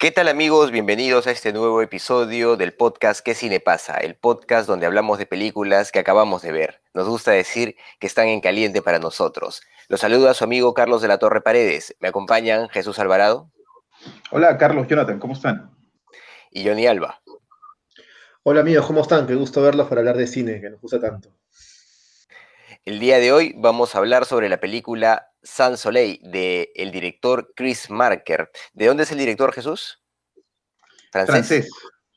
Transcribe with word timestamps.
¿Qué 0.00 0.10
tal 0.10 0.28
amigos? 0.28 0.70
Bienvenidos 0.70 1.26
a 1.26 1.30
este 1.30 1.52
nuevo 1.52 1.82
episodio 1.82 2.56
del 2.56 2.72
podcast 2.72 3.20
¿Qué 3.20 3.34
cine 3.34 3.60
pasa? 3.60 3.98
El 3.98 4.14
podcast 4.14 4.66
donde 4.66 4.86
hablamos 4.86 5.18
de 5.18 5.26
películas 5.26 5.92
que 5.92 5.98
acabamos 5.98 6.40
de 6.40 6.52
ver. 6.52 6.80
Nos 6.94 7.06
gusta 7.06 7.32
decir 7.32 7.76
que 7.98 8.06
están 8.06 8.28
en 8.28 8.40
caliente 8.40 8.80
para 8.80 8.98
nosotros. 8.98 9.60
Los 9.88 10.00
saluda 10.00 10.32
su 10.32 10.42
amigo 10.44 10.72
Carlos 10.72 11.02
de 11.02 11.08
la 11.08 11.18
Torre 11.18 11.42
Paredes. 11.42 11.94
Me 12.00 12.08
acompañan 12.08 12.70
Jesús 12.70 12.98
Alvarado. 12.98 13.50
Hola 14.30 14.56
Carlos, 14.56 14.88
Jonathan, 14.88 15.18
¿cómo 15.18 15.34
están? 15.34 15.70
Y 16.50 16.66
Johnny 16.66 16.86
Alba. 16.86 17.20
Hola 18.42 18.60
amigos, 18.60 18.86
¿cómo 18.86 19.02
están? 19.02 19.26
Qué 19.26 19.34
gusto 19.34 19.60
verlos 19.60 19.86
para 19.86 20.00
hablar 20.00 20.16
de 20.16 20.26
cine, 20.26 20.62
que 20.62 20.70
nos 20.70 20.80
gusta 20.80 20.98
tanto. 20.98 21.28
El 22.86 22.98
día 22.98 23.18
de 23.18 23.30
hoy 23.30 23.54
vamos 23.58 23.94
a 23.94 23.98
hablar 23.98 24.24
sobre 24.24 24.48
la 24.48 24.58
película 24.58 25.28
San 25.42 25.76
Soleil 25.76 26.18
de 26.22 26.72
el 26.74 26.90
director 26.90 27.52
Chris 27.54 27.90
Marker. 27.90 28.50
¿De 28.72 28.86
dónde 28.86 29.02
es 29.02 29.12
el 29.12 29.18
director 29.18 29.52
Jesús? 29.52 30.02
Francés. 31.12 31.68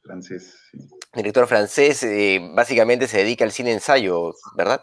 Francés. 0.04 0.56
sí. 0.72 0.78
Director 1.14 1.48
francés, 1.48 2.02
eh, 2.04 2.40
básicamente 2.56 3.08
se 3.08 3.20
dedica 3.20 3.46
al 3.46 3.52
cine 3.52 3.72
ensayo, 3.72 4.34
¿verdad? 4.58 4.82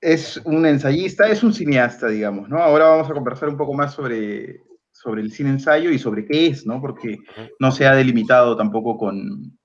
Es 0.00 0.36
un 0.44 0.66
ensayista, 0.66 1.28
es 1.28 1.42
un 1.42 1.54
cineasta, 1.54 2.08
digamos, 2.08 2.48
¿no? 2.48 2.58
Ahora 2.58 2.88
vamos 2.88 3.08
a 3.08 3.14
conversar 3.14 3.48
un 3.48 3.56
poco 3.56 3.72
más 3.72 3.94
sobre, 3.94 4.62
sobre 4.90 5.22
el 5.22 5.32
cine 5.32 5.50
ensayo 5.50 5.90
y 5.90 5.98
sobre 5.98 6.26
qué 6.26 6.48
es, 6.48 6.66
¿no? 6.66 6.80
Porque 6.80 7.18
no 7.60 7.72
se 7.72 7.86
ha 7.86 7.94
delimitado 7.94 8.56
tampoco 8.56 8.98
con, 8.98 9.58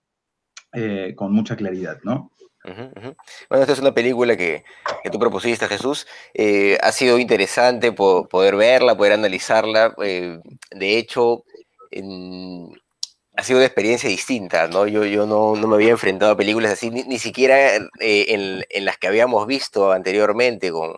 eh, 0.73 1.13
con 1.15 1.33
mucha 1.33 1.55
claridad, 1.57 1.97
¿no? 2.03 2.31
Bueno, 3.49 3.61
esta 3.63 3.73
es 3.73 3.79
una 3.79 3.93
película 3.93 4.35
que, 4.35 4.63
que 5.03 5.09
tú 5.09 5.19
propusiste, 5.19 5.67
Jesús. 5.67 6.05
Eh, 6.33 6.77
ha 6.81 6.91
sido 6.91 7.17
interesante 7.17 7.91
po- 7.93 8.27
poder 8.27 8.55
verla, 8.55 8.97
poder 8.97 9.13
analizarla. 9.13 9.95
eh, 10.03 10.39
de 10.71 10.97
hecho, 10.97 11.43
en- 11.91 12.69
ha 13.35 13.43
sido 13.43 13.59
una 13.59 13.67
experiencia 13.67 14.09
distinta, 14.09 14.67
¿no? 14.67 14.87
Yo, 14.87 15.05
yo 15.05 15.25
no, 15.27 15.55
no 15.55 15.67
me 15.67 15.75
había 15.75 15.91
enfrentado 15.91 16.31
a 16.31 16.37
películas 16.37 16.71
así, 16.71 16.89
ni, 16.89 17.03
ni 17.03 17.19
siquiera 17.19 17.75
eh, 17.75 18.25
en, 18.29 18.65
en 18.69 18.85
las 18.85 18.97
que 18.97 19.07
habíamos 19.07 19.45
visto 19.47 19.91
anteriormente 19.91 20.71
con, 20.71 20.95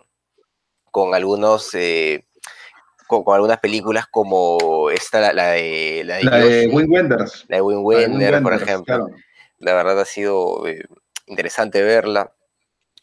con 0.90 1.14
algunos... 1.14 1.74
eh, 1.74 2.24
con, 3.06 3.24
con 3.24 3.34
algunas 3.34 3.58
películas 3.58 4.06
como 4.10 4.88
esta, 4.90 5.20
la, 5.20 5.32
la 5.32 5.48
de, 5.50 6.02
la 6.04 6.16
de 6.18 6.24
La 6.24 6.38
de 6.38 6.62
Yoshi, 6.64 6.66
Wim 6.76 6.92
Wenders. 6.92 7.44
la 7.48 7.56
de 7.56 7.62
Wim 7.62 7.84
Wenders, 7.84 8.40
por 8.40 8.54
ejemplo. 8.54 8.84
claro. 8.84 9.06
La 9.58 9.74
verdad 9.74 10.00
ha 10.00 10.04
sido 10.04 10.62
interesante 11.30 11.82
verla, 11.82 12.34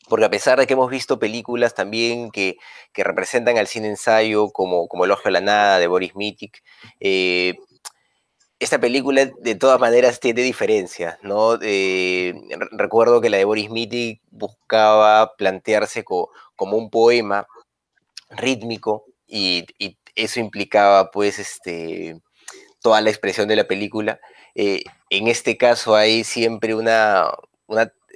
porque 0.10 0.26
a 0.26 0.30
pesar 0.32 0.60
de 0.60 0.68
que 0.68 0.74
hemos 0.74 0.92
visto 0.92 1.20
películas 1.20 1.76
también 1.76 2.32
que, 2.32 2.58
que 2.94 3.04
representan 3.04 3.58
al 3.58 3.68
cine 3.68 3.90
ensayo, 3.90 4.52
como, 4.52 4.88
como 4.88 5.06
El 5.06 5.12
Ojo 5.12 5.24
de 5.26 5.32
la 5.32 5.42
Nada 5.42 5.80
de 5.80 5.88
Boris 5.88 6.16
Mitic, 6.16 6.64
eh, 7.02 7.56
esta 8.60 8.80
película 8.80 9.26
de 9.26 9.56
todas 9.56 9.80
maneras 9.80 10.20
tiene 10.20 10.42
diferencias, 10.42 11.18
¿no? 11.22 11.60
Eh, 11.62 12.34
re- 12.58 12.70
recuerdo 12.72 13.22
que 13.22 13.30
la 13.30 13.38
de 13.38 13.46
Boris 13.46 13.70
Mitic 13.70 14.22
buscaba 14.32 15.36
plantearse 15.36 16.04
co- 16.04 16.32
como 16.56 16.76
un 16.78 16.90
poema 16.90 17.48
rítmico 18.32 19.06
y, 19.28 19.66
eso 20.16 20.40
implicaba 20.40 21.12
pues 21.12 21.40
este, 21.40 22.20
toda 22.82 23.02
la 23.02 23.12
expresión 23.12 23.48
de 23.48 23.56
la 23.56 23.68
película. 23.68 24.20
Eh, 24.56 24.84
en 25.12 25.28
este 25.28 25.58
caso 25.58 25.96
hay 25.96 26.24
siempre 26.24 26.76
una, 26.76 27.32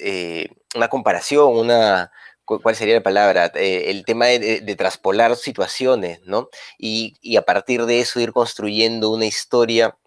eh, 0.02 0.50
una 0.76 0.88
comparación, 0.90 1.56
una, 1.58 2.12
cu- 2.46 2.62
¿cuál 2.62 2.76
sería 2.76 2.96
la 2.96 3.04
palabra? 3.04 3.52
Eh, 3.56 3.86
el 3.92 4.06
tema 4.06 4.28
de, 4.28 4.62
de- 4.62 4.76
traspolar 4.76 5.36
situaciones, 5.36 6.22
¿no? 6.26 6.50
Y, 6.78 7.16
y 7.22 7.38
a 7.38 7.44
partir 7.44 7.86
de 7.86 8.00
eso 8.02 8.20
ir 8.20 8.32
construyendo 8.34 9.12
una 9.12 9.26
historia 9.26 9.98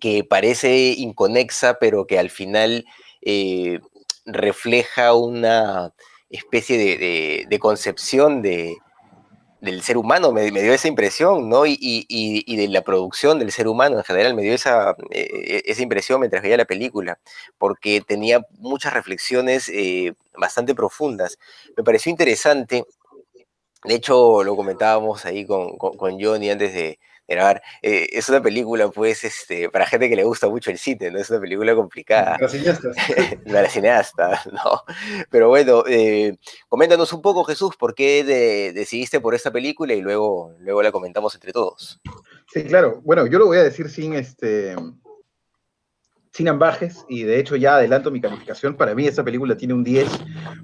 que 0.00 0.24
parece 0.24 0.94
inconexa, 0.98 1.78
pero 1.78 2.06
que 2.06 2.18
al 2.18 2.30
final 2.30 2.84
eh, 3.22 3.80
refleja 4.26 5.14
una 5.14 5.92
especie 6.28 6.76
de 7.48 7.58
concepción 7.58 8.42
de, 8.42 8.76
del 9.64 9.82
ser 9.82 9.96
humano, 9.96 10.32
me, 10.32 10.50
dio 10.50 10.72
esa 10.74 10.88
impresión, 10.88 11.48
¿no? 11.48 11.66
Y, 11.66 11.72
y- 11.80 12.06
y- 12.46 12.56
de 12.56 12.68
la 12.68 12.82
producción 12.82 13.38
del 13.38 13.50
ser 13.52 13.68
humano 13.68 13.98
en 13.98 14.04
general, 14.04 14.34
me 14.34 14.42
dio 14.42 14.54
esa, 14.54 14.94
eh, 15.10 15.62
esa 15.66 15.82
impresión 15.82 16.20
mientras 16.20 16.42
veía 16.42 16.56
la 16.56 16.64
película, 16.66 17.18
porque 17.58 18.00
tenía 18.00 18.40
muchas 18.58 18.92
reflexiones 18.94 19.68
eh, 19.70 20.14
bastante 20.36 20.74
profundas. 20.74 21.38
Me 21.76 21.82
pareció 21.84 22.10
interesante, 22.10 22.84
de 23.84 23.94
hecho 23.94 24.42
lo 24.44 24.56
comentábamos 24.56 25.24
ahí 25.26 25.46
con, 25.46 25.76
con, 25.78 25.96
con 25.96 26.20
Johnny 26.20 26.50
antes 26.50 26.72
de 26.74 26.98
grabar, 27.28 27.62
eh, 27.82 28.08
es 28.12 28.28
una 28.28 28.42
película 28.42 28.88
pues 28.90 29.24
este, 29.24 29.70
para 29.70 29.86
gente 29.86 30.08
que 30.08 30.16
le 30.16 30.24
gusta 30.24 30.48
mucho 30.48 30.70
el 30.70 30.78
cine, 30.78 31.10
¿no? 31.10 31.18
Es 31.18 31.30
una 31.30 31.40
película 31.40 31.74
complicada 31.74 32.36
Para 32.38 32.48
cineastas. 32.48 32.96
para 33.52 33.68
cineasta, 33.68 34.42
¿no? 34.52 34.82
Pero 35.30 35.48
bueno, 35.48 35.84
eh, 35.88 36.36
coméntanos 36.68 37.12
un 37.12 37.22
poco, 37.22 37.44
Jesús, 37.44 37.76
por 37.76 37.94
qué 37.94 38.24
de- 38.24 38.72
decidiste 38.72 39.20
por 39.20 39.34
esta 39.34 39.50
película 39.50 39.94
y 39.94 40.00
luego, 40.00 40.52
luego 40.58 40.82
la 40.82 40.92
comentamos 40.92 41.34
entre 41.34 41.52
todos. 41.52 42.00
Sí, 42.52 42.64
claro. 42.64 43.00
Bueno, 43.04 43.26
yo 43.26 43.38
lo 43.38 43.46
voy 43.46 43.58
a 43.58 43.62
decir 43.62 43.88
sin 43.88 44.14
este 44.14 44.76
sin 46.34 46.48
ambajes 46.48 47.04
y 47.08 47.22
de 47.22 47.38
hecho 47.38 47.54
ya 47.54 47.76
adelanto 47.76 48.10
mi 48.10 48.20
calificación. 48.20 48.76
Para 48.76 48.92
mí 48.92 49.06
esta 49.06 49.22
película 49.22 49.56
tiene 49.56 49.72
un 49.72 49.84
10 49.84 50.08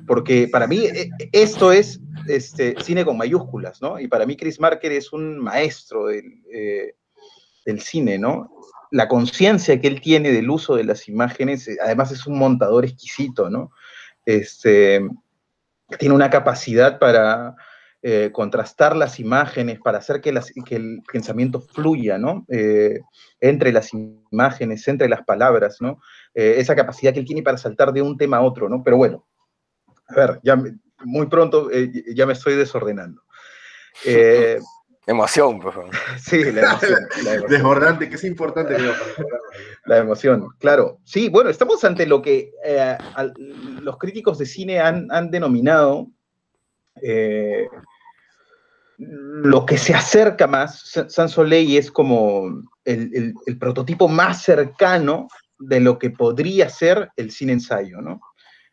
porque 0.05 0.49
para 0.49 0.67
mí 0.67 0.79
eh, 0.87 1.11
esto 1.31 1.71
es 1.71 2.01
este, 2.27 2.75
cine 2.83 3.05
con 3.05 3.17
mayúsculas, 3.17 3.81
¿no? 3.81 4.01
Y 4.01 4.09
para 4.09 4.27
mí 4.27 4.37
Chris 4.37 4.59
Marker 4.59 4.91
es 4.91 5.13
un 5.13 5.39
maestro 5.39 6.07
del, 6.07 6.43
eh, 6.53 6.97
del 7.65 7.81
cine, 7.81 8.19
¿no? 8.19 8.51
La 8.91 9.07
conciencia 9.07 9.81
que 9.81 9.87
él 9.87 10.01
tiene 10.01 10.33
del 10.33 10.51
uso 10.51 10.75
de 10.75 10.83
las 10.83 11.09
imágenes, 11.09 11.69
eh, 11.69 11.77
además 11.81 12.11
es 12.11 12.27
un 12.27 12.37
montador 12.37 12.85
exquisito, 12.85 13.49
¿no? 13.49 13.71
Este, 14.27 15.09
tiene 16.01 16.15
una 16.17 16.31
capacidad 16.31 16.99
para 16.99 17.55
eh, 18.03 18.31
contrastar 18.33 18.97
las 18.97 19.21
imágenes, 19.21 19.79
para 19.81 19.99
hacer 19.99 20.21
que, 20.21 20.33
las- 20.33 20.53
que 20.65 20.77
el 20.77 21.03
pensamiento 21.13 21.61
fluya, 21.61 22.17
¿no? 22.19 22.45
Eh, 22.49 23.01
entre 23.41 23.73
las 23.73 23.91
imágenes, 23.93 24.87
entre 24.89 25.09
las 25.09 25.23
palabras, 25.25 25.77
¿no? 25.81 26.01
Eh, 26.35 26.55
esa 26.59 26.75
capacidad 26.75 27.13
que 27.13 27.21
él 27.21 27.27
tiene 27.27 27.43
para 27.43 27.59
saltar 27.59 27.93
de 27.93 28.03
un 28.03 28.17
tema 28.17 28.39
a 28.39 28.43
otro, 28.43 28.69
¿no? 28.69 28.83
Pero 28.83 28.97
bueno, 28.97 29.27
a 30.09 30.15
ver, 30.15 30.41
ya 30.43 30.57
me- 30.57 30.79
muy 31.05 31.27
pronto 31.27 31.71
eh, 31.71 31.91
ya 32.15 32.27
me 32.27 32.33
estoy 32.35 32.55
desordenando. 32.57 33.23
Eh, 34.05 34.59
Emoción, 35.07 35.59
por 35.61 35.73
favor. 35.75 35.91
sí, 36.23 36.45
la 36.53 36.61
emoción, 36.61 36.99
la 37.25 37.35
emoción. 37.35 37.49
Desbordante, 37.51 38.09
que 38.09 38.15
es 38.15 38.25
importante. 38.25 38.77
La 39.87 39.99
emoción, 39.99 40.49
claro. 40.59 40.99
Sí, 41.05 41.29
bueno, 41.31 41.51
estamos 41.51 41.83
ante 41.85 42.07
lo 42.07 42.23
que 42.23 42.53
eh, 42.65 42.99
al- 43.15 43.35
los 43.37 43.99
críticos 43.99 44.39
de 44.39 44.47
cine 44.47 44.79
han, 44.79 45.09
han 45.11 45.31
denominado 45.31 46.09
eh, 47.03 47.67
lo 48.99 49.65
que 49.65 49.79
se 49.79 49.95
acerca 49.95 50.47
más. 50.47 50.81
Sa- 50.91 51.09
San 51.09 51.29
Soleil 51.29 51.77
es 51.77 51.91
como 51.91 52.63
el, 52.85 53.35
prototipo 53.59 54.09
más 54.09 54.43
cercano 54.43 55.29
de 55.59 55.81
lo 55.81 55.99
que 55.99 56.11
podría 56.11 56.69
ser 56.69 57.11
el 57.17 57.31
cine 57.31 57.53
ensayo, 57.53 58.01
¿no? 58.01 58.21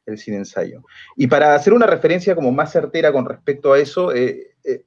El 0.06 0.18
cine 0.18 0.38
ensayo. 0.38 0.84
Y 1.16 1.28
para 1.28 1.56
hacer 1.56 1.74
una 1.74 1.86
referencia 1.86 2.36
como 2.36 2.52
más 2.52 2.72
certera 2.72 3.12
con 3.12 3.26
respecto 3.26 3.74
a 3.74 3.80
eso, 3.80 4.14
eh, 4.14 4.56
eh, 4.64 4.84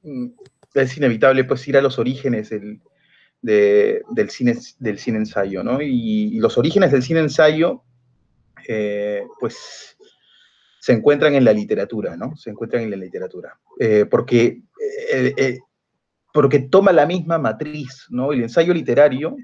es 0.75 0.97
inevitable 0.97 1.45
pues 1.45 1.67
ir 1.69 1.77
a 1.77 1.83
los 1.83 1.99
orígenes 1.99 2.51
del, 2.51 2.81
de- 3.43 4.03
del, 4.11 4.31
cine, 4.31 4.57
ensayo, 5.19 5.63
¿no? 5.63 5.81
Y, 5.83 6.39
los 6.39 6.57
orígenes 6.59 6.93
del 6.93 7.03
cine 7.03 7.21
ensayo, 7.21 7.83
pues, 9.41 9.90
se 10.81 10.95
encuentran 10.95 11.35
en 11.35 11.45
la 11.45 11.53
literatura, 11.53 12.17
¿no? 12.17 12.35
Se 12.37 12.49
encuentran 12.51 12.83
en 12.83 12.91
la 12.91 12.97
literatura. 12.97 13.57
Eh, 13.79 14.07
porque, 14.11 14.63
eh, 15.13 15.35
eh, 15.37 15.59
porque 16.33 16.61
toma 16.61 16.91
la 16.91 17.05
misma 17.05 17.39
matriz, 17.39 18.07
¿no? 18.09 18.33
El 18.33 18.43
ensayo 18.43 18.73
literario, 18.73 19.37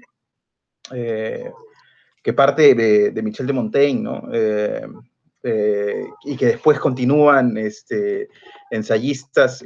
que 0.89 2.33
parte 2.33 2.73
de, 2.73 3.21
Michel 3.21 3.45
de 3.45 3.53
Montaigne, 3.53 4.01
¿no? 4.01 4.23
Y 6.23 6.37
que 6.37 6.45
después 6.45 6.79
continúan 6.79 7.55
este, 7.57 8.29
ensayistas 8.71 9.63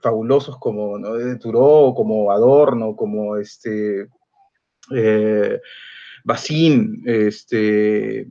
fabulosos 0.00 0.58
como 0.58 0.98
¿no? 0.98 1.38
Turó, 1.38 1.94
como 1.96 2.30
Adorno, 2.30 2.94
como 2.94 3.38
este, 3.38 4.08
Basín, 6.24 7.02
este, 7.06 8.28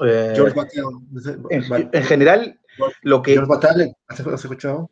eh, 0.00 0.32
George 0.34 0.54
Bataille. 0.54 0.82
en, 1.50 1.90
en 1.92 2.02
general, 2.04 2.60
lo 3.02 3.22
que... 3.22 3.32
George 3.34 3.52
¿has 4.08 4.44
escuchado? 4.44 4.90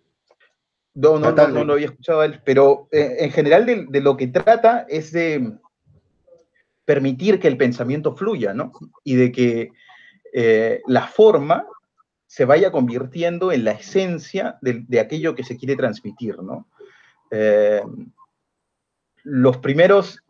No, 0.94 1.18
no, 1.18 1.32
no, 1.32 1.48
no 1.48 1.64
lo 1.64 1.72
había 1.72 1.86
escuchado 1.86 2.20
a 2.20 2.26
él, 2.26 2.40
pero 2.44 2.88
eh, 2.92 3.16
en 3.20 3.30
general 3.32 3.64
de, 3.64 3.86
de 3.88 4.00
lo 4.02 4.16
que 4.16 4.26
trata 4.26 4.84
es 4.88 5.10
de 5.12 5.56
permitir 6.84 7.40
que 7.40 7.48
el 7.48 7.56
pensamiento 7.56 8.14
fluya, 8.14 8.52
¿no? 8.52 8.72
Y 9.02 9.14
de 9.16 9.32
que 9.32 9.70
eh, 10.34 10.82
la 10.86 11.06
forma 11.06 11.66
se 12.26 12.44
vaya 12.44 12.70
convirtiendo 12.70 13.52
en 13.52 13.64
la 13.64 13.72
esencia 13.72 14.58
de, 14.60 14.84
de 14.86 15.00
aquello 15.00 15.34
que 15.34 15.44
se 15.44 15.56
quiere 15.56 15.76
transmitir, 15.76 16.38
¿no? 16.42 16.68
Eh, 17.30 17.82
los 19.24 19.56
primeros, 19.58 20.22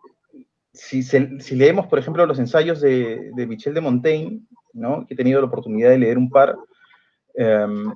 si, 0.72 1.02
se- 1.02 1.40
si 1.40 1.56
leemos, 1.56 1.86
por 1.86 1.98
ejemplo, 1.98 2.24
los 2.26 2.38
ensayos 2.38 2.80
de, 2.80 3.30
de 3.34 3.46
Michel 3.46 3.74
de 3.74 3.80
Montaigne, 3.80 4.42
¿no? 4.72 5.06
He 5.08 5.16
tenido 5.16 5.40
la 5.40 5.46
oportunidad 5.46 5.90
de 5.90 5.98
leer 5.98 6.18
un 6.18 6.30
par, 6.30 6.56
em, 7.34 7.92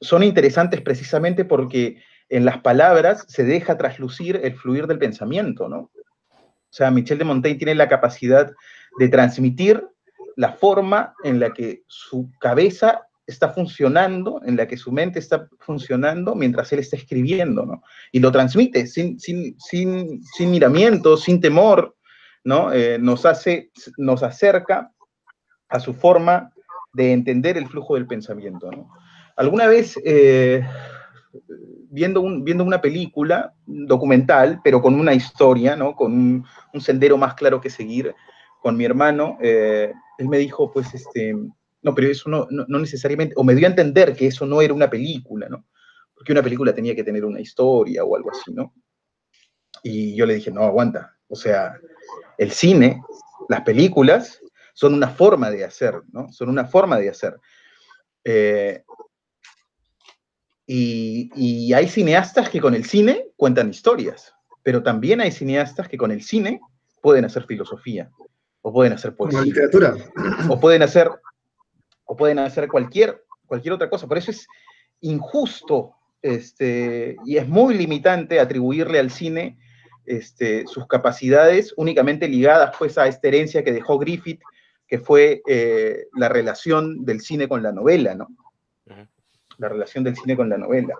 son 0.00 0.22
interesantes 0.22 0.80
precisamente 0.80 1.44
porque 1.44 2.02
en 2.28 2.44
las 2.44 2.58
palabras 2.58 3.24
se 3.28 3.44
deja 3.44 3.78
traslucir 3.78 4.40
el 4.42 4.54
fluir 4.54 4.86
del 4.86 4.98
pensamiento, 4.98 5.68
¿no? 5.68 5.90
O 6.30 6.70
sea, 6.70 6.90
Michel 6.90 7.18
de 7.18 7.24
Montaigne 7.24 7.58
tiene 7.58 7.74
la 7.74 7.88
capacidad 7.88 8.52
de 8.98 9.08
transmitir 9.08 9.84
la 10.36 10.52
forma 10.52 11.14
en 11.24 11.40
la 11.40 11.52
que 11.52 11.82
su 11.86 12.30
cabeza 12.38 13.08
está 13.26 13.50
funcionando, 13.50 14.40
en 14.44 14.56
la 14.56 14.66
que 14.66 14.76
su 14.76 14.92
mente 14.92 15.18
está 15.18 15.48
funcionando 15.60 16.34
mientras 16.34 16.72
él 16.72 16.78
está 16.78 16.96
escribiendo, 16.96 17.66
¿no? 17.66 17.82
Y 18.12 18.20
lo 18.20 18.30
transmite 18.32 18.86
sin, 18.86 19.18
sin, 19.18 19.58
sin, 19.58 20.22
sin 20.24 20.50
miramientos, 20.50 21.24
sin 21.24 21.40
temor, 21.40 21.96
¿no? 22.44 22.72
Eh, 22.72 22.98
nos 22.98 23.26
hace, 23.26 23.70
nos 23.96 24.22
acerca 24.22 24.92
a 25.68 25.80
su 25.80 25.94
forma 25.94 26.52
de 26.92 27.12
entender 27.12 27.56
el 27.56 27.68
flujo 27.68 27.94
del 27.94 28.06
pensamiento, 28.06 28.70
¿no? 28.70 28.90
Alguna 29.36 29.66
vez, 29.66 29.98
eh, 30.04 30.66
viendo, 31.90 32.22
viendo 32.42 32.64
una 32.64 32.80
película 32.80 33.54
documental, 33.66 34.60
pero 34.64 34.82
con 34.82 34.98
una 34.98 35.14
historia, 35.14 35.76
¿no? 35.76 35.94
Con 35.94 36.12
un, 36.12 36.44
un 36.74 36.80
sendero 36.80 37.16
más 37.16 37.34
claro 37.34 37.60
que 37.60 37.70
seguir, 37.70 38.14
con 38.60 38.76
mi 38.76 38.84
hermano, 38.84 39.38
eh, 39.40 39.92
él 40.18 40.28
me 40.28 40.38
dijo, 40.38 40.70
pues, 40.72 40.92
este, 40.94 41.34
no, 41.82 41.94
pero 41.94 42.08
eso 42.08 42.28
no, 42.28 42.46
no, 42.50 42.64
no 42.66 42.78
necesariamente, 42.78 43.34
o 43.36 43.44
me 43.44 43.54
dio 43.54 43.66
a 43.66 43.70
entender 43.70 44.14
que 44.14 44.26
eso 44.26 44.46
no 44.46 44.60
era 44.60 44.74
una 44.74 44.90
película, 44.90 45.48
¿no? 45.48 45.64
Porque 46.14 46.32
una 46.32 46.42
película 46.42 46.74
tenía 46.74 46.94
que 46.96 47.04
tener 47.04 47.24
una 47.24 47.40
historia 47.40 48.04
o 48.04 48.16
algo 48.16 48.30
así, 48.30 48.52
¿no? 48.52 48.74
Y 49.82 50.16
yo 50.16 50.26
le 50.26 50.34
dije, 50.34 50.50
no, 50.50 50.62
aguanta, 50.62 51.16
o 51.28 51.36
sea, 51.36 51.78
el 52.36 52.50
cine, 52.50 53.00
las 53.48 53.60
películas, 53.62 54.40
son 54.78 54.94
una 54.94 55.08
forma 55.08 55.50
de 55.50 55.64
hacer, 55.64 56.02
¿no? 56.12 56.32
Son 56.32 56.48
una 56.48 56.64
forma 56.64 57.00
de 57.00 57.08
hacer. 57.08 57.34
Eh, 58.22 58.84
y, 60.64 61.32
y 61.34 61.72
hay 61.72 61.88
cineastas 61.88 62.48
que 62.48 62.60
con 62.60 62.76
el 62.76 62.84
cine 62.84 63.26
cuentan 63.34 63.70
historias, 63.70 64.32
pero 64.62 64.80
también 64.84 65.20
hay 65.20 65.32
cineastas 65.32 65.88
que 65.88 65.96
con 65.96 66.12
el 66.12 66.22
cine 66.22 66.60
pueden 67.02 67.24
hacer 67.24 67.42
filosofía, 67.42 68.08
o 68.62 68.72
pueden 68.72 68.92
hacer 68.92 69.16
poesía, 69.16 69.40
literatura. 69.40 69.96
o 70.48 70.60
pueden 70.60 70.82
hacer, 70.82 71.10
o 72.04 72.16
pueden 72.16 72.38
hacer 72.38 72.68
cualquier, 72.68 73.24
cualquier 73.46 73.74
otra 73.74 73.90
cosa. 73.90 74.06
Por 74.06 74.18
eso 74.18 74.30
es 74.30 74.46
injusto 75.00 75.90
este, 76.22 77.16
y 77.26 77.36
es 77.36 77.48
muy 77.48 77.74
limitante 77.74 78.38
atribuirle 78.38 79.00
al 79.00 79.10
cine 79.10 79.58
este, 80.06 80.68
sus 80.68 80.86
capacidades 80.86 81.74
únicamente 81.76 82.28
ligadas 82.28 82.76
pues, 82.78 82.96
a 82.96 83.08
esta 83.08 83.26
herencia 83.26 83.64
que 83.64 83.72
dejó 83.72 83.98
Griffith, 83.98 84.40
que 84.88 84.98
fue 84.98 85.42
eh, 85.46 86.06
la 86.14 86.28
relación 86.28 87.04
del 87.04 87.20
cine 87.20 87.46
con 87.46 87.62
la 87.62 87.72
novela, 87.72 88.14
¿no? 88.14 88.28
La 89.58 89.68
relación 89.68 90.02
del 90.04 90.16
cine 90.16 90.36
con 90.36 90.48
la 90.48 90.56
novela. 90.56 90.94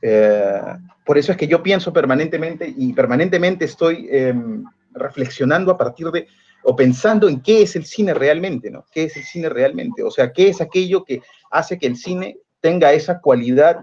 Eh, 0.00 0.60
por 1.04 1.18
eso 1.18 1.32
es 1.32 1.38
que 1.38 1.48
yo 1.48 1.62
pienso 1.62 1.92
permanentemente 1.92 2.72
y 2.76 2.92
permanentemente 2.92 3.64
estoy 3.64 4.08
em, 4.10 4.64
reflexionando 4.92 5.72
a 5.72 5.78
partir 5.78 6.10
de, 6.10 6.28
o 6.62 6.76
pensando 6.76 7.28
en 7.28 7.40
qué 7.40 7.62
es 7.62 7.74
el 7.76 7.84
cine 7.84 8.14
realmente, 8.14 8.70
¿no? 8.70 8.84
¿Qué 8.92 9.04
es 9.04 9.16
el 9.16 9.24
cine 9.24 9.48
realmente? 9.48 10.02
O 10.02 10.10
sea, 10.10 10.32
¿qué 10.32 10.48
es 10.48 10.60
aquello 10.60 11.04
que 11.04 11.22
hace 11.50 11.78
que 11.78 11.86
el 11.86 11.96
cine 11.96 12.38
tenga 12.60 12.92
esa 12.92 13.20
cualidad 13.20 13.80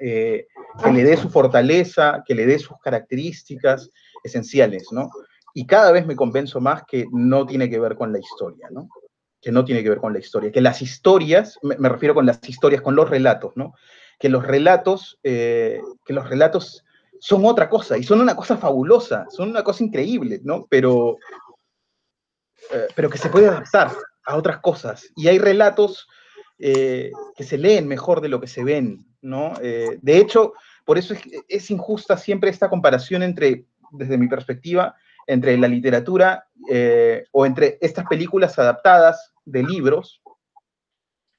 eh, 0.00 0.46
que 0.82 0.92
le 0.92 1.04
dé 1.04 1.16
su 1.16 1.30
fortaleza, 1.30 2.22
que 2.26 2.34
le 2.34 2.46
dé 2.46 2.58
sus 2.58 2.76
características 2.82 3.90
esenciales, 4.22 4.88
¿no? 4.90 5.08
Y 5.56 5.66
cada 5.66 5.92
vez 5.92 6.04
me 6.04 6.16
convenzo 6.16 6.60
más 6.60 6.82
que 6.84 7.06
no 7.12 7.46
tiene 7.46 7.70
que 7.70 7.78
ver 7.78 7.94
con 7.94 8.12
la 8.12 8.18
historia, 8.18 8.68
¿no? 8.72 8.88
Que 9.40 9.52
no 9.52 9.64
tiene 9.64 9.84
que 9.84 9.88
ver 9.88 9.98
con 9.98 10.12
la 10.12 10.18
historia, 10.18 10.50
que 10.50 10.60
las 10.60 10.82
historias, 10.82 11.60
me, 11.62 11.88
refiero 11.88 12.12
con 12.12 12.26
las 12.26 12.40
historias, 12.46 12.82
con 12.82 12.96
los 12.96 13.08
relatos, 13.08 13.52
¿no? 13.54 13.72
Que 14.18 14.28
los 14.28 14.44
relatos, 14.44 15.20
eh, 15.22 15.80
que 16.04 16.12
los 16.12 16.28
relatos 16.28 16.84
son 17.20 17.44
otra 17.46 17.70
cosa, 17.70 17.96
y 17.96 18.02
son 18.02 18.20
una 18.20 18.34
cosa 18.34 18.56
fabulosa, 18.56 19.26
son 19.30 19.50
una 19.50 19.62
cosa 19.62 19.84
increíble, 19.84 20.40
¿no? 20.42 20.66
Pero, 20.68 21.18
eh, 22.72 22.88
pero 22.96 23.08
que 23.08 23.18
se 23.18 23.30
puede 23.30 23.46
adaptar 23.46 23.92
a 24.26 24.36
otras 24.36 24.58
cosas. 24.58 25.08
Y 25.14 25.28
hay 25.28 25.38
relatos 25.38 26.08
eh, 26.58 27.12
que 27.36 27.44
se 27.44 27.58
leen 27.58 27.86
mejor 27.86 28.20
de 28.20 28.28
lo 28.28 28.40
que 28.40 28.48
se 28.48 28.64
ven, 28.64 29.06
¿no? 29.22 29.54
De 29.60 30.18
hecho, 30.18 30.54
por 30.84 30.98
eso 30.98 31.14
es, 31.14 31.20
es 31.46 31.70
injusta 31.70 32.16
siempre 32.16 32.50
esta 32.50 32.68
comparación 32.68 33.22
entre, 33.22 33.66
desde 33.92 34.18
mi 34.18 34.26
perspectiva, 34.26 34.96
entre 35.26 35.56
la 35.56 35.68
literatura 35.68 36.46
eh, 36.68 37.24
o 37.32 37.46
entre 37.46 37.78
estas 37.80 38.06
películas 38.06 38.58
adaptadas 38.58 39.32
de 39.44 39.62
libros, 39.62 40.22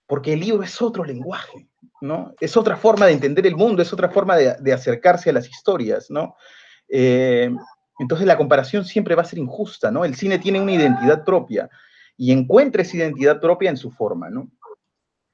porque 0.08 0.34
el 0.34 0.40
libro 0.40 0.64
es 0.64 0.82
otro 0.82 1.04
lenguaje, 1.04 1.68
¿no? 2.02 2.34
Es 2.40 2.56
otra 2.58 2.78
forma 2.78 3.08
de 3.08 3.14
entender 3.14 3.48
el 3.48 3.56
mundo, 3.56 3.82
es 3.82 3.92
otra 3.92 4.10
forma 4.10 4.36
de, 4.38 4.74
acercarse 4.74 5.30
a 5.30 5.34
las 5.34 5.50
historias, 5.50 6.10
¿no? 6.10 6.36
Eh, 6.90 7.50
entonces 7.98 8.28
la 8.28 8.38
comparación 8.38 8.86
siempre 8.86 9.16
va 9.16 9.24
a 9.24 9.26
ser 9.26 9.40
injusta, 9.40 9.90
¿no? 9.90 10.06
El 10.06 10.16
cine 10.16 10.38
tiene 10.38 10.60
una 10.60 10.74
identidad 10.74 11.24
propia 11.24 11.70
y 12.18 12.32
encuentra 12.32 12.82
esa 12.82 12.98
identidad 12.98 13.40
propia 13.40 13.70
en 13.70 13.78
su 13.78 13.92
forma, 13.92 14.30
¿no? 14.30 14.50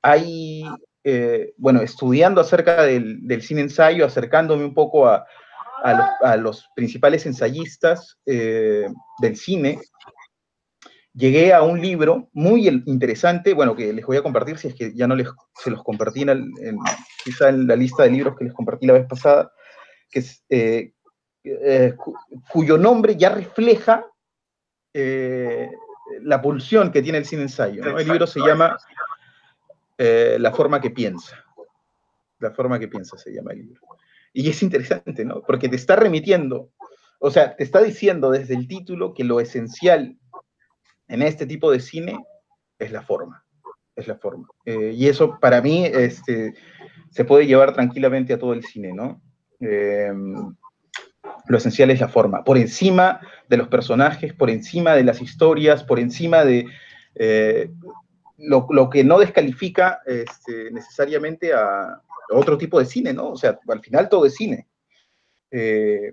Hay, 0.01 0.63
eh, 1.04 1.54
bueno, 1.57 1.81
estudiando 1.81 2.42
acerca 2.42 2.83
del, 2.83 3.27
del, 3.27 3.42
cine 3.42 3.62
ensayo, 3.62 4.06
acercándome 4.06 4.64
un 4.64 4.73
poco 4.73 5.07
a, 5.07 5.25
a, 5.83 5.94
los, 5.94 6.09
a 6.21 6.38
los, 6.38 6.69
principales 6.76 7.26
ensayistas 7.26 8.18
eh, 8.26 8.88
del 9.19 9.35
cine, 9.35 9.80
llegué 11.14 11.54
a 11.54 11.61
un 11.61 11.81
libro 11.81 12.30
muy 12.33 12.68
interesante, 12.68 13.54
bueno, 13.54 13.76
que 13.76 13.92
les 13.94 14.06
voy 14.06 14.18
a 14.18 14.23
compartir 14.23 14.57
si 14.57 14.69
es 14.69 14.76
que 14.76 14.94
ya 14.94 15.07
no 15.07 15.16
les, 15.16 15.28
se 15.56 15.69
los 15.69 15.83
compartí 15.83 16.21
en, 16.21 16.54
quizá 17.23 17.50
en 17.50 17.68
la 17.68 17.76
lista 17.76 18.04
de 18.04 18.11
libros 18.11 18.35
que 18.38 18.45
les 18.45 18.54
compartí 18.54 18.85
la 18.88 18.94
vez 18.94 19.07
pasada, 19.07 19.52
que 20.09 20.19
es, 20.19 20.44
eh, 20.50 20.94
eh, 21.44 21.94
cu 21.97 22.16
cuyo 22.52 22.78
nombre 22.78 23.16
ya 23.16 23.30
refleja 23.30 24.06
eh, 24.94 25.69
la 26.21 26.42
pulsión 26.42 26.92
que 26.92 27.02
tiene 27.02 27.18
el 27.18 27.26
cine 27.26 27.44
ensayo. 27.44 27.83
¿no? 27.83 27.97
El 27.97 28.07
libro 28.07 28.28
se 28.28 28.40
llama 28.40 28.78
La 29.97 30.52
forma 30.52 30.80
que 30.80 30.92
piensa. 30.92 31.44
La 32.40 32.52
forma 32.52 32.80
que 32.80 32.88
piensa 32.88 33.18
se 33.18 33.31
llama 33.31 33.52
el 33.52 33.59
libro. 33.59 33.81
Y 34.33 34.50
es 34.50 34.64
interesante, 34.64 35.26
¿no? 35.26 35.42
Porque 35.42 35.69
te 35.69 35.76
está 35.76 35.95
remitiendo, 35.95 36.71
o 37.19 37.31
sea, 37.31 37.56
te 37.56 37.64
está 37.64 37.81
diciendo 37.81 38.31
desde 38.31 38.56
el 38.56 38.68
título 38.68 39.14
que 39.14 39.23
lo 39.23 39.40
esencial 39.40 40.18
en 41.07 41.21
este 41.21 41.45
tipo 41.45 41.71
de 41.71 41.80
cine 41.80 42.18
es 42.80 42.92
la 42.92 43.02
forma. 43.02 43.45
Es 43.95 44.07
la 44.07 44.16
forma. 44.16 44.47
Eh, 44.66 44.94
y 44.95 45.07
eso 45.07 45.38
para 45.40 45.61
mí 45.61 45.85
este, 45.85 46.54
se 47.09 47.26
puede 47.26 47.45
llevar 47.45 47.73
tranquilamente 47.73 48.33
a 48.33 48.40
todo 48.40 48.54
el 48.54 48.64
cine, 48.64 48.94
¿no? 48.94 49.21
Eh, 49.59 50.14
lo 51.47 51.57
esencial 51.57 51.92
es 51.92 52.00
la 52.00 52.07
forma. 52.07 52.44
Por 52.44 52.57
encima 52.57 53.19
de 53.50 53.57
los 53.57 53.68
personajes, 53.68 54.33
por 54.33 54.50
encima 54.50 54.95
de 54.95 55.04
las 55.04 55.21
historias, 55.21 55.83
por 55.83 56.00
encima 56.00 56.45
de 56.45 56.66
eh, 57.16 57.69
lo, 58.38 58.68
lo, 58.69 58.90
que 58.90 59.04
no 59.04 59.19
descalifica 59.19 60.00
este, 60.06 60.71
necesariamente 60.71 61.54
a, 61.54 62.02
otro 62.31 62.57
tipo 62.57 62.80
de 62.80 62.85
cine, 62.85 63.14
¿no? 63.14 63.30
O 63.30 63.38
sea, 63.38 63.59
al 63.68 63.81
final 63.81 64.09
todo 64.09 64.26
es 64.26 64.35
cine. 64.35 64.68
Eh, 65.52 66.11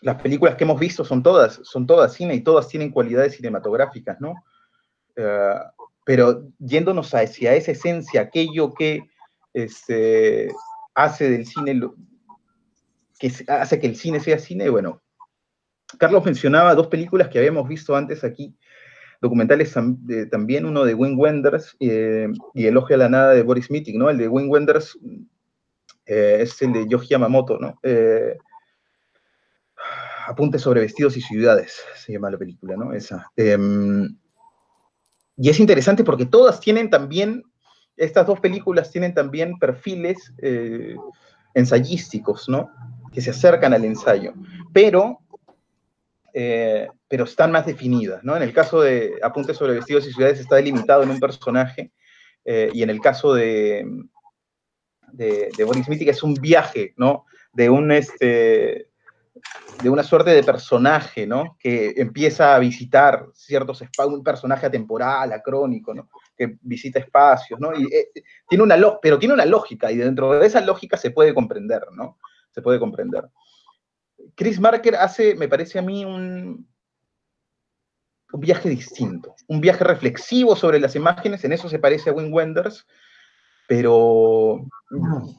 las 0.00 0.20
películas 0.20 0.56
que 0.56 0.64
hemos 0.64 0.78
visto 0.78 1.04
son 1.04 1.22
todas, 1.22 1.60
son 1.62 1.86
todas 1.86 2.12
cine 2.12 2.34
y 2.34 2.42
todas 2.42 2.68
tienen 2.68 2.90
cualidades 2.90 3.36
cinematográficas, 3.36 4.20
¿no? 4.20 4.34
Uh, 5.16 5.84
pero 6.04 6.48
yéndonos 6.58 7.14
hacia 7.14 7.54
esa 7.54 7.72
esencia, 7.72 8.20
aquello 8.20 8.74
que 8.74 9.08
este, 9.54 10.52
hace 10.94 11.30
del 11.30 11.46
cine, 11.46 11.80
que 13.18 13.32
hace 13.48 13.80
que 13.80 13.86
el 13.86 13.96
cine 13.96 14.20
sea 14.20 14.38
cine, 14.38 14.68
bueno, 14.68 15.02
Carlos 15.98 16.24
mencionaba 16.24 16.74
dos 16.74 16.88
películas 16.88 17.28
que 17.28 17.38
habíamos 17.38 17.66
visto 17.68 17.96
antes 17.96 18.24
aquí, 18.24 18.54
documentales 19.20 19.74
también, 20.30 20.66
uno 20.66 20.84
de 20.84 20.94
Wim 20.94 21.18
Wenders 21.18 21.76
eh, 21.80 22.28
y 22.54 22.66
Elogio 22.66 22.96
a 22.96 22.98
la 22.98 23.08
nada 23.08 23.32
de 23.32 23.42
Boris 23.42 23.70
Mittig, 23.70 23.96
¿no? 23.96 24.10
El 24.10 24.18
de 24.18 24.28
Wim 24.28 24.50
Wenders 24.50 24.98
Eh, 26.06 26.38
es 26.40 26.60
el 26.62 26.72
de 26.72 26.86
Yoji 26.86 27.08
Yamamoto, 27.08 27.58
¿no? 27.58 27.78
Eh, 27.82 28.36
Apuntes 30.26 30.62
sobre 30.62 30.80
vestidos 30.80 31.16
y 31.16 31.20
ciudades, 31.20 31.82
se 31.96 32.12
llama 32.12 32.30
la 32.30 32.38
película, 32.38 32.76
¿no? 32.76 32.94
Esa. 32.94 33.30
Em, 33.36 34.16
y 35.36 35.50
es 35.50 35.60
interesante 35.60 36.02
porque 36.02 36.24
todas 36.24 36.60
tienen 36.60 36.88
también, 36.88 37.42
estas 37.96 38.26
dos 38.26 38.40
películas 38.40 38.90
tienen 38.90 39.12
también 39.12 39.58
perfiles 39.58 40.32
eh, 40.38 40.96
ensayísticos, 41.52 42.48
¿no? 42.48 42.70
Que 43.12 43.20
se 43.20 43.30
acercan 43.30 43.74
al 43.74 43.84
ensayo, 43.84 44.32
pero, 44.72 45.20
pero 46.34 47.24
están 47.24 47.52
más 47.52 47.64
definidas, 47.64 48.24
¿no? 48.24 48.36
En 48.36 48.42
el 48.42 48.52
caso 48.52 48.80
de 48.80 49.18
Apuntes 49.22 49.56
sobre 49.56 49.74
vestidos 49.74 50.06
y 50.06 50.12
ciudades 50.12 50.40
está 50.40 50.56
delimitado 50.56 51.04
en 51.04 51.10
un 51.10 51.20
personaje, 51.20 51.92
y 52.44 52.82
en 52.82 52.90
el 52.90 53.00
caso 53.00 53.32
de, 53.34 53.86
de, 55.12 55.50
de 55.56 55.64
Boris 55.64 55.88
Mitic 55.88 56.08
es 56.08 56.22
un 56.22 56.34
viaje, 56.34 56.92
¿no? 56.96 57.24
De 57.52 57.70
un, 57.70 57.92
este, 57.92 58.88
de 59.82 59.90
una 59.90 60.02
suerte 60.02 60.30
de 60.30 60.42
personaje, 60.42 61.26
¿no? 61.26 61.56
Que 61.58 61.94
empieza 61.96 62.54
a 62.54 62.58
visitar 62.58 63.26
ciertos 63.34 63.82
espacios, 63.82 64.14
un 64.14 64.24
personaje 64.24 64.66
atemporal, 64.66 65.32
acrónico, 65.32 65.94
¿no? 65.94 66.08
Que 66.36 66.56
visita 66.62 66.98
espacios, 66.98 67.60
¿no? 67.60 67.72
Y, 67.78 67.84
eh, 67.94 68.10
tiene 68.48 68.64
una 68.64 68.76
pero 69.00 69.18
tiene 69.18 69.34
una 69.34 69.44
lógica, 69.44 69.90
y 69.90 69.96
dentro 69.96 70.38
de 70.38 70.46
esa 70.46 70.60
lógica 70.60 70.96
se 70.96 71.10
puede 71.10 71.34
comprender, 71.34 71.82
¿no? 71.92 72.18
Se 72.50 72.62
puede 72.62 72.78
comprender. 72.78 73.24
Chris 74.34 74.60
Marker 74.60 74.96
hace, 74.96 75.34
me 75.34 75.48
parece 75.48 75.78
a 75.78 75.82
mí, 75.82 76.04
un, 76.04 76.68
viaje 78.32 78.68
distinto, 78.68 79.34
un 79.46 79.60
viaje 79.60 79.84
reflexivo 79.84 80.56
sobre 80.56 80.80
las 80.80 80.96
imágenes, 80.96 81.44
en 81.44 81.52
eso 81.52 81.68
se 81.68 81.78
parece 81.78 82.10
a 82.10 82.12
Wim 82.12 82.32
Wenders, 82.32 82.84
pero 83.68 84.66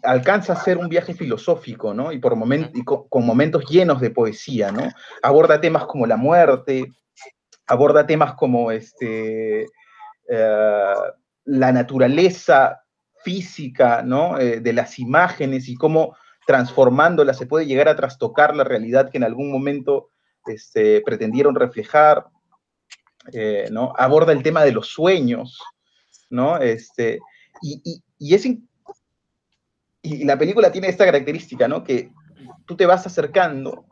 alcanza 0.01 0.53
a 0.53 0.63
ser 0.63 0.77
un 0.77 0.87
viaje 0.87 1.13
filosófico, 1.13 1.93
¿no? 1.93 2.11
Y, 2.11 2.19
por 2.19 2.35
con, 2.85 3.25
momentos 3.25 3.65
llenos 3.69 3.99
de 3.99 4.11
poesía, 4.11 4.71
¿no? 4.71 4.89
Aborda 5.21 5.59
temas 5.59 5.85
como 5.85 6.07
la 6.07 6.17
muerte, 6.17 6.91
aborda 7.67 8.07
temas 8.07 8.33
como 8.35 8.71
este, 8.71 9.67
eh, 10.29 10.93
la 11.45 11.71
naturaleza 11.71 12.81
física, 13.23 14.01
¿no? 14.03 14.39
Eh, 14.39 14.61
de 14.61 14.73
las 14.73 14.99
imágenes 14.99 15.67
y 15.67 15.75
cómo 15.75 16.15
transformándolas 16.45 17.37
se 17.37 17.47
puede 17.47 17.65
llegar 17.65 17.87
a 17.89 17.95
trastocar 17.95 18.55
la 18.55 18.63
realidad 18.63 19.09
que 19.09 19.17
en 19.17 19.23
algún 19.23 19.51
momento 19.51 20.09
este, 20.45 21.01
pretendieron 21.01 21.55
reflejar, 21.55 22.27
eh, 23.33 23.67
¿no? 23.71 23.93
Aborda 23.97 24.31
el 24.31 24.43
tema 24.43 24.63
de 24.63 24.71
los 24.71 24.87
sueños, 24.87 25.59
¿no? 26.29 26.57
Este, 26.57 27.19
y, 27.61 28.01
es 28.33 28.45
y 30.01 30.23
la 30.23 30.37
película 30.37 30.71
tiene 30.71 30.87
esta 30.87 31.05
característica, 31.05 31.67
¿no? 31.67 31.83
Que 31.83 32.11
tú 32.65 32.75
te 32.75 32.85
vas 32.85 33.07
acercando 33.07 33.85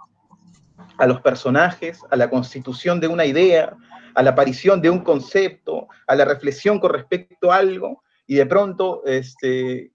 a 0.97 1.07
los 1.07 1.21
personajes, 1.21 2.01
a 2.11 2.15
la 2.15 2.29
constitución 2.29 2.99
de 2.99 3.07
una 3.07 3.25
idea, 3.25 3.75
a 4.13 4.21
la 4.21 4.31
aparición 4.31 4.79
de 4.79 4.91
un 4.91 4.99
concepto, 4.99 5.87
a 6.05 6.15
la 6.15 6.25
reflexión 6.25 6.79
con 6.79 6.93
respecto 6.93 7.51
a 7.51 7.57
algo, 7.57 8.03
y 8.27 8.35
de 8.35 8.45
pronto 8.45 9.01
este, 9.05 9.91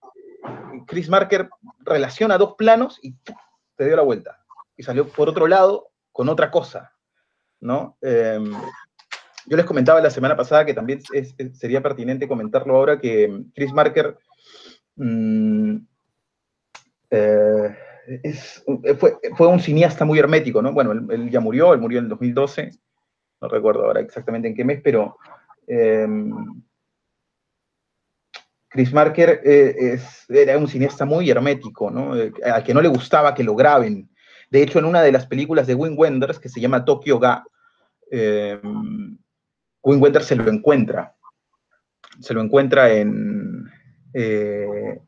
Chris 0.86 1.08
Marker 1.08 1.48
relaciona 1.80 2.38
dos 2.38 2.54
planos 2.54 2.98
y 3.02 3.14
te 3.76 3.84
dio 3.84 3.96
la 3.96 4.02
vuelta. 4.02 4.38
Y 4.76 4.82
salió 4.82 5.08
por 5.08 5.28
otro 5.28 5.46
lado 5.46 5.90
con 6.12 6.28
otra 6.28 6.50
cosa, 6.50 6.92
¿no? 7.60 7.96
Em, 8.00 8.52
yo 9.46 9.56
les 9.56 9.66
comentaba 9.66 10.00
la 10.00 10.10
semana 10.10 10.36
pasada 10.36 10.64
que 10.64 10.74
también 10.74 11.00
sería 11.54 11.82
pertinente 11.82 12.28
comentarlo 12.28 12.76
ahora 12.76 12.98
que 12.98 13.44
Chris 13.54 13.72
Marker 13.72 14.18
mm, 14.96 15.76
eh, 17.10 17.76
fue, 19.36 19.46
un 19.46 19.60
cineasta 19.60 20.04
muy 20.04 20.18
hermético, 20.18 20.62
¿no? 20.62 20.72
Bueno, 20.72 20.92
él, 20.92 21.30
ya 21.30 21.40
murió, 21.40 21.72
él 21.72 21.80
murió 21.80 21.98
en 21.98 22.04
el 22.04 22.10
2012, 22.10 22.70
no 23.40 23.48
recuerdo 23.48 23.84
ahora 23.84 24.00
exactamente 24.00 24.48
en 24.48 24.54
qué 24.54 24.64
mes, 24.64 24.80
pero 24.82 25.16
em, 25.66 26.32
Chris 28.68 28.92
Marker 28.92 29.40
eh, 29.44 29.98
era 30.28 30.58
un 30.58 30.68
cineasta 30.68 31.04
muy 31.04 31.30
hermético, 31.30 31.90
¿no? 31.90 32.14
Eh, 32.16 32.32
a 32.44 32.62
que 32.62 32.74
no 32.74 32.82
le 32.82 32.88
gustaba 32.88 33.34
que 33.34 33.42
lo 33.44 33.54
graben. 33.54 34.10
De 34.50 34.62
hecho, 34.62 34.78
en 34.78 34.84
una 34.84 35.02
de 35.02 35.12
las 35.12 35.26
películas 35.26 35.66
de 35.66 35.74
Wim 35.74 35.98
Wenders, 35.98 36.38
que 36.38 36.48
se 36.48 36.60
llama 36.60 36.84
Tokyo 36.84 37.18
Ga, 37.18 37.44
em, 38.10 39.18
Wim 39.82 40.02
Wenders 40.02 40.26
se 40.26 40.36
lo 40.36 40.50
encuentra. 40.50 41.14
Se 42.20 42.34
lo 42.34 42.42
encuentra 42.42 42.92
en. 42.92 43.64
Eh, 44.12 45.00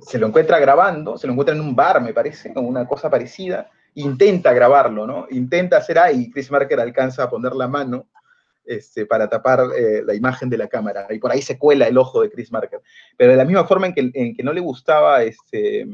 se 0.00 0.18
lo 0.18 0.26
encuentra 0.26 0.58
grabando, 0.58 1.18
se 1.18 1.26
lo 1.26 1.32
encuentra 1.32 1.54
en 1.54 1.60
un 1.60 1.76
bar, 1.76 2.00
me 2.00 2.12
parece, 2.12 2.52
o 2.56 2.60
una 2.60 2.86
cosa 2.86 3.10
parecida. 3.10 3.70
Intenta 3.94 4.52
grabarlo, 4.52 5.06
¿no? 5.06 5.26
Intenta 5.30 5.76
hacer 5.76 5.98
ahí, 5.98 6.30
Chris 6.30 6.50
Marker 6.50 6.80
alcanza 6.80 7.24
a 7.24 7.30
poner 7.30 7.52
la 7.54 7.68
mano 7.68 8.06
este, 8.70 9.06
para 9.06 9.28
tapar 9.28 9.60
eh, 9.76 10.02
la 10.04 10.14
imagen 10.14 10.48
de 10.48 10.58
la 10.58 10.68
cámara. 10.68 11.06
Y 11.10 11.18
por 11.18 11.30
ahí 11.30 11.42
se 11.42 11.58
cuela 11.58 11.86
el 11.86 11.98
ojo 11.98 12.22
de 12.22 12.30
Chris 12.30 12.52
Marker. 12.52 12.80
Pero 13.16 13.32
de 13.32 13.36
la 13.36 13.44
misma 13.44 13.66
forma 13.66 13.88
en 13.88 14.34
que, 14.34 14.42
no 14.42 14.52
le 14.52 14.60
gustaba 14.60 15.22
este, 15.22 15.86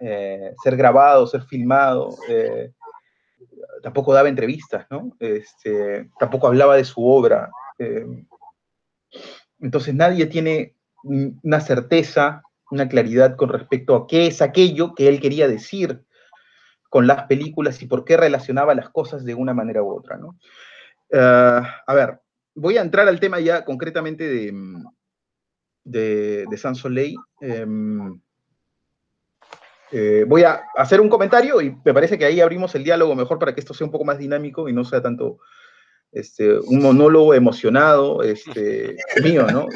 eh, 0.00 0.54
ser 0.62 0.76
grabado, 0.76 1.26
ser 1.26 1.42
filmado, 1.42 2.16
tampoco 3.82 4.12
daba 4.12 4.28
entrevistas, 4.28 4.86
¿no? 4.90 5.12
Este, 5.18 6.10
tampoco 6.18 6.46
hablaba 6.46 6.76
de 6.76 6.84
su 6.84 7.06
obra. 7.06 7.50
Eh, 7.78 8.06
entonces 9.60 9.94
nadie 9.94 10.26
tiene 10.26 10.74
una 11.02 11.60
certeza, 11.60 12.42
una 12.70 12.88
claridad 12.88 13.36
con 13.36 13.48
respecto 13.48 13.94
a 13.94 14.06
qué 14.06 14.26
es 14.26 14.42
aquello 14.42 14.94
que 14.94 15.08
él 15.08 15.20
quería 15.20 15.48
decir 15.48 16.04
con 16.88 17.06
las 17.06 17.24
películas 17.24 17.82
y 17.82 17.86
por 17.86 18.04
qué 18.04 18.16
relacionaba 18.16 18.74
las 18.74 18.88
cosas 18.90 19.24
de 19.24 19.34
una 19.34 19.54
manera 19.54 19.82
u 19.82 19.90
otra. 19.90 20.18
Eh, 21.10 21.62
a 21.86 21.94
ver, 21.94 22.20
voy 22.54 22.76
a 22.76 22.82
entrar 22.82 23.08
al 23.08 23.20
tema 23.20 23.40
ya 23.40 23.64
concretamente 23.64 24.28
de, 24.28 24.52
de, 25.84 26.46
de 26.48 26.56
Sans 26.58 26.78
Soleil. 26.78 27.16
Em, 27.40 28.20
eh, 29.90 30.24
voy 30.28 30.42
a 30.42 30.62
hacer 30.76 31.00
un 31.00 31.08
comentario 31.08 31.62
y 31.62 31.74
me 31.84 31.94
parece 31.94 32.18
que 32.18 32.26
ahí 32.26 32.40
abrimos 32.40 32.74
el 32.74 32.84
diálogo 32.84 33.14
mejor 33.14 33.38
para 33.38 33.54
que 33.54 33.60
esto 33.60 33.72
sea 33.72 33.86
un 33.86 33.90
poco 33.90 34.04
más 34.04 34.18
dinámico 34.18 34.68
y 34.68 34.72
no 34.72 34.84
sea 34.84 35.00
tanto 35.00 35.38
este, 36.12 36.58
un 36.58 36.82
monólogo 36.82 37.34
emocionado 37.34 38.22
este, 38.22 38.96
mío, 39.22 39.46
¿no? 39.50 39.66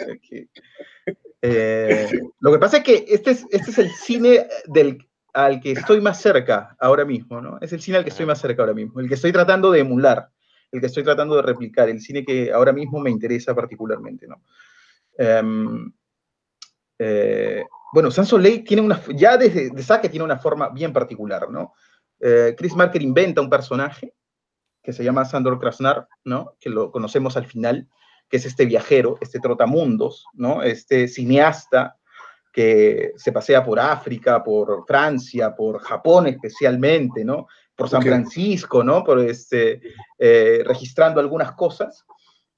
Eh, 1.41 2.09
lo 2.41 2.53
que 2.53 2.59
pasa 2.59 2.79
es 2.79 2.85
que 2.85 3.05
este 3.09 3.31
es, 3.33 3.47
este 3.51 3.71
es 3.71 3.79
el 3.79 3.91
cine 3.91 4.47
del, 4.67 4.99
al 5.33 5.61
que 5.61 5.73
estoy 5.73 6.01
más 6.01 6.21
cerca 6.21 6.77
ahora 6.79 7.05
mismo, 7.05 7.41
¿no? 7.41 7.59
Es 7.61 7.73
el 7.73 7.81
cine 7.81 7.97
al 7.97 8.05
que 8.05 8.11
estoy 8.11 8.27
más 8.27 8.41
cerca 8.41 8.62
ahora 8.62 8.75
mismo, 8.75 9.01
el 9.01 9.09
que 9.09 9.15
estoy 9.15 9.33
tratando 9.33 9.71
de 9.71 9.81
emular, 9.81 10.29
el 10.73 10.81
que 10.81 10.87
estoy 10.87 11.05
tratando 11.05 11.37
de 11.37 11.43
replicar, 11.43 11.88
el 11.88 12.00
cine 12.00 12.25
que 12.25 12.50
ahora 12.50 12.73
mismo 12.73 12.99
me 12.99 13.11
interesa 13.11 13.55
particularmente, 13.55 14.26
¿no? 14.26 14.43
Em, 15.17 15.93
eh, 16.99 17.64
bueno, 17.93 18.11
Soleil 18.11 18.64
tiene 18.64 18.83
una, 18.83 19.00
ya 19.14 19.37
desde 19.37 19.71
de 19.71 19.83
saque 19.83 20.09
tiene 20.09 20.25
una 20.25 20.38
forma 20.38 20.71
bien 20.71 20.93
particular, 20.93 21.50
¿no? 21.50 21.75
Eh, 22.19 22.55
Chris 22.57 22.75
Marker 22.75 23.02
inventa 23.02 23.43
un 23.43 23.50
personaje 23.50 24.14
que 24.83 24.93
se 24.93 25.05
llama 25.05 25.26
Sandor 25.26 25.61
Krasnar, 25.61 26.09
¿no? 26.25 26.57
Que 26.59 26.71
lo 26.71 26.91
conocemos 26.91 27.37
al 27.37 27.47
final, 27.47 27.88
que 28.29 28.38
es 28.38 28.47
este 28.47 28.64
viajero, 28.64 29.19
este 29.21 29.41
trotamundos, 29.41 30.25
¿no? 30.33 30.62
Este 30.62 31.07
cineasta 31.07 31.99
que 32.52 33.12
se 33.17 33.33
pasea 33.33 33.64
por 33.64 33.79
África, 33.79 34.43
por 34.43 34.85
Francia, 34.87 35.55
por 35.55 35.81
Japón 35.81 36.26
especialmente, 36.29 37.25
¿no? 37.25 37.47
Por 37.76 37.88
San 37.88 38.02
Francisco, 38.02 38.85
¿no? 38.85 39.02
Por 39.02 39.21
este, 39.21 39.81
eh, 40.19 40.62
registrando 40.64 41.21
algunas 41.21 41.52
cosas, 41.52 42.05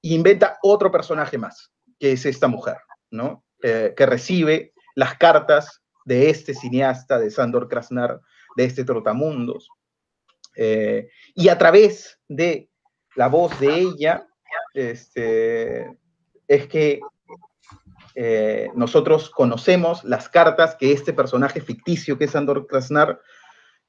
e 0.03 0.09
inventa 0.09 0.59
otro 0.63 0.91
personaje 0.91 1.39
más, 1.39 1.73
que 1.99 2.13
es 2.13 2.27
esta 2.27 2.49
mujer, 2.49 2.77
¿no? 3.11 3.45
Eh, 3.63 3.95
que 3.97 4.07
recibe 4.07 4.75
las 4.95 5.17
cartas 5.17 5.83
de 6.05 6.31
este 6.31 6.55
cineasta, 6.55 7.19
de 7.19 7.31
Sandor 7.31 7.69
Krasnar, 7.69 8.21
de 8.57 8.65
este 8.65 8.85
Trotamundos. 8.85 9.69
Eh, 10.57 11.09
y 11.35 11.49
a 11.49 11.59
través 11.59 12.21
de 12.29 12.69
la 13.17 13.29
voz 13.29 13.59
de 13.59 13.75
ella, 13.75 14.27
este, 14.75 15.97
es 16.47 16.67
que 16.69 17.01
eh, 18.15 18.69
nosotros 18.75 19.31
conocemos 19.31 20.05
las 20.05 20.29
cartas 20.29 20.77
que 20.77 20.93
este 20.93 21.13
personaje 21.13 21.61
ficticio 21.61 22.17
que 22.17 22.25
es 22.25 22.31
Sandor 22.31 22.67
Krasnar 22.67 23.21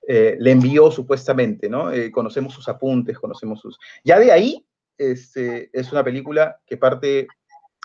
eh, 0.08 0.36
le 0.40 0.52
envió 0.52 0.92
supuestamente, 0.92 1.70
¿no? 1.70 1.90
conocemos 2.12 2.54
sus 2.54 2.68
apuntes, 2.68 3.18
conocemos 3.18 3.60
sus... 3.60 3.78
Ya 4.04 4.20
de 4.20 4.32
ahí 4.32 4.66
este, 4.98 5.70
es 5.74 5.92
una 5.92 6.04
película 6.04 6.60
que 6.66 6.78
parte, 6.78 7.28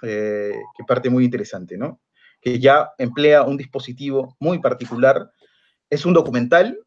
que 0.00 0.84
parte 0.86 1.10
muy 1.10 1.24
interesante, 1.24 1.76
¿no? 1.76 2.00
que 2.40 2.58
ya 2.58 2.92
emplea 2.98 3.42
un 3.42 3.56
dispositivo 3.56 4.36
muy 4.40 4.58
particular. 4.58 5.30
Es 5.90 6.06
un 6.06 6.14
documental 6.14 6.78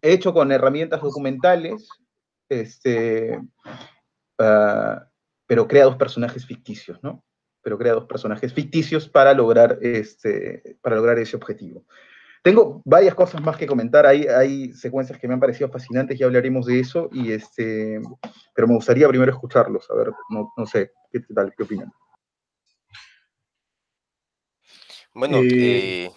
hecho 0.00 0.32
con 0.32 0.52
herramientas 0.52 1.00
documentales, 1.00 1.88
este, 2.48 3.38
ah, 4.38 5.06
pero 5.46 5.68
crea 5.68 5.84
dos 5.84 5.96
personajes 5.96 6.46
ficticios, 6.46 7.02
¿no? 7.02 7.24
pero 7.62 7.78
crea 7.78 7.92
dos 7.92 8.06
personajes 8.06 8.52
ficticios 8.52 9.08
para 9.08 9.32
lograr, 9.34 9.78
este, 9.82 10.78
para 10.80 10.96
lograr 10.96 11.18
ese 11.18 11.36
objetivo. 11.36 11.84
Tengo 12.42 12.82
varias 12.84 13.14
cosas 13.14 13.40
más 13.40 13.56
que 13.56 13.66
comentar, 13.66 14.04
hay, 14.04 14.26
hay 14.26 14.72
secuencias 14.72 15.18
que 15.18 15.28
me 15.28 15.34
han 15.34 15.40
parecido 15.40 15.70
fascinantes 15.70 16.18
y 16.18 16.24
hablaremos 16.24 16.66
de 16.66 16.80
eso, 16.80 17.08
y 17.12 17.32
este, 17.32 18.00
pero 18.54 18.66
me 18.66 18.74
gustaría 18.74 19.08
primero 19.08 19.30
escucharlos, 19.30 19.88
a 19.90 19.94
ver, 19.94 20.12
no, 20.28 20.52
no 20.56 20.66
sé, 20.66 20.92
¿qué 21.12 21.20
tal? 21.20 21.54
¿Qué 21.56 21.62
opinan? 21.62 21.92
Bueno, 25.14 25.38
eh, 25.38 26.06
eh, 26.06 26.12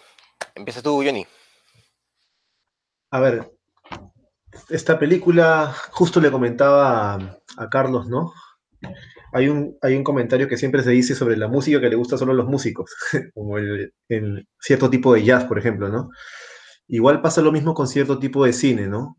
empieza 0.54 0.82
tú, 0.82 1.02
Johnny. 1.04 1.26
A 3.10 3.20
ver, 3.20 3.52
esta 4.70 4.98
película, 4.98 5.74
justo 5.90 6.20
le 6.20 6.30
comentaba 6.30 7.14
a, 7.14 7.68
Carlos, 7.70 8.08
¿no? 8.08 8.32
Hay 9.32 9.48
un, 9.48 9.76
hay 9.82 9.94
un 9.94 10.04
comentario 10.04 10.48
que 10.48 10.56
siempre 10.56 10.82
se 10.82 10.90
dice 10.90 11.14
sobre 11.14 11.36
la 11.36 11.48
música 11.48 11.80
que 11.80 11.90
le 11.90 11.96
gusta 11.96 12.16
solo 12.16 12.32
a 12.32 12.34
los 12.34 12.46
músicos, 12.46 12.94
como 13.34 13.58
el, 13.58 13.92
cierto 14.60 14.90
tipo 14.90 15.14
de 15.14 15.24
jazz, 15.24 15.44
por 15.44 15.58
ejemplo, 15.58 15.88
¿no? 15.88 16.10
Igual 16.88 17.20
pasa 17.20 17.42
lo 17.42 17.52
mismo 17.52 17.74
con 17.74 17.88
cierto 17.88 18.18
tipo 18.18 18.44
de 18.44 18.52
cine, 18.52 18.86
¿no? 18.86 19.18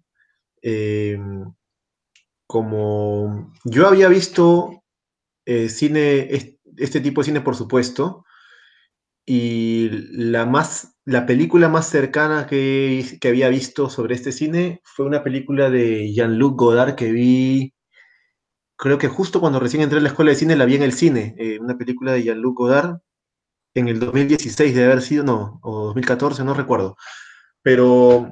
Em, 0.61 1.53
como 2.47 3.53
yo 3.65 3.87
había 3.87 4.07
visto 4.07 4.83
eh, 5.45 5.69
cine, 5.69 6.29
este 6.77 7.01
tipo 7.01 7.21
de 7.21 7.25
cine, 7.25 7.41
por 7.41 7.55
supuesto, 7.55 8.25
y 9.29 9.89
la, 10.13 10.45
más, 10.45 10.95
la 11.05 11.25
película 11.25 11.67
más 11.67 11.89
cercana 11.89 12.47
que, 12.47 13.05
que, 13.19 13.27
había 13.27 13.49
visto 13.49 13.89
sobre 13.89 14.15
este 14.15 14.31
cine 14.31 14.81
fue 14.85 15.05
una 15.05 15.21
película 15.21 15.69
de 15.69 16.13
Jean-Luc 16.13 16.57
Godard 16.57 16.95
que 16.95 17.11
vi, 17.11 17.73
creo 18.77 18.97
que 18.97 19.07
justo 19.07 19.41
cuando 19.41 19.59
recién 19.59 19.81
entré 19.81 19.97
a 19.97 20.01
la 20.01 20.09
escuela 20.09 20.31
de 20.31 20.37
cine 20.37 20.55
la 20.55 20.65
vi 20.65 20.75
en 20.75 20.83
el 20.83 20.93
cine, 20.93 21.35
eh, 21.37 21.59
una 21.59 21.77
película 21.77 22.13
de 22.13 22.23
Jean-Luc 22.23 22.57
Godard 22.57 22.99
en 23.73 23.87
el 23.87 23.99
2016 23.99 24.75
de 24.75 24.85
haber 24.85 25.01
sido, 25.01 25.23
no, 25.23 25.59
o 25.63 25.87
2014, 25.87 26.43
no 26.43 26.53
recuerdo. 26.53 26.95
Pero 27.61 28.31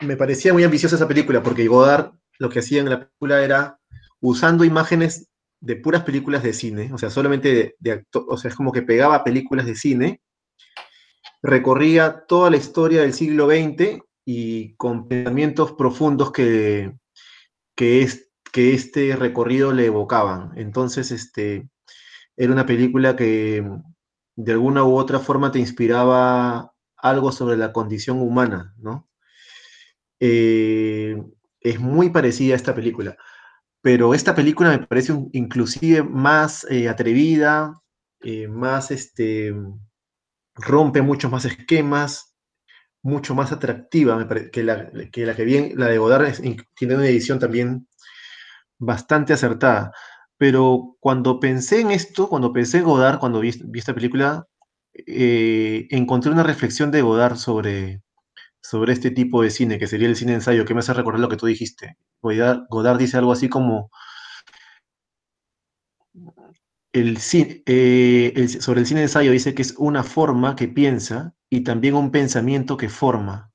me 0.00 0.16
parecía 0.16 0.52
muy 0.52 0.64
ambiciosa 0.64 0.96
esa 0.96 1.08
película 1.08 1.42
porque 1.42 1.66
Godard 1.66 2.12
lo 2.38 2.48
que 2.48 2.60
hacía 2.60 2.80
en 2.80 2.90
la 2.90 3.00
película 3.00 3.42
era 3.42 3.78
usando 4.20 4.64
imágenes 4.64 5.28
de 5.60 5.76
puras 5.76 6.02
películas 6.02 6.42
de 6.42 6.52
cine, 6.52 6.92
o 6.92 6.98
sea, 6.98 7.08
solamente 7.08 7.76
de, 7.78 8.04
o 8.12 8.36
sea, 8.36 8.50
es 8.50 8.56
como 8.56 8.72
que 8.72 8.82
pegaba 8.82 9.22
películas 9.22 9.64
de 9.64 9.76
cine, 9.76 10.20
recorría 11.40 12.24
toda 12.26 12.50
la 12.50 12.56
historia 12.56 13.02
del 13.02 13.12
siglo 13.12 13.48
XX 13.48 14.00
y 14.24 14.74
con 14.74 15.08
pensamientos 15.08 15.72
profundos 15.72 16.32
que, 16.32 16.92
que, 17.76 18.02
es, 18.02 18.31
que 18.52 18.74
este 18.74 19.16
recorrido 19.16 19.72
le 19.72 19.86
evocaban. 19.86 20.52
Entonces, 20.56 21.10
este, 21.10 21.68
era 22.36 22.52
una 22.52 22.66
película 22.66 23.16
que 23.16 23.64
de 24.36 24.52
alguna 24.52 24.84
u 24.84 24.96
otra 24.96 25.18
forma 25.18 25.50
te 25.52 25.58
inspiraba 25.58 26.72
algo 26.96 27.32
sobre 27.32 27.56
la 27.56 27.72
condición 27.72 28.20
humana, 28.20 28.74
¿no? 28.78 29.08
Eh, 30.20 31.16
es 31.60 31.80
muy 31.80 32.10
parecida 32.10 32.54
a 32.54 32.56
esta 32.56 32.74
película 32.74 33.16
pero 33.82 34.14
esta 34.14 34.34
película 34.34 34.70
me 34.70 34.86
parece 34.86 35.12
inclusive 35.32 36.04
más 36.04 36.64
eh, 36.70 36.88
atrevida, 36.88 37.82
eh, 38.20 38.46
más, 38.46 38.92
este, 38.92 39.52
rompe 40.54 41.02
muchos 41.02 41.30
más 41.30 41.44
esquemas, 41.44 42.36
mucho 43.02 43.34
más 43.34 43.50
atractiva 43.50 44.28
que, 44.52 44.62
la, 44.62 44.88
que 45.10 45.26
la 45.26 45.34
que 45.34 45.44
bien, 45.44 45.72
la 45.76 45.88
de 45.88 45.98
Godard 45.98 46.32
tiene 46.76 46.94
una 46.94 47.08
edición 47.08 47.40
también 47.40 47.88
bastante 48.82 49.32
acertada. 49.32 49.92
Pero 50.38 50.96
cuando 51.00 51.40
pensé 51.40 51.80
en 51.80 51.90
esto, 51.92 52.28
cuando 52.28 52.52
pensé 52.52 52.78
en 52.78 52.84
Godard, 52.84 53.18
cuando 53.20 53.40
vi, 53.40 53.50
esta 53.74 53.94
película, 53.94 54.46
eh, 54.94 55.86
encontré 55.90 56.32
una 56.32 56.42
reflexión 56.42 56.90
de 56.90 57.02
Godard 57.02 57.36
sobre, 57.36 58.02
sobre 58.60 58.92
este 58.92 59.10
tipo 59.10 59.42
de 59.42 59.50
cine, 59.50 59.78
que 59.78 59.86
sería 59.86 60.08
el 60.08 60.16
cine 60.16 60.34
ensayo, 60.34 60.64
que 60.64 60.74
me 60.74 60.80
hace 60.80 60.94
recordar 60.94 61.20
lo 61.20 61.28
que 61.28 61.36
tú 61.36 61.46
dijiste. 61.46 61.96
Godard, 62.22 62.98
dice 62.98 63.18
algo 63.18 63.32
así 63.32 63.48
como, 63.48 63.90
el, 66.92 67.18
eh, 67.66 68.48
sobre 68.60 68.80
el 68.80 68.86
cine 68.86 69.02
ensayo 69.02 69.32
dice 69.32 69.54
que 69.54 69.62
es 69.62 69.74
una 69.78 70.02
forma 70.02 70.56
que 70.56 70.68
piensa 70.68 71.34
y 71.48 71.62
también 71.62 71.94
un 71.94 72.10
pensamiento 72.10 72.76
que 72.76 72.88
forma. 72.88 73.52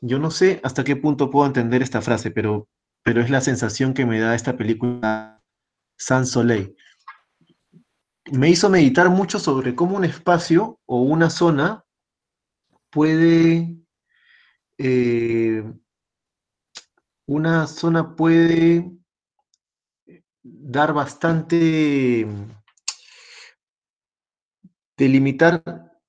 Yo 0.00 0.18
no 0.18 0.30
sé 0.30 0.60
hasta 0.64 0.84
qué 0.84 0.96
punto 0.96 1.30
puedo 1.30 1.46
entender 1.46 1.82
esta 1.82 2.02
frase, 2.02 2.30
pero, 2.30 2.68
pero 3.04 3.20
es 3.20 3.30
la 3.30 3.42
sensación 3.42 3.94
que 3.94 4.06
me 4.06 4.18
da 4.18 4.34
esta 4.34 4.56
película 4.56 5.42
Sans 5.96 6.30
Soleil. 6.30 6.74
Me 8.32 8.48
hizo 8.48 8.70
meditar 8.70 9.10
mucho 9.10 9.38
sobre 9.38 9.74
cómo 9.74 9.96
un 9.96 10.04
espacio 10.04 10.80
o 10.86 11.02
una 11.02 11.28
zona 11.28 11.84
puede 12.90 13.76
eh, 14.78 15.62
una 17.26 17.66
zona 17.66 18.16
puede 18.16 18.90
dar 20.42 20.94
bastante 20.94 22.26
delimitar 24.96 25.62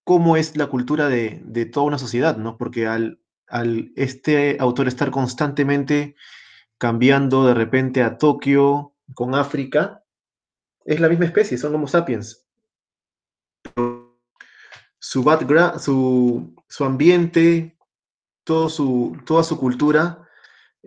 cómo 0.03 0.37
es 0.37 0.55
la 0.55 0.67
cultura 0.67 1.09
de, 1.09 1.69
toda 1.71 1.87
una 1.87 1.97
sociedad, 1.97 2.37
¿no? 2.37 2.57
Porque 2.57 2.87
al, 2.87 3.19
al, 3.47 3.91
este 3.95 4.57
autor 4.59 4.87
estar 4.87 5.11
constantemente 5.11 6.15
cambiando 6.77 7.45
de 7.45 7.53
repente 7.53 8.03
a 8.03 8.17
Tokio 8.17 8.93
con 9.13 9.35
África, 9.35 10.03
es 10.85 10.99
la 10.99 11.09
misma 11.09 11.25
especie, 11.25 11.57
son 11.57 11.75
Homo 11.75 11.87
sapiens. 11.87 12.45
Su 14.99 15.23
su, 15.79 16.55
su 16.67 16.83
ambiente, 16.83 17.77
todo 18.43 18.69
su, 18.69 19.17
toda 19.25 19.43
su 19.43 19.59
cultura 19.59 20.25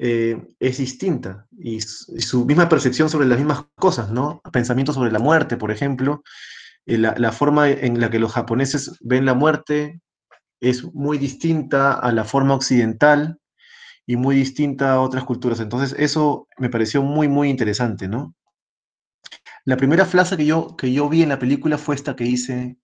eh, 0.01 0.55
es 0.61 0.79
distinta 0.79 1.46
y, 1.59 1.81
su 1.81 2.44
misma 2.44 2.68
percepción 2.68 3.11
sobre 3.11 3.27
las 3.27 3.38
mismas 3.38 3.64
cosas, 3.74 4.11
¿no? 4.11 4.40
Pensamientos 4.53 4.94
sobre 4.94 5.11
la 5.11 5.18
muerte, 5.18 5.57
por 5.57 5.72
ejemplo, 5.72 6.22
eh, 6.87 6.98
la, 6.98 7.33
forma 7.33 7.68
en 7.68 8.01
la 8.01 8.09
que 8.09 8.20
los 8.20 8.33
japoneses 8.33 8.96
ven 9.01 9.27
la 9.27 9.35
muerte 9.35 10.01
es 10.61 10.85
muy 10.94 11.18
distinta 11.18 11.94
a 11.94 12.12
la 12.12 12.24
forma 12.24 12.55
occidental 12.55 13.40
y 14.09 14.16
muy 14.16 14.35
distinta 14.35 14.92
a 14.92 15.01
otras 15.03 15.25
culturas. 15.25 15.61
Entonces, 15.61 15.94
eso 15.99 16.49
me 16.57 16.71
pareció 16.71 17.03
muy, 17.03 17.29
muy 17.29 17.51
interesante, 17.51 18.09
¿no? 18.09 18.35
La 19.66 19.77
primera 19.77 20.07
frase 20.07 20.38
que 20.38 20.47
yo, 20.47 20.75
que 20.79 20.90
yo 20.94 21.11
vi 21.11 21.23
en 21.23 21.29
la 21.29 21.38
película 21.38 21.77
fue 21.77 21.94
esta 21.94 22.16
que 22.16 22.25
hice, 22.25 22.79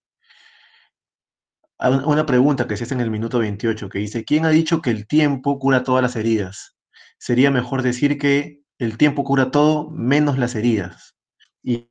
una 1.79 2.27
pregunta 2.27 2.69
que 2.69 2.77
se 2.77 2.85
hace 2.85 2.93
en 2.93 3.01
el 3.01 3.11
minuto 3.11 3.39
28, 3.39 3.89
que 3.89 4.01
dice, 4.01 4.27
¿quién 4.27 4.45
ha 4.45 4.51
dicho 4.51 4.83
que 4.83 4.91
el 4.91 5.07
tiempo 5.07 5.59
cura 5.59 5.83
todas 5.83 6.03
las 6.03 6.15
heridas? 6.15 6.77
Sería 7.19 7.51
mejor 7.51 7.81
decir 7.81 8.19
que 8.19 8.61
el 8.79 8.99
tiempo 8.99 9.25
cura 9.25 9.51
todo 9.51 9.91
menos 9.91 10.37
las 10.37 10.55
heridas. 10.55 11.17
Y 11.63 11.89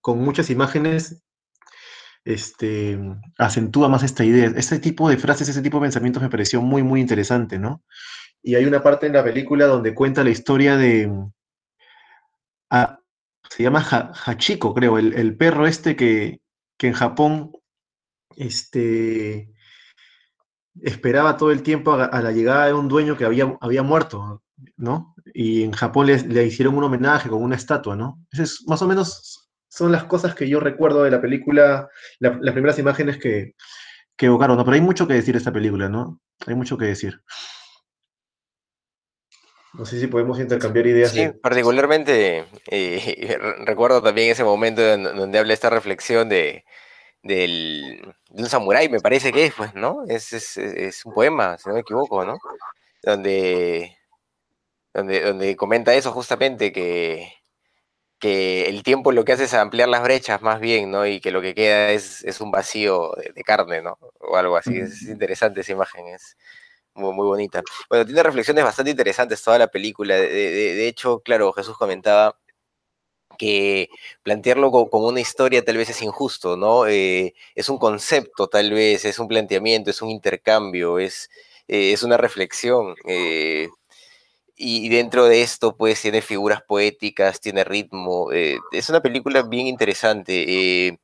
con 0.00 0.20
muchas 0.24 0.48
imágenes 0.48 1.22
este, 2.26 2.98
acentúa 3.38 3.88
más 3.88 4.02
esta 4.02 4.24
idea. 4.24 4.52
Este 4.56 4.80
tipo 4.80 5.08
de 5.08 5.16
frases, 5.16 5.48
ese 5.48 5.62
tipo 5.62 5.78
de 5.78 5.84
pensamientos 5.84 6.20
me 6.20 6.28
pareció 6.28 6.60
muy, 6.60 6.82
muy 6.82 7.00
interesante, 7.00 7.58
¿no? 7.58 7.84
Y 8.42 8.56
hay 8.56 8.64
una 8.66 8.82
parte 8.82 9.06
en 9.06 9.12
la 9.12 9.24
película 9.24 9.66
donde 9.66 9.94
cuenta 9.94 10.24
la 10.24 10.30
historia 10.30 10.76
de... 10.76 11.10
Ah, 12.68 12.98
se 13.48 13.62
llama 13.62 13.80
Hachiko, 13.80 14.74
creo, 14.74 14.98
el, 14.98 15.36
perro 15.36 15.68
este 15.68 15.94
que, 15.94 16.40
que 16.76 16.88
en 16.88 16.94
Japón 16.94 17.52
este, 18.36 19.52
esperaba 20.82 21.36
todo 21.36 21.52
el 21.52 21.62
tiempo 21.62 21.92
a, 21.92 22.20
la 22.20 22.32
llegada 22.32 22.66
de 22.66 22.72
un 22.72 22.88
dueño 22.88 23.16
que 23.16 23.24
había, 23.24 23.56
había 23.60 23.84
muerto, 23.84 24.42
¿no? 24.76 25.14
Y 25.32 25.62
en 25.62 25.70
Japón 25.70 26.08
le, 26.08 26.44
hicieron 26.44 26.76
un 26.76 26.84
homenaje 26.84 27.28
con 27.28 27.40
una 27.40 27.54
estatua, 27.54 27.94
¿no? 27.94 28.20
es, 28.32 28.64
más 28.66 28.82
o 28.82 28.88
menos 28.88 29.45
son 29.76 29.92
las 29.92 30.04
cosas 30.04 30.34
que 30.34 30.48
yo 30.48 30.58
recuerdo 30.58 31.02
de 31.02 31.10
la 31.10 31.20
película, 31.20 31.90
las 32.18 32.52
primeras 32.52 32.78
imágenes 32.78 33.18
que, 33.18 33.54
que 34.16 34.26
evocaron, 34.26 34.56
¿no? 34.56 34.64
Pero 34.64 34.74
hay 34.74 34.80
mucho 34.80 35.06
que 35.06 35.12
decir 35.12 35.34
de 35.34 35.38
esta 35.38 35.52
película, 35.52 35.90
¿no? 35.90 36.18
Hay 36.46 36.54
mucho 36.54 36.78
que 36.78 36.86
decir. 36.86 37.20
No 39.74 39.84
sé 39.84 40.00
si 40.00 40.06
podemos 40.06 40.40
intercambiar 40.40 40.86
ideas. 40.86 41.10
Sí, 41.10 41.28
particularmente 41.42 42.46
eh, 42.70 43.38
recuerdo 43.66 44.02
también 44.02 44.30
ese 44.30 44.44
momento 44.44 44.80
donde 44.96 45.38
habla 45.38 45.52
esta 45.52 45.68
reflexión 45.68 46.30
de, 46.30 46.64
del, 47.22 48.00
de 48.30 48.42
un 48.42 48.48
samurái, 48.48 48.88
me 48.88 49.00
parece 49.00 49.30
que 49.30 49.44
es, 49.44 49.54
pues, 49.54 49.74
¿no? 49.74 50.04
Es, 50.08 50.32
es, 50.32 50.56
es, 50.56 51.04
un 51.04 51.12
poema, 51.12 51.58
si 51.58 51.68
no 51.68 51.74
me 51.74 51.80
equivoco, 51.80 52.24
¿no? 52.24 52.38
Donde, 53.02 53.94
donde, 54.94 55.20
donde 55.20 55.54
comenta 55.54 55.92
eso 55.92 56.12
justamente, 56.12 56.72
que, 56.72 57.30
que 58.18 58.68
el 58.68 58.82
tiempo 58.82 59.12
lo 59.12 59.24
que 59.24 59.32
hace 59.32 59.44
es 59.44 59.54
ampliar 59.54 59.88
las 59.88 60.02
brechas 60.02 60.42
más 60.42 60.60
bien, 60.60 60.90
¿no? 60.90 61.06
Y 61.06 61.20
que 61.20 61.30
lo 61.30 61.42
que 61.42 61.54
queda 61.54 61.90
es, 61.90 62.24
es 62.24 62.40
un 62.40 62.50
vacío 62.50 63.12
de, 63.34 63.42
carne, 63.42 63.82
¿no? 63.82 63.98
O 64.20 64.36
algo 64.36 64.56
así. 64.56 64.78
Es 64.78 65.02
interesante 65.02 65.60
esa 65.60 65.72
imagen, 65.72 66.06
es 66.08 66.36
muy, 66.94 67.12
muy 67.14 67.26
bonita. 67.26 67.62
Bueno, 67.90 68.06
tiene 68.06 68.22
reflexiones 68.22 68.64
bastante 68.64 68.90
interesantes 68.92 69.42
toda 69.42 69.58
la 69.58 69.68
película. 69.68 70.16
De, 70.16 70.28
de, 70.28 70.74
de 70.74 70.88
hecho, 70.88 71.20
claro, 71.20 71.52
Jesús 71.52 71.76
comentaba 71.76 72.36
que 73.36 73.90
plantearlo 74.22 74.70
como 74.70 75.08
una 75.08 75.20
historia 75.20 75.64
tal 75.64 75.76
vez 75.76 75.90
es 75.90 76.02
injusto, 76.02 76.56
¿no? 76.56 76.86
Eh, 76.86 77.34
es 77.54 77.68
un 77.68 77.78
concepto 77.78 78.48
tal 78.48 78.72
vez, 78.72 79.04
es 79.04 79.18
un 79.18 79.28
planteamiento, 79.28 79.90
es 79.90 80.02
un 80.02 80.10
intercambio, 80.10 80.98
es, 80.98 81.30
eh, 81.68 81.92
es 81.92 82.02
una 82.02 82.16
reflexión. 82.16 82.94
Eh, 83.06 83.68
y 84.56 84.88
dentro 84.88 85.26
de 85.26 85.42
esto, 85.42 85.76
pues, 85.76 86.00
tiene 86.02 86.22
figuras 86.22 86.62
poéticas, 86.62 87.40
tiene 87.40 87.64
ritmo. 87.64 88.30
es 88.32 88.88
una 88.88 89.00
película 89.00 89.42
bien 89.42 89.66
interesante. 89.66 90.98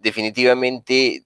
definitivamente 0.00 1.24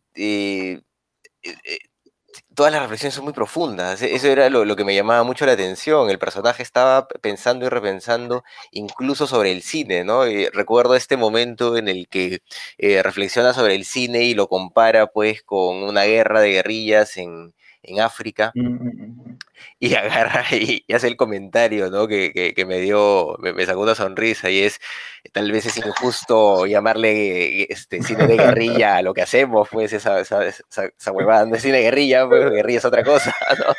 todas 2.58 2.72
las 2.72 2.82
reflexiones 2.82 3.14
son 3.14 3.24
muy 3.24 3.32
profundas. 3.32 4.02
E-, 4.02 4.14
eso 4.14 4.26
era 4.28 4.50
lo, 4.50 4.76
que 4.76 4.84
me 4.84 4.94
llamaba 4.94 5.22
mucho 5.22 5.46
la 5.46 5.52
atención. 5.52 6.10
El 6.10 6.18
personaje 6.18 6.62
estaba 6.64 7.06
pensando 7.06 7.66
y 7.66 7.68
repensando 7.68 8.42
incluso 8.72 9.26
sobre 9.28 9.52
el 9.52 9.62
cine, 9.62 10.04
¿no? 10.04 10.24
recuerdo 10.52 10.96
este 10.96 11.16
momento 11.16 11.76
en 11.76 11.88
el 11.88 12.08
que 12.08 12.40
eh, 12.78 13.02
reflexiona 13.02 13.54
sobre 13.54 13.74
el 13.76 13.84
cine 13.84 14.24
y 14.24 14.34
lo 14.34 14.48
compara 14.48 15.06
pues 15.06 15.42
con 15.42 15.84
una 15.84 16.04
guerra 16.04 16.40
de 16.40 16.50
guerrillas 16.50 17.16
en, 17.16 17.54
en 17.82 18.00
África. 18.00 18.52
Mm, 18.54 18.66
mm, 18.66 18.84
mm, 18.84 19.38
y 19.78 19.94
agarra 19.94 20.44
y, 20.52 20.84
hace 20.92 21.08
el 21.08 21.16
comentario, 21.16 21.90
¿no? 21.90 22.08
Que, 22.08 22.52
que, 22.54 22.66
me 22.66 22.80
dio, 22.80 23.36
me, 23.40 23.66
sacó 23.66 23.80
una 23.80 23.94
sonrisa 23.94 24.50
y 24.50 24.60
es, 24.60 24.80
tal 25.32 25.50
vez 25.52 25.66
es 25.66 25.76
injusto 25.78 26.66
llamarle 26.66 27.72
este, 27.72 28.02
cine 28.02 28.26
de 28.26 28.36
guerrilla 28.36 28.96
a 28.96 29.02
lo 29.02 29.14
que 29.14 29.22
hacemos, 29.22 29.68
pues 29.70 29.92
esa, 29.92 30.20
esa, 30.20 30.44
esa, 30.46 31.12
huevada 31.12 31.46
no 31.46 31.54
es 31.54 31.62
cine 31.62 31.78
de 31.78 31.84
guerrilla, 31.84 32.28
pues 32.28 32.50
guerrilla 32.50 32.78
es 32.78 32.84
otra 32.84 33.04
cosa, 33.04 33.34
¿no? 33.58 33.74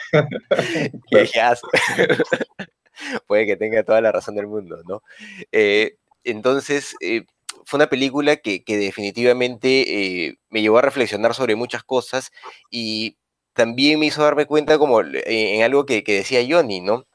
puede 3.27 3.45
que 3.45 3.55
tenga 3.55 3.83
toda 3.83 4.01
la 4.01 4.11
razón 4.11 4.35
del 4.35 4.47
mundo, 4.47 4.81
¿no? 4.87 5.03
Eh, 5.51 5.97
entonces, 6.23 6.95
eh, 7.01 7.25
fue 7.65 7.77
una 7.77 7.87
película 7.87 8.37
que, 8.37 8.63
que 8.63 8.77
definitivamente 8.77 10.25
eh, 10.25 10.39
me 10.49 10.61
llevó 10.61 10.79
a 10.79 10.81
reflexionar 10.81 11.33
sobre 11.33 11.55
muchas 11.55 11.83
cosas 11.83 12.31
y 12.69 13.17
también 13.59 13.99
me 13.99 14.05
hizo 14.05 14.23
darme 14.23 14.45
cuenta 14.45 14.77
como 14.77 15.01
eh, 15.01 15.23
en 15.25 15.63
algo 15.63 15.85
que, 15.85 16.01
decía 16.01 16.39
Johnny, 16.49 16.79
¿no? 16.79 17.05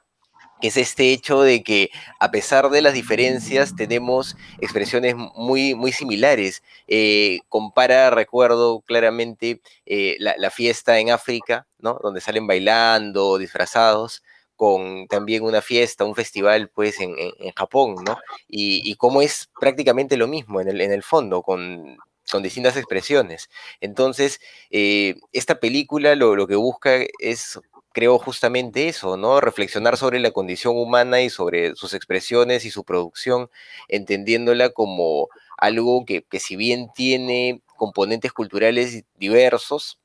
que 0.60 0.68
es 0.68 0.76
este 0.76 1.10
hecho 1.10 1.40
de 1.40 1.62
que 1.62 1.90
a 2.20 2.30
pesar 2.30 2.68
de 2.68 2.82
las 2.82 2.92
diferencias 2.92 3.74
tenemos 3.74 4.36
expresiones 4.60 5.14
muy, 5.16 5.74
muy 5.74 5.90
similares. 5.90 6.62
Eh, 6.86 7.40
compara, 7.48 8.10
recuerdo 8.10 8.82
claramente, 8.82 9.62
eh, 9.86 10.16
la, 10.18 10.50
fiesta 10.50 10.98
en 10.98 11.08
África, 11.08 11.66
¿no? 11.78 11.98
donde 12.02 12.20
salen 12.20 12.46
bailando, 12.46 13.38
disfrazados, 13.38 14.22
con 14.54 15.06
también 15.08 15.44
una 15.44 15.62
fiesta, 15.62 16.04
un 16.04 16.14
festival 16.14 16.68
pues 16.68 17.00
en, 17.00 17.14
Japón, 17.56 17.96
¿no? 18.04 18.18
Y, 18.48 18.82
y, 18.88 18.96
cómo 18.96 19.22
es 19.22 19.48
prácticamente 19.58 20.18
lo 20.18 20.28
mismo 20.28 20.60
en 20.60 20.68
el, 20.68 20.82
en 20.82 20.92
el 20.92 21.02
fondo, 21.02 21.40
con 21.42 21.96
con 22.34 22.42
distintas 22.42 22.76
expresiones. 22.76 23.48
Entonces, 23.80 24.40
eh, 24.70 25.14
esta 25.32 25.60
película 25.60 26.16
lo, 26.16 26.48
que 26.48 26.56
busca 26.56 26.96
es, 27.20 27.60
creo, 27.92 28.18
justamente 28.18 28.88
eso, 28.88 29.16
¿no? 29.16 29.40
Reflexionar 29.40 29.96
sobre 29.96 30.18
la 30.18 30.32
condición 30.32 30.76
humana 30.76 31.20
y 31.22 31.30
sobre 31.30 31.76
sus 31.76 31.94
expresiones 31.94 32.64
y 32.64 32.72
su 32.72 32.82
producción, 32.82 33.50
entendiéndola 33.86 34.70
como 34.70 35.28
algo 35.58 36.04
que, 36.04 36.24
si 36.40 36.56
bien 36.56 36.88
tiene 36.92 37.62
componentes 37.76 38.32
culturales 38.32 39.04
diversos, 39.14 40.00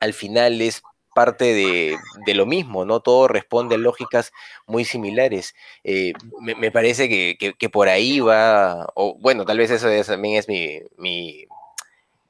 al 0.00 0.14
final 0.14 0.62
es 0.62 0.82
parte 1.14 1.54
de, 1.54 2.34
lo 2.34 2.46
mismo, 2.46 2.84
¿no? 2.84 3.00
Todo 3.00 3.28
responde 3.28 3.74
a 3.76 3.78
lógicas 3.78 4.32
muy 4.66 4.84
similares. 4.84 5.54
Eh, 5.84 6.12
me, 6.40 6.70
parece 6.70 7.08
que, 7.08 7.68
por 7.70 7.88
ahí 7.88 8.20
va, 8.20 8.86
o 8.94 9.16
bueno, 9.18 9.44
tal 9.44 9.58
vez 9.58 9.70
eso 9.70 9.88
también 10.06 10.36
es 10.36 10.48
mi, 10.48 10.80
mi, 10.96 11.46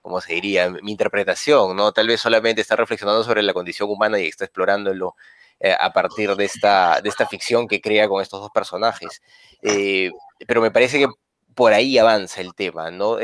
¿cómo 0.03 0.21
se 0.21 0.35
diría? 0.35 0.71
Mi 0.71 0.93
interpretación, 0.93 1.77
¿no? 1.77 1.93
Tal 1.93 2.09
vez 2.09 2.21
solamente 2.21 2.61
está 2.61 2.77
reflexionando 2.77 3.25
sobre 3.25 3.43
la 3.43 3.55
condición 3.55 3.91
humana 3.91 4.19
y 4.21 4.27
está 4.27 4.45
explorándolo 4.45 5.15
eh, 5.61 5.75
a 5.79 5.93
partir 5.93 6.35
de 6.37 6.45
esta, 6.45 7.01
de 7.01 7.09
esta 7.09 7.27
ficción 7.27 7.69
que 7.69 7.81
crea 7.81 8.09
con 8.09 8.23
estos 8.23 8.41
dos 8.41 8.51
personajes. 8.51 9.23
Eh, 9.63 10.11
pero 10.47 10.61
me 10.61 10.71
parece 10.71 10.99
que 10.99 11.09
por 11.55 11.73
ahí 11.73 11.99
avanza 11.99 12.41
el 12.41 12.55
tema, 12.55 12.91
¿no? 12.91 13.19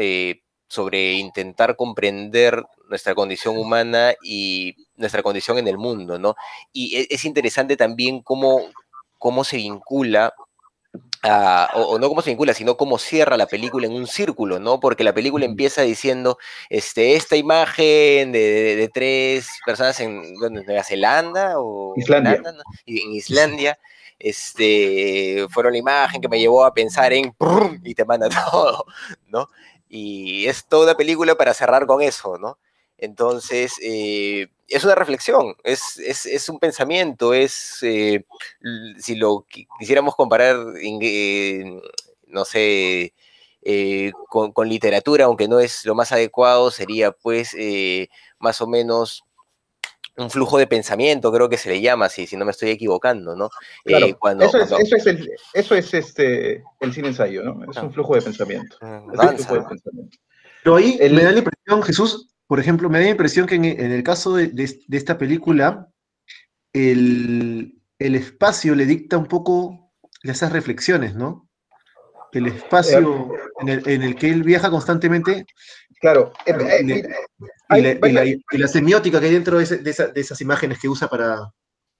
sobre 0.68 1.14
intentar 1.14 1.76
comprender 1.76 2.62
nuestra 2.88 3.14
condición 3.14 3.56
humana 3.58 4.14
y 4.22 4.76
nuestra 4.96 5.22
condición 5.22 5.58
en 5.58 5.68
el 5.68 5.78
mundo, 5.78 6.18
¿no? 6.18 6.34
Y 6.72 6.96
e, 6.96 7.06
es 7.10 7.24
interesante 7.24 7.76
también 7.76 8.22
cómo, 8.22 8.62
cómo 9.18 9.44
se 9.44 9.58
vincula 9.58 10.34
o, 11.74 11.98
no 11.98 12.08
cómo 12.08 12.22
se 12.22 12.30
vincula, 12.30 12.54
sino 12.54 12.76
cómo 12.76 12.98
cierra 12.98 13.36
la 13.36 13.46
película 13.46 13.86
en 13.86 13.92
un 13.92 14.06
círculo, 14.06 14.58
¿no? 14.58 14.80
Porque 14.80 15.04
la 15.04 15.12
película 15.12 15.44
empieza 15.44 15.82
diciendo, 15.82 16.38
este, 16.70 17.16
esta 17.16 17.36
imagen 17.36 18.32
de, 18.32 18.90
tres 18.92 19.48
personas 19.66 19.98
en 20.00 20.34
Nueva 20.34 20.84
Zelanda 20.84 21.54
o 21.56 21.94
Islandia. 21.96 22.42
en 22.86 23.12
Islandia, 23.12 23.78
este, 24.18 25.46
fueron 25.50 25.72
la 25.72 25.78
imagen 25.78 26.20
que 26.20 26.28
me 26.28 26.38
llevó 26.38 26.64
a 26.64 26.74
pensar 26.74 27.12
en 27.12 27.34
y 27.84 27.94
te 27.94 28.04
manda 28.04 28.28
todo, 28.50 28.84
¿no? 29.28 29.48
Y 29.88 30.46
es 30.46 30.66
toda 30.66 30.96
película 30.96 31.34
para 31.34 31.54
cerrar 31.54 31.86
con 31.86 32.02
eso, 32.02 32.38
¿no? 32.38 32.58
Entonces, 32.98 33.74
eh, 33.80 34.48
es 34.68 34.84
una 34.84 34.94
reflexión, 34.94 35.54
es, 35.62 35.98
es, 35.98 36.48
un 36.48 36.58
pensamiento, 36.58 37.32
es, 37.32 37.78
eh, 37.82 38.26
si 38.98 39.14
lo 39.14 39.46
quisiéramos 39.78 40.14
comparar, 40.14 40.56
no 42.26 42.44
sé, 42.44 43.14
eh, 43.62 44.12
con, 44.28 44.52
con, 44.52 44.68
literatura, 44.68 45.24
aunque 45.24 45.48
no 45.48 45.60
es 45.60 45.86
lo 45.86 45.94
más 45.94 46.12
adecuado, 46.12 46.70
sería 46.70 47.12
pues 47.12 47.56
más 48.40 48.60
o 48.60 48.66
menos 48.66 49.24
un 50.18 50.30
flujo 50.30 50.58
de 50.58 50.66
pensamiento, 50.66 51.32
creo 51.32 51.48
que 51.48 51.56
se 51.56 51.70
le 51.70 51.80
llama 51.80 52.06
así, 52.06 52.26
si 52.26 52.36
no 52.36 52.44
me 52.44 52.50
estoy 52.50 52.70
equivocando, 52.70 53.36
¿no? 53.36 53.50
Claro, 53.84 54.06
eh, 54.06 54.14
cuando, 54.18 54.44
eso, 54.44 54.58
es, 54.58 54.72
eso, 54.72 54.96
es, 54.96 55.06
el, 55.06 55.30
eso 55.54 55.74
es 55.76 55.94
este, 55.94 56.64
el 56.80 56.92
cine 56.92 57.08
ensayo, 57.08 57.44
¿no? 57.44 57.70
Es 57.70 57.76
un 57.76 57.92
flujo 57.92 58.16
de 58.16 58.22
pensamiento. 58.22 58.76
Ah, 58.80 59.02
Pero 60.64 60.76
ahí 60.76 60.98
me 60.98 61.22
da 61.22 61.30
la 61.30 61.38
impresión, 61.38 61.82
Jesús, 61.84 62.28
por 62.48 62.58
ejemplo, 62.58 62.90
me 62.90 62.98
da 62.98 63.04
la 63.04 63.10
impresión 63.10 63.46
que 63.46 63.54
en, 63.54 63.64
el 63.64 64.02
caso 64.02 64.34
de, 64.34 64.52
esta 64.90 65.16
película, 65.16 65.88
el, 66.72 67.80
el, 67.98 68.14
espacio 68.16 68.74
le 68.74 68.86
dicta 68.86 69.16
un 69.16 69.26
poco 69.26 69.92
esas 70.22 70.52
reflexiones, 70.52 71.14
¿no? 71.14 71.48
El 72.32 72.48
espacio 72.48 73.32
en 73.60 73.68
el, 73.68 73.88
en 73.88 74.02
el 74.02 74.16
que 74.16 74.30
él 74.30 74.42
viaja 74.42 74.70
constantemente 74.70 75.46
Claro. 76.00 76.32
Y, 76.46 78.58
la, 78.58 78.68
semiótica 78.68 79.20
que 79.20 79.26
hay 79.26 79.32
dentro 79.32 79.58
de, 79.58 79.64
esas 80.14 80.40
imágenes 80.40 80.78
que 80.78 80.88
usa 80.88 81.08
para... 81.08 81.52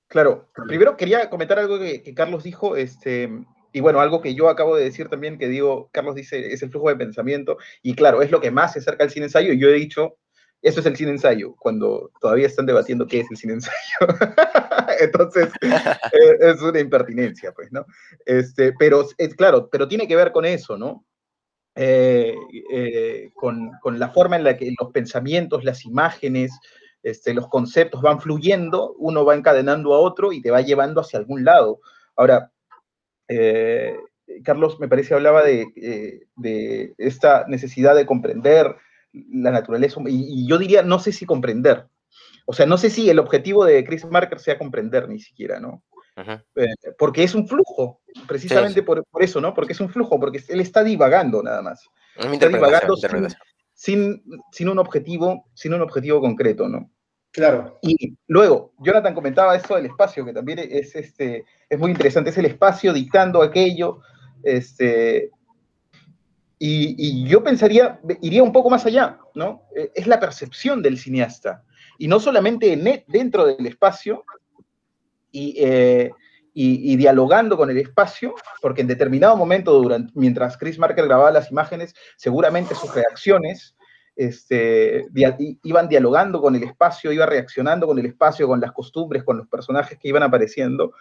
Claro. 0.09 0.49
Primero 0.67 0.97
quería 0.97 1.29
comentar 1.29 1.59
algo 1.59 1.79
que, 1.79 2.15
Carlos 2.15 2.45
dijo, 2.45 2.77
este, 2.77 3.29
y 3.73 3.81
bueno, 3.81 4.01
algo 4.01 4.23
que 4.23 4.35
yo 4.35 4.49
acabo 4.49 4.77
de 4.77 4.85
decir 4.85 5.09
también, 5.09 5.39
que 5.39 5.49
digo, 5.49 5.91
Carlos 5.93 6.15
dice, 6.15 6.53
es 6.53 6.63
el 6.63 6.71
flujo 6.71 6.89
de 6.89 6.97
pensamiento, 6.97 7.59
y 7.83 7.95
claro, 7.95 8.23
es 8.23 8.31
lo 8.31 8.41
que 8.41 8.51
más 8.51 8.73
se 8.73 8.79
acerca 8.79 9.05
al 9.05 9.11
cine 9.11 9.27
ensayo, 9.27 9.53
y 9.53 9.59
yo 9.59 9.69
he 9.69 9.75
dicho, 9.75 10.17
eso 10.63 10.81
es 10.81 10.87
el 10.87 10.97
cine 10.97 11.13
ensayo, 11.13 11.55
cuando 11.57 12.11
todavía 12.21 12.47
están 12.47 12.67
debatiendo 12.67 13.07
qué 13.07 13.21
es 13.21 13.31
el 13.31 13.37
cine 13.37 13.55
ensayo. 13.55 13.77
Entonces, 15.01 15.51
eh, 15.63 16.37
es 16.41 16.61
una 16.63 16.81
impertinencia, 16.81 17.53
pues, 17.53 17.71
¿no? 17.71 17.87
Este, 18.27 18.73
pero, 18.79 19.07
es, 19.17 19.35
claro, 19.35 19.69
pero 19.71 19.87
tiene 19.87 20.09
que 20.09 20.17
ver 20.17 20.33
con 20.33 20.45
eso, 20.45 20.77
¿no? 20.77 21.05
Eh, 21.81 22.35
eh, 22.73 23.31
con, 23.35 23.71
la 23.99 24.09
forma 24.09 24.35
en 24.35 24.43
la 24.43 24.57
que 24.57 24.75
los 24.81 24.91
pensamientos, 24.91 25.65
las 25.65 25.85
imágenes, 25.85 26.51
este, 27.05 27.33
los 27.33 27.47
conceptos 27.49 28.03
van 28.03 28.21
fluyendo, 28.21 28.95
uno 28.99 29.25
va 29.25 29.37
encadenando 29.37 29.95
a 29.95 30.01
otro 30.01 30.33
y 30.33 30.43
te 30.43 30.51
va 30.51 30.61
llevando 30.61 31.01
hacia 31.01 31.21
algún 31.21 31.45
lado. 31.45 31.79
Ahora, 32.17 32.51
eh, 33.29 33.97
Carlos 34.43 34.81
me 34.81 34.89
parece 34.89 35.15
hablaba 35.15 35.45
de, 35.45 36.27
esta 36.99 37.45
necesidad 37.47 37.95
de 37.95 38.07
comprender 38.07 38.75
la 39.13 39.51
naturaleza, 39.51 40.01
y, 40.07 40.43
y, 40.43 40.49
yo 40.49 40.59
diría, 40.59 40.83
no 40.83 40.99
sé 40.99 41.13
si 41.13 41.27
comprender. 41.27 41.87
O 42.47 42.53
sea, 42.53 42.67
no 42.67 42.79
sé 42.79 42.91
si 42.91 43.11
el 43.11 43.19
objetivo 43.19 43.65
de 43.65 43.85
Chris 43.85 44.05
Marker 44.07 44.39
sea 44.39 44.59
comprender 44.59 45.09
ni 45.09 45.21
siquiera, 45.21 45.61
¿no? 45.61 45.83
Eh, 46.57 46.67
porque 46.99 47.23
es 47.23 47.35
un 47.35 47.47
flujo, 47.47 48.01
precisamente 48.27 48.83
Por, 48.83 49.05
eso, 49.21 49.41
¿no? 49.41 49.55
Porque 49.55 49.73
es 49.73 49.81
un 49.81 49.89
flujo, 49.89 50.19
porque 50.19 50.43
él 50.49 50.61
está 50.61 50.83
divagando 50.83 51.43
nada 51.43 51.63
más. 51.63 51.85
Está 52.17 52.49
divagando 52.49 52.97
sin, 53.75 54.23
sin, 54.51 54.69
un 54.69 54.79
objetivo, 54.79 55.49
sin 55.55 55.75
un 55.75 55.83
objetivo 55.83 56.21
concreto, 56.21 56.69
¿no? 56.69 56.91
Claro. 57.31 57.79
Y 57.83 58.17
luego, 58.27 58.73
Jonathan 58.79 59.15
comentaba 59.15 59.55
esto 59.55 59.77
del 59.77 59.87
espacio, 59.87 60.25
que 60.25 60.33
también 60.33 60.59
es, 60.59 60.97
este, 60.97 61.45
es 61.69 61.79
muy 61.79 61.91
interesante, 61.91 62.31
es 62.31 62.39
el 62.39 62.47
espacio 62.47 62.93
dictando 62.93 63.43
aquello, 63.43 64.01
este, 64.43 65.31
y, 66.59 66.95
y, 66.99 67.29
yo 67.29 67.43
pensaría, 67.43 68.01
iría 68.21 68.43
un 68.43 68.53
poco 68.53 68.71
más 68.71 68.85
allá, 68.87 69.19
¿no? 69.35 69.63
Eh, 69.77 69.91
es 69.95 70.07
la 70.07 70.19
percepción 70.19 70.83
del 70.83 70.99
cineasta. 70.99 71.63
Y 71.99 72.09
no 72.09 72.21
solamente 72.21 72.77
dentro 73.07 73.47
del 73.47 73.67
espacio, 73.67 74.25
y, 75.31 75.55
eh, 75.59 76.11
y, 76.61 76.97
dialogando 76.97 77.57
con 77.57 77.71
el 77.71 77.79
espacio, 77.79 78.35
porque 78.61 78.81
en 78.81 78.89
determinado 78.89 79.37
momento, 79.37 79.73
durante, 79.81 80.13
mientras 80.17 80.57
Chris 80.57 80.79
Marker 80.79 81.07
grababa 81.07 81.31
las 81.31 81.53
imágenes, 81.53 81.95
seguramente 82.17 82.75
sus 82.75 82.93
reacciones 82.93 83.77
este, 84.17 85.07
iban 85.63 85.89
dialogando 85.89 86.41
con 86.41 86.57
el 86.57 86.65
espacio, 86.65 87.13
iba 87.13 87.27
reaccionando 87.27 87.87
con 87.87 87.97
el 88.01 88.07
espacio, 88.07 88.49
con 88.49 88.61
las 88.61 88.73
costumbres, 88.73 89.23
con 89.23 89.39
los 89.39 89.47
personajes 89.47 89.97
que 89.97 90.09
iban 90.09 90.25
apareciendo. 90.25 90.93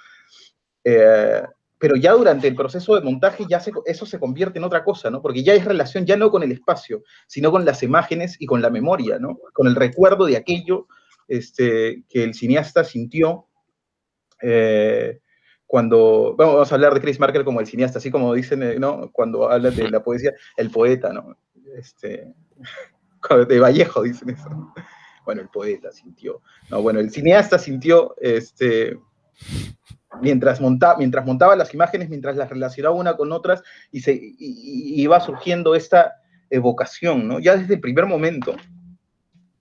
Eh, 0.83 1.41
pero 1.79 1.95
ya 1.95 2.13
durante 2.13 2.47
el 2.47 2.55
proceso 2.55 2.95
de 2.95 3.01
montaje 3.01 3.45
ya 3.47 3.61
eso 3.85 4.05
se 4.05 4.19
convierte 4.19 4.57
en 4.57 4.65
otra 4.65 4.83
cosa, 4.83 5.09
¿no? 5.09 5.21
Porque 5.21 5.43
ya 5.43 5.53
es 5.53 5.65
relación 5.65 6.05
ya 6.05 6.17
no 6.17 6.31
con 6.31 6.43
el 6.43 6.51
espacio, 6.51 7.03
sino 7.27 7.51
con 7.51 7.65
las 7.65 7.83
imágenes 7.83 8.35
y 8.39 8.45
con 8.45 8.61
la 8.61 8.69
memoria, 8.69 9.19
¿no? 9.19 9.37
Con 9.53 9.67
el 9.67 9.75
recuerdo 9.75 10.25
de 10.25 10.37
aquello 10.37 10.87
este, 11.27 12.03
que 12.09 12.23
el 12.23 12.33
cineasta 12.33 12.83
sintió 12.83 13.47
eh, 14.41 15.19
cuando, 15.65 16.35
vamos 16.37 16.71
a 16.71 16.75
hablar 16.75 16.93
de 16.93 17.01
Chris 17.01 17.19
Marker 17.19 17.43
como 17.43 17.59
el 17.59 17.67
cineasta, 17.67 17.99
así 17.99 18.09
como 18.09 18.33
dicen, 18.33 18.63
eh, 18.63 18.79
¿no? 18.79 19.11
Cuando 19.11 19.49
hablan 19.49 19.75
de 19.75 19.89
la 19.89 20.01
poesía, 20.01 20.31
el 20.55 20.71
poeta, 20.71 21.11
¿no? 21.11 21.37
Este, 21.77 22.33
de 23.47 23.59
Vallejo 23.59 24.03
dicen 24.03 24.29
eso. 24.29 24.73
Bueno, 25.25 25.41
el 25.41 25.49
poeta 25.49 25.91
sintió. 25.91 26.41
No, 26.71 26.81
bueno, 26.81 27.01
el 27.01 27.11
cineasta 27.11 27.59
sintió, 27.59 28.15
este, 28.21 28.97
mientras, 30.21 30.61
montaba, 30.61 30.97
mientras 30.97 31.25
montaba 31.25 31.55
las 31.55 31.73
imágenes, 31.73 32.09
mientras 32.09 32.35
las 32.35 32.49
relacionaba 32.49 32.95
una 32.95 33.15
con 33.15 33.31
otras, 33.31 33.63
y, 33.91 34.01
se, 34.01 34.19
iba 34.39 35.19
surgiendo 35.19 35.75
esta 35.75 36.15
evocación, 36.49 37.27
¿no? 37.27 37.39
Ya 37.39 37.57
desde 37.57 37.75
el 37.75 37.81
primer 37.81 38.05
momento, 38.05 38.55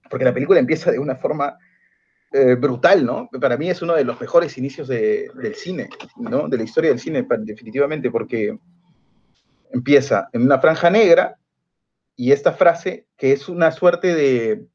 porque 0.08 0.24
la 0.24 0.34
película 0.34 0.60
empieza 0.60 0.90
de 0.90 0.98
una 0.98 1.16
forma 1.16 1.58
eh, 2.32 2.54
brutal, 2.54 3.04
¿no? 3.04 3.28
Para 3.40 3.56
mí 3.56 3.70
es 3.70 3.82
uno 3.82 3.94
de 3.94 4.04
los 4.04 4.20
mejores 4.20 4.56
inicios 4.58 4.88
del 4.88 5.54
cine, 5.54 5.88
¿no? 6.16 6.48
De 6.48 6.56
la 6.56 6.64
historia 6.64 6.90
del 6.90 7.00
cine, 7.00 7.26
definitivamente, 7.38 8.10
porque 8.10 8.58
empieza 9.72 10.28
en 10.32 10.42
una 10.42 10.58
franja 10.58 10.90
negra 10.90 11.38
y 12.14 12.32
esta 12.32 12.52
frase 12.52 13.06
que 13.16 13.32
es 13.32 13.48
una 13.48 13.70
suerte 13.70 14.14
de 14.14 14.66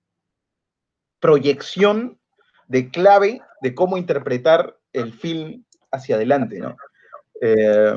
proyección 1.19 2.19
de 2.67 2.89
clave 2.89 3.41
de 3.61 3.75
cómo 3.75 3.97
interpretar 3.97 4.77
el 4.93 5.13
film 5.13 5.63
hacia 5.91 6.15
adelante, 6.15 6.59
¿no? 6.59 6.75
Eh, 7.41 7.93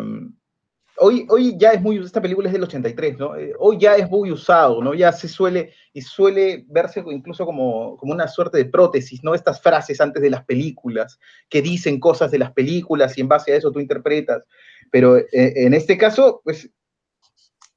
hoy, 0.98 1.26
hoy 1.28 1.56
ya 1.58 1.72
es 1.72 1.80
muy, 1.80 1.98
esta 1.98 2.20
película 2.20 2.48
es 2.48 2.52
del 2.52 2.62
83, 2.62 3.18
¿no? 3.18 3.36
Eh, 3.36 3.52
hoy 3.58 3.78
ya 3.78 3.96
es 3.96 4.08
muy 4.08 4.30
usado, 4.30 4.82
¿no? 4.82 4.94
Ya 4.94 5.12
se 5.12 5.28
suele, 5.28 5.72
y 5.92 6.00
suele 6.00 6.64
verse 6.68 7.02
incluso 7.06 7.44
como, 7.44 7.96
como 7.96 8.12
una 8.12 8.28
suerte 8.28 8.58
de 8.58 8.64
prótesis, 8.66 9.22
¿no? 9.22 9.34
Estas 9.34 9.60
frases 9.60 10.00
antes 10.00 10.22
de 10.22 10.30
las 10.30 10.44
películas, 10.44 11.18
que 11.48 11.62
dicen 11.62 12.00
cosas 12.00 12.30
de 12.30 12.38
las 12.38 12.52
películas 12.52 13.16
y 13.16 13.20
en 13.20 13.28
base 13.28 13.52
a 13.52 13.56
eso 13.56 13.72
tú 13.72 13.80
interpretas. 13.80 14.44
Pero 14.90 15.16
eh, 15.16 15.26
en 15.32 15.74
este 15.74 15.98
caso, 15.98 16.40
pues, 16.44 16.70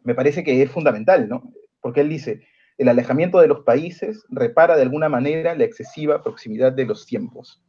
me 0.04 0.16
parece 0.16 0.44
que 0.44 0.62
es 0.62 0.72
fundamental, 0.72 1.28
¿no? 1.28 1.52
Porque 1.82 2.02
él 2.02 2.10
dice, 2.10 2.42
el 2.78 2.90
alejamiento 2.90 3.40
de 3.40 3.48
los 3.48 3.62
países 3.62 4.24
repara 4.30 4.76
de 4.76 4.84
alguna 4.84 5.10
manera 5.10 5.56
la 5.56 5.64
excesiva 5.64 6.24
proximidad 6.24 6.72
de 6.72 6.86
los 6.86 7.06
tiempos. 7.06 7.62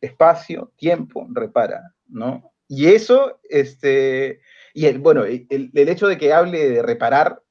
Espacio, 0.00 0.72
tiempo, 0.76 1.26
repara, 1.30 1.94
¿no? 2.06 2.52
Y 2.68 2.86
eso, 2.86 3.40
este, 3.48 4.40
y 4.74 4.86
el, 4.86 4.98
bueno, 4.98 5.24
el, 5.24 5.70
hecho 5.74 6.06
de 6.06 6.16
que 6.16 6.32
hable 6.32 6.68
de 6.68 6.82
reparar 6.82 7.42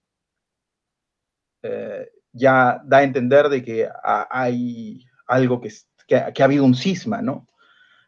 eh, 1.62 2.10
ya 2.32 2.82
da 2.86 2.98
a 2.98 3.04
entender 3.04 3.50
de 3.50 3.64
que 3.64 3.90
hay 4.30 5.06
algo 5.28 5.60
que, 5.60 5.72
que, 6.08 6.16
ha 6.42 6.46
habido 6.46 6.64
un 6.64 6.76
cisma, 6.76 7.22
¿no? 7.22 7.48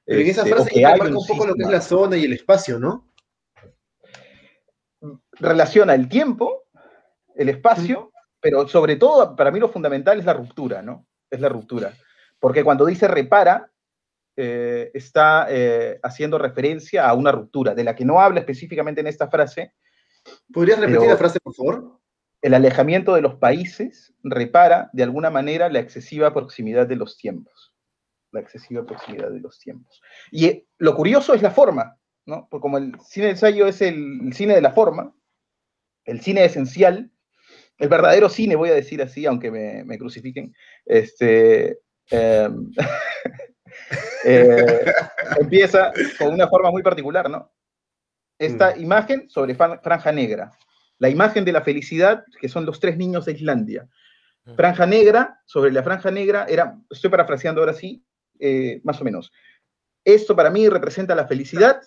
Pero 0.05 0.21
en 0.21 0.27
esa 0.27 0.41
este, 0.41 0.53
frase 0.53 0.81
marca 0.81 1.05
un, 1.05 1.27
poco 1.27 1.45
lo 1.47 1.55
que 1.55 1.63
es 1.63 1.69
la 1.69 1.81
zona 1.81 2.17
y 2.17 2.25
el 2.25 2.33
espacio, 2.33 2.79
¿no? 2.79 3.13
Relaciona 5.33 5.95
el 5.95 6.09
tiempo, 6.09 6.65
el 7.35 7.49
espacio, 7.49 8.11
pero 8.39 8.67
sobre 8.67 8.95
todo, 8.95 9.35
para 9.35 9.51
mí 9.51 9.59
lo 9.59 9.69
fundamental 9.69 10.19
es 10.19 10.25
la 10.25 10.33
ruptura, 10.33 10.81
¿no? 10.81 11.05
Es 11.29 11.39
la 11.39 11.49
ruptura. 11.49 11.93
Porque 12.39 12.63
cuando 12.63 12.85
dice 12.85 13.07
repara, 13.07 13.70
eh, 14.37 14.91
está 14.93 15.47
eh, 15.49 15.99
haciendo 16.03 16.37
referencia 16.37 17.07
a 17.07 17.13
una 17.13 17.31
ruptura, 17.31 17.75
de 17.75 17.83
la 17.83 17.95
que 17.95 18.05
no 18.05 18.21
habla 18.21 18.39
específicamente 18.39 19.01
en 19.01 19.07
esta 19.07 19.29
frase. 19.29 19.73
¿Podrías 20.53 20.79
repetir 20.79 21.09
la 21.09 21.17
frase, 21.17 21.39
por 21.41 21.53
favor? 21.53 21.99
El 22.41 22.53
alejamiento 22.53 23.13
de 23.13 23.21
los 23.21 23.35
países 23.35 24.13
repara, 24.23 24.89
de 24.93 25.03
alguna 25.03 25.29
manera, 25.29 25.69
la 25.69 25.79
excesiva 25.79 26.33
proximidad 26.33 26.87
de 26.87 26.95
los 26.95 27.17
tiempos. 27.17 27.73
La 28.31 28.39
excesiva 28.39 28.85
proximidad 28.85 29.29
de 29.29 29.41
los 29.41 29.59
tiempos. 29.59 30.01
Y 30.31 30.45
eh, 30.45 30.67
lo 30.77 30.95
curioso 30.95 31.33
es 31.33 31.41
la 31.41 31.51
forma, 31.51 31.97
¿no? 32.25 32.47
Porque 32.49 32.61
como 32.61 32.77
el 32.77 32.93
cine 33.01 33.25
de 33.27 33.31
ensayo 33.33 33.67
es 33.67 33.81
el, 33.81 34.31
cine 34.33 34.55
de 34.55 34.61
la 34.61 34.71
forma, 34.71 35.13
el 36.05 36.21
cine 36.21 36.45
esencial, 36.45 37.11
el 37.77 37.89
verdadero 37.89 38.29
cine, 38.29 38.55
voy 38.55 38.69
a 38.69 38.75
decir 38.75 39.01
así, 39.01 39.25
aunque 39.25 39.51
me, 39.51 39.97
crucifiquen, 39.97 40.53
este, 40.85 41.79
em, 42.09 42.71
Eh, 44.25 44.85
empieza 45.39 45.91
con 46.17 46.33
una 46.33 46.47
forma 46.47 46.71
muy 46.71 46.83
particular, 46.83 47.29
¿no? 47.29 47.51
Esta 48.39 48.75
mm. 48.75 48.81
imagen 48.81 49.29
sobre 49.29 49.55
franja 49.55 50.11
negra. 50.11 50.51
La 50.97 51.09
imagen 51.09 51.45
de 51.45 51.51
la 51.51 51.61
felicidad, 51.61 52.23
que 52.39 52.49
son 52.49 52.65
los 52.65 52.79
tres 52.79 52.97
niños 52.97 53.25
de 53.25 53.33
Islandia. 53.33 53.87
Mm. 54.45 54.55
Franja 54.55 54.85
negra, 54.85 55.39
sobre 55.45 55.71
la 55.71 55.83
franja 55.83 56.11
negra, 56.11 56.45
era, 56.49 56.77
estoy 56.89 57.09
parafraseando 57.09 57.61
ahora 57.61 57.73
sí, 57.73 58.03
eh, 58.39 58.81
más 58.83 58.99
o 59.01 59.03
menos. 59.03 59.31
Esto 60.03 60.35
para 60.35 60.49
mí 60.49 60.67
representa 60.67 61.15
la 61.15 61.27
felicidad. 61.27 61.81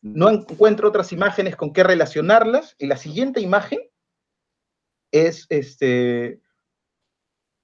No 0.00 0.30
encuentro 0.30 0.88
otras 0.88 1.12
imágenes 1.12 1.56
con 1.56 1.72
qué 1.72 1.82
relacionarlas. 1.82 2.76
Y 2.78 2.86
la 2.86 2.96
siguiente 2.96 3.40
imagen 3.40 3.80
es 5.10 5.46
este, 5.48 6.40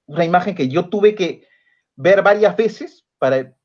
una 0.07 0.25
imagen 0.25 0.55
que 0.55 0.69
yo 0.69 0.89
tuve 0.89 1.15
que 1.15 1.47
ver 1.97 2.23
varias 2.23 2.57
veces 2.57 3.04
para 3.25 3.57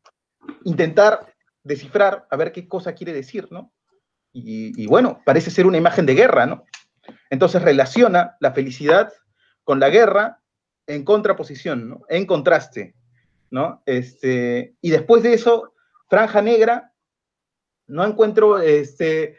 intentar 0.63 1.35
descifrar 1.65 2.25
a 2.31 2.37
ver 2.37 2.53
qué 2.53 2.65
cosa 2.65 2.93
quiere 2.93 3.11
decir, 3.11 3.49
¿no? 3.51 3.73
Y, 4.31 4.87
bueno, 4.87 5.21
parece 5.25 5.51
ser 5.51 5.65
una 5.65 5.77
imagen 5.77 6.05
de 6.05 6.15
guerra, 6.15 6.45
¿no? 6.45 6.63
Entonces 7.29 7.61
relaciona 7.61 8.37
la 8.39 8.53
felicidad 8.53 9.11
con 9.65 9.81
la 9.81 9.89
guerra 9.89 10.39
en 10.87 11.03
contraposición, 11.03 11.89
¿no? 11.89 12.05
En 12.07 12.25
contraste, 12.25 12.95
¿no? 13.51 13.83
Este, 13.85 14.75
y 14.79 14.91
después 14.91 15.23
de 15.23 15.33
eso, 15.33 15.73
franja 16.07 16.41
negra, 16.41 16.93
no 17.85 18.05
encuentro, 18.05 18.59
este, 18.59 19.37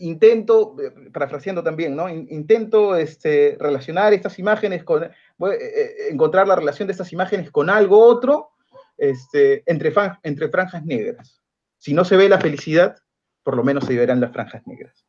intento, 0.00 0.76
parafraseando 1.12 1.62
también, 1.62 1.94
¿no? 1.94 2.08
Intento 2.08 2.96
este, 2.96 3.56
relacionar 3.60 4.12
estas 4.12 4.38
imágenes 4.38 4.82
con, 4.82 5.04
eh, 5.04 5.10
eh, 5.40 5.94
encontrar 6.10 6.48
la 6.48 6.56
relación 6.56 6.88
de 6.88 6.92
estas 6.92 7.12
imágenes 7.12 7.50
con 7.50 7.70
algo 7.70 8.02
otro, 8.02 8.50
este, 8.96 9.62
entre, 9.70 9.92
entre 10.22 10.48
franjas 10.48 10.84
negras. 10.84 11.40
Si 11.78 11.94
no 11.94 12.04
se 12.04 12.16
ve 12.16 12.28
la 12.28 12.40
felicidad, 12.40 12.96
por 13.42 13.56
lo 13.56 13.64
menos 13.64 13.84
se 13.84 13.96
verán 13.96 14.20
las 14.20 14.32
franjas 14.32 14.66
negras. 14.66 15.06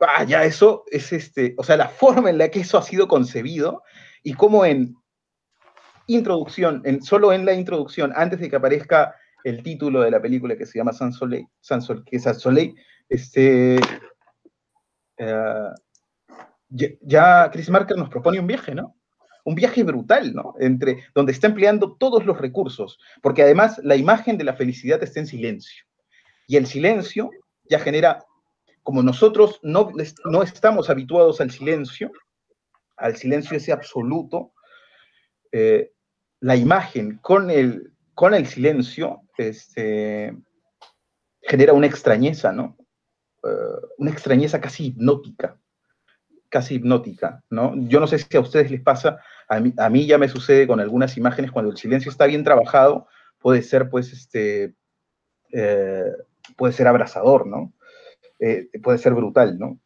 Ah, 0.00 0.24
ya 0.24 0.44
eso 0.44 0.84
es 0.90 1.12
este, 1.12 1.54
o 1.58 1.64
sea, 1.64 1.76
la 1.76 1.88
forma 1.88 2.30
en 2.30 2.38
la 2.38 2.48
que 2.48 2.60
eso 2.60 2.78
ha 2.78 2.82
sido 2.82 3.06
concebido 3.06 3.82
y 4.22 4.34
cómo 4.34 4.64
en 4.64 4.96
introducción, 6.06 6.82
en, 6.84 7.02
solo 7.02 7.32
en 7.32 7.44
la 7.44 7.52
introducción, 7.52 8.12
antes 8.16 8.40
de 8.40 8.48
que 8.48 8.56
aparezca 8.56 9.14
el 9.44 9.62
título 9.62 10.00
de 10.00 10.10
la 10.10 10.20
película 10.20 10.56
que 10.56 10.66
se 10.66 10.78
llama 10.78 10.92
San 10.92 11.12
Soleil, 11.12 11.46
San 11.60 11.80
que 12.04 12.16
es 12.16 12.22
Soleil, 12.22 12.74
este, 13.10 13.78
eh, 15.18 15.70
ya, 16.70 17.50
Chris 17.52 17.68
Marker 17.68 17.98
nos 17.98 18.08
propone 18.08 18.40
un 18.40 18.46
viaje, 18.46 18.74
¿no? 18.74 18.96
un 19.44 19.54
viaje 19.54 19.82
brutal, 19.82 20.34
¿no? 20.34 20.54
Entre, 20.60 21.04
donde 21.14 21.32
está 21.32 21.46
empleando 21.46 21.96
todos 21.96 22.24
los 22.24 22.38
recursos, 22.38 22.98
porque 23.22 23.42
además 23.42 23.80
la 23.82 23.96
imagen 23.96 24.36
de 24.38 24.44
la 24.44 24.54
felicidad 24.54 25.02
está 25.02 25.20
en 25.20 25.26
silencio. 25.26 25.84
Y 26.46 26.56
el 26.56 26.66
silencio 26.66 27.30
ya 27.64 27.78
genera, 27.78 28.24
como 28.82 29.02
nosotros 29.02 29.58
no, 29.62 29.90
no 30.24 30.42
estamos 30.42 30.90
habituados 30.90 31.40
al 31.40 31.50
silencio, 31.50 32.12
al 32.96 33.16
silencio 33.16 33.56
ese 33.56 33.72
absoluto, 33.72 34.52
eh, 35.52 35.92
la 36.40 36.56
imagen 36.56 37.18
con 37.18 37.50
el, 37.50 37.92
con 38.14 38.34
el 38.34 38.46
silencio 38.46 39.22
este, 39.36 40.36
genera 41.42 41.72
una 41.72 41.86
extrañeza, 41.86 42.52
¿no? 42.52 42.76
Eh, 43.42 43.86
una 43.98 44.10
extrañeza 44.10 44.60
casi 44.60 44.86
hipnótica 44.86 45.58
casi 46.50 46.74
hipnótica, 46.74 47.42
¿no? 47.48 47.74
Yo 47.88 48.00
no 48.00 48.06
sé 48.06 48.18
si 48.18 48.36
a 48.36 48.40
ustedes 48.40 48.70
les 48.70 48.82
pasa, 48.82 49.20
a 49.48 49.60
mí, 49.60 49.72
a 49.78 49.88
mí 49.88 50.04
ya 50.04 50.18
me 50.18 50.28
sucede 50.28 50.66
con 50.66 50.80
algunas 50.80 51.16
imágenes 51.16 51.52
cuando 51.52 51.70
el 51.70 51.78
silencio 51.78 52.10
está 52.10 52.26
bien 52.26 52.44
trabajado, 52.44 53.06
puede 53.38 53.62
ser, 53.62 53.88
pues, 53.88 54.12
este, 54.12 54.74
eh, 55.52 56.12
puede 56.56 56.72
ser 56.72 56.88
abrasador, 56.88 57.46
¿no? 57.46 57.72
Eh, 58.40 58.68
puede 58.82 58.98
ser 58.98 59.14
brutal, 59.14 59.58
¿no? 59.58 59.78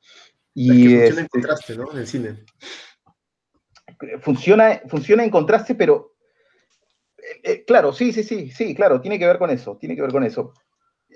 Y 0.55 0.69
funciona 0.69 1.05
en 1.05 1.11
este 1.11 1.29
contraste, 1.29 1.77
¿no? 1.77 1.93
En 1.93 1.99
el 1.99 2.07
cine. 2.07 2.45
Funciona, 4.21 4.81
funciona 4.89 5.23
en 5.23 5.31
contraste, 5.31 5.75
pero 5.75 6.15
eh, 7.43 7.65
claro, 7.67 7.93
sí, 7.93 8.13
sí, 8.13 8.23
sí, 8.23 8.51
sí, 8.51 8.75
claro, 8.75 9.01
tiene 9.01 9.19
que 9.19 9.27
ver 9.27 9.39
con 9.39 9.51
eso, 9.51 9.77
tiene 9.77 9.95
que 9.95 10.03
ver 10.03 10.13
con 10.13 10.25
eso. 10.25 10.55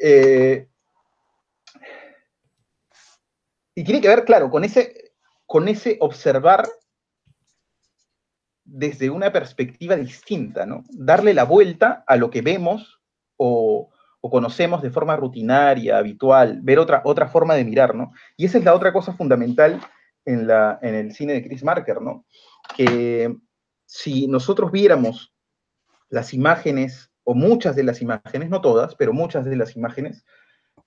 Eh, 0.00 0.68
y 3.78 3.84
tiene 3.84 4.00
que 4.00 4.08
ver, 4.08 4.24
claro, 4.24 4.50
con 4.50 4.64
ese, 4.64 5.12
con 5.46 5.68
ese 5.68 5.98
observar 6.00 6.68
desde 8.64 9.08
una 9.08 9.32
perspectiva 9.32 9.94
distinta, 9.94 10.66
¿no? 10.66 10.82
Darle 10.90 11.32
la 11.32 11.44
vuelta 11.44 12.02
a 12.08 12.16
lo 12.16 12.28
que 12.28 12.42
vemos 12.42 13.00
o, 13.36 13.88
conocemos 14.20 14.82
de 14.82 14.90
forma 14.90 15.14
rutinaria, 15.14 15.96
habitual, 15.96 16.58
ver 16.60 16.80
otra, 16.80 17.02
otra 17.04 17.28
forma 17.28 17.54
de 17.54 17.64
mirar, 17.64 17.94
¿no? 17.94 18.10
Y 18.36 18.46
esa 18.46 18.58
es 18.58 18.64
la 18.64 18.74
otra 18.74 18.92
cosa 18.92 19.12
fundamental 19.12 19.80
en, 20.24 20.48
la, 20.48 20.80
en 20.82 20.96
el 20.96 21.14
cine 21.14 21.34
de 21.34 21.44
Chris 21.44 21.62
Marker, 21.62 22.02
¿no? 22.02 22.26
Que 22.76 23.32
si 23.86 24.26
nosotros 24.26 24.72
viéramos 24.72 25.32
las 26.08 26.34
imágenes, 26.34 27.12
o 27.22 27.32
muchas 27.32 27.76
de 27.76 27.84
las 27.84 28.02
imágenes, 28.02 28.50
no 28.50 28.60
todas, 28.60 28.96
pero 28.96 29.12
muchas 29.12 29.44
de 29.44 29.54
las 29.54 29.76
imágenes, 29.76 30.24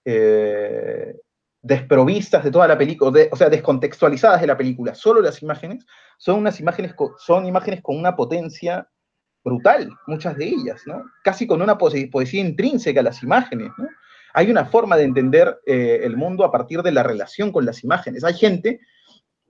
eh, 0.03 1.15
desprovistas 1.61 2.43
de 2.43 2.51
toda 2.51 2.67
la 2.67 2.77
película, 2.77 3.27
o 3.31 3.35
sea, 3.35 3.49
descontextualizadas 3.49 4.41
de 4.41 4.47
la 4.47 4.57
película, 4.57 4.95
solo 4.95 5.21
las 5.21 5.41
imágenes, 5.41 5.85
son 6.17 6.39
unas 6.39 6.59
imágenes, 6.59 6.95
son 7.19 7.45
imágenes 7.45 7.81
con 7.81 7.97
una 7.97 8.15
potencia 8.15 8.87
brutal, 9.43 9.89
muchas 10.07 10.35
de 10.37 10.45
ellas, 10.45 10.81
¿no? 10.85 11.03
Casi 11.23 11.45
con 11.45 11.61
una 11.61 11.77
poesía 11.77 12.41
intrínseca 12.41 12.99
a 12.99 13.03
las 13.03 13.21
imágenes. 13.23 13.71
Hay 14.33 14.49
una 14.49 14.65
forma 14.65 14.97
de 14.97 15.03
entender 15.03 15.59
eh, 15.65 16.01
el 16.03 16.15
mundo 16.15 16.45
a 16.45 16.51
partir 16.51 16.81
de 16.81 16.91
la 16.91 17.03
relación 17.03 17.51
con 17.51 17.65
las 17.65 17.83
imágenes. 17.83 18.23
Hay 18.23 18.35
gente, 18.35 18.79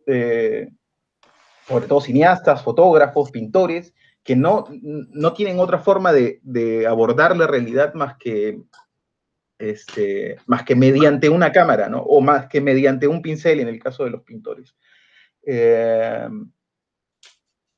eh, 0.06 0.69
sobre 1.67 1.88
todo 1.88 2.02
cineastas, 2.02 2.63
fotógrafos, 2.63 3.32
pintores, 3.32 3.93
que 4.24 4.36
no, 4.36 4.65
no 4.82 5.34
tienen 5.34 5.60
otra 5.60 5.80
forma 5.80 6.13
de 6.13 6.86
abordar 6.88 7.36
la 7.36 7.47
realidad 7.47 7.93
más 7.95 8.15
que 8.17 8.60
este, 9.62 10.38
más 10.47 10.63
que 10.63 10.76
mediante 10.76 11.30
una 11.30 11.52
cámara, 11.52 11.88
¿no? 11.88 12.02
O 12.02 12.21
más 12.21 12.47
que 12.47 12.62
mediante 12.62 13.08
un 13.08 13.21
pincel 13.21 13.60
en 13.60 13.67
el 13.67 13.80
caso 13.80 14.04
de 14.04 14.10
los 14.10 14.24
pintores. 14.24 14.76
Eh, 15.45 16.28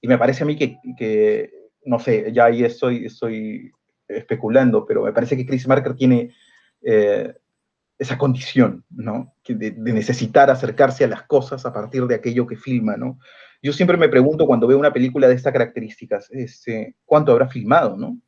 y 0.01 0.07
me 0.07 0.17
parece 0.17 0.43
a 0.43 0.45
mí 0.45 0.55
que, 0.55 1.51
no 1.85 1.99
sé, 1.99 2.31
ya 2.33 2.45
ahí 2.45 2.63
estoy, 2.63 3.05
estoy 3.05 3.71
especulando, 4.07 4.85
pero 4.85 5.03
me 5.03 5.13
parece 5.13 5.37
que 5.37 5.45
Chris 5.45 5.67
Marker 5.67 5.95
tiene 5.95 6.33
eh, 6.81 7.33
esa 7.97 8.17
condición, 8.17 8.85
¿no? 8.89 9.33
De, 9.47 9.71
necesitar 9.71 10.49
acercarse 10.49 11.05
a 11.05 11.07
las 11.07 11.23
cosas 11.23 11.65
a 11.65 11.73
partir 11.73 12.05
de 12.05 12.15
aquello 12.15 12.47
que 12.47 12.57
filma, 12.57 12.97
¿no? 12.97 13.19
Yo 13.61 13.71
siempre 13.71 13.97
me 13.97 14.09
pregunto 14.09 14.45
cuando 14.45 14.67
veo 14.67 14.77
una 14.77 14.91
película 14.91 15.27
de 15.27 15.35
estas 15.35 15.53
características, 15.53 16.29
este, 16.31 16.95
¿cuánto 17.05 17.31
habrá 17.31 17.47
filmado, 17.47 17.95
¿no? 17.95 18.19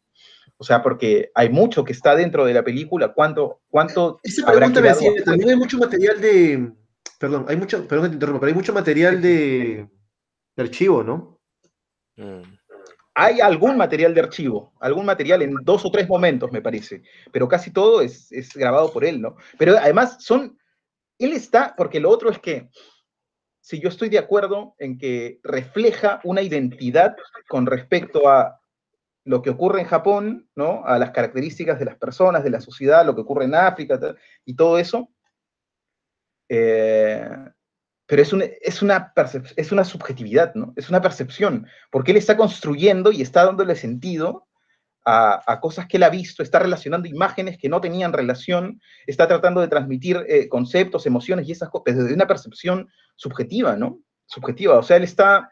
O 0.58 0.64
sea, 0.64 0.82
porque 0.82 1.32
hay 1.36 1.50
mucho 1.50 1.84
que 1.84 1.92
está 1.92 2.16
dentro 2.16 2.46
de 2.46 2.54
la 2.54 2.64
película. 2.64 3.14
¿Cuánto, 3.14 3.62
cuánto 3.70 4.20
Esa 4.24 4.46
pregunta 4.46 4.82
me 4.82 4.90
hacía, 4.90 5.12
también 5.24 5.50
hay 5.50 5.56
mucho 5.58 5.78
material 5.78 6.22
de, 6.22 6.72
perdón, 7.20 7.46
hay 7.48 7.58
mucho, 7.58 7.86
perdón 7.88 8.06
que 8.06 8.10
te 8.10 8.16
interrumpa, 8.16 8.40
pero 8.40 8.50
hay 8.50 8.56
mucho 8.56 8.74
material 8.74 9.22
de, 9.22 9.88
archivo, 10.58 11.04
¿no? 11.04 11.40
Mm. 12.16 12.42
Hay 13.18 13.40
algún 13.40 13.78
material 13.78 14.14
de 14.14 14.22
archivo, 14.22 14.74
algún 14.80 15.06
material 15.06 15.42
en 15.42 15.56
dos 15.64 15.86
o 15.86 15.92
tres 15.92 16.08
momentos, 16.08 16.52
me 16.52 16.62
parece, 16.62 17.02
pero 17.32 17.48
casi 17.48 17.72
todo 17.72 18.02
es, 18.02 18.30
es 18.32 18.54
grabado 18.54 18.92
por 18.92 19.06
él, 19.06 19.22
¿no? 19.22 19.38
Pero 19.58 19.78
además 19.78 20.18
son, 20.20 20.58
él 21.18 21.32
está, 21.32 21.74
porque 21.78 22.00
lo 22.00 22.10
otro 22.10 22.30
es 22.30 22.40
que, 22.40 22.70
si 23.62 23.80
yo 23.80 23.90
estoy 23.90 24.10
de 24.10 24.20
acuerdo 24.20 24.76
en 24.78 24.98
que 24.98 25.40
refleja 25.44 26.20
una 26.24 26.42
identidad 26.42 27.16
con 27.48 27.66
respecto 27.66 28.30
a 28.30 28.62
lo 29.26 29.42
que 29.42 29.50
ocurre 29.50 29.82
en 29.82 29.88
Japón, 29.88 30.50
¿no? 30.56 30.86
A 30.86 30.98
las 31.00 31.12
características 31.12 31.80
de 31.80 31.86
las 31.86 31.98
personas, 31.98 32.44
de 32.44 32.52
la 32.52 32.62
sociedad, 32.62 33.06
lo 33.06 33.16
que 33.16 33.22
ocurre 33.22 33.46
en 33.46 33.56
África 33.56 34.00
y 34.46 34.56
todo 34.56 34.78
eso. 34.78 35.10
Eh, 36.48 37.28
pero 38.06 38.22
es, 38.22 38.32
es, 38.62 38.82
una 38.84 39.14
es 39.56 39.72
una 39.72 39.84
subjetividad, 39.84 40.54
¿no? 40.54 40.74
Es 40.76 40.90
una 40.90 41.02
percepción, 41.02 41.68
porque 41.92 42.12
él 42.12 42.18
está 42.18 42.38
construyendo 42.38 43.12
y 43.12 43.24
está 43.24 43.46
dándole 43.46 43.76
sentido 43.76 44.48
a, 45.06 45.60
cosas 45.62 45.88
que 45.88 45.98
él 45.98 46.04
ha 46.04 46.10
visto, 46.10 46.42
está 46.42 46.60
relacionando 46.60 47.08
imágenes 47.08 47.58
que 47.58 47.70
no 47.70 47.80
tenían 47.80 48.14
relación, 48.14 48.82
está 49.06 49.28
tratando 49.28 49.62
de 49.62 49.68
transmitir 49.68 50.24
eh, 50.28 50.50
conceptos, 50.50 51.06
emociones 51.06 51.48
y 51.48 51.52
esas 51.52 51.70
cosas 51.70 51.98
desde 51.98 52.14
una 52.14 52.28
percepción 52.28 52.90
subjetiva, 53.16 53.76
¿no? 53.76 54.00
Subjetiva, 54.26 54.78
o 54.78 54.84
sea, 54.84 54.98
él 54.98 55.04
está 55.04 55.52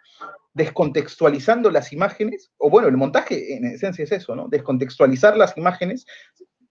descontextualizando 0.54 1.72
las 1.72 1.92
imágenes, 1.94 2.52
o 2.58 2.70
bueno, 2.70 2.88
el 2.88 2.98
montaje 2.98 3.56
en 3.56 3.66
esencia 3.66 4.04
es 4.04 4.12
eso, 4.12 4.36
¿no? 4.36 4.48
Descontextualizar 4.48 5.36
las 5.36 5.58
imágenes, 5.58 6.06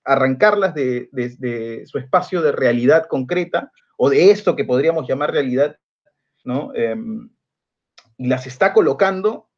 arrancarlas 0.05 0.75
de, 0.75 1.85
su 1.87 1.99
espacio 1.99 2.43
de 2.43 2.53
realidad 2.53 3.07
concreta, 3.09 3.73
o 3.97 4.09
de 4.09 4.31
esto 4.31 4.57
que 4.57 4.65
podríamos 4.65 5.09
llamar 5.09 5.33
realidad, 5.33 5.77
¿no? 6.45 6.73
Em, 6.75 7.31
y 8.19 8.29
las 8.29 8.47
está 8.47 8.73
colocando 8.73 9.49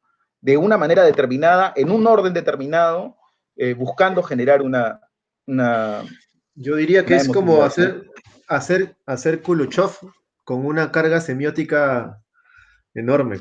de 0.41 0.57
una 0.57 0.77
manera 0.77 1.03
determinada, 1.03 1.73
en 1.75 1.91
un 1.91 2.05
orden 2.07 2.33
determinado, 2.33 3.17
eh, 3.55 3.73
buscando 3.73 4.21
generar 4.21 4.61
una, 4.61 5.01
Yo 6.55 6.75
diría 6.75 7.05
que 7.05 7.15
es 7.15 7.27
como 7.27 7.63
hacer, 7.63 8.09
hacer, 8.47 8.95
hacer 9.05 9.41
Kuluchov 9.41 9.97
con 10.43 10.65
una 10.65 10.91
carga 10.91 11.19
semiótica 11.21 12.21
enorme. 12.93 13.37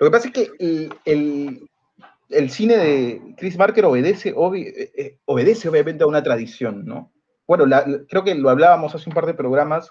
Lo 0.00 0.06
que 0.06 0.10
pasa 0.10 0.28
es 0.28 0.32
que 0.32 0.88
el, 1.04 2.50
cine 2.50 2.76
de 2.78 3.34
Chris 3.36 3.58
Marker 3.58 3.84
obedece, 3.84 4.30
eh, 4.30 4.92
eh, 4.96 5.18
obedece 5.26 5.68
obviamente 5.68 6.04
a 6.04 6.06
una 6.06 6.22
tradición, 6.22 6.86
¿no? 6.86 7.12
Bueno, 7.46 7.66
creo 8.08 8.24
que 8.24 8.34
lo 8.34 8.48
hablábamos 8.48 8.94
hace 8.94 9.10
un 9.10 9.14
par 9.14 9.26
de 9.26 9.34
programas 9.34 9.88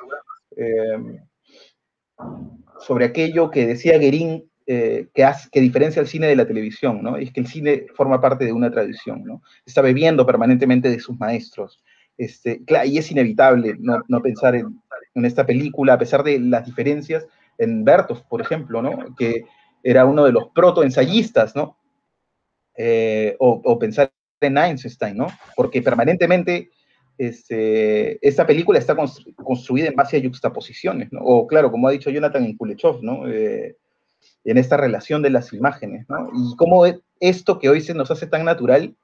em, 0.55 1.19
sobre 2.79 3.05
aquello 3.05 3.51
que 3.51 3.67
decía 3.67 3.99
Guerin 3.99 4.49
eh, 4.65 5.09
que, 5.13 5.29
que 5.51 5.61
diferencia 5.61 6.01
el 6.01 6.07
cine 6.07 6.27
de 6.27 6.35
la 6.35 6.47
televisión, 6.47 7.03
¿no? 7.03 7.17
es 7.17 7.31
que 7.31 7.41
el 7.41 7.47
cine 7.47 7.85
forma 7.93 8.21
parte 8.21 8.45
de 8.45 8.53
una 8.53 8.71
tradición, 8.71 9.23
¿no? 9.23 9.41
Está 9.65 9.81
bebiendo 9.81 10.25
permanentemente 10.25 10.89
de 10.89 10.99
sus 10.99 11.19
maestros. 11.19 11.83
Este, 12.17 12.61
y 12.85 12.97
es 12.97 13.11
inevitable 13.11 13.75
no, 13.79 14.21
pensar 14.21 14.55
en, 14.55 14.79
en, 15.13 15.25
esta 15.25 15.45
película, 15.45 15.93
a 15.93 15.97
pesar 15.97 16.23
de 16.23 16.39
las 16.39 16.65
diferencias, 16.65 17.27
en 17.57 17.83
Bertov, 17.83 18.27
por 18.27 18.41
ejemplo, 18.41 18.81
¿no? 18.81 19.15
Que 19.15 19.43
era 19.83 20.05
uno 20.05 20.25
de 20.25 20.31
los 20.31 20.49
protoensayistas, 20.49 21.55
¿no? 21.55 21.77
Eh, 22.75 23.35
o, 23.39 23.77
pensar 23.77 24.11
en 24.39 24.57
Einstein, 24.57 25.17
¿no? 25.17 25.27
Porque 25.55 25.81
permanentemente 25.81 26.69
este, 27.17 28.25
esta 28.25 28.47
película 28.47 28.79
está 28.79 28.95
construida 28.95 29.89
en 29.89 29.95
base 29.95 30.17
a 30.17 30.21
juxtaposiciones, 30.21 31.11
¿no? 31.11 31.21
O 31.21 31.47
claro, 31.47 31.71
como 31.71 31.87
ha 31.87 31.91
dicho 31.91 32.09
Jonathan 32.09 32.45
en 32.45 32.55
Kulechov, 32.55 33.03
¿no? 33.03 33.27
Eh, 33.27 33.75
en 34.45 34.57
esta 34.57 34.77
relación 34.77 35.21
de 35.21 35.29
las 35.29 35.51
imágenes, 35.51 36.07
¿no? 36.09 36.29
Y 36.33 36.55
cómo 36.55 36.85
esto 37.19 37.59
que 37.59 37.69
hoy 37.69 37.81
se 37.81 37.93
nos 37.93 38.11
hace 38.11 38.27
tan 38.27 38.45
natural 38.45 38.95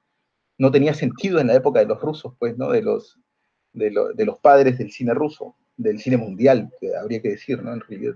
no 0.57 0.71
tenía 0.71 0.93
sentido 0.93 1.39
en 1.39 1.47
la 1.47 1.55
época 1.55 1.79
de 1.79 1.85
los 1.85 1.99
rusos, 1.99 2.33
pues, 2.39 2.57
¿no? 2.57 2.69
De 2.71 2.81
los, 2.81 3.19
padres 4.41 4.77
del 4.77 4.91
cine 4.91 5.13
ruso, 5.13 5.55
del 5.75 5.99
cine 5.99 6.17
mundial, 6.17 6.71
habría 7.01 7.21
que 7.21 7.29
decir, 7.29 7.61
¿no? 7.61 7.73
En 7.73 7.81
realidad. 7.81 8.15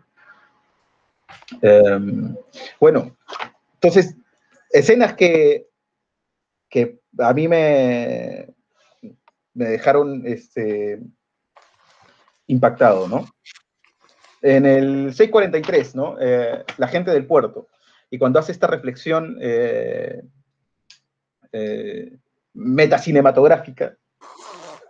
Em, 1.62 2.36
bueno, 2.80 3.18
entonces, 3.76 4.16
escenas 4.72 5.14
que, 5.14 5.68
que 6.70 7.00
a 7.18 7.34
mí 7.34 7.48
me, 7.48 8.48
me 9.54 9.66
dejaron 9.66 10.24
este, 10.26 11.00
impactado, 12.48 13.08
¿no? 13.08 13.26
En 14.42 14.66
el 14.66 15.14
643, 15.14 15.96
¿no? 15.96 16.18
Eh, 16.20 16.64
la 16.78 16.88
gente 16.88 17.12
del 17.12 17.26
puerto. 17.26 17.68
Y 18.10 18.18
cuando 18.18 18.40
hace 18.40 18.52
esta 18.52 18.68
reflexión 18.68 19.38
eh, 19.42 20.22
eh, 21.52 22.18
metacinematográfica 22.54 23.98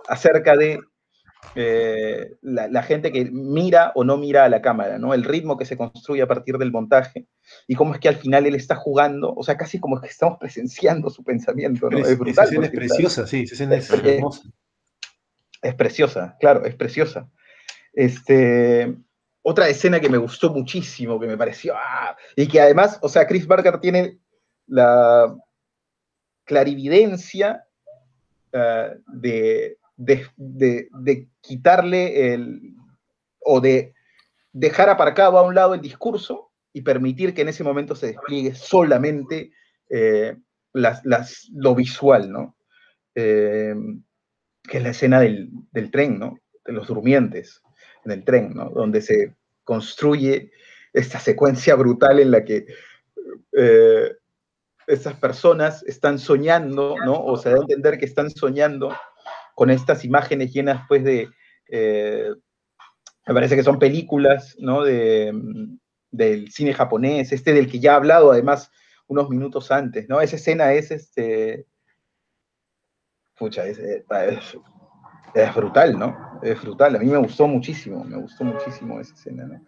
acerca 0.07 0.55
de 0.55 0.79
eh, 1.55 2.35
la, 2.41 2.83
gente 2.83 3.11
que 3.11 3.25
mira 3.25 3.91
o 3.95 4.03
no 4.03 4.17
mira 4.17 4.45
a 4.45 4.49
la 4.49 4.61
cámara, 4.61 4.99
¿no? 4.99 5.13
El 5.13 5.23
ritmo 5.23 5.57
que 5.57 5.65
se 5.65 5.77
construye 5.77 6.21
a 6.21 6.27
partir 6.27 6.57
del 6.57 6.71
montaje 6.71 7.27
y 7.67 7.75
cómo 7.75 7.93
es 7.93 7.99
que 7.99 8.09
al 8.09 8.17
final 8.17 8.45
él 8.45 8.55
está 8.55 8.75
jugando, 8.75 9.33
o 9.33 9.43
sea, 9.43 9.57
casi 9.57 9.79
como 9.79 9.99
que 9.99 10.07
estamos 10.07 10.37
presenciando 10.37 11.09
su 11.09 11.23
pensamiento, 11.23 11.89
¿no? 11.89 11.97
Es, 11.97 12.17
brutal. 12.17 12.63
es 12.63 12.69
preciosa, 12.69 13.25
sí, 13.25 13.45
es, 13.49 13.59
hermosa. 13.61 14.43
Es 15.61 15.75
preciosa, 15.75 16.37
claro, 16.39 16.65
es 16.65 16.75
preciosa. 16.75 17.29
Este, 17.93 18.95
otra 19.41 19.67
escena 19.69 19.99
que 19.99 20.09
me 20.09 20.17
gustó 20.17 20.53
muchísimo, 20.53 21.19
que 21.19 21.27
me 21.27 21.37
pareció, 21.37 21.73
¡ah! 21.75 22.15
y 22.35 22.47
que 22.47 22.61
además, 22.61 22.99
o 23.01 23.09
sea, 23.09 23.25
Chris 23.25 23.47
Barker 23.47 23.79
tiene 23.79 24.19
la 24.67 25.35
clarividencia 26.43 27.65
ah, 28.53 28.91
de, 29.07 29.78
de, 29.99 31.27
quitarle 31.41 32.33
el, 32.33 32.75
o 33.41 33.59
de 33.59 33.93
dejar 34.53 34.89
aparcado 34.89 35.37
a 35.37 35.43
un 35.43 35.53
lado 35.53 35.73
el 35.73 35.81
discurso 35.81 36.51
y 36.71 36.81
permitir 36.81 37.33
que 37.33 37.41
en 37.41 37.49
ese 37.49 37.63
momento 37.63 37.95
se 37.95 38.07
despliegue 38.07 38.55
solamente 38.55 39.51
eh, 39.89 40.37
las, 40.73 41.49
lo 41.53 41.75
visual, 41.75 42.31
¿no? 42.31 42.55
Eh, 43.15 43.75
que 44.63 44.77
es 44.77 44.83
la 44.83 44.89
escena 44.89 45.19
del, 45.19 45.91
tren, 45.91 46.19
¿no? 46.19 46.39
De 46.63 46.73
los 46.73 46.87
durmientes 46.87 47.61
en 48.05 48.11
el 48.11 48.23
tren, 48.23 48.53
¿no? 48.53 48.69
Donde 48.69 49.01
se 49.01 49.35
construye 49.63 50.51
esta 50.93 51.19
secuencia 51.19 51.75
brutal 51.75 52.19
en 52.19 52.31
la 52.31 52.43
que 52.43 52.65
eh, 53.51 54.15
estas 54.87 55.15
personas 55.15 55.83
están 55.83 56.19
soñando, 56.19 56.95
¿no? 57.03 57.23
O 57.23 57.37
se 57.37 57.49
da 57.49 57.55
a 57.55 57.61
entender 57.61 57.97
que 57.97 58.05
están 58.05 58.29
soñando 58.29 58.95
con 59.59 59.71
estas 59.71 60.05
imágenes 60.05 60.53
llenas, 60.53 60.85
pues, 60.87 61.03
de, 61.03 61.27
eh, 61.67 62.29
me 63.27 63.33
parece 63.33 63.57
que 63.57 63.63
son 63.63 63.77
películas, 63.77 64.55
¿no? 64.57 64.85
De, 64.85 65.33
del 66.11 66.49
cine 66.49 66.73
japonés, 66.73 67.33
este 67.33 67.51
del 67.51 67.69
que 67.69 67.81
ya 67.81 67.91
he 67.91 67.95
hablado, 67.95 68.31
además, 68.31 68.71
unos 69.07 69.29
minutos 69.29 69.69
antes, 69.69 70.07
¿no? 70.07 70.21
Esa 70.21 70.37
escena 70.37 70.71
es, 70.71 70.91
este, 70.91 71.65
pucha, 73.37 73.65
es, 73.65 73.79
es, 73.79 75.53
brutal, 75.53 75.99
¿no? 75.99 76.39
Es 76.41 76.61
brutal, 76.61 76.95
a 76.95 76.99
mí 76.99 77.07
me 77.07 77.17
gustó 77.17 77.45
muchísimo, 77.45 78.01
me 78.05 78.15
gustó 78.15 78.45
muchísimo 78.45 79.01
esa 79.01 79.13
escena, 79.13 79.43
¿no? 79.43 79.65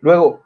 Luego, 0.00 0.42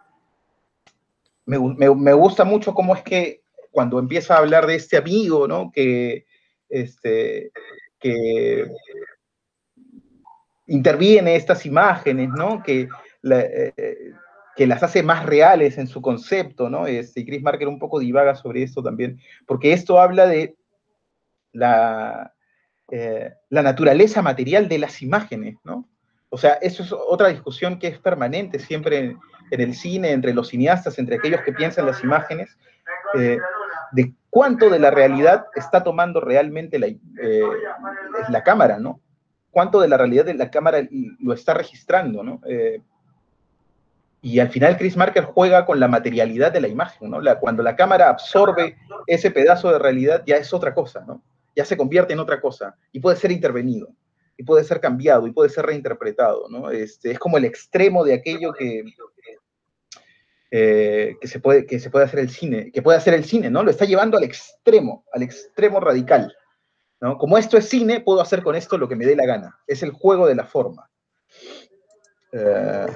me, 1.46 1.58
me, 1.58 1.92
me 1.92 2.12
gusta 2.12 2.44
mucho 2.44 2.74
cómo 2.74 2.94
es 2.94 3.02
que 3.02 3.42
cuando 3.72 3.98
empieza 3.98 4.36
a 4.36 4.38
hablar 4.38 4.68
de 4.68 4.76
este 4.76 4.96
amigo, 4.96 5.48
¿no? 5.48 5.72
Que, 5.72 6.26
este, 6.68 7.50
que 8.04 8.70
interviene 10.66 11.36
estas 11.36 11.64
imágenes, 11.64 12.28
¿no? 12.28 12.62
Que, 12.62 12.86
eh, 13.30 14.12
que 14.54 14.66
las 14.66 14.82
hace 14.82 15.02
más 15.02 15.24
reales 15.24 15.78
en 15.78 15.86
su 15.86 16.02
concepto, 16.02 16.68
¿no? 16.68 16.86
Este, 16.86 17.20
y 17.20 17.24
Chris 17.24 17.42
Marker 17.42 17.66
un 17.66 17.78
poco 17.78 17.98
divaga 17.98 18.34
sobre 18.34 18.62
esto 18.62 18.82
también, 18.82 19.18
porque 19.46 19.72
esto 19.72 19.98
habla 19.98 20.26
de 20.26 20.54
la, 21.52 22.34
eh, 22.90 23.32
la 23.48 23.62
naturaleza 23.62 24.20
material 24.20 24.68
de 24.68 24.78
las 24.78 25.00
imágenes, 25.00 25.56
¿no? 25.64 25.88
O 26.28 26.36
sea, 26.36 26.54
eso 26.60 26.82
es 26.82 26.92
otra 26.92 27.28
discusión 27.28 27.78
que 27.78 27.86
es 27.86 27.98
permanente 27.98 28.58
siempre 28.58 28.98
en, 28.98 29.18
el 29.50 29.74
cine, 29.74 30.10
entre 30.10 30.34
los 30.34 30.48
cineastas, 30.48 30.98
entre 30.98 31.16
aquellos 31.16 31.40
que 31.40 31.52
piensan 31.52 31.86
las 31.86 32.02
imágenes, 32.02 32.58
eh, 33.18 33.38
cuánto 34.34 34.68
de 34.68 34.80
la 34.80 34.90
realidad 34.90 35.46
está 35.54 35.84
tomando 35.84 36.20
realmente 36.20 36.80
la, 36.80 36.88
eh, 36.88 37.42
la 38.30 38.42
cámara, 38.42 38.80
¿no? 38.80 39.00
Cuánto 39.52 39.80
de 39.80 39.86
la 39.86 39.96
realidad 39.96 40.24
de 40.24 40.34
la 40.34 40.50
cámara 40.50 40.78
lo 41.20 41.32
está 41.32 41.54
registrando, 41.54 42.24
¿no? 42.24 42.40
Eh, 42.44 42.82
y 44.22 44.40
al 44.40 44.48
final 44.48 44.76
Chris 44.76 44.96
Marker 44.96 45.26
juega 45.26 45.64
con 45.64 45.78
la 45.78 45.86
materialidad 45.86 46.50
de 46.50 46.60
la 46.60 46.66
imagen, 46.66 47.10
¿no? 47.10 47.20
cuando 47.38 47.62
la 47.62 47.76
cámara 47.76 48.08
absorbe 48.08 48.76
ese 49.06 49.30
pedazo 49.30 49.70
de 49.70 49.78
realidad 49.78 50.24
ya 50.26 50.36
es 50.36 50.52
otra 50.52 50.74
cosa, 50.74 51.04
¿no? 51.06 51.22
Ya 51.54 51.64
se 51.64 51.76
convierte 51.76 52.14
en 52.14 52.18
otra 52.18 52.40
cosa 52.40 52.74
y 52.90 52.98
puede 52.98 53.16
ser 53.16 53.30
intervenido, 53.30 53.90
y 54.36 54.42
puede 54.42 54.64
ser 54.64 54.80
cambiado, 54.80 55.28
y 55.28 55.30
puede 55.30 55.50
ser 55.50 55.66
reinterpretado, 55.66 56.48
¿no? 56.48 56.70
Este, 56.72 57.12
es 57.12 57.20
como 57.20 57.38
el 57.38 57.44
extremo 57.44 58.02
de 58.02 58.14
aquello 58.14 58.52
que, 58.52 58.82
eh, 60.56 61.16
que, 61.20 61.26
se 61.26 61.40
puede, 61.40 61.66
que 61.66 61.80
se 61.80 61.90
puede 61.90 62.04
hacer 62.04 62.20
el 62.20 62.30
cine, 62.30 62.70
que 62.70 62.80
puede 62.80 62.96
hacer 62.96 63.12
el 63.12 63.24
cine, 63.24 63.50
¿no? 63.50 63.64
Lo 63.64 63.72
está 63.72 63.86
llevando 63.86 64.16
al 64.16 64.22
extremo, 64.22 65.04
al 65.12 65.24
extremo 65.24 65.80
radical. 65.80 66.32
¿no? 67.00 67.18
Como 67.18 67.36
esto 67.36 67.58
es 67.58 67.68
cine, 67.68 67.98
puedo 67.98 68.20
hacer 68.20 68.44
con 68.44 68.54
esto 68.54 68.78
lo 68.78 68.88
que 68.88 68.94
me 68.94 69.04
dé 69.04 69.16
la 69.16 69.26
gana. 69.26 69.58
Es 69.66 69.82
el 69.82 69.90
juego 69.90 70.28
de 70.28 70.36
la 70.36 70.44
forma. 70.44 70.88
Eh, 72.30 72.86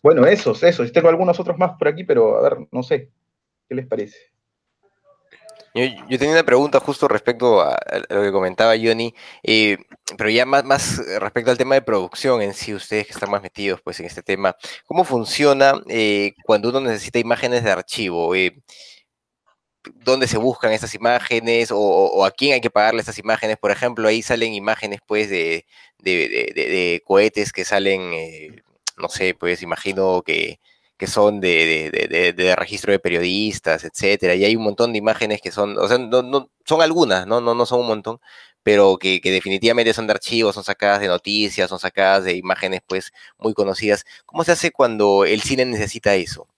bueno, 0.00 0.26
esos, 0.26 0.62
esos. 0.62 0.92
Tengo 0.92 1.08
algunos 1.08 1.40
otros 1.40 1.58
más 1.58 1.72
por 1.76 1.88
aquí, 1.88 2.04
pero 2.04 2.38
a 2.38 2.42
ver, 2.42 2.68
no 2.70 2.84
sé. 2.84 3.10
¿Qué 3.68 3.74
les 3.74 3.88
parece? 3.88 4.16
Yo, 5.74 6.18
tenía 6.18 6.32
una 6.32 6.42
pregunta 6.44 6.80
justo 6.80 7.08
respecto 7.08 7.60
a, 7.60 7.78
lo 8.08 8.22
que 8.22 8.32
comentaba 8.32 8.74
Johnny, 8.76 9.14
eh, 9.42 9.78
pero 10.16 10.30
ya 10.30 10.46
más, 10.46 10.64
más 10.64 10.98
respecto 11.20 11.50
al 11.50 11.58
tema 11.58 11.74
de 11.74 11.82
producción 11.82 12.42
en 12.42 12.54
sí, 12.54 12.74
ustedes 12.74 13.06
que 13.06 13.12
están 13.12 13.30
más 13.30 13.42
metidos 13.42 13.80
pues 13.82 14.00
en 14.00 14.06
este 14.06 14.22
tema, 14.22 14.56
¿cómo 14.86 15.04
funciona 15.04 15.74
eh, 15.88 16.34
cuando 16.44 16.70
uno 16.70 16.80
necesita 16.80 17.18
imágenes 17.18 17.64
de 17.64 17.70
archivo? 17.70 18.34
Eh, 18.34 18.62
¿Dónde 20.04 20.26
se 20.26 20.38
buscan 20.38 20.72
esas 20.72 20.94
imágenes 20.94 21.70
o, 21.72 22.24
a 22.24 22.30
quién 22.30 22.54
hay 22.54 22.60
que 22.60 22.70
pagarle 22.70 23.00
esas 23.02 23.18
imágenes? 23.18 23.56
Por 23.56 23.70
ejemplo, 23.70 24.08
ahí 24.08 24.22
salen 24.22 24.52
imágenes 24.54 25.00
pues 25.06 25.30
de, 25.30 25.66
de 25.98 27.02
cohetes 27.06 27.52
que 27.52 27.64
salen, 27.64 28.62
no 28.98 29.08
sé, 29.08 29.34
pues 29.34 29.62
imagino 29.62 30.22
que 30.22 30.60
que 30.98 31.06
son 31.06 31.40
de, 31.40 32.54
registro 32.58 32.92
de 32.92 32.98
periodistas, 32.98 33.84
etcétera, 33.84 34.34
y 34.34 34.44
hay 34.44 34.56
un 34.56 34.64
montón 34.64 34.92
de 34.92 34.98
imágenes 34.98 35.40
que 35.40 35.52
son, 35.52 35.78
o 35.78 35.86
sea, 35.86 35.96
no, 35.96 36.50
son 36.64 36.82
algunas, 36.82 37.26
¿no? 37.26 37.40
No, 37.40 37.54
no 37.54 37.64
son 37.66 37.80
un 37.80 37.86
montón, 37.86 38.20
pero 38.64 38.98
que, 38.98 39.20
definitivamente 39.22 39.94
son 39.94 40.08
de 40.08 40.14
archivos, 40.14 40.56
son 40.56 40.64
sacadas 40.64 41.00
de 41.00 41.06
noticias, 41.06 41.70
son 41.70 41.78
sacadas 41.78 42.24
de 42.24 42.36
imágenes, 42.36 42.80
pues, 42.86 43.12
muy 43.38 43.54
conocidas. 43.54 44.04
¿Cómo 44.26 44.42
se 44.42 44.52
hace 44.52 44.72
cuando 44.72 45.24
el 45.24 45.40
cine 45.40 45.64
necesita 45.64 46.16
eso? 46.16 46.48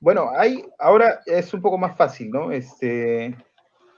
Bueno, 0.00 0.30
hay, 0.34 0.64
ahora 0.78 1.20
es 1.26 1.52
un 1.52 1.60
poco 1.60 1.76
más 1.76 1.96
fácil, 1.98 2.30
¿no? 2.30 2.50
Este, 2.50 3.36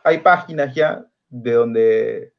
hay 0.03 0.19
páginas 0.19 0.75
ya 0.75 1.07
de 1.29 1.53
donde 1.53 2.33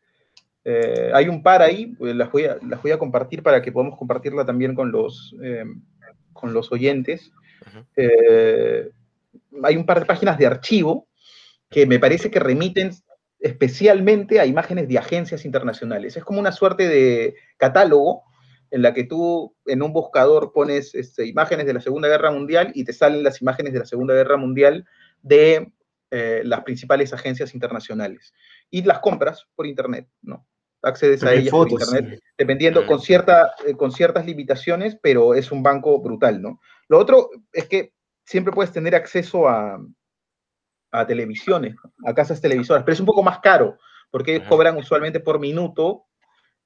eh, 0.65 1.11
hay 1.13 1.29
un 1.29 1.41
par 1.41 1.61
ahí, 1.61 1.87
pues, 1.87 2.13
las, 2.15 2.29
voy 2.29 2.45
a, 2.45 2.57
las 2.67 2.81
voy 2.81 2.91
a 2.91 2.99
compartir 2.99 3.41
para 3.41 3.61
que 3.61 3.71
podamos 3.71 3.97
compartirla 3.97 4.45
también 4.45 4.75
con 4.75 4.91
los, 4.91 5.33
eh, 5.41 5.63
con 6.39 6.53
los 6.53 6.71
oyentes. 6.71 7.31
Eh, 7.95 8.89
hay 9.63 9.75
un 9.75 9.85
par 9.85 9.99
de 9.99 10.05
páginas 10.05 10.37
de 10.37 10.47
archivo 10.47 11.07
que 11.69 11.85
me 11.85 11.99
parece 11.99 12.31
que 12.31 12.39
remiten 12.39 12.91
especialmente 13.39 14.39
a 14.39 14.45
imágenes 14.45 14.87
de 14.87 14.97
agencias 14.97 15.45
internacionales. 15.45 16.17
Es 16.17 16.23
como 16.23 16.39
una 16.39 16.51
suerte 16.51 16.87
de 16.87 17.35
catálogo 17.57 18.23
en 18.71 18.81
la 18.81 18.93
que 18.93 19.03
tú 19.03 19.55
en 19.65 19.81
un 19.81 19.93
buscador 19.93 20.51
pones 20.53 20.93
este, 20.93 21.25
imágenes 21.25 21.65
de 21.65 21.73
la 21.73 21.81
Segunda 21.81 22.07
Guerra 22.07 22.31
Mundial 22.31 22.71
y 22.75 22.83
te 22.83 22.93
salen 22.93 23.23
las 23.23 23.41
imágenes 23.41 23.73
de 23.73 23.79
la 23.79 23.85
Segunda 23.85 24.13
Guerra 24.13 24.37
Mundial 24.37 24.85
de 25.21 25.71
eh, 26.11 26.41
las 26.43 26.63
principales 26.63 27.13
agencias 27.13 27.53
internacionales. 27.53 28.33
Y 28.69 28.83
las 28.83 28.99
compras 28.99 29.47
por 29.55 29.65
Internet, 29.65 30.07
¿no? 30.21 30.45
Accedes 30.81 31.23
a 31.23 31.33
ellas 31.33 31.51
por 31.51 31.69
internet, 31.69 32.21
dependiendo 32.37 32.85
con, 32.85 32.99
cierta, 32.99 33.51
eh, 33.65 33.73
con 33.75 33.91
ciertas 33.91 34.25
limitaciones, 34.25 34.97
pero 35.01 35.33
es 35.33 35.51
un 35.51 35.61
banco 35.61 36.01
brutal, 36.01 36.41
¿no? 36.41 36.59
Lo 36.87 36.97
otro 36.99 37.29
es 37.51 37.67
que 37.67 37.93
siempre 38.25 38.53
puedes 38.53 38.71
tener 38.71 38.95
acceso 38.95 39.47
a, 39.47 39.79
a 40.91 41.07
televisiones, 41.07 41.75
a 42.05 42.13
casas 42.13 42.41
televisoras, 42.41 42.83
pero 42.83 42.93
es 42.93 42.99
un 42.99 43.05
poco 43.05 43.23
más 43.23 43.39
caro, 43.39 43.77
porque 44.09 44.35
ellos 44.35 44.47
cobran 44.47 44.77
usualmente 44.77 45.19
por 45.19 45.39
minuto 45.39 46.05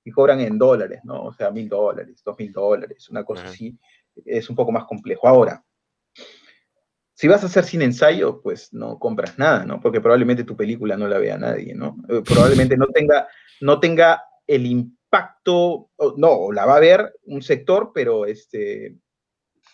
y 0.03 0.11
cobran 0.11 0.39
en 0.41 0.57
dólares, 0.57 1.01
¿no? 1.03 1.23
O 1.23 1.33
sea, 1.33 1.51
mil 1.51 1.69
dólares, 1.69 2.21
dos 2.23 2.37
mil 2.37 2.51
dólares, 2.51 3.09
una 3.09 3.23
cosa 3.23 3.45
así, 3.45 3.77
es 4.25 4.49
un 4.49 4.55
poco 4.55 4.71
más 4.71 4.85
complejo. 4.85 5.27
Ahora, 5.27 5.63
si 7.23 7.29
vas 7.29 7.41
a 7.41 7.45
hacer 7.45 7.63
sin 7.63 7.81
ensayo, 7.81 8.41
pues 8.41 8.73
no 8.73 8.99
compras 8.99 9.39
nada, 9.39 9.63
¿no? 9.63 9.79
Porque 9.79 10.01
probablemente 10.01 10.43
tu 10.43 10.57
película 10.57 10.97
no 10.97 11.07
la 11.07 11.19
vea 11.19 11.37
nadie, 11.37 11.73
¿no? 11.73 11.95
Eh, 12.09 12.21
probablemente 12.21 12.75
no 12.75 12.87
tenga, 12.87 13.29
no 13.61 13.79
tenga 13.79 14.21
el 14.45 14.65
impacto, 14.65 15.89
no, 16.17 16.51
la 16.51 16.65
va 16.65 16.75
a 16.75 16.81
ver 16.81 17.15
un 17.23 17.41
sector, 17.41 17.93
pero, 17.95 18.25
este, 18.25 18.97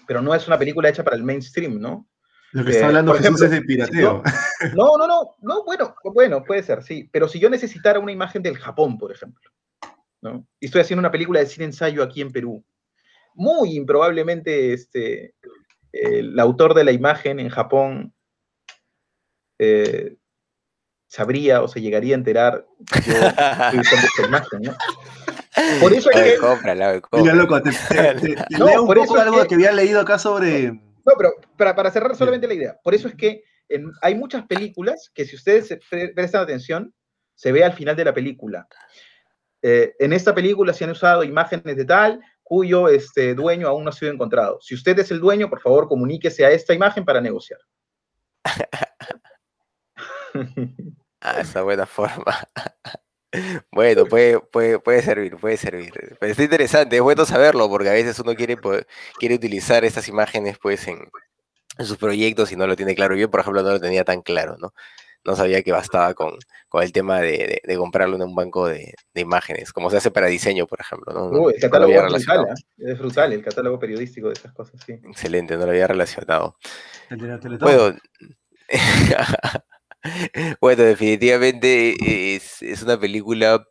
pero 0.05 0.21
no 0.21 0.35
es 0.35 0.47
una 0.47 0.59
película 0.59 0.89
hecha 0.89 1.03
para 1.03 1.15
el 1.15 1.23
mainstream, 1.23 1.79
¿no? 1.79 2.07
Lo 2.51 2.63
que 2.63 2.69
está 2.69 2.83
eh, 2.83 2.87
hablando 2.89 3.15
Jesús 3.15 3.41
es 3.41 3.49
de 3.49 3.63
pirateo. 3.63 4.21
No, 4.75 4.95
no, 4.99 5.07
no, 5.07 5.35
no, 5.41 5.63
bueno, 5.63 5.95
bueno, 6.03 6.43
puede 6.43 6.61
ser, 6.61 6.83
sí. 6.83 7.09
Pero 7.11 7.27
si 7.27 7.39
yo 7.39 7.49
necesitara 7.49 7.97
una 7.97 8.11
imagen 8.11 8.43
del 8.43 8.59
Japón, 8.59 8.99
por 8.99 9.11
ejemplo, 9.11 9.49
¿no? 10.21 10.45
Y 10.59 10.67
estoy 10.67 10.81
haciendo 10.81 10.99
una 10.99 11.11
película 11.11 11.39
de 11.39 11.47
cine 11.47 11.65
ensayo 11.65 12.03
aquí 12.03 12.21
en 12.21 12.31
Perú, 12.31 12.63
muy 13.33 13.75
improbablemente 13.75 14.71
este, 14.71 15.33
el 15.91 16.39
autor 16.39 16.73
de 16.73 16.83
la 16.83 16.91
imagen 16.91 17.39
en 17.39 17.49
Japón 17.49 18.13
eh, 19.59 20.17
sabría 21.07 21.61
o 21.61 21.67
se 21.67 21.81
llegaría 21.81 22.15
a 22.15 22.19
enterar 22.19 22.67
que 22.91 23.11
yo 23.11 23.17
esta 23.81 24.25
imagen, 24.25 24.61
¿no? 24.61 24.75
Por 25.81 25.91
eso 25.91 26.09
es 26.11 26.21
que... 26.21 26.37
Cómprala, 26.37 27.01
Mira, 27.11 27.33
loco, 27.33 27.61
te, 27.61 27.71
leo 28.49 28.83
un 28.83 28.93
poco 28.93 29.17
algo 29.17 29.45
que... 29.45 29.55
había 29.55 29.71
leído 29.71 29.99
acá 29.99 30.17
sobre... 30.17 30.71
No, 30.71 31.13
pero 31.17 31.33
para, 31.57 31.91
cerrar 31.91 32.15
solamente 32.15 32.47
la 32.47 32.53
idea, 32.53 32.79
por 32.83 32.93
eso 32.93 33.07
es 33.07 33.15
que 33.15 33.43
hay 34.01 34.15
muchas 34.15 34.45
películas 34.45 35.11
que 35.13 35.25
si 35.25 35.35
ustedes 35.35 35.77
prestan 36.15 36.41
atención, 36.41 36.93
se 37.35 37.51
ve 37.51 37.63
al 37.63 37.73
final 37.73 37.95
de 37.95 38.05
la 38.05 38.13
película. 38.13 38.67
Eh, 39.61 39.95
en 39.99 40.13
esta 40.13 40.33
película 40.33 40.73
se 40.73 40.85
han 40.85 40.91
usado 40.91 41.23
imágenes 41.23 41.75
de 41.75 41.85
tal, 41.85 42.19
cuyo 42.49 42.89
este, 42.89 43.35
dueño 43.35 43.67
aún 43.67 43.83
no 43.83 43.91
ha 43.91 43.93
sido 43.93 44.11
encontrado. 44.11 44.57
Si 44.59 44.73
usted 44.73 44.97
es 44.97 45.11
el 45.11 45.19
dueño, 45.19 45.51
por 45.51 45.61
favor, 45.61 45.87
comuníquese 45.87 46.43
a 46.43 46.49
esta 46.49 46.73
imagen 46.73 47.05
para 47.05 47.21
negociar. 47.21 47.59
Ah, 51.21 51.41
esa 51.41 51.63
buena 51.63 51.85
forma. 51.85 52.33
Bueno, 53.71 54.05
puede, 54.05 54.39
puede, 54.39 54.79
puede 54.79 55.03
servir, 55.03 55.37
puede 55.37 55.55
servir. 55.55 55.93
Pero 56.19 56.31
está 56.31 56.43
interesante, 56.43 56.95
es 56.95 57.01
bueno 57.03 57.25
saberlo, 57.25 57.69
porque 57.69 57.89
a 57.89 57.93
veces 57.93 58.17
uno 58.17 58.33
quiere, 58.33 58.57
quiere 59.19 59.35
utilizar 59.35 59.85
estas 59.85 60.07
imágenes 60.07 60.57
pues 60.59 60.87
en, 60.87 61.11
sus 61.77 61.97
proyectos 61.97 62.51
y 62.51 62.55
no 62.55 62.65
lo 62.65 62.75
tiene 62.75 62.95
claro. 62.95 63.15
Yo, 63.15 63.29
por 63.29 63.41
ejemplo, 63.41 63.61
no 63.61 63.69
lo 63.69 63.79
tenía 63.79 64.03
tan 64.03 64.23
claro, 64.23 64.57
¿no? 64.57 64.73
No 65.29 65.35
sabía 65.35 65.61
que 65.61 65.71
bastaba 65.71 66.15
con, 66.15 66.33
con 66.67 66.81
el 66.81 66.91
tema 66.91 67.19
de, 67.21 67.61
de, 67.63 67.77
comprarlo 67.77 68.15
en 68.15 68.23
un 68.23 68.33
banco 68.33 68.67
de, 68.67 68.95
de, 69.13 69.21
imágenes, 69.21 69.71
como 69.71 69.91
se 69.91 69.97
hace 69.97 70.09
para 70.09 70.25
diseño, 70.25 70.65
por 70.65 70.81
ejemplo. 70.81 71.13
¿no? 71.13 71.49
el 71.51 71.59
catálogo 71.59 71.93
es 71.93 72.01
brutal, 72.01 72.45
¿eh? 72.45 72.91
es 72.91 72.99
brutal, 72.99 73.33
el 73.33 73.43
catálogo 73.43 73.77
periodístico 73.77 74.27
de 74.27 74.33
esas 74.33 74.53
cosas, 74.53 74.81
sí. 74.83 74.93
Excelente, 74.93 75.55
no 75.55 75.65
lo 75.65 75.71
había 75.71 75.85
relacionado. 75.85 76.55
Bueno, 77.59 77.95
bueno, 80.61 80.83
definitivamente 80.83 82.35
es, 82.35 82.63
es, 82.63 82.81
una 82.81 82.99
película 82.99 83.63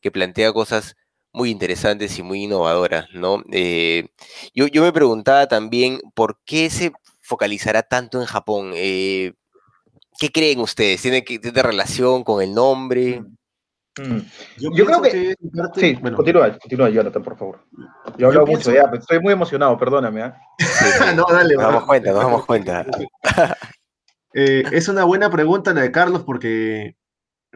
que 0.00 0.10
plantea 0.10 0.54
cosas 0.54 0.96
muy 1.32 1.50
interesantes 1.50 2.18
y 2.18 2.22
muy 2.22 2.44
innovadoras, 2.44 3.08
¿no? 3.12 3.42
Eh, 3.52 4.08
yo, 4.54 4.68
yo, 4.68 4.82
me 4.82 4.92
preguntaba 4.92 5.48
también 5.48 6.00
por 6.14 6.38
qué 6.46 6.70
se 6.70 6.92
focalizará 7.20 7.82
tanto 7.82 8.20
en 8.20 8.26
Japón. 8.26 8.72
Eh, 8.74 9.34
¿Qué 10.18 10.30
creen 10.30 10.60
ustedes? 10.60 11.02
¿Tiene, 11.02 11.24
que, 11.24 11.38
¿Tiene 11.38 11.62
relación 11.62 12.22
con 12.22 12.42
el 12.42 12.54
nombre? 12.54 13.22
Mm. 13.98 14.18
Yo, 14.58 14.84
creo 14.84 15.02
que... 15.02 15.36
sí, 15.76 15.94
bueno. 16.00 16.16
continúa, 16.16 16.58
continúa, 16.58 16.90
Jonathan, 16.90 17.22
por 17.22 17.36
favor. 17.36 17.60
Yo 18.18 18.26
hablo 18.28 18.46
mucho, 18.46 18.72
ya, 18.72 18.90
estoy 18.92 19.20
muy 19.20 19.32
emocionado, 19.32 19.76
perdóname. 19.78 20.26
¿eh? 20.26 20.32
no, 21.16 21.24
dale. 21.30 21.54
Nos 21.54 21.64
damos 21.64 21.84
cuenta, 21.84 22.12
nos 22.12 22.22
damos 22.22 22.44
cuenta. 22.46 22.86
Eh, 24.36 24.64
es 24.72 24.88
una 24.88 25.04
buena 25.04 25.30
pregunta 25.30 25.72
la 25.72 25.82
de 25.82 25.92
Carlos 25.92 26.24
porque, 26.26 26.96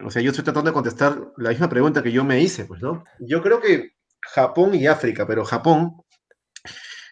o 0.01 0.09
sea, 0.09 0.21
yo 0.21 0.29
estoy 0.29 0.45
tratando 0.45 0.69
de 0.69 0.73
contestar 0.73 1.19
la 1.35 1.49
misma 1.49 1.67
pregunta 1.67 2.01
que 2.01 2.13
yo 2.13 2.23
me 2.23 2.39
hice, 2.39 2.63
pues, 2.63 2.81
¿no? 2.81 3.03
Yo 3.19 3.43
creo 3.43 3.59
que 3.59 3.95
Japón 4.21 4.73
y 4.73 4.87
África, 4.87 5.27
pero 5.27 5.43
Japón 5.43 5.97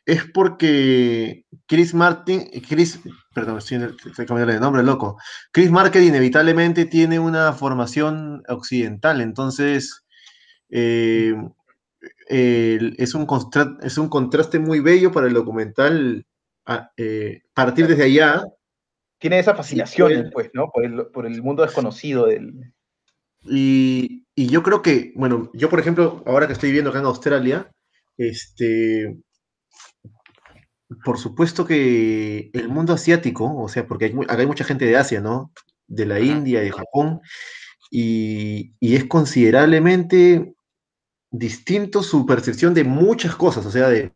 es 0.07 0.23
porque 0.23 1.45
Chris 1.65 1.93
Martin, 1.93 2.49
Chris, 2.67 3.01
perdón, 3.35 3.57
estoy, 3.57 3.93
estoy 4.05 4.25
cambiando 4.25 4.53
de 4.53 4.59
nombre, 4.59 4.81
loco. 4.81 5.17
Chris 5.51 5.69
Marker 5.69 6.01
inevitablemente 6.01 6.85
tiene 6.85 7.19
una 7.19 7.51
formación 7.51 8.41
occidental, 8.47 9.19
entonces 9.19 10.05
eh, 10.69 11.35
es, 12.29 13.13
un 13.15 13.27
es 13.83 13.97
un 13.97 14.07
contraste 14.07 14.59
muy 14.59 14.79
bello 14.79 15.11
para 15.11 15.27
el 15.27 15.33
documental 15.33 16.25
eh, 16.95 17.41
partir 17.53 17.87
desde 17.87 18.05
allá. 18.05 18.41
Tiene 19.19 19.39
esa 19.39 19.55
fascinación, 19.55 20.29
pues, 20.31 20.51
¿no? 20.53 20.69
Por 20.73 20.85
el, 20.85 21.07
por 21.07 21.25
el 21.25 21.43
mundo 21.43 21.63
desconocido 21.63 22.27
del... 22.27 22.73
Y, 23.43 24.25
y 24.35 24.47
yo 24.47 24.63
creo 24.63 24.81
que, 24.81 25.11
bueno, 25.15 25.51
yo 25.53 25.69
por 25.69 25.81
ejemplo, 25.81 26.23
ahora 26.25 26.47
que 26.47 26.53
estoy 26.53 26.69
viviendo 26.69 26.91
acá 26.91 26.99
en 26.99 27.05
Australia, 27.05 27.71
este, 28.17 29.17
por 31.03 31.17
supuesto 31.17 31.65
que 31.65 32.49
el 32.53 32.69
mundo 32.69 32.93
asiático, 32.93 33.55
o 33.61 33.67
sea, 33.67 33.87
porque 33.87 34.05
hay, 34.05 34.13
acá 34.27 34.39
hay 34.39 34.47
mucha 34.47 34.63
gente 34.63 34.85
de 34.85 34.97
Asia, 34.97 35.21
¿no? 35.21 35.51
De 35.87 36.05
la 36.05 36.19
India, 36.19 36.61
de 36.61 36.71
Japón, 36.71 37.21
y, 37.91 38.73
es 38.81 39.05
considerablemente 39.05 40.53
distinto 41.31 42.03
su 42.03 42.25
percepción 42.25 42.73
de 42.73 42.83
muchas 42.83 43.35
cosas, 43.35 43.65
o 43.65 43.71
sea, 43.71 43.89
de, 43.89 44.13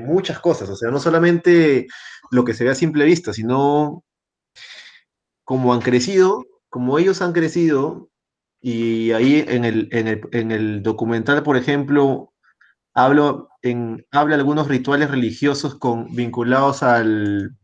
muchas 0.00 0.40
cosas, 0.40 0.68
o 0.70 0.76
sea, 0.76 0.90
no 0.90 0.98
solamente 0.98 1.86
lo 2.30 2.44
que 2.44 2.54
se 2.54 2.64
ve 2.64 2.70
a 2.70 2.74
simple 2.74 3.04
vista, 3.04 3.32
sino 3.32 4.02
como 5.44 5.74
han 5.74 5.80
crecido, 5.80 6.44
como 6.68 6.98
ellos 6.98 7.20
han 7.22 7.32
crecido, 7.32 8.08
y 8.60 9.12
ahí 9.12 9.44
en 9.46 9.64
el, 9.64 9.88
en 9.92 10.08
el, 10.08 10.20
en 10.32 10.52
el 10.52 10.82
documental, 10.82 11.42
por 11.42 11.56
ejemplo, 11.56 12.31
hablo 12.94 13.48
en, 13.62 14.06
habla 14.10 14.36
algunos 14.36 14.68
rituales 14.68 15.10
religiosos 15.10 15.76
con, 15.76 16.14
vinculados 16.14 16.82
al 16.82 17.56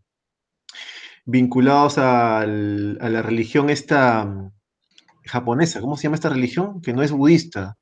vinculados 1.29 1.99
al, 1.99 2.97
a 3.03 3.09
la 3.11 3.21
religión 3.21 3.69
esta 3.69 4.25
mm, 4.25 4.51
japonesa. 5.27 5.81
¿Cómo 5.83 5.97
se 5.97 6.05
llama 6.05 6.17
esta 6.17 6.31
religión? 6.31 6.81
Que 6.81 6.95
no 6.95 7.03
es 7.03 7.13
budista. 7.13 7.77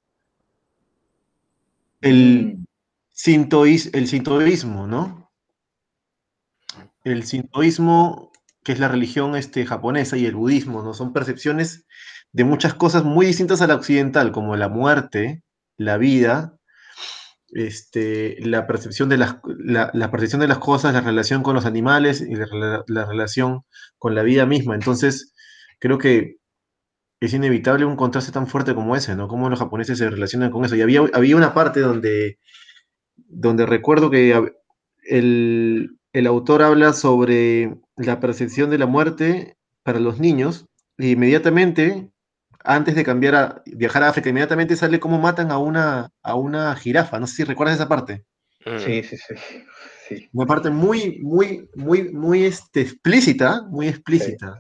El, 2.01 2.57
mm. 2.59 2.65
el 3.93 4.09
sintoísmo, 4.09 4.87
¿no? 4.89 5.31
El 7.05 7.23
sintoísmo, 7.25 8.33
que 8.65 8.73
es 8.73 8.81
la 8.81 8.89
religión 8.89 9.37
este, 9.37 9.65
japonesa, 9.65 10.17
y 10.17 10.27
el 10.27 10.35
budismo, 10.35 10.83
¿no? 10.83 10.93
Son 10.93 11.13
percepciones 11.13 11.87
de 12.33 12.45
muchas 12.45 12.75
cosas 12.75 13.05
muy 13.05 13.27
distintas 13.27 13.63
a 13.63 13.69
la 13.69 13.77
occidental, 13.77 14.33
como 14.33 14.57
la 14.57 14.69
muerte, 14.69 15.45
la 15.77 15.99
vida, 15.99 16.56
este, 17.57 18.37
la, 18.41 18.67
percepción 18.67 19.09
de 19.09 19.17
las, 19.17 19.39
la, 19.45 20.11
percepción 20.11 20.41
de 20.43 20.49
las 20.49 20.59
cosas, 20.59 20.93
la 20.93 21.01
relación 21.01 21.43
con 21.43 21.55
los 21.55 21.65
animales 21.65 22.21
y 22.21 22.35
la, 22.35 23.07
relación 23.07 23.63
con 23.99 24.15
la 24.15 24.23
vida 24.23 24.45
misma. 24.45 24.75
Entonces, 24.75 25.33
creo 25.79 25.97
que 25.97 26.37
es 27.21 27.33
inevitable 27.33 27.87
un 27.87 27.97
contraste 27.97 28.31
tan 28.31 28.47
fuerte 28.47 28.75
como 28.75 28.95
ese, 28.95 29.17
¿no? 29.17 29.27
Cómo 29.27 29.49
los 29.49 29.59
japoneses 29.59 29.97
se 29.97 30.11
relacionan 30.11 30.51
con 30.51 30.67
eso. 30.67 30.77
Y 30.77 30.83
había, 30.83 31.01
había 31.15 31.37
una 31.37 31.55
parte 31.55 31.81
donde, 31.81 32.39
donde 33.17 33.65
recuerdo 33.65 34.11
que 34.11 34.39
el, 35.09 35.99
el 36.13 36.27
autor 36.27 36.63
habla 36.63 36.93
sobre 36.93 37.75
la 37.97 38.21
percepción 38.21 38.69
de 38.69 38.79
la 38.79 38.87
muerte 38.87 39.57
para 39.83 39.99
los 39.99 40.21
niños, 40.21 40.67
e 40.99 41.09
inmediatamente 41.09 42.11
antes 42.67 42.97
de 42.97 43.05
cambiar 43.05 43.35
a 43.37 43.63
viajar 43.65 44.03
a 44.03 44.09
África, 44.09 44.29
inmediatamente 44.29 44.77
sale 44.77 44.99
cómo 44.99 45.21
matan 45.21 45.53
a 45.53 45.59
una, 45.59 46.11
a 46.23 46.35
una 46.35 46.75
jirafa. 46.75 47.21
No 47.21 47.29
sé 47.29 47.37
si 47.37 47.45
recuerdas 47.45 47.77
esa 47.77 47.89
parte. 47.89 48.25
Mm. 48.65 48.79
Sí, 48.79 49.03
sí, 49.05 49.17
sí. 50.09 50.29
Una 50.33 50.47
parte 50.47 50.71
muy, 50.71 51.21
muy, 51.21 51.71
muy, 51.77 52.13
muy 52.13 52.45
este, 52.45 52.81
explícita, 52.81 53.63
muy 53.69 53.87
explícita. 53.87 54.59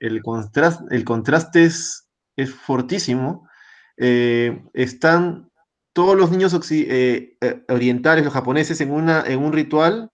el, 0.00 0.22
contraste, 0.22 0.84
el 0.90 1.04
contraste 1.04 1.64
es, 1.64 2.08
es 2.36 2.50
fortísimo. 2.54 3.48
Eh, 3.96 4.62
están 4.74 5.50
todos 5.94 6.16
los 6.16 6.30
niños 6.30 6.54
eh, 6.70 7.36
eh, 7.40 7.64
orientales, 7.68 8.24
los 8.24 8.34
japoneses, 8.34 8.80
en, 8.82 8.90
una, 8.90 9.24
en 9.26 9.42
un 9.42 9.52
ritual, 9.52 10.10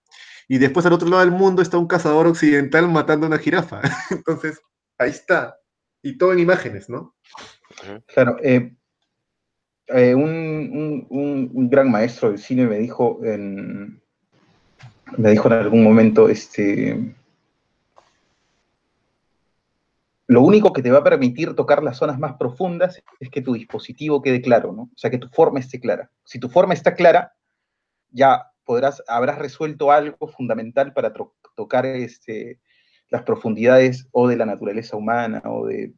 y 0.47 0.59
después 0.59 0.85
al 0.85 0.93
otro 0.93 1.09
lado 1.09 1.21
del 1.21 1.31
mundo 1.31 1.61
está 1.61 1.77
un 1.77 1.87
cazador 1.87 2.27
occidental 2.27 2.87
matando 2.89 3.25
a 3.25 3.29
una 3.29 3.39
jirafa. 3.39 3.81
Entonces, 4.11 4.61
ahí 4.97 5.09
está 5.09 5.57
y 6.01 6.17
todo 6.17 6.33
en 6.33 6.39
imágenes, 6.39 6.89
¿no? 6.89 7.15
Claro, 8.07 8.37
eh, 8.43 8.75
eh, 9.87 10.15
un, 10.15 11.69
gran 11.69 11.89
maestro 11.89 12.29
del 12.29 12.39
cine 12.39 12.65
me 12.65 12.77
dijo 12.77 13.19
en, 13.23 14.01
me 15.17 15.31
dijo 15.31 15.47
en 15.47 15.53
algún 15.53 15.83
momento, 15.83 16.29
este, 16.29 17.15
lo 20.27 20.41
único 20.41 20.73
que 20.73 20.81
te 20.81 20.91
va 20.91 20.99
a 20.99 21.03
permitir 21.03 21.55
tocar 21.55 21.83
las 21.83 21.97
zonas 21.97 22.19
más 22.19 22.35
profundas 22.35 23.01
es 23.19 23.29
que 23.29 23.41
tu 23.41 23.53
dispositivo 23.53 24.21
quede 24.21 24.41
claro, 24.41 24.71
¿no? 24.71 24.83
O 24.83 24.97
sea, 24.97 25.09
que 25.09 25.17
tu 25.17 25.27
forma 25.29 25.59
esté 25.59 25.79
clara. 25.79 26.09
Si 26.23 26.39
tu 26.39 26.49
forma 26.49 26.73
está 26.73 26.95
clara, 26.95 27.33
ya 28.11 28.47
podrás, 28.63 29.03
habrás 29.07 29.37
resuelto 29.39 29.91
algo 29.91 30.27
fundamental 30.27 30.93
para 30.93 31.13
tocar 31.55 31.85
este, 31.85 32.59
las 33.11 33.23
profundidades 33.23 34.07
o 34.11 34.27
de 34.27 34.37
la 34.37 34.45
naturaleza 34.45 34.97
humana 34.97 35.43
o 35.45 35.67
de, 35.67 35.93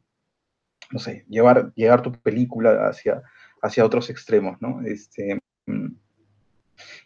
no 0.90 0.98
sé, 0.98 1.24
llevar, 1.28 1.72
llevar 1.74 2.02
tu 2.02 2.12
película 2.12 2.88
hacia, 2.88 3.22
hacia 3.62 3.84
otros 3.84 4.10
extremos, 4.10 4.60
¿no? 4.60 4.82
Este, 4.84 5.38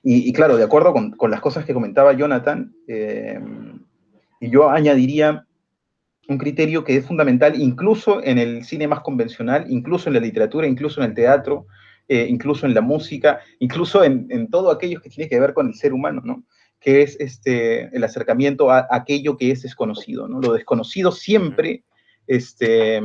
y, 0.03 0.33
claro, 0.33 0.57
de 0.57 0.65
acuerdo 0.65 0.93
con, 0.93 1.31
las 1.31 1.41
cosas 1.41 1.65
que 1.65 1.75
comentaba 1.75 2.15
Jonathan, 2.15 2.75
eh, 2.87 3.39
y 4.41 4.51
yo 4.51 4.71
añadiría 4.71 5.45
un 6.29 6.39
criterio 6.39 6.85
que 6.85 6.97
es 6.97 7.07
fundamental 7.07 7.61
incluso 7.61 8.23
en 8.23 8.39
el 8.39 8.65
cine 8.65 8.89
más 8.89 9.01
convencional, 9.01 9.67
incluso 9.69 10.09
en 10.09 10.15
la 10.15 10.21
literatura, 10.21 10.67
incluso 10.67 11.03
en 11.03 11.11
el 11.11 11.15
teatro, 11.15 11.67
eh, 12.07 12.27
incluso 12.29 12.67
en 12.67 12.75
la 12.75 12.81
música, 12.81 13.41
incluso 13.59 14.03
en, 14.05 14.27
en, 14.31 14.49
todo 14.49 14.71
aquello 14.71 15.01
que 15.01 15.11
tiene 15.11 15.29
que 15.29 15.41
ver 15.41 15.53
con 15.53 15.69
el 15.69 15.75
ser 15.75 15.93
humano, 15.93 16.23
¿no? 16.25 16.45
Que 16.81 17.03
es 17.03 17.17
este, 17.21 17.95
el 17.95 18.05
acercamiento 18.05 18.71
a, 18.71 18.87
aquello 18.91 19.37
que 19.37 19.51
es 19.51 19.63
desconocido. 19.63 20.29
¿no? 20.29 20.41
Lo 20.41 20.53
desconocido 20.53 21.13
siempre, 21.13 21.85
este, 22.27 23.01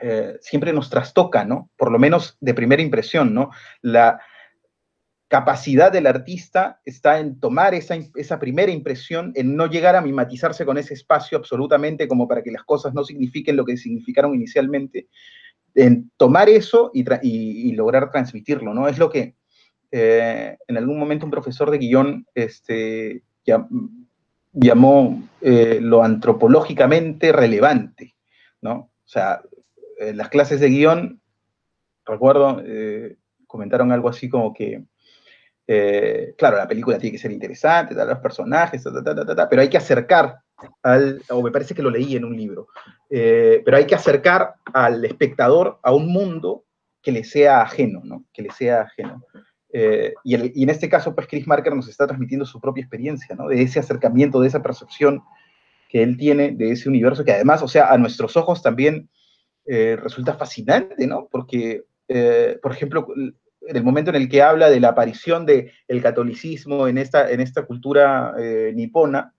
eh, 0.00 0.38
siempre 0.40 0.72
nos 0.72 0.90
trastoca, 0.90 1.44
¿no? 1.44 1.70
por 1.76 1.90
lo 1.90 1.98
menos 1.98 2.36
de 2.40 2.54
primera 2.54 2.82
impresión. 2.82 3.34
¿no? 3.34 3.50
La 3.80 4.20
capacidad 5.28 5.92
del 5.92 6.06
artista 6.06 6.80
está 6.84 7.20
en 7.20 7.38
tomar 7.38 7.72
esa, 7.74 7.96
esa 8.16 8.38
primera 8.38 8.72
impresión, 8.72 9.32
en 9.36 9.56
no 9.56 9.66
llegar 9.68 9.94
a 9.94 10.00
mimetizarse 10.00 10.66
con 10.66 10.76
ese 10.76 10.94
espacio 10.94 11.38
absolutamente 11.38 12.08
como 12.08 12.26
para 12.26 12.42
que 12.42 12.50
las 12.50 12.64
cosas 12.64 12.92
no 12.94 13.04
signifiquen 13.04 13.56
lo 13.56 13.64
que 13.64 13.76
significaron 13.76 14.34
inicialmente, 14.34 15.08
en 15.76 16.10
tomar 16.16 16.48
eso 16.48 16.90
y, 16.92 17.04
y 17.22 17.72
lograr 17.72 18.10
transmitirlo, 18.10 18.74
¿no? 18.74 18.88
Es 18.88 18.98
lo 18.98 19.08
que, 19.08 19.36
eh, 19.90 20.56
en 20.66 20.76
algún 20.76 20.98
momento 20.98 21.24
un 21.24 21.30
profesor 21.30 21.70
de 21.70 21.78
guion 21.78 22.26
este, 22.34 23.22
llamó 24.52 25.22
eh, 25.40 25.78
lo 25.80 26.02
antropológicamente 26.02 27.32
relevante, 27.32 28.14
¿no? 28.60 28.74
O 28.74 29.08
sea, 29.08 29.42
en 29.98 30.16
las 30.16 30.28
clases 30.28 30.60
de 30.60 30.68
guion, 30.68 31.20
recuerdo, 32.04 32.62
eh, 32.64 33.16
comentaron 33.46 33.92
algo 33.92 34.08
así 34.08 34.28
como 34.28 34.54
que 34.54 34.84
eh, 35.72 36.34
claro, 36.36 36.56
la 36.56 36.66
película 36.66 36.98
tiene 36.98 37.12
que 37.12 37.22
ser 37.22 37.30
interesante, 37.30 37.94
los 37.94 38.18
personajes, 38.18 38.82
pero 39.48 39.62
hay 39.62 39.68
que 39.68 39.76
acercar 39.76 40.40
al, 40.82 41.22
o 41.30 41.42
me 41.42 41.52
parece 41.52 41.76
que 41.76 41.82
lo 41.82 41.90
leí 41.90 42.16
en 42.16 42.24
un 42.24 42.36
libro, 42.36 42.66
eh, 43.08 43.62
pero 43.64 43.76
hay 43.76 43.86
que 43.86 43.94
acercar 43.94 44.54
al 44.74 45.04
espectador 45.04 45.78
a 45.84 45.92
un 45.92 46.12
mundo 46.12 46.64
que 47.00 47.12
le 47.12 47.22
sea 47.22 47.62
ajeno, 47.62 48.00
¿no? 48.02 48.24
Que 48.32 48.42
le 48.42 48.50
sea 48.50 48.80
ajeno. 48.80 49.22
Eh, 49.72 50.14
y, 50.24 50.34
en 50.34 50.70
este 50.70 50.88
caso, 50.88 51.14
pues 51.14 51.26
Chris 51.26 51.46
Marker 51.46 51.74
nos 51.74 51.88
está 51.88 52.06
transmitiendo 52.06 52.44
su 52.44 52.60
propia 52.60 52.82
experiencia. 52.82 53.36
De 53.48 53.62
ese 53.62 53.78
acercamiento, 53.78 54.40
de 54.40 54.48
esa 54.48 54.62
percepción 54.62 55.22
que 55.88 56.02
él 56.02 56.16
tiene 56.16 56.52
de 56.52 56.72
ese 56.72 56.88
universo, 56.88 57.24
que 57.24 57.32
además, 57.32 57.62
o 57.62 57.68
sea, 57.68 57.92
a 57.92 57.98
nuestros 57.98 58.36
ojos 58.36 58.62
también 58.62 59.08
resulta 59.66 60.34
fascinante, 60.34 61.06
¿no? 61.06 61.28
Porque, 61.30 61.84
por 62.60 62.72
ejemplo, 62.72 63.06
en 63.66 63.76
el 63.76 63.84
momento 63.84 64.10
en 64.10 64.16
el 64.16 64.28
que 64.28 64.42
habla 64.42 64.70
de 64.70 64.80
la 64.80 64.88
aparición 64.88 65.46
del 65.46 65.72
el 65.86 66.02
catolicismo 66.02 66.88
en 66.88 66.98
esta, 66.98 67.30
en 67.30 67.40
esta 67.40 67.64
cultura 67.66 68.34
eh, 68.38 68.72
nipona, 68.74 69.34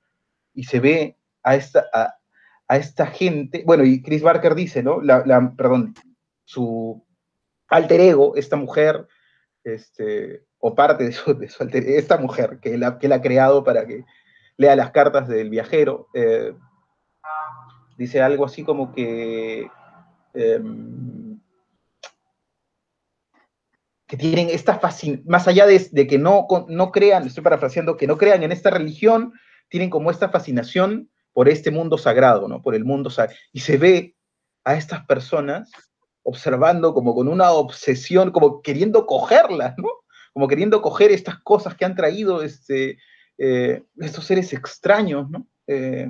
y 0.54 0.64
se 0.64 0.80
ve 0.80 1.18
a 1.44 1.56
esta, 1.56 1.86
a, 1.94 2.78
esta 2.78 3.08
gente, 3.08 3.64
bueno, 3.66 3.84
y 3.84 4.02
Chris 4.02 4.22
Barker 4.22 4.56
dice, 4.56 4.84
¿no? 4.84 5.02
La, 5.02 5.54
perdón, 5.58 5.94
su 6.46 7.06
alter 7.68 8.00
ego, 8.00 8.36
esta 8.36 8.56
mujer, 8.56 9.08
este, 9.64 10.44
o 10.60 10.76
parte 10.76 11.04
de 11.04 11.12
su, 11.12 11.34
de 11.34 11.98
esta 11.98 12.18
mujer 12.18 12.60
que 12.62 12.74
él, 12.74 12.84
que 13.00 13.14
ha 13.14 13.22
creado 13.22 13.64
para 13.64 13.86
que 13.86 14.06
lea 14.58 14.76
las 14.76 14.92
cartas 14.92 15.28
del 15.28 15.50
viajero, 15.50 16.08
eh, 16.14 16.54
dice 17.98 18.22
algo 18.22 18.46
así 18.46 18.64
como 18.64 18.94
que... 18.94 19.68
Em, 20.34 21.40
que 24.08 24.18
tienen 24.18 24.50
esta 24.50 24.78
fascinación, 24.78 25.26
más 25.26 25.48
allá 25.48 25.66
de, 25.66 26.06
que 26.06 26.18
no, 26.18 26.46
no 26.68 26.92
crean, 26.92 27.26
estoy 27.26 27.46
parafraseando, 27.46 27.96
que 27.96 28.08
no 28.08 28.18
crean 28.18 28.44
en 28.44 28.52
esta 28.52 28.70
religión, 28.70 29.32
tienen 29.70 29.90
como 29.90 30.12
esta 30.12 30.28
fascinación 30.28 31.10
por 31.32 31.48
este 31.48 31.72
mundo 31.72 31.98
sagrado, 31.98 32.50
¿no? 32.50 32.62
Por 32.62 32.76
el 32.76 32.84
mundo 32.84 33.10
sagrado. 33.10 33.40
Y 33.54 33.62
se 33.62 33.78
ve 33.78 34.18
a 34.66 34.76
estas 34.76 35.06
personas 35.06 35.72
observando 36.24 36.94
como 36.94 37.16
con 37.16 37.28
una 37.28 37.52
obsesión, 37.52 38.32
como 38.32 38.62
queriendo 38.62 39.06
cogerlas, 39.06 39.76
¿no? 39.78 39.90
Como 40.34 40.48
queriendo 40.48 40.82
coger 40.82 41.12
estas 41.12 41.40
cosas 41.40 41.76
que 41.76 41.86
han 41.86 41.96
traído 41.96 42.42
este, 42.42 42.98
eh, 43.38 43.84
estos 43.98 44.26
seres 44.26 44.54
extraños, 44.54 45.30
¿no? 45.30 45.48
Eh, 45.68 46.10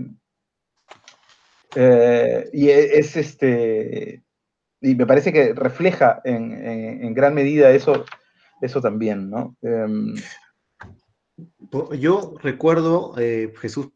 eh, 1.76 2.50
y 2.52 2.70
e, 2.70 3.00
es 3.00 3.16
este, 3.16 4.24
y 4.82 4.96
me 4.96 5.06
parece 5.06 5.32
que 5.32 5.54
refleja 5.54 6.22
en, 6.26 7.14
gran 7.14 7.34
medida 7.34 7.72
eso, 7.72 8.06
eso 8.62 8.82
también, 8.82 9.30
¿no? 9.30 9.56
Em, 9.62 10.16
yo 11.98 12.36
recuerdo, 12.42 13.14
Jesús, 13.14 13.90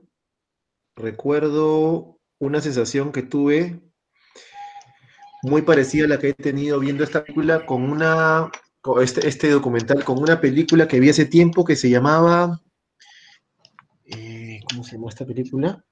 recuerdo 0.96 2.18
una 2.40 2.62
sensación 2.62 3.12
que 3.12 3.24
tuve 3.24 3.82
muy 5.46 5.62
parecida 5.62 6.06
a 6.06 6.08
la 6.08 6.20
que 6.20 6.30
he 6.30 6.34
tenido 6.34 6.80
viendo 6.80 7.04
esta 7.04 7.24
película 7.24 7.66
con 7.66 7.84
una, 7.84 8.52
este, 9.02 9.28
este, 9.28 9.50
documental, 9.50 10.04
con 10.04 10.18
una 10.18 10.42
película 10.42 10.88
que 10.88 11.00
vi 11.00 11.10
hace 11.10 11.26
tiempo 11.26 11.64
que 11.64 11.76
se 11.76 11.90
llamaba, 11.90 12.62
eh, 14.06 14.60
¿cómo 14.70 14.84
se 14.84 14.94
llama 14.94 15.10
esta 15.10 15.26
película? 15.26 15.84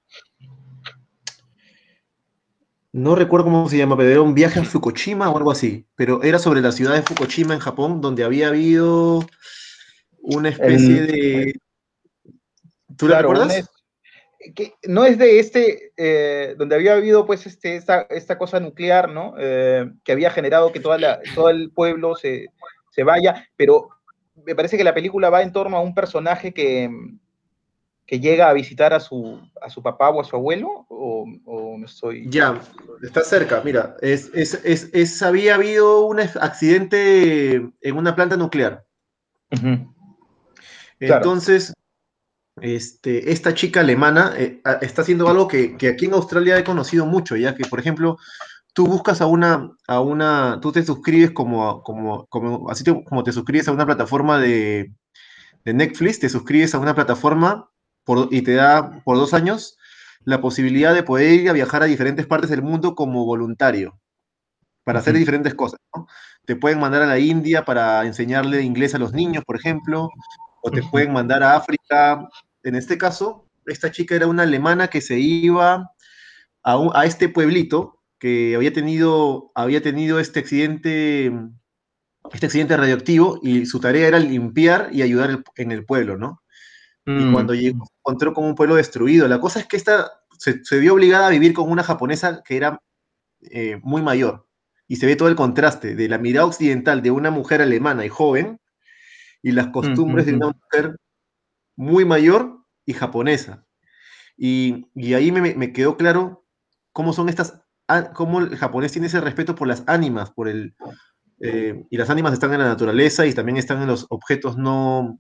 No 2.91 3.15
recuerdo 3.15 3.45
cómo 3.45 3.69
se 3.69 3.77
llama, 3.77 3.97
pero 3.97 4.09
era 4.09 4.21
un 4.21 4.35
viaje 4.35 4.59
a 4.59 4.63
Fukushima 4.63 5.29
o 5.29 5.37
algo 5.37 5.49
así. 5.51 5.87
Pero 5.95 6.21
era 6.21 6.37
sobre 6.37 6.61
la 6.61 6.71
ciudad 6.71 6.93
de 6.93 7.01
Fukushima 7.01 7.55
en 7.55 7.59
Japón, 7.59 8.01
donde 8.01 8.23
había 8.23 8.49
habido 8.49 9.27
una 10.19 10.49
especie 10.49 11.01
de. 11.01 11.59
¿Tú 12.95 13.07
la 13.07 13.23
recuerdas? 13.23 13.67
Que 14.55 14.73
no 14.87 15.05
es 15.05 15.17
de 15.17 15.39
este, 15.39 15.91
eh, 15.97 16.55
donde 16.57 16.75
había 16.75 16.93
habido 16.93 17.25
pues 17.25 17.45
este, 17.45 17.75
esta, 17.75 18.37
cosa 18.37 18.59
nuclear, 18.59 19.09
¿no? 19.09 19.35
Eh, 19.37 19.91
que 20.03 20.11
había 20.11 20.31
generado 20.31 20.71
que 20.71 20.79
toda 20.79 20.97
la, 20.97 21.19
todo 21.35 21.49
el 21.49 21.71
pueblo 21.71 22.15
se, 22.15 22.47
se, 22.91 23.03
vaya, 23.03 23.47
pero 23.55 23.89
me 24.45 24.55
parece 24.55 24.77
que 24.77 24.83
la 24.83 24.93
película 24.93 25.29
va 25.29 25.41
en 25.41 25.51
torno 25.51 25.77
a 25.77 25.81
un 25.81 25.93
personaje 25.93 26.53
que, 26.53 26.89
que 28.05 28.19
llega 28.19 28.49
a 28.49 28.53
visitar 28.53 28.93
a 28.93 28.99
su, 28.99 29.39
a 29.61 29.69
su 29.69 29.81
papá 29.81 30.09
o 30.09 30.21
a 30.21 30.23
su 30.23 30.35
abuelo? 30.35 30.85
¿O, 30.89 31.25
no 31.77 31.85
estoy.? 31.85 32.29
Ya, 32.29 32.59
está 33.01 33.21
cerca. 33.21 33.61
Mira, 33.63 33.95
es, 34.01 34.29
es, 34.33 35.21
había 35.23 35.55
habido 35.55 36.05
un 36.05 36.19
accidente 36.19 37.53
en 37.53 37.97
una 37.97 38.15
planta 38.15 38.37
nuclear. 38.37 38.85
Entonces, 40.99 41.73
este, 42.61 43.31
esta 43.31 43.53
chica 43.53 43.79
alemana 43.79 44.33
eh, 44.37 44.61
está 44.81 45.01
haciendo 45.01 45.27
algo 45.27 45.47
que, 45.47 45.75
aquí 45.87 46.05
en 46.05 46.13
Australia 46.13 46.57
he 46.57 46.63
conocido 46.63 47.05
mucho, 47.05 47.35
ya 47.35 47.55
que, 47.55 47.65
por 47.65 47.79
ejemplo, 47.79 48.17
tú 48.73 48.87
buscas 48.87 49.21
a 49.21 49.25
una, 49.25 49.71
a 49.87 49.99
una, 50.01 50.59
tú 50.61 50.71
te 50.71 50.83
suscribes 50.83 51.31
como, 51.31 51.83
como, 51.83 52.27
como 52.27 52.69
así 52.69 52.83
como 52.83 53.23
te 53.23 53.31
suscribes 53.31 53.67
a 53.67 53.71
una 53.71 53.85
plataforma 53.85 54.39
de, 54.39 54.91
de 55.65 55.73
Netflix, 55.73 56.19
te 56.19 56.29
suscribes 56.29 56.75
a 56.75 56.79
una 56.79 56.95
plataforma 56.95 57.69
y 58.31 58.41
te 58.41 58.53
da 58.53 59.01
por 59.03 59.17
dos 59.17 59.33
años 59.33 59.77
la 60.25 60.41
posibilidad 60.41 60.93
de 60.93 61.03
poder 61.03 61.33
ir 61.33 61.49
a 61.49 61.53
viajar 61.53 61.83
a 61.83 61.87
diferentes 61.87 62.25
partes 62.27 62.49
del 62.49 62.61
mundo 62.61 62.95
como 62.95 63.25
voluntario 63.25 63.99
para 64.83 64.99
hacer 64.99 65.15
diferentes 65.15 65.53
cosas. 65.53 65.79
Te 66.45 66.55
pueden 66.55 66.79
mandar 66.79 67.01
a 67.03 67.07
la 67.07 67.19
India 67.19 67.63
para 67.63 68.05
enseñarle 68.05 68.61
inglés 68.61 68.95
a 68.95 68.99
los 68.99 69.13
niños, 69.13 69.43
por 69.45 69.55
ejemplo, 69.55 70.09
o 70.63 70.71
te 70.71 70.81
pueden 70.81 71.13
mandar 71.13 71.43
a 71.43 71.55
África. 71.55 72.27
En 72.63 72.75
este 72.75 72.97
caso, 72.97 73.45
esta 73.65 73.91
chica 73.91 74.15
era 74.15 74.27
una 74.27 74.43
alemana 74.43 74.87
que 74.87 75.01
se 75.01 75.19
iba 75.19 75.91
a, 76.63 76.89
a 76.93 77.05
este 77.05 77.29
pueblito 77.29 78.01
que 78.17 78.55
había 78.55 78.73
tenido, 78.73 79.51
había 79.53 79.81
tenido 79.81 80.19
este 80.19 80.39
accidente 80.39 81.31
este 82.31 82.45
accidente 82.45 82.77
radioactivo 82.77 83.39
y 83.43 83.65
su 83.65 83.79
tarea 83.79 84.07
era 84.07 84.19
limpiar 84.19 84.89
y 84.91 85.01
ayudar 85.01 85.43
en 85.55 85.71
el 85.71 85.85
pueblo, 85.85 86.17
¿no? 86.17 86.41
Y 87.05 87.11
mm. 87.11 87.33
cuando 87.33 87.53
llegó, 87.53 87.85
encontró 87.99 88.33
como 88.33 88.47
un 88.47 88.55
pueblo 88.55 88.75
destruido. 88.75 89.27
La 89.27 89.41
cosa 89.41 89.59
es 89.59 89.67
que 89.67 89.75
esta 89.75 90.09
se, 90.37 90.79
vio 90.79 90.93
obligada 90.93 91.27
a 91.27 91.31
vivir 91.31 91.53
con 91.53 91.69
una 91.69 91.83
japonesa 91.83 92.41
que 92.43 92.55
era 92.55 92.81
eh, 93.41 93.79
muy 93.83 94.01
mayor. 94.01 94.47
Y 94.87 94.97
se 94.97 95.05
ve 95.05 95.15
todo 95.15 95.27
el 95.27 95.35
contraste 95.35 95.95
de 95.95 96.07
la 96.07 96.17
mirada 96.17 96.45
occidental 96.45 97.01
de 97.01 97.11
una 97.11 97.29
mujer 97.29 97.61
alemana 97.61 98.05
y 98.05 98.09
joven 98.09 98.59
y 99.43 99.51
las 99.51 99.67
costumbres 99.67 100.25
de 100.25 100.33
una 100.33 100.47
mujer 100.47 100.97
muy 101.75 102.05
mayor 102.05 102.63
y 102.85 102.93
japonesa. 102.93 103.67
Y, 104.35 104.87
ahí 105.13 105.31
me, 105.31 105.73
quedó 105.73 105.97
claro 105.97 106.45
cómo 106.93 107.13
son 107.13 107.29
estas, 107.29 107.61
cómo 108.15 108.39
el 108.39 108.55
japonés 108.55 108.93
tiene 108.93 109.07
ese 109.07 109.21
respeto 109.21 109.53
por 109.53 109.67
las 109.67 109.83
ánimas, 109.85 110.31
por 110.31 110.47
el, 110.47 110.73
eh, 111.41 111.85
y 111.89 111.97
las 111.97 112.09
ánimas 112.09 112.33
están 112.33 112.53
en 112.53 112.59
la 112.59 112.67
naturaleza 112.67 113.25
y 113.25 113.33
también 113.33 113.57
están 113.57 113.81
en 113.81 113.87
los 113.87 114.07
objetos 114.09 114.57
no, 114.57 115.19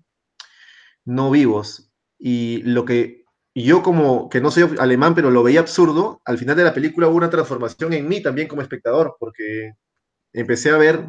no 1.05 1.29
vivos. 1.29 1.91
Y 2.17 2.63
lo 2.63 2.85
que 2.85 3.25
yo 3.53 3.83
como 3.83 4.29
que 4.29 4.41
no 4.41 4.49
soy 4.49 4.73
alemán, 4.79 5.13
pero 5.13 5.29
lo 5.29 5.43
veía 5.43 5.59
absurdo, 5.59 6.21
al 6.25 6.37
final 6.37 6.55
de 6.55 6.63
la 6.63 6.73
película 6.73 7.07
hubo 7.07 7.17
una 7.17 7.29
transformación 7.29 7.93
en 7.93 8.07
mí 8.07 8.21
también 8.23 8.47
como 8.47 8.61
espectador, 8.61 9.17
porque 9.19 9.73
empecé 10.31 10.71
a 10.71 10.77
ver 10.77 11.07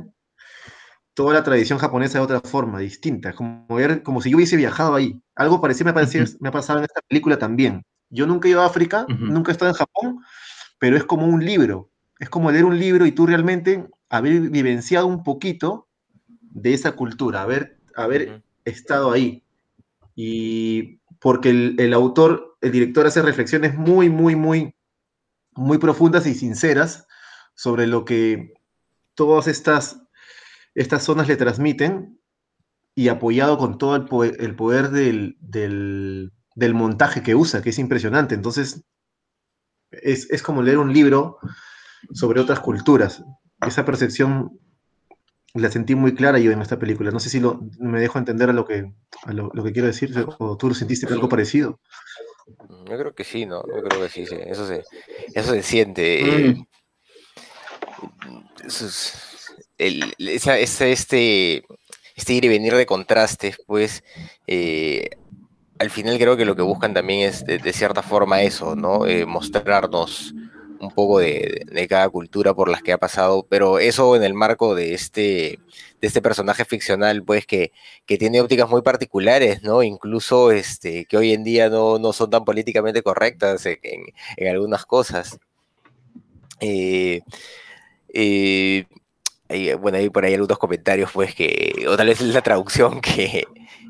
toda 1.15 1.33
la 1.33 1.45
tradición 1.45 1.79
japonesa 1.79 2.19
de 2.19 2.25
otra 2.25 2.41
forma, 2.41 2.81
distinta, 2.81 3.33
como, 3.33 3.67
ver, 3.69 4.03
como 4.03 4.21
si 4.21 4.31
yo 4.31 4.37
hubiese 4.37 4.57
viajado 4.57 4.95
ahí. 4.95 5.21
Algo 5.37 5.61
parecido 5.61 5.93
me, 5.93 6.03
me 6.41 6.49
ha 6.49 6.53
pasado 6.53 6.81
en 6.81 6.85
esta 6.85 7.01
película 7.09 7.39
también. 7.39 7.85
Yo 8.11 8.27
nunca 8.27 8.49
he 8.49 8.51
ido 8.51 8.62
a 8.62 8.67
África, 8.67 9.07
nunca 9.09 9.51
he 9.51 9.55
estado 9.55 9.71
en 9.71 9.77
Japón, 9.77 10.21
pero 10.79 10.97
es 10.97 11.05
como 11.05 11.27
un 11.27 11.45
libro, 11.45 11.91
es 12.19 12.29
como 12.29 12.51
leer 12.51 12.65
un 12.65 12.79
libro 12.79 13.07
y 13.07 13.12
tú 13.12 13.27
realmente 13.27 13.89
haber 14.09 14.51
vivenciado 14.51 15.07
un 15.07 15.23
poquito 15.23 15.89
de 16.41 16.75
esa 16.75 16.93
cultura, 16.93 17.43
haber, 17.43 17.79
haber 17.97 18.43
estado 18.65 19.11
ahí. 19.11 19.43
Y 20.15 21.01
porque 21.21 21.51
el, 21.51 21.93
autor, 21.95 22.57
el 22.61 22.71
director 22.71 23.07
hace 23.07 23.23
reflexiones 23.23 23.75
muy, 23.75 24.11
muy, 24.11 24.37
muy, 24.37 24.75
muy 25.55 25.79
profundas 25.79 26.27
y 26.27 26.35
sinceras 26.35 27.07
sobre 27.55 27.87
lo 27.87 28.05
que 28.05 28.55
todas 29.15 29.49
estas, 29.49 30.03
estas 30.75 31.05
zonas 31.05 31.29
le 31.29 31.37
transmiten 31.37 32.20
y 32.95 33.09
apoyado 33.09 33.59
con 33.59 33.79
todo 33.79 33.97
el 33.97 34.05
poder, 34.57 34.91
del, 34.91 35.37
del, 35.41 36.75
montaje 36.75 37.22
que 37.22 37.35
usa, 37.35 37.62
que 37.62 37.70
es 37.70 37.79
impresionante. 37.79 38.35
Entonces, 38.35 38.85
es, 39.91 40.31
es, 40.31 40.43
como 40.43 40.62
leer 40.62 40.79
un 40.79 40.93
libro 40.93 41.39
sobre 42.12 42.41
otras 42.41 42.61
culturas. 42.61 43.25
Esa 43.66 43.85
percepción 43.85 44.59
la 45.55 45.70
sentí 45.70 45.95
muy 45.95 46.14
clara 46.14 46.39
yo 46.39 46.53
en 46.53 46.62
esta 46.62 46.79
película. 46.79 47.11
No 47.11 47.20
sé 47.20 47.31
si 47.31 47.41
lo, 47.41 47.61
me 47.79 48.01
dejo 48.01 48.18
entender 48.18 48.51
a 48.51 48.53
lo 48.53 48.64
que, 48.64 48.93
a 49.25 49.33
lo, 49.33 49.51
que 49.51 49.72
quiero 49.72 49.87
decir, 49.89 50.12
o 50.39 50.57
tú 50.57 50.68
lo 50.68 50.75
sentiste 50.75 51.07
algo 51.07 51.29
parecido. 51.29 51.81
Yo 52.87 52.99
creo 52.99 53.14
que 53.14 53.25
sí, 53.25 53.47
¿no? 53.47 53.62
Yo 53.66 53.83
creo 53.83 54.03
que 54.03 54.09
sí, 54.09 54.27
sí. 54.27 54.37
Eso, 54.39 54.66
se, 54.66 54.85
eso 55.35 55.53
se 55.53 55.62
siente. 55.62 56.22
Mm. 56.25 56.29
Eh, 56.29 56.66
esa, 59.79 60.59
este, 60.59 61.64
este 62.14 62.33
ir 62.33 62.45
y 62.45 62.49
venir 62.49 62.75
de 62.75 62.87
contrastes, 62.87 63.59
pues 63.66 64.05
eh, 64.47 65.11
al 65.79 65.91
final 65.91 66.18
creo 66.18 66.37
que 66.37 66.45
lo 66.45 66.57
que 66.57 66.62
buscan 66.62 66.95
también 66.95 67.29
es 67.29 67.45
de, 67.45 67.72
cierta 67.72 68.03
forma 68.03 68.43
eso, 68.43 68.77
¿no? 68.77 69.07
Eh, 69.07 69.27
mostrarnos 69.27 70.35
un 70.81 70.91
poco 70.91 71.18
de, 71.18 71.87
cada 71.89 72.09
cultura 72.09 72.55
por 72.55 72.68
las 72.68 72.83
que 72.83 72.93
ha 72.93 72.99
pasado, 72.99 73.47
pero 73.49 73.79
eso 73.79 74.16
en 74.16 74.22
el 74.22 74.35
marco 74.35 74.75
de 74.75 74.95
este, 74.95 75.59
de 76.01 76.07
este 76.07 76.22
personaje 76.22 76.64
ficcional, 76.64 77.22
pues 77.22 77.47
que, 77.47 77.72
que 78.07 78.18
tiene 78.18 78.41
ópticas 78.41 78.68
muy 78.68 78.83
particulares, 78.83 79.62
¿no? 79.62 79.83
Incluso 79.83 80.53
este, 80.53 81.07
que 81.07 81.16
hoy 81.16 81.33
en 81.33 81.45
día 81.45 81.68
no, 81.68 81.99
no 81.99 82.12
son 82.12 82.31
tan 82.31 82.45
políticamente 82.45 83.03
correctas 83.03 83.66
en, 83.66 83.79
algunas 84.49 84.85
cosas. 84.87 85.39
Eh, 86.61 87.20
bueno, 89.80 89.99
hay 89.99 90.11
por 90.11 90.24
ahí 90.24 90.34
algunos 90.34 90.59
comentarios, 90.59 91.11
pues 91.12 91.34
que, 91.34 91.86
o 91.88 91.97
tal 91.97 92.09
vez 92.09 92.20
es 92.20 92.34
la 92.34 92.42
traducción 92.42 93.01
que, 93.03 93.45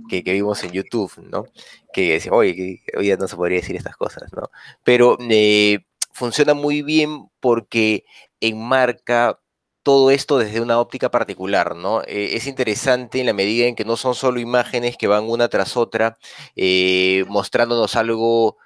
que, 0.09 0.33
vimos 0.33 0.63
en 0.65 0.73
YouTube, 0.73 1.13
¿no? 1.31 1.47
Que 1.93 2.15
decía, 2.15 2.33
oye, 2.33 2.83
hoy 2.97 3.07
ya 3.09 3.17
no 3.17 3.29
se 3.29 3.37
podría 3.37 3.61
decir 3.61 3.77
estas 3.77 3.97
cosas, 3.97 4.33
¿no? 4.33 4.51
Pero 4.83 5.17
eh, 5.21 5.85
funciona 6.13 6.55
muy 6.55 6.83
bien 6.83 7.29
porque 7.41 8.05
enmarca 8.41 9.41
todo 9.85 10.11
esto 10.11 10.39
desde 10.39 10.61
una 10.61 10.81
óptica 10.81 11.11
particular, 11.11 11.77
¿no? 11.77 12.03
Eh, 12.03 12.37
es 12.37 12.47
interesante 12.47 13.21
en 13.21 13.27
la 13.27 13.35
medida 13.35 13.67
en 13.67 13.77
que 13.77 13.85
no 13.85 13.97
son 13.97 14.15
solo 14.15 14.41
imágenes 14.41 14.97
que 14.97 15.07
van 15.09 15.25
una 15.25 15.49
tras 15.49 15.77
otra, 15.77 16.19
eh, 16.57 17.25
mostrándonos 17.29 17.95
algo 17.97 18.57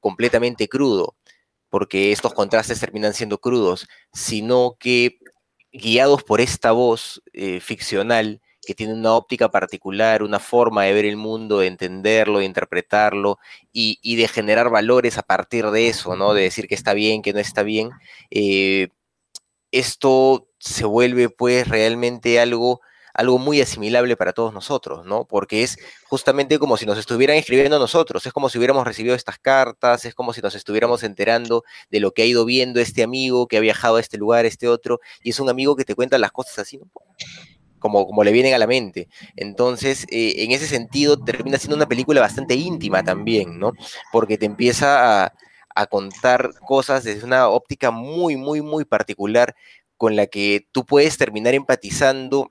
completamente 0.00 0.68
crudo, 0.68 1.16
porque 1.70 2.12
estos 2.12 2.34
contrastes 2.34 2.80
terminan 2.80 3.14
siendo 3.14 3.38
crudos, 3.38 3.88
sino 4.12 4.76
que 4.78 5.18
guiados 5.72 6.22
por 6.22 6.40
esta 6.40 6.72
voz 6.72 7.22
ficcional, 7.60 8.40
que 8.64 8.74
tiene 8.74 8.94
una 8.94 9.14
óptica 9.14 9.50
particular, 9.50 10.22
una 10.22 10.38
forma 10.38 10.84
de 10.84 10.92
ver 10.92 11.04
el 11.04 11.16
mundo, 11.16 11.58
de 11.58 11.66
entenderlo, 11.66 12.40
de 12.40 12.44
interpretarlo 12.44 13.38
y, 13.72 14.16
de 14.16 14.28
generar 14.28 14.70
valores 14.70 15.18
a 15.18 15.22
partir 15.22 15.66
de 15.70 15.88
eso, 15.88 16.16
¿no? 16.16 16.34
De 16.34 16.42
decir 16.42 16.68
que 16.68 16.74
está 16.74 16.92
bien, 16.92 17.22
que 17.22 17.32
no 17.32 17.40
está 17.40 17.62
bien. 17.62 17.90
Eh, 18.30 18.88
esto 19.72 20.48
se 20.58 20.84
vuelve 20.84 21.30
pues 21.30 21.68
realmente 21.68 22.40
algo 22.40 22.80
algo 23.14 23.38
muy 23.38 23.60
asimilable 23.60 24.16
para 24.16 24.32
todos 24.32 24.52
nosotros, 24.52 25.04
¿no? 25.04 25.24
Porque 25.24 25.62
es 25.62 25.78
justamente 26.08 26.58
como 26.58 26.76
si 26.76 26.86
nos 26.86 26.98
estuvieran 26.98 27.36
escribiendo 27.36 27.78
nosotros, 27.78 28.24
es 28.26 28.32
como 28.32 28.48
si 28.48 28.58
hubiéramos 28.58 28.86
recibido 28.86 29.14
estas 29.14 29.38
cartas, 29.38 30.04
es 30.04 30.14
como 30.14 30.32
si 30.32 30.40
nos 30.40 30.54
estuviéramos 30.54 31.02
enterando 31.02 31.64
de 31.90 32.00
lo 32.00 32.12
que 32.12 32.22
ha 32.22 32.26
ido 32.26 32.44
viendo 32.44 32.80
este 32.80 33.02
amigo 33.02 33.46
que 33.46 33.56
ha 33.56 33.60
viajado 33.60 33.96
a 33.96 34.00
este 34.00 34.18
lugar, 34.18 34.46
este 34.46 34.68
otro, 34.68 35.00
y 35.22 35.30
es 35.30 35.40
un 35.40 35.48
amigo 35.48 35.76
que 35.76 35.84
te 35.84 35.94
cuenta 35.94 36.18
las 36.18 36.32
cosas 36.32 36.58
así, 36.58 36.78
¿no? 36.78 36.90
como, 37.80 38.06
como 38.06 38.22
le 38.22 38.30
vienen 38.30 38.54
a 38.54 38.58
la 38.58 38.66
mente. 38.66 39.08
Entonces, 39.36 40.06
eh, 40.10 40.34
en 40.44 40.52
ese 40.52 40.66
sentido, 40.66 41.18
termina 41.18 41.58
siendo 41.58 41.76
una 41.76 41.88
película 41.88 42.20
bastante 42.20 42.54
íntima 42.54 43.02
también, 43.02 43.58
¿no? 43.58 43.72
Porque 44.12 44.38
te 44.38 44.46
empieza 44.46 45.24
a, 45.24 45.32
a 45.74 45.86
contar 45.86 46.52
cosas 46.66 47.04
desde 47.04 47.24
una 47.24 47.48
óptica 47.48 47.90
muy, 47.90 48.36
muy, 48.36 48.60
muy 48.60 48.84
particular 48.84 49.54
con 49.96 50.16
la 50.16 50.26
que 50.26 50.66
tú 50.72 50.86
puedes 50.86 51.18
terminar 51.18 51.54
empatizando 51.54 52.50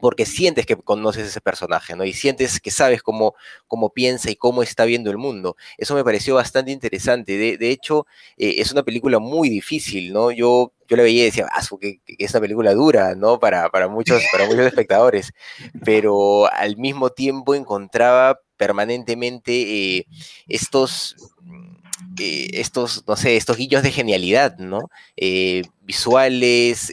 porque 0.00 0.26
sientes 0.26 0.66
que 0.66 0.76
conoces 0.76 1.26
ese 1.26 1.40
personaje, 1.40 1.96
¿no? 1.96 2.04
Y 2.04 2.12
sientes 2.12 2.60
que 2.60 2.70
sabes 2.70 3.02
cómo, 3.02 3.34
cómo 3.66 3.90
piensa 3.90 4.30
y 4.30 4.36
cómo 4.36 4.62
está 4.62 4.84
viendo 4.84 5.10
el 5.10 5.18
mundo. 5.18 5.56
Eso 5.76 5.94
me 5.94 6.04
pareció 6.04 6.34
bastante 6.34 6.70
interesante. 6.70 7.56
De, 7.58 7.70
hecho, 7.70 8.06
eh, 8.36 8.56
es 8.58 8.72
una 8.72 8.82
película 8.82 9.18
muy 9.18 9.48
difícil, 9.48 10.12
¿no? 10.12 10.30
Yo, 10.30 10.72
yo 10.88 10.96
la 10.96 11.02
veía 11.02 11.22
y 11.22 11.26
decía, 11.26 11.48
ah, 11.52 11.62
que, 11.80 12.00
es 12.06 12.30
una 12.32 12.40
película 12.40 12.74
dura, 12.74 13.14
¿no? 13.14 13.38
Para, 13.38 13.68
para, 13.70 13.88
muchos, 13.88 14.22
para 14.32 14.46
muchos 14.46 14.66
espectadores. 14.66 15.32
Pero 15.84 16.52
al 16.52 16.76
mismo 16.76 17.10
tiempo 17.10 17.54
encontraba 17.54 18.40
permanentemente 18.56 19.52
eh, 19.98 20.06
estos 20.48 21.16
eh, 22.20 22.50
estos, 22.54 23.04
no 23.06 23.16
sé, 23.16 23.36
estos 23.36 23.56
guiños 23.56 23.82
de 23.82 23.92
genialidad, 23.92 24.58
¿no? 24.58 24.90
visuales, 25.82 26.92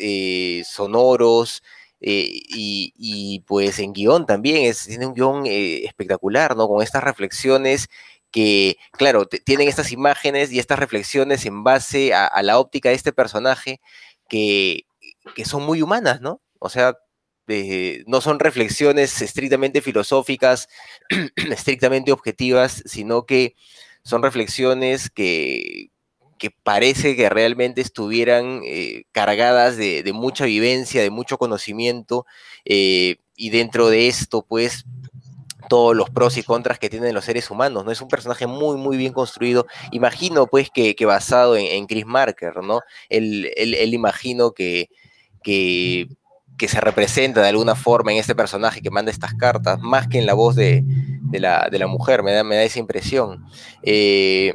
sonoros, 0.67 1.63
eh, 2.07 2.29
y, 2.49 3.43
pues 3.47 3.79
en 3.79 3.91
guion 3.91 4.27
también, 4.27 4.65
es, 4.65 4.85
tiene 4.85 5.07
un 5.07 5.15
guion 5.15 5.45
eh, 5.47 5.85
espectacular, 5.85 6.55
¿no? 6.55 6.67
Con 6.67 6.83
estas 6.83 7.03
reflexiones 7.03 7.87
que, 8.31 8.77
claro, 8.91 9.25
tienen 9.25 9.67
estas 9.67 9.91
imágenes 9.91 10.51
y 10.51 10.59
estas 10.59 10.77
reflexiones 10.77 11.45
en 11.47 11.63
base 11.63 12.13
a, 12.13 12.43
la 12.43 12.59
óptica 12.59 12.89
de 12.89 12.95
este 12.95 13.11
personaje 13.11 13.81
que, 14.29 14.85
que, 15.35 15.45
son 15.45 15.63
muy 15.65 15.81
humanas, 15.81 16.21
¿no? 16.21 16.41
O 16.59 16.69
sea, 16.69 16.95
eh, 17.47 18.03
no 18.07 18.21
son 18.21 18.39
reflexiones 18.39 19.21
estrictamente 19.23 19.81
filosóficas, 19.81 20.69
estrictamente 21.51 22.11
objetivas, 22.11 22.83
sino 22.85 23.25
que 23.25 23.55
son 24.03 24.21
reflexiones 24.21 25.09
que, 25.09 25.89
que 26.37 26.51
parece 26.51 27.15
que 27.15 27.29
realmente 27.29 27.81
estuvieran 27.81 28.61
eh, 28.65 29.03
cargadas 29.11 29.77
de, 29.77 30.03
mucha 30.13 30.45
vivencia, 30.45 31.01
de 31.01 31.09
mucho 31.09 31.37
conocimiento, 31.37 32.25
eh, 32.65 33.17
y 33.35 33.49
dentro 33.49 33.89
de 33.89 34.07
esto, 34.07 34.45
pues, 34.47 34.85
todos 35.69 35.95
los 35.95 36.09
pros 36.09 36.37
y 36.37 36.43
contras 36.43 36.77
que 36.77 36.89
tienen 36.89 37.13
los 37.13 37.25
seres 37.25 37.49
humanos, 37.49 37.85
¿no? 37.85 37.91
Es 37.91 38.01
un 38.01 38.07
personaje 38.07 38.47
muy, 38.47 38.77
muy 38.77 38.97
bien 38.97 39.13
construido. 39.13 39.65
Imagino, 39.91 40.47
pues, 40.47 40.69
que, 40.69 40.95
basado 41.05 41.55
en, 41.57 41.87
Chris 41.87 42.05
Marker, 42.05 42.57
¿no? 42.63 42.81
Él, 43.09 43.49
imagino 43.93 44.51
que, 44.51 44.89
que, 45.41 46.07
se 46.67 46.81
representa 46.81 47.41
de 47.41 47.49
alguna 47.49 47.75
forma 47.75 48.11
en 48.11 48.17
este 48.17 48.35
personaje 48.35 48.81
que 48.81 48.91
manda 48.91 49.11
estas 49.11 49.33
cartas, 49.33 49.79
más 49.79 50.07
que 50.07 50.19
en 50.19 50.25
la 50.25 50.33
voz 50.33 50.55
de, 50.55 50.83
la, 51.31 51.87
mujer, 51.87 52.23
me 52.23 52.31
da, 52.31 52.43
me 52.43 52.55
da 52.55 52.63
esa 52.63 52.79
impresión. 52.79 53.45
Eh, 53.83 54.53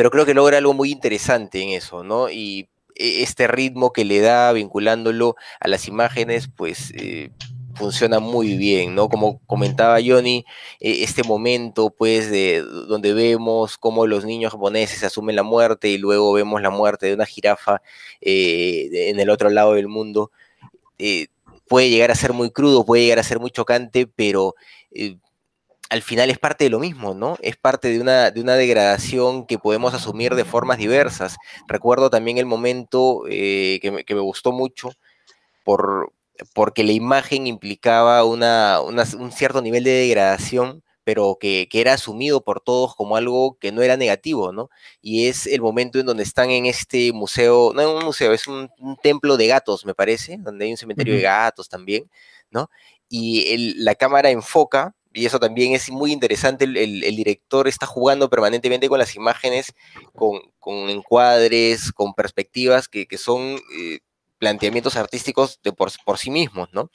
pero 0.00 0.10
creo 0.10 0.24
que 0.24 0.32
logra 0.32 0.56
algo 0.56 0.72
muy 0.72 0.92
interesante 0.92 1.60
en 1.60 1.68
eso, 1.76 2.02
¿no? 2.02 2.30
Y 2.30 2.70
e, 2.94 3.22
este 3.22 3.46
ritmo 3.46 3.92
que 3.92 4.06
le 4.06 4.20
da 4.20 4.50
vinculándolo 4.50 5.36
a 5.60 5.68
las 5.68 5.88
imágenes, 5.88 6.48
pues 6.56 6.90
eh, 6.96 7.32
funciona 7.74 8.18
muy 8.18 8.56
bien, 8.56 8.94
¿no? 8.94 9.10
Como 9.10 9.42
comentaba 9.46 9.98
Johnny, 10.02 10.46
e, 10.80 11.04
este 11.04 11.22
momento, 11.22 11.90
pues, 11.90 12.30
de 12.30 12.62
donde 12.62 13.12
vemos 13.12 13.76
cómo 13.76 14.06
los 14.06 14.24
niños 14.24 14.52
japoneses 14.52 15.04
asumen 15.04 15.36
la 15.36 15.42
muerte 15.42 15.90
y 15.90 15.98
luego 15.98 16.32
vemos 16.32 16.62
la 16.62 16.70
muerte 16.70 17.04
de 17.04 17.12
una 17.12 17.26
jirafa 17.26 17.82
eh, 18.22 18.88
en 19.10 19.20
el 19.20 19.28
otro 19.28 19.50
lado 19.50 19.74
del 19.74 19.88
mundo, 19.88 20.30
eh, 20.98 21.26
puede 21.68 21.90
llegar 21.90 22.10
a 22.10 22.14
ser 22.14 22.32
muy 22.32 22.50
crudo, 22.50 22.86
puede 22.86 23.02
llegar 23.02 23.18
a 23.18 23.22
ser 23.22 23.38
muy 23.38 23.50
chocante, 23.50 24.06
pero 24.06 24.54
al 25.90 26.02
final 26.02 26.30
es 26.30 26.38
parte 26.38 26.64
de 26.64 26.70
lo 26.70 26.78
mismo, 26.78 27.14
¿no? 27.14 27.36
Es 27.42 27.56
parte 27.56 27.88
de 27.88 28.00
una, 28.00 28.30
de 28.30 28.40
una 28.40 28.54
degradación 28.54 29.44
que 29.44 29.58
podemos 29.58 29.92
asumir 29.92 30.36
de 30.36 30.44
formas 30.44 30.78
diversas. 30.78 31.36
Recuerdo 31.66 32.10
también 32.10 32.38
el 32.38 32.46
momento 32.46 33.24
eh, 33.28 33.80
que, 33.82 33.90
me, 33.90 34.20
gustó 34.20 34.52
mucho 34.52 34.90
por, 35.64 36.12
porque 36.54 36.84
la 36.84 36.92
imagen 36.92 37.48
implicaba 37.48 38.24
una, 38.24 38.80
un 38.80 39.32
cierto 39.32 39.60
nivel 39.62 39.82
de 39.82 39.90
degradación, 39.90 40.84
pero 41.02 41.38
que, 41.40 41.68
era 41.72 41.94
asumido 41.94 42.44
por 42.44 42.60
todos 42.60 42.94
como 42.94 43.16
algo 43.16 43.58
que 43.58 43.72
no 43.72 43.82
era 43.82 43.96
negativo, 43.96 44.52
¿no? 44.52 44.70
Y 45.02 45.26
es 45.26 45.48
el 45.48 45.60
momento 45.60 45.98
en 45.98 46.06
donde 46.06 46.22
están 46.22 46.50
en 46.50 46.66
este 46.66 47.12
museo, 47.12 47.72
no 47.74 47.80
es 47.80 47.88
un 47.88 48.04
museo, 48.04 48.32
es 48.32 48.46
un, 48.46 48.70
templo 49.02 49.36
de 49.36 49.48
gatos, 49.48 49.84
me 49.84 49.94
parece, 49.94 50.36
donde 50.38 50.66
hay 50.66 50.70
un 50.70 50.76
cementerio 50.76 51.14
de 51.14 51.22
gatos 51.22 51.68
también, 51.68 52.08
¿no? 52.48 52.70
Y 53.08 53.74
la 53.82 53.96
cámara 53.96 54.30
enfoca 54.30 54.94
y 55.12 55.26
eso 55.26 55.40
también 55.40 55.72
es 55.72 55.90
muy 55.90 56.12
interesante, 56.12 56.64
el, 56.64 57.00
director 57.00 57.66
está 57.66 57.86
jugando 57.86 58.30
permanentemente 58.30 58.88
con 58.88 58.98
las 58.98 59.16
imágenes, 59.16 59.74
con, 60.14 60.40
encuadres, 60.88 61.92
con 61.92 62.14
perspectivas 62.14 62.88
que, 62.88 63.06
son 63.18 63.58
eh, 63.76 64.00
planteamientos 64.38 64.96
artísticos 64.96 65.60
de 65.64 65.72
por, 65.72 65.90
sí 66.18 66.30
mismos, 66.30 66.68
¿no? 66.72 66.90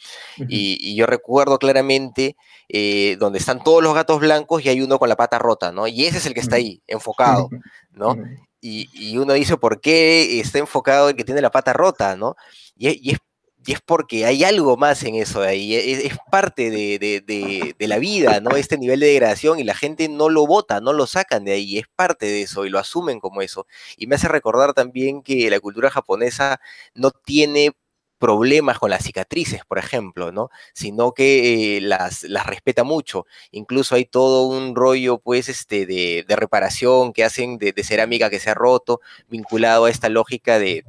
y, 0.48 0.96
yo 0.96 1.06
recuerdo 1.06 1.60
claramente 1.60 2.38
eh, 2.70 3.18
donde 3.20 3.40
están 3.40 3.64
todos 3.64 3.84
los 3.84 3.94
gatos 3.94 4.20
blancos 4.20 4.64
y 4.64 4.70
hay 4.70 4.82
uno 4.82 4.98
con 4.98 5.10
la 5.10 5.18
pata 5.18 5.38
rota, 5.38 5.72
¿no? 5.72 5.88
Y 5.88 6.06
ese 6.06 6.18
es 6.18 6.26
el 6.26 6.34
que 6.34 6.40
está 6.40 6.56
ahí, 6.56 6.82
enfocado, 6.88 7.50
¿no? 7.92 8.16
Y, 8.62 8.90
y, 8.94 9.18
uno 9.18 9.34
dice, 9.34 9.58
¿por 9.58 9.80
qué 9.82 10.40
está 10.40 10.58
enfocado 10.58 11.10
en 11.10 11.18
que 11.18 11.24
tiene 11.24 11.42
la 11.42 11.52
pata 11.52 11.74
rota, 11.74 12.16
¿no? 12.16 12.36
Y, 12.76 12.90
y 13.08 13.14
es 13.14 13.20
y 13.66 13.72
es 13.74 13.82
porque 13.82 14.26
hay 14.26 14.44
algo 14.44 14.78
más 14.78 15.04
en 15.04 15.16
eso 15.16 15.42
de 15.42 15.48
ahí, 15.48 15.76
e, 15.76 16.06
es, 16.08 16.18
parte 16.32 16.70
de, 16.70 17.76
la 17.80 17.98
vida, 17.98 18.40
¿no? 18.40 18.52
Este 18.52 18.78
nivel 18.78 19.00
de 19.00 19.08
degradación 19.08 19.60
y 19.60 19.64
la 19.64 19.74
gente 19.76 20.08
no 20.10 20.30
lo 20.30 20.46
vota, 20.46 20.82
no 20.82 20.94
lo 20.94 21.08
sacan 21.08 21.46
de 21.46 21.54
ahí, 21.54 21.78
es 21.78 21.88
parte 21.96 22.26
de 22.26 22.44
eso 22.44 22.66
y 22.66 22.70
lo 22.70 22.80
asumen 22.80 23.20
como 23.20 23.42
eso. 23.42 23.68
Y 23.98 24.08
me 24.08 24.16
hace 24.16 24.28
recordar 24.28 24.74
también 24.74 25.22
que 25.24 25.50
la 25.50 25.60
cultura 25.60 25.90
japonesa 25.90 26.60
no 26.94 27.12
tiene 27.12 27.72
problemas 28.20 28.80
con 28.80 28.90
las 28.90 29.04
cicatrices, 29.04 29.62
por 29.68 29.78
ejemplo, 29.78 30.32
¿no? 30.32 30.50
Sino 30.74 31.12
que 31.14 31.78
eh, 31.78 31.82
las, 31.82 32.24
las, 32.24 32.48
respeta 32.48 32.84
mucho. 32.84 33.26
Incluso 33.52 33.96
hay 33.96 34.06
todo 34.06 34.48
un 34.48 34.76
rollo, 34.76 35.20
pues, 35.20 35.50
este, 35.50 35.86
de, 35.86 36.26
reparación 36.36 37.14
que 37.14 37.24
hacen 37.24 37.58
de 37.58 37.74
cerámica 37.84 38.30
que 38.30 38.40
se 38.40 38.50
ha 38.50 38.54
roto, 38.54 39.02
vinculado 39.28 39.86
a 39.86 39.90
esta 39.90 40.10
lógica 40.10 40.60
de 40.60 40.86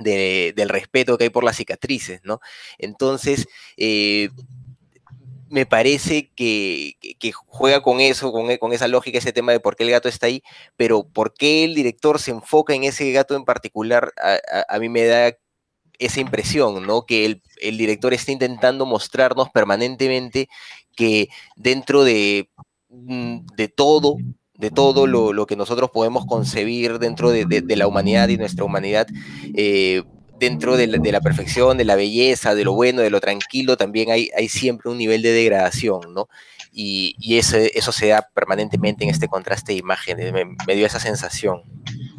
del 0.00 0.68
respeto 0.68 1.16
que 1.16 1.24
hay 1.24 1.30
por 1.30 1.44
las 1.44 1.56
cicatrices, 1.56 2.20
¿no? 2.24 2.40
Entonces, 2.78 3.46
eh, 3.76 4.30
me 5.50 5.66
parece 5.66 6.30
que, 6.34 6.96
juega 7.46 7.82
con 7.82 8.00
eso, 8.00 8.32
con, 8.32 8.56
con, 8.58 8.72
esa 8.72 8.88
lógica, 8.88 9.18
ese 9.18 9.32
tema 9.32 9.52
de 9.52 9.60
por 9.60 9.76
qué 9.76 9.82
el 9.82 9.90
gato 9.90 10.08
está 10.08 10.26
ahí, 10.26 10.42
pero 10.76 11.02
por 11.02 11.34
qué 11.34 11.64
el 11.64 11.74
director 11.74 12.20
se 12.20 12.30
enfoca 12.30 12.72
en 12.72 12.84
ese 12.84 13.10
gato 13.10 13.34
en 13.34 13.44
particular, 13.44 14.12
a, 14.68 14.78
mí 14.78 14.88
me 14.88 15.04
da 15.04 15.36
esa 15.98 16.20
impresión, 16.20 16.86
¿no? 16.86 17.04
Que 17.04 17.26
el, 17.60 17.78
director 17.78 18.14
está 18.14 18.30
intentando 18.30 18.86
mostrarnos 18.86 19.50
permanentemente 19.50 20.48
que 20.94 21.28
dentro 21.56 22.04
de, 22.04 22.48
mm, 22.88 23.46
de 23.56 23.68
todo, 23.68 24.16
de 24.60 24.70
todo 24.70 25.06
lo, 25.06 25.46
que 25.46 25.56
nosotros 25.56 25.90
podemos 25.90 26.26
concebir 26.26 26.98
dentro 26.98 27.30
de, 27.30 27.64
la 27.76 27.86
humanidad 27.86 28.28
y 28.28 28.36
nuestra 28.36 28.64
humanidad, 28.64 29.06
eh, 29.54 30.02
dentro 30.38 30.76
de 30.76 30.86
la, 30.86 31.20
perfección, 31.20 31.78
de 31.78 31.84
la 31.84 31.96
belleza, 31.96 32.54
de 32.54 32.64
lo 32.64 32.74
bueno, 32.74 33.00
de 33.00 33.10
lo 33.10 33.20
tranquilo, 33.20 33.76
también 33.76 34.10
hay, 34.10 34.30
hay 34.36 34.48
siempre 34.48 34.90
un 34.90 34.98
nivel 34.98 35.22
de 35.22 35.32
degradación, 35.32 36.12
¿no? 36.14 36.28
Y, 36.72 37.16
eso, 37.36 37.56
eso 37.56 37.90
se 37.90 38.08
da 38.08 38.28
permanentemente 38.34 39.02
en 39.04 39.10
este 39.10 39.28
contraste 39.28 39.72
de 39.72 39.78
imágenes, 39.78 40.32
me, 40.32 40.74
dio 40.74 40.86
esa 40.86 41.00
sensación. 41.00 41.62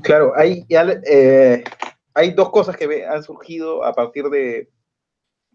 Claro, 0.01 0.33
hay, 0.35 0.65
eh, 0.69 1.63
hay 2.13 2.31
dos 2.31 2.49
cosas 2.49 2.75
que 2.75 3.05
han 3.05 3.23
surgido 3.23 3.83
a 3.83 3.93
partir 3.93 4.25
de, 4.25 4.67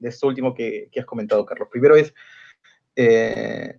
esto 0.02 0.28
último 0.28 0.54
que, 0.54 0.88
has 0.96 1.04
comentado, 1.04 1.44
Carlos. 1.44 1.68
Primero 1.70 1.96
es, 1.96 2.14
eh, 2.94 3.78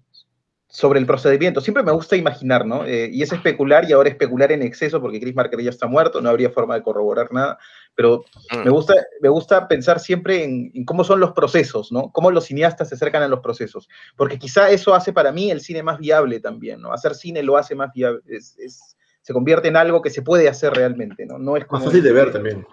sobre 0.69 0.99
el 0.99 1.05
procedimiento. 1.05 1.61
Siempre 1.61 1.83
me 1.83 1.91
gusta 1.91 2.15
imaginar, 2.15 2.65
¿no? 2.65 2.85
Eh, 2.85 3.09
y 3.11 3.21
es 3.23 3.31
especular 3.31 3.89
y 3.89 3.93
ahora 3.93 4.09
especular 4.09 4.51
en 4.51 4.61
exceso 4.61 5.01
porque 5.01 5.19
Chris 5.19 5.35
Marker 5.35 5.61
ya 5.61 5.69
está 5.69 5.87
muerto, 5.87 6.21
no 6.21 6.29
habría 6.29 6.49
forma 6.49 6.75
de 6.75 6.83
corroborar 6.83 7.31
nada, 7.31 7.57
pero 7.95 8.25
mm. 8.51 8.65
me, 8.65 8.69
gusta, 8.69 8.93
me 9.21 9.29
gusta 9.29 9.67
pensar 9.67 9.99
siempre 9.99 10.43
en, 10.43 10.85
cómo 10.85 11.03
son 11.03 11.19
los 11.19 11.31
procesos, 11.31 11.91
¿no? 11.91 12.11
Cómo 12.11 12.31
los 12.31 12.45
cineastas 12.45 12.89
se 12.89 12.95
acercan 12.95 13.23
a 13.23 13.27
los 13.27 13.39
procesos, 13.39 13.87
porque 14.17 14.37
quizá 14.37 14.69
eso 14.69 14.93
hace 14.93 15.13
para 15.13 15.31
mí 15.31 15.49
el 15.49 15.61
cine 15.61 15.83
más 15.83 15.99
viable 15.99 16.39
también, 16.41 16.81
¿no? 16.81 16.91
Hacer 16.91 17.15
cine 17.15 17.43
lo 17.43 17.55
hace 17.55 17.73
más 17.73 17.93
viable, 17.93 18.21
se 18.39 19.33
convierte 19.33 19.69
en 19.69 19.77
algo 19.77 20.01
que 20.01 20.09
se 20.09 20.21
puede 20.21 20.49
hacer 20.49 20.73
realmente, 20.73 21.25
¿no? 21.25 21.39
No 21.39 21.55
es 21.55 21.65
más 21.69 21.83
fácil 21.83 22.03
de 22.03 22.11
ver 22.11 22.31
también. 22.31 22.65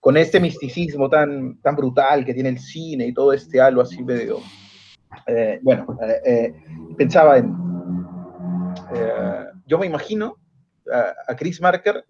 Con 0.00 0.16
este 0.16 0.40
misticismo 0.40 1.08
tan, 1.08 1.60
tan 1.60 1.76
brutal 1.76 2.24
que 2.24 2.34
tiene 2.34 2.48
el 2.48 2.58
cine 2.58 3.06
y 3.06 3.14
todo 3.14 3.32
este 3.32 3.60
halo 3.60 3.82
así 3.82 4.02
medio 4.02 4.40
eh, 5.26 5.60
bueno, 5.62 5.98
eh, 6.02 6.20
eh, 6.24 6.54
pensaba 6.96 7.38
en, 7.38 7.54
yo 9.66 9.78
me 9.78 9.86
imagino 9.86 10.36
a, 11.28 11.34
Chris 11.36 11.60
Marker 11.60 12.04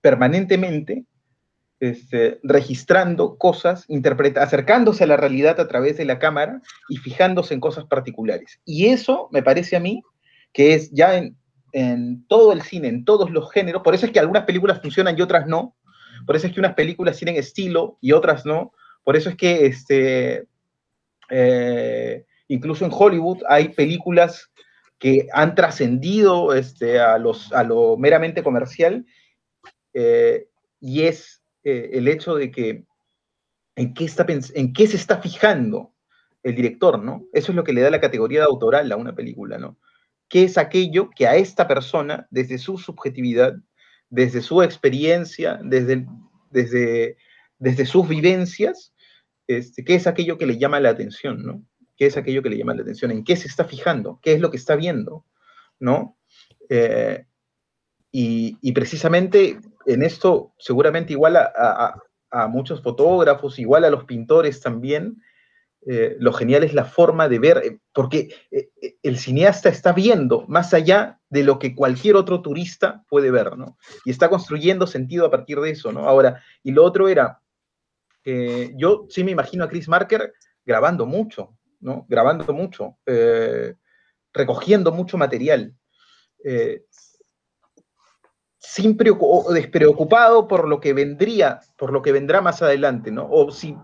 permanentemente 0.00 1.04
este, 1.80 2.38
registrando 2.42 3.36
cosas, 3.36 3.86
acercándose 4.36 5.04
a 5.04 5.06
la 5.06 5.16
realidad 5.16 5.60
a 5.60 5.68
través 5.68 5.96
de 5.96 6.04
la 6.04 6.18
cámara 6.18 6.60
y 6.88 6.96
fijándose 6.98 7.54
en 7.54 7.60
cosas 7.60 7.86
particulares. 7.86 8.60
Y 8.64 8.86
eso 8.86 9.28
me 9.32 9.42
parece 9.42 9.76
a 9.76 9.80
mí 9.80 10.02
que 10.52 10.74
es 10.74 10.90
ya 10.90 11.16
en, 11.16 11.36
en, 11.72 12.26
todo 12.26 12.52
el 12.52 12.62
cine, 12.62 12.88
en 12.88 13.04
todos 13.04 13.30
los 13.30 13.50
géneros, 13.52 13.82
por 13.82 13.94
eso 13.94 14.06
es 14.06 14.12
que 14.12 14.20
algunas 14.20 14.44
películas 14.44 14.80
funcionan 14.80 15.18
y 15.18 15.22
otras 15.22 15.46
no, 15.46 15.76
por 16.26 16.36
eso 16.36 16.46
es 16.46 16.52
que 16.52 16.60
unas 16.60 16.74
películas 16.74 17.16
tienen 17.16 17.36
estilo 17.36 17.98
y 18.00 18.12
otras 18.12 18.44
no, 18.44 18.72
por 19.04 19.16
eso 19.16 19.30
es 19.30 19.36
que 19.36 19.66
este, 19.66 20.46
eh, 21.30 22.26
incluso 22.48 22.84
en 22.84 22.90
Hollywood 22.92 23.42
hay 23.48 23.70
películas 23.70 24.50
que 24.98 25.28
han 25.32 25.54
trascendido 25.54 26.52
este, 26.52 27.00
a, 27.00 27.16
lo 27.18 27.96
meramente 27.96 28.42
comercial 28.42 29.06
eh, 29.94 30.48
y 30.78 31.02
es 31.02 31.42
eh, 31.64 31.90
el 31.94 32.06
hecho 32.08 32.34
de 32.34 32.50
que 32.50 32.84
en 33.76 33.94
qué, 33.94 34.10
en 34.54 34.72
qué 34.74 34.86
se 34.86 34.96
está 34.96 35.22
fijando 35.22 35.94
el 36.42 36.54
director, 36.54 37.02
¿no? 37.02 37.26
Eso 37.32 37.52
es 37.52 37.56
lo 37.56 37.64
que 37.64 37.72
le 37.72 37.80
da 37.80 37.90
la 37.90 38.00
categoría 38.00 38.40
de 38.40 38.46
autoral 38.46 38.90
a 38.92 38.96
una 38.96 39.14
película, 39.14 39.58
¿no? 39.58 39.78
¿Qué 40.28 40.44
es 40.44 40.58
aquello 40.58 41.10
que 41.10 41.26
a 41.26 41.36
esta 41.36 41.66
persona, 41.66 42.26
desde 42.30 42.58
su 42.58 42.78
subjetividad, 42.78 43.54
desde 44.10 44.42
su 44.42 44.62
experiencia, 44.62 45.60
desde, 45.62 46.06
desde, 46.50 47.16
desde 47.58 47.86
sus 47.86 48.08
vivencias, 48.08 48.92
este, 49.58 49.84
qué 49.84 49.94
es 49.94 50.06
aquello 50.06 50.38
que 50.38 50.46
le 50.46 50.58
llama 50.58 50.80
la 50.80 50.90
atención, 50.90 51.44
¿no? 51.44 51.64
¿Qué 51.96 52.06
es 52.06 52.16
aquello 52.16 52.42
que 52.42 52.50
le 52.50 52.56
llama 52.56 52.74
la 52.74 52.82
atención? 52.82 53.10
¿En 53.10 53.24
qué 53.24 53.36
se 53.36 53.48
está 53.48 53.64
fijando? 53.64 54.20
¿Qué 54.22 54.32
es 54.32 54.40
lo 54.40 54.50
que 54.50 54.56
está 54.56 54.76
viendo? 54.76 55.26
¿No? 55.78 56.16
Eh, 56.68 57.26
y, 58.12 58.72
precisamente 58.72 59.58
en 59.86 60.02
esto, 60.02 60.54
seguramente 60.58 61.12
igual 61.12 61.36
a, 61.36 62.00
muchos 62.48 62.80
fotógrafos, 62.80 63.58
igual 63.58 63.84
a 63.84 63.90
los 63.90 64.04
pintores 64.04 64.60
también, 64.60 65.20
eh, 65.86 66.16
lo 66.18 66.32
genial 66.32 66.62
es 66.62 66.74
la 66.74 66.84
forma 66.84 67.28
de 67.28 67.38
ver, 67.38 67.58
eh, 67.64 67.78
porque 67.92 68.34
el 69.02 69.18
cineasta 69.18 69.68
está 69.68 69.92
viendo 69.92 70.44
más 70.46 70.72
allá 70.72 71.18
de 71.28 71.42
lo 71.42 71.58
que 71.58 71.74
cualquier 71.74 72.16
otro 72.16 72.40
turista 72.40 73.04
puede 73.08 73.30
ver, 73.30 73.56
¿no? 73.56 73.78
Y 74.04 74.10
está 74.10 74.28
construyendo 74.28 74.86
sentido 74.86 75.26
a 75.26 75.30
partir 75.30 75.58
de 75.60 75.70
eso, 75.70 75.92
¿no? 75.92 76.08
Ahora, 76.08 76.42
y 76.62 76.70
lo 76.70 76.84
otro 76.84 77.08
era, 77.08 77.40
yo 78.76 79.06
sí 79.08 79.24
me 79.24 79.32
imagino 79.32 79.64
a 79.64 79.68
Chris 79.68 79.88
Marker 79.88 80.32
grabando 80.64 81.06
mucho, 81.06 81.56
¿no? 81.80 82.06
Grabando 82.08 82.52
mucho, 82.52 82.98
eh, 83.06 83.74
recogiendo 84.32 84.92
mucho 84.92 85.16
material, 85.18 85.74
eh, 86.44 86.84
sin 88.58 88.96
despreocupado 88.96 90.46
por 90.46 90.68
lo 90.68 90.80
que 90.80 90.92
vendría, 90.92 91.60
por 91.76 91.92
lo 91.92 92.02
que 92.02 92.12
vendrá 92.12 92.40
más 92.40 92.62
adelante, 92.62 93.10
¿no? 93.10 93.26
O, 93.28 93.50
si, 93.50 93.74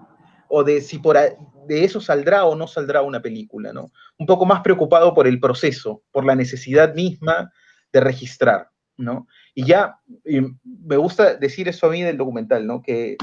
o 0.48 0.62
de 0.62 0.80
si 0.80 0.98
por 0.98 1.16
de 1.16 1.84
eso 1.84 2.00
saldrá 2.00 2.44
o 2.44 2.54
no 2.54 2.68
saldrá 2.68 3.02
una 3.02 3.20
película, 3.20 3.72
¿no? 3.72 3.90
Un 4.18 4.26
poco 4.26 4.46
más 4.46 4.60
preocupado 4.60 5.14
por 5.14 5.26
el 5.26 5.40
proceso, 5.40 6.02
por 6.12 6.24
la 6.24 6.36
necesidad 6.36 6.94
misma 6.94 7.52
de 7.92 8.00
registrar, 8.00 8.70
¿no? 8.96 9.26
Y 9.54 9.64
ya, 9.64 9.98
me 10.24 10.96
gusta 10.96 11.34
decir 11.34 11.68
eso 11.68 11.86
a 11.86 11.90
mí 11.90 12.02
del 12.02 12.18
documental, 12.18 12.66
¿no? 12.66 12.82
Que 12.82 13.16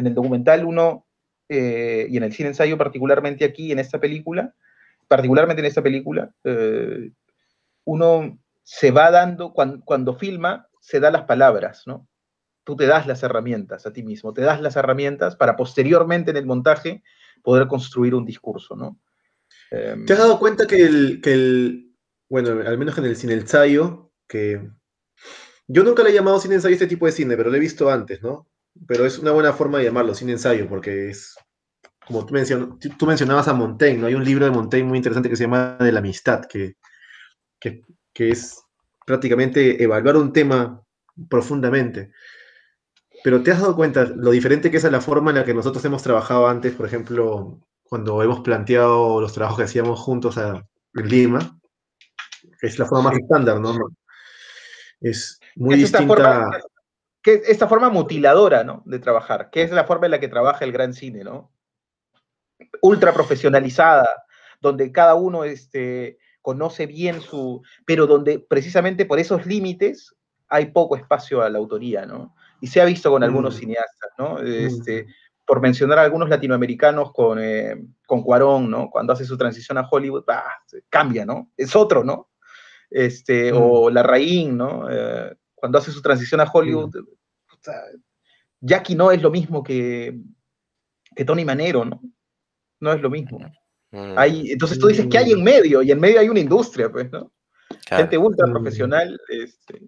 en 0.00 0.08
el 0.08 0.14
documental 0.14 0.64
uno, 0.64 1.06
eh, 1.48 2.06
y 2.08 2.16
en 2.16 2.24
el 2.24 2.32
cine 2.32 2.48
ensayo 2.48 2.76
particularmente 2.76 3.44
aquí, 3.44 3.72
en 3.72 3.78
esta 3.78 4.00
película, 4.00 4.54
particularmente 5.08 5.60
en 5.60 5.66
esta 5.66 5.82
película, 5.82 6.32
eh, 6.44 7.10
uno 7.84 8.38
se 8.62 8.90
va 8.90 9.10
dando, 9.10 9.52
cuando, 9.52 10.14
filma, 10.14 10.68
se 10.80 11.00
da 11.00 11.10
las 11.10 11.24
palabras, 11.24 11.82
¿no? 11.86 12.06
Tú 12.64 12.76
te 12.76 12.86
das 12.86 13.06
las 13.06 13.22
herramientas 13.22 13.86
a 13.86 13.92
ti 13.92 14.02
mismo, 14.02 14.32
te 14.32 14.42
das 14.42 14.60
las 14.60 14.76
herramientas 14.76 15.34
para 15.36 15.56
posteriormente 15.56 16.30
en 16.30 16.36
el 16.36 16.46
montaje 16.46 17.02
poder 17.42 17.66
construir 17.66 18.14
un 18.14 18.24
discurso, 18.24 18.76
¿no? 18.76 19.00
Em, 19.70 20.06
¿Te 20.06 20.12
has 20.12 20.18
dado 20.18 20.38
cuenta 20.38 20.66
que 20.66 20.82
el, 20.82 21.20
que 21.20 21.32
el, 21.32 21.96
bueno, 22.28 22.50
al 22.50 22.78
menos 22.78 22.96
en 22.98 23.04
el 23.04 23.16
cine 23.16 23.34
ensayo, 23.34 24.12
que 24.28 24.70
yo 25.66 25.82
nunca 25.82 26.02
le 26.02 26.10
he 26.10 26.14
llamado 26.14 26.38
cine 26.38 26.56
ensayo 26.56 26.74
este 26.74 26.86
tipo 26.86 27.06
de 27.06 27.12
cine, 27.12 27.36
pero 27.36 27.50
lo 27.50 27.56
he 27.56 27.60
visto 27.60 27.90
antes, 27.90 28.22
¿no? 28.22 28.49
Pero 28.86 29.06
es 29.06 29.18
una 29.18 29.32
buena 29.32 29.52
forma 29.52 29.78
de 29.78 29.84
llamarlo, 29.84 30.14
sin 30.14 30.30
ensayo, 30.30 30.68
porque 30.68 31.10
es, 31.10 31.34
como 32.06 32.26
tú, 32.26 32.34
tú 32.98 33.06
mencionabas 33.06 33.48
a 33.48 33.54
Montaigne, 33.54 34.00
¿no? 34.00 34.06
Hay 34.06 34.14
un 34.14 34.24
libro 34.24 34.44
de 34.44 34.50
Montaigne 34.50 34.88
muy 34.88 34.98
interesante 34.98 35.28
que 35.28 35.36
se 35.36 35.44
llama 35.44 35.76
De 35.78 35.92
la 35.92 36.00
amistad, 36.00 36.44
que, 36.46 36.76
que, 37.60 37.82
es 38.14 38.62
prácticamente 39.06 39.82
evaluar 39.82 40.16
un 40.16 40.32
tema 40.32 40.82
profundamente. 41.28 42.12
Pero 43.24 43.42
te 43.42 43.52
has 43.52 43.60
dado 43.60 43.76
cuenta 43.76 44.04
lo 44.04 44.30
diferente 44.30 44.70
que 44.70 44.78
es 44.78 44.84
a 44.84 44.90
la 44.90 45.00
forma 45.00 45.30
en 45.30 45.38
la 45.38 45.44
que 45.44 45.54
nosotros 45.54 45.84
hemos 45.84 46.02
trabajado 46.02 46.48
antes, 46.48 46.74
por 46.74 46.86
ejemplo, 46.86 47.60
cuando 47.82 48.22
hemos 48.22 48.40
planteado 48.40 49.20
los 49.20 49.32
trabajos 49.32 49.58
que 49.58 49.64
hacíamos 49.64 50.00
juntos 50.00 50.38
a, 50.38 50.64
en 50.94 51.08
Lima, 51.08 51.60
es 52.62 52.78
la 52.78 52.86
forma 52.86 53.10
más 53.10 53.18
estándar, 53.18 53.60
¿no? 53.60 53.74
Es 55.00 55.40
muy 55.56 55.76
distinta 55.76 56.50
que 57.22 57.42
esta 57.46 57.68
forma 57.68 57.90
mutiladora, 57.90 58.64
¿no? 58.64 58.82
De 58.86 58.98
trabajar, 58.98 59.50
que 59.50 59.62
es 59.62 59.70
la 59.70 59.84
forma 59.84 60.06
en 60.06 60.12
la 60.12 60.20
que 60.20 60.28
trabaja 60.28 60.64
el 60.64 60.72
gran 60.72 60.94
cine, 60.94 61.24
¿no? 61.24 61.52
Ultra 62.82 63.12
profesionalizada, 63.12 64.08
donde 64.60 64.92
cada 64.92 65.14
uno 65.14 65.44
este, 65.44 66.18
conoce 66.42 66.86
bien 66.86 67.20
su, 67.20 67.62
pero 67.84 68.06
donde 68.06 68.38
precisamente 68.38 69.04
por 69.04 69.18
esos 69.18 69.46
límites 69.46 70.14
hay 70.48 70.66
poco 70.66 70.96
espacio 70.96 71.42
a 71.42 71.50
la 71.50 71.58
autoría, 71.58 72.06
¿no? 72.06 72.34
Y 72.60 72.66
se 72.66 72.80
ha 72.80 72.84
visto 72.84 73.10
con 73.10 73.22
algunos 73.22 73.56
mm. 73.56 73.58
cineastas, 73.58 74.10
¿no? 74.18 74.34
Mm. 74.34 74.46
Este, 74.46 75.06
por 75.46 75.60
mencionar 75.60 75.98
a 75.98 76.02
algunos 76.02 76.28
latinoamericanos 76.28 77.12
con, 77.12 77.38
eh, 77.40 77.76
con 78.06 78.22
Cuarón, 78.22 78.70
¿no? 78.70 78.88
Cuando 78.90 79.12
hace 79.12 79.24
su 79.24 79.36
transición 79.36 79.78
a 79.78 79.88
Hollywood, 79.88 80.24
cambia, 80.88 81.24
¿no? 81.24 81.50
Es 81.56 81.74
otro, 81.76 82.04
¿no? 82.04 82.30
Este, 82.90 83.52
O 83.52 83.90
mm. 83.90 83.92
La 83.92 84.02
Raín, 84.02 84.56
¿no? 84.56 84.86
Eh, 84.90 85.34
cuando 85.60 85.78
hace 85.78 85.92
su 85.92 86.02
transición 86.02 86.40
a 86.40 86.50
Hollywood, 86.50 86.90
Jackie 88.60 88.94
no 88.94 89.12
es 89.12 89.22
lo 89.22 89.30
mismo 89.30 89.62
que, 89.62 90.18
que 91.14 91.24
Tony 91.24 91.44
Manero, 91.44 91.84
¿no? 91.84 92.00
No 92.80 92.92
es 92.92 93.00
lo 93.00 93.10
mismo. 93.10 93.38
Mm. 93.90 94.14
Hay, 94.16 94.50
entonces 94.52 94.78
tú 94.78 94.88
dices 94.88 95.06
que 95.06 95.18
hay 95.18 95.32
en 95.32 95.44
medio, 95.44 95.82
y 95.82 95.90
en 95.90 96.00
medio 96.00 96.20
hay 96.20 96.28
una 96.28 96.40
industria, 96.40 96.90
pues, 96.90 97.10
¿no? 97.10 97.32
Gente 97.86 98.18
ultra 98.18 98.46
profesional. 98.46 99.18
Este... 99.28 99.82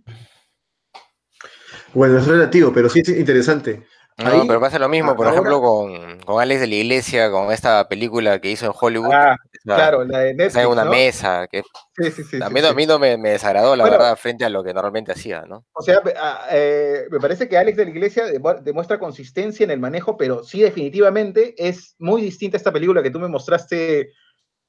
Bueno, 1.94 2.18
es 2.18 2.26
relativo, 2.26 2.72
pero 2.72 2.88
sí 2.88 3.00
es 3.00 3.08
interesante. 3.08 3.86
No, 4.18 4.26
Ahí- 4.30 4.46
pero 4.46 4.60
pasa 4.60 4.78
lo 4.78 4.88
mismo, 4.90 5.16
por 5.16 5.26
ahora- 5.26 5.36
ejemplo, 5.38 5.60
con, 5.60 6.18
con 6.20 6.40
Alex 6.40 6.60
de 6.60 6.66
la 6.66 6.74
Iglesia, 6.74 7.30
con 7.30 7.50
esta 7.50 7.88
película 7.88 8.38
que 8.40 8.50
hizo 8.50 8.66
en 8.66 8.72
Hollywood. 8.78 9.10
Ah, 9.12 9.36
claro, 9.64 10.04
la 10.04 10.18
de 10.18 10.34
Netflix, 10.34 10.66
una 10.66 10.84
¿no? 10.84 10.90
mesa, 10.90 11.46
que 11.50 11.62
Sí, 11.96 12.10
sí, 12.10 12.22
sí. 12.24 12.36
a 12.42 12.48
sí, 12.48 12.54
mí, 12.54 12.60
sí. 12.60 12.66
a 12.66 12.72
mí 12.74 12.84
no 12.86 12.98
me, 12.98 13.16
me 13.16 13.30
desagradó, 13.30 13.74
la 13.74 13.84
Bueno. 13.84 13.98
verdad, 13.98 14.16
frente 14.16 14.44
a 14.44 14.50
lo 14.50 14.62
que 14.62 14.74
normalmente 14.74 15.12
hacía, 15.12 15.42
¿no? 15.46 15.64
O 15.72 15.82
sea, 15.82 16.00
ah, 16.20 16.46
eh, 16.50 17.06
me 17.10 17.20
parece 17.20 17.48
que 17.48 17.56
Alex 17.56 17.76
de 17.78 17.84
la 17.86 17.90
Iglesia 17.90 18.26
demu- 18.28 18.60
demuestra 18.60 18.98
consistencia 18.98 19.64
en 19.64 19.70
el 19.70 19.80
manejo, 19.80 20.16
pero 20.18 20.44
sí 20.44 20.60
definitivamente 20.60 21.54
es 21.56 21.96
muy 21.98 22.20
distinta 22.20 22.56
a 22.56 22.58
esta 22.58 22.72
película 22.72 23.02
que 23.02 23.10
tú 23.10 23.18
me 23.18 23.28
mostraste. 23.28 24.12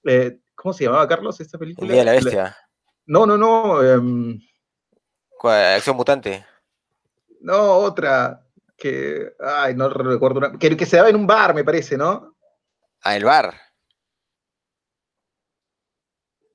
eh, 0.06 0.38
¿Cómo 0.56 0.72
se 0.74 0.86
llamaba, 0.86 1.08
Carlos, 1.08 1.40
esta 1.42 1.58
El 1.58 1.60
película? 1.60 1.92
Día 1.92 2.02
de 2.02 2.06
la 2.06 2.12
Bestia. 2.14 2.58
No, 3.06 3.26
no, 3.26 3.38
no. 3.38 3.84
em, 3.84 4.40
¿Cuál? 5.38 5.76
Acción 5.76 5.98
Mutante. 5.98 6.46
no, 7.42 7.74
otra. 7.74 8.40
Que. 8.78 9.34
Ay, 9.40 9.76
no 9.76 9.90
recuerdo. 9.90 10.40
una- 10.40 10.58
que, 10.58 10.76
que 10.76 10.86
se 10.86 10.98
daba 10.98 11.10
en 11.10 11.16
un 11.16 11.28
bar, 11.28 11.54
me 11.54 11.64
parece, 11.64 11.98
¿no? 11.98 12.36
Ah, 13.02 13.16
el 13.16 13.24
bar. 13.26 13.54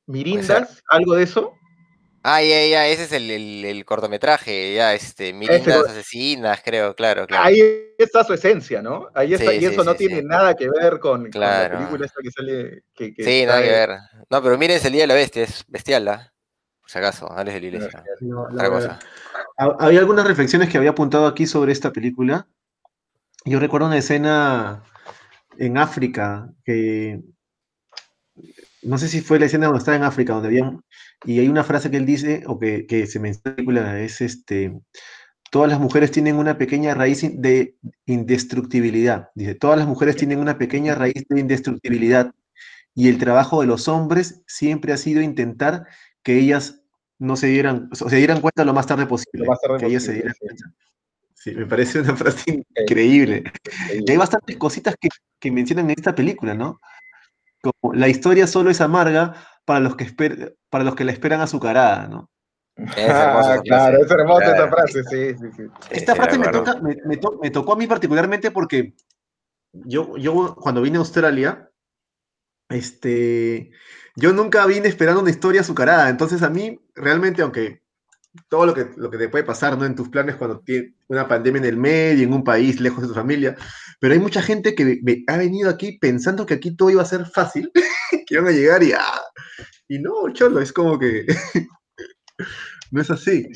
Mirindas, 0.06 0.82
algo 0.88 1.14
de 1.14 1.24
eso. 1.24 1.52
Ah, 2.22 2.42
ya, 2.42 2.66
ya, 2.66 2.86
ese 2.88 3.04
es 3.04 3.12
el, 3.12 3.30
el- 3.30 3.64
el 3.64 3.84
cortometraje, 3.84 4.74
ya, 4.74 4.92
este, 4.94 5.32
Mirindas 5.32 5.88
Asesinas, 5.88 6.60
creo, 6.64 6.94
claro, 6.96 7.26
claro. 7.26 7.44
Ahí 7.44 7.60
está 7.96 8.24
su 8.24 8.34
esencia, 8.34 8.82
¿no? 8.82 9.08
Ahí 9.14 9.34
está, 9.34 9.50
Sí, 9.52 9.56
y 9.58 9.60
sí, 9.60 9.66
eso 9.66 9.84
no 9.84 9.92
sí, 9.92 9.98
tiene 9.98 10.22
nada 10.22 10.54
que 10.54 10.68
ver 10.68 10.98
con, 10.98 11.22
con 11.22 11.30
Claro. 11.30 11.74
la 11.74 11.78
película 11.78 12.06
esta 12.06 12.20
que 12.22 12.30
sale. 12.30 12.82
Que, 12.94 13.14
que 13.14 13.22
Sí, 13.22 13.46
nada 13.46 13.62
que 13.62 13.68
ver. 13.68 13.90
No, 14.30 14.42
pero 14.42 14.58
miren, 14.58 14.80
el 14.84 14.92
Día 14.92 15.02
de 15.02 15.06
la 15.06 15.14
Bestia, 15.14 15.44
es 15.44 15.64
bestial, 15.68 16.08
¿ah? 16.08 16.32
Por 16.88 16.92
si 16.92 16.98
acaso, 17.00 17.30
Alex 17.30 17.54
de 17.54 17.60
la 17.60 17.66
Iglesia. 17.66 18.04
No, 18.20 18.46
cosa. 18.48 18.98
Había 19.58 20.00
algunas 20.00 20.26
reflexiones 20.26 20.70
que 20.70 20.78
había 20.78 20.90
apuntado 20.90 21.26
aquí 21.26 21.46
sobre 21.46 21.72
esta 21.72 21.92
película. 21.92 22.48
Yo 23.44 23.60
recuerdo 23.60 23.88
una 23.88 23.98
escena 23.98 24.82
en 25.58 25.76
África 25.76 26.50
que 26.64 27.20
no 28.82 28.96
sé 28.96 29.08
si 29.08 29.20
fue 29.20 29.38
la 29.38 29.46
escena 29.46 29.66
donde 29.66 29.80
estaba 29.80 29.98
en 29.98 30.04
África, 30.04 30.32
donde 30.32 30.48
había 30.48 30.72
y 31.24 31.40
hay 31.40 31.48
una 31.48 31.62
frase 31.62 31.90
que 31.90 31.98
él 31.98 32.06
dice 32.06 32.44
o 32.46 32.58
que, 32.58 32.86
que 32.86 33.06
se 33.06 33.20
menciona 33.20 34.00
es 34.00 34.22
este 34.22 34.80
todas 35.50 35.68
las 35.68 35.80
mujeres 35.80 36.10
tienen 36.10 36.36
una 36.36 36.56
pequeña 36.56 36.94
raíz 36.94 37.20
de 37.20 37.76
indestructibilidad. 38.06 39.28
Dice, 39.34 39.54
todas 39.54 39.78
las 39.78 39.86
mujeres 39.86 40.16
tienen 40.16 40.38
una 40.38 40.56
pequeña 40.56 40.94
raíz 40.94 41.26
de 41.28 41.40
indestructibilidad 41.40 42.32
y 42.94 43.08
el 43.08 43.18
trabajo 43.18 43.60
de 43.60 43.66
los 43.66 43.88
hombres 43.88 44.42
siempre 44.46 44.92
ha 44.92 44.96
sido 44.96 45.20
intentar 45.20 45.86
que 46.28 46.38
ellas 46.38 46.82
no 47.18 47.36
se 47.36 47.46
dieran, 47.46 47.88
o 47.90 47.94
se 48.10 48.16
dieran 48.16 48.42
cuenta 48.42 48.62
lo 48.62 48.74
más 48.74 48.86
tarde 48.86 49.06
posible. 49.06 49.46
Lo 49.46 49.50
más 49.50 49.62
tarde 49.62 49.78
que 49.78 49.86
ellas 49.86 50.02
se 50.02 50.08
posible, 50.12 50.34
dieran 50.34 50.34
sí. 50.34 50.40
cuenta. 50.40 50.64
Sí, 51.32 51.54
me 51.54 51.64
parece 51.66 52.00
una 52.00 52.14
frase 52.22 52.62
increíble. 52.76 53.44
Y 54.06 54.10
hay 54.10 54.16
bastantes 54.18 54.58
cositas 54.58 54.94
que, 55.00 55.08
que 55.40 55.50
mencionan 55.50 55.86
en 55.86 55.96
esta 55.96 56.14
película, 56.14 56.52
¿no? 56.52 56.80
Como 57.62 57.94
la 57.94 58.08
historia 58.08 58.46
solo 58.46 58.68
es 58.68 58.82
amarga 58.82 59.42
para 59.64 59.80
los 59.80 59.96
que, 59.96 60.04
esper- 60.04 60.54
para 60.68 60.84
los 60.84 60.94
que 60.94 61.04
la 61.04 61.12
esperan 61.12 61.40
azucarada, 61.40 62.08
¿no? 62.08 62.28
Es 62.76 63.18
hermosa 63.18 63.52
Ah, 63.52 63.54
esa 63.54 63.62
claro, 63.62 63.96
frase. 63.96 64.04
es 64.04 64.10
hermosa 64.10 64.44
Claro. 64.54 64.70
frase, 64.70 65.04
sí, 65.04 65.38
sí, 65.38 65.46
sí. 65.56 65.62
Esta 65.92 66.12
sí, 66.12 66.18
frase 66.18 66.38
me, 66.38 66.46
acuerdo. 66.46 66.64
toca, 66.74 66.80
me, 66.82 66.96
me 67.06 67.16
to- 67.16 67.38
me 67.42 67.50
tocó 67.50 67.72
a 67.72 67.76
mí 67.76 67.86
particularmente 67.86 68.50
porque 68.50 68.92
yo, 69.72 70.14
yo 70.18 70.54
cuando 70.56 70.82
vine 70.82 70.98
a 70.98 71.00
Australia, 71.00 71.70
este, 72.68 73.70
yo 74.18 74.32
nunca 74.32 74.66
vine 74.66 74.88
esperando 74.88 75.20
una 75.20 75.30
historia 75.30 75.60
azucarada. 75.60 76.08
Entonces 76.08 76.42
a 76.42 76.50
mí, 76.50 76.78
realmente, 76.94 77.42
aunque 77.42 77.82
todo 78.48 78.66
lo 78.66 78.74
que, 78.74 78.88
lo 78.96 79.10
que 79.10 79.18
te 79.18 79.28
puede 79.28 79.44
pasar 79.44 79.78
¿no? 79.78 79.84
en 79.84 79.94
tus 79.94 80.08
planes 80.10 80.36
cuando 80.36 80.60
tienes 80.60 80.92
una 81.08 81.28
pandemia 81.28 81.60
en 81.60 81.66
el 81.66 81.76
medio, 81.76 82.24
en 82.24 82.32
un 82.32 82.44
país 82.44 82.80
lejos 82.80 83.02
de 83.02 83.08
tu 83.08 83.14
familia, 83.14 83.56
pero 84.00 84.14
hay 84.14 84.20
mucha 84.20 84.42
gente 84.42 84.74
que 84.74 85.00
ve- 85.02 85.24
ha 85.28 85.36
venido 85.36 85.70
aquí 85.70 85.98
pensando 85.98 86.46
que 86.46 86.54
aquí 86.54 86.76
todo 86.76 86.90
iba 86.90 87.02
a 87.02 87.06
ser 87.06 87.26
fácil, 87.26 87.70
que 88.26 88.34
iban 88.34 88.48
a 88.48 88.52
llegar 88.52 88.82
y, 88.82 88.92
ah, 88.92 89.20
y 89.88 89.98
no, 90.00 90.32
cholo, 90.32 90.60
es 90.60 90.72
como 90.72 90.98
que 90.98 91.26
no 92.90 93.00
es 93.00 93.10
así 93.10 93.46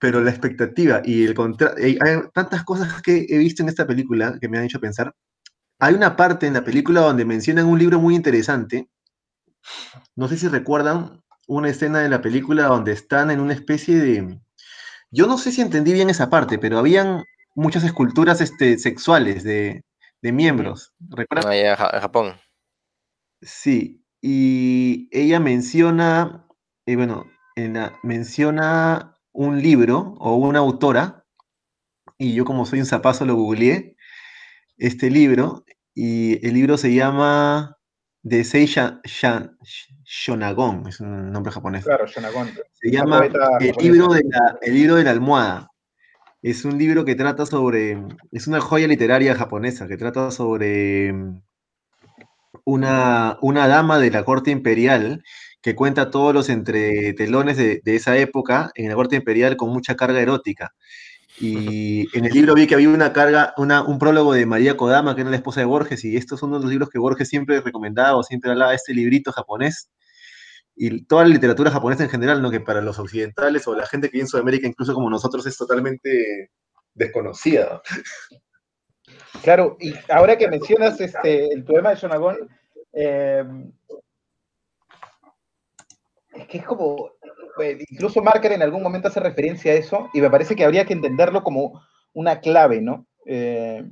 pero 0.00 0.22
la 0.22 0.30
expectativa 0.30 1.02
y 1.04 1.24
el 1.24 1.34
contra 1.34 1.74
hay, 1.78 1.98
hay 2.04 2.18
tantas 2.34 2.64
cosas 2.64 3.02
que 3.02 3.26
he 3.28 3.38
visto 3.38 3.62
en 3.62 3.70
esta 3.70 3.86
película 3.86 4.38
que 4.40 4.48
me 4.48 4.58
han 4.58 4.64
hecho 4.64 4.80
pensar. 4.80 5.14
Hay 5.80 5.94
una 5.94 6.16
parte 6.16 6.46
en 6.46 6.54
la 6.54 6.64
película 6.64 7.02
donde 7.02 7.24
mencionan 7.24 7.66
un 7.66 7.78
libro 7.78 8.00
muy 8.00 8.14
interesante. 8.14 8.88
No 10.16 10.28
sé 10.28 10.36
si 10.36 10.48
recuerdan 10.48 11.22
una 11.46 11.68
escena 11.68 12.00
de 12.00 12.08
la 12.08 12.22
película 12.22 12.64
donde 12.66 12.92
están 12.92 13.30
en 13.30 13.40
una 13.40 13.54
especie 13.54 13.96
de... 13.96 14.40
Yo 15.10 15.26
no 15.26 15.38
sé 15.38 15.52
si 15.52 15.60
entendí 15.60 15.92
bien 15.92 16.10
esa 16.10 16.30
parte, 16.30 16.58
pero 16.58 16.78
habían 16.78 17.24
muchas 17.54 17.84
esculturas 17.84 18.40
este, 18.40 18.78
sexuales 18.78 19.44
de, 19.44 19.84
de 20.22 20.32
miembros. 20.32 20.92
¿Recuerdan? 21.10 21.52
Ah, 21.52 21.56
ya, 21.56 21.76
Ja- 21.76 21.90
en 21.94 22.00
Japón. 22.00 22.34
Sí, 23.42 24.04
y 24.22 25.08
ella 25.12 25.38
menciona, 25.40 26.46
eh, 26.86 26.96
bueno, 26.96 27.26
en 27.56 27.74
la- 27.74 27.92
menciona 28.02 29.16
un 29.32 29.60
libro 29.60 30.14
o 30.18 30.34
una 30.36 30.60
autora, 30.60 31.24
y 32.18 32.34
yo 32.34 32.44
como 32.44 32.66
soy 32.66 32.80
un 32.80 32.86
zapazo 32.86 33.24
lo 33.24 33.34
googleé, 33.34 33.96
este 34.78 35.10
libro, 35.10 35.64
y 35.94 36.44
el 36.46 36.54
libro 36.54 36.76
se 36.78 36.94
llama 36.94 37.76
Seiya 38.44 39.00
Shan- 39.04 39.56
Shonagon, 40.04 40.86
es 40.88 41.00
un 41.00 41.30
nombre 41.30 41.52
japonés. 41.52 41.84
Claro, 41.84 42.06
Shonagon. 42.06 42.50
Se 42.72 42.90
llama 42.90 43.18
poeta 43.18 43.48
el 43.60 43.74
libro, 43.80 44.08
de 44.08 44.22
la, 44.28 44.58
el 44.62 44.74
libro 44.74 44.94
de 44.96 45.04
la 45.04 45.10
almohada. 45.10 45.70
Es 46.42 46.64
un 46.64 46.78
libro 46.78 47.04
que 47.04 47.14
trata 47.14 47.46
sobre, 47.46 47.98
es 48.32 48.46
una 48.46 48.60
joya 48.60 48.86
literaria 48.86 49.34
japonesa 49.34 49.86
que 49.88 49.96
trata 49.96 50.30
sobre 50.30 51.12
mm, 51.12 51.42
una, 52.64 53.38
una 53.40 53.68
dama 53.68 53.98
de 53.98 54.10
la 54.10 54.24
corte 54.24 54.50
imperial 54.50 55.22
que 55.62 55.74
cuenta 55.74 56.10
todos 56.10 56.34
los 56.34 56.50
entretelones 56.50 57.56
de, 57.56 57.80
de 57.82 57.96
esa 57.96 58.16
época 58.18 58.70
en 58.74 58.88
la 58.88 58.94
corte 58.94 59.16
imperial 59.16 59.56
con 59.56 59.70
mucha 59.70 59.94
carga 59.96 60.20
erótica. 60.20 60.74
Y 61.38 62.06
en 62.16 62.24
el 62.24 62.32
libro 62.32 62.54
vi 62.54 62.66
que 62.66 62.74
había 62.74 62.88
una 62.88 63.12
carga, 63.12 63.54
una, 63.56 63.82
un 63.82 63.98
prólogo 63.98 64.32
de 64.32 64.46
María 64.46 64.76
Kodama, 64.76 65.14
que 65.14 65.22
era 65.22 65.30
la 65.30 65.36
esposa 65.36 65.60
de 65.60 65.66
Borges, 65.66 66.04
y 66.04 66.16
estos 66.16 66.40
son 66.40 66.50
uno 66.50 66.58
de 66.58 66.64
los 66.64 66.70
libros 66.70 66.90
que 66.90 66.98
Borges 66.98 67.28
siempre 67.28 67.60
recomendaba 67.60 68.16
o 68.16 68.22
siempre 68.22 68.50
hablaba 68.50 68.70
de 68.70 68.76
este 68.76 68.94
librito 68.94 69.32
japonés 69.32 69.90
y 70.76 71.04
toda 71.04 71.22
la 71.22 71.28
literatura 71.28 71.70
japonesa 71.70 72.04
en 72.04 72.10
general, 72.10 72.42
¿no? 72.42 72.50
que 72.50 72.60
para 72.60 72.80
los 72.80 72.98
occidentales 72.98 73.66
o 73.68 73.74
la 73.74 73.86
gente 73.86 74.08
que 74.08 74.12
vive 74.12 74.22
en 74.22 74.28
Sudamérica, 74.28 74.66
incluso 74.66 74.94
como 74.94 75.08
nosotros, 75.08 75.46
es 75.46 75.56
totalmente 75.56 76.50
desconocida. 76.94 77.80
Claro, 79.42 79.76
y 79.80 79.94
ahora 80.08 80.36
que 80.36 80.48
mencionas 80.48 81.00
este, 81.00 81.52
el 81.52 81.64
poema 81.64 81.90
de 81.90 81.96
Shonagon, 81.96 82.36
eh, 82.92 83.44
es 86.34 86.46
que 86.48 86.58
es 86.58 86.64
como, 86.64 87.12
incluso 87.88 88.22
Marker 88.22 88.52
en 88.52 88.62
algún 88.62 88.82
momento 88.82 89.08
hace 89.08 89.20
referencia 89.20 89.72
a 89.72 89.76
eso, 89.76 90.08
y 90.12 90.20
me 90.20 90.30
parece 90.30 90.56
que 90.56 90.64
habría 90.64 90.84
que 90.84 90.92
entenderlo 90.92 91.42
como 91.42 91.82
una 92.12 92.40
clave, 92.40 92.80
¿no? 92.80 93.06
Eh, 93.26 93.84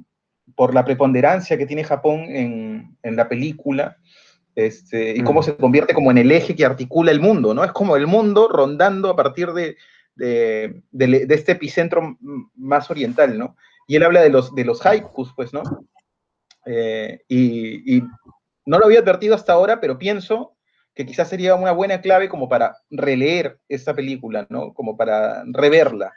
por 0.55 0.75
la 0.75 0.85
preponderancia 0.85 1.57
que 1.57 1.67
tiene 1.67 1.85
Japón 1.85 2.21
en, 2.29 2.97
en 3.03 3.17
la 3.17 3.29
película, 3.29 3.97
este, 4.55 5.17
y 5.17 5.23
cómo 5.23 5.41
Mm. 5.41 5.45
se 5.45 5.57
convierte 5.57 5.95
como 5.95 6.11
en 6.11 6.19
el 6.19 6.31
eje 6.31 6.55
que 6.55 6.65
articula 6.65 7.11
el 7.11 7.21
mundo, 7.21 7.55
¿no? 7.55 7.65
Es 7.65 7.73
como 7.73 7.97
el 7.97 8.07
mundo 8.07 8.49
rondando 8.49 9.09
a 9.11 9.17
partir 9.17 9.53
de, 9.53 9.77
de, 10.15 10.83
de- 10.91 11.27
de 11.27 11.35
este 11.35 11.53
epicentro 11.53 12.19
más 12.57 12.91
oriental, 12.91 13.39
¿no? 13.39 13.57
Y 13.87 13.97
él 13.97 14.03
habla 14.03 14.21
de 14.23 14.29
los, 14.31 14.55
de 14.55 14.65
los 14.65 14.85
haikus, 14.85 15.33
pues, 15.35 15.53
¿no? 15.55 15.63
Eh, 16.67 17.23
y, 17.29 17.97
y 17.97 18.03
no 18.67 18.79
lo 18.79 18.87
había 18.87 19.01
advertido 19.01 19.35
hasta 19.35 19.53
ahora, 19.55 19.81
pero 19.81 19.99
pienso 19.99 20.53
que 20.95 21.07
quizás 21.07 21.29
sería 21.29 21.55
una 21.55 21.73
buena 21.73 22.01
clave 22.01 22.29
como 22.29 22.49
para 22.49 22.77
releer 22.91 23.59
esta 23.69 23.95
película, 23.95 24.47
¿no? 24.51 24.75
Como 24.75 24.97
para 24.97 25.43
reverla, 25.47 26.13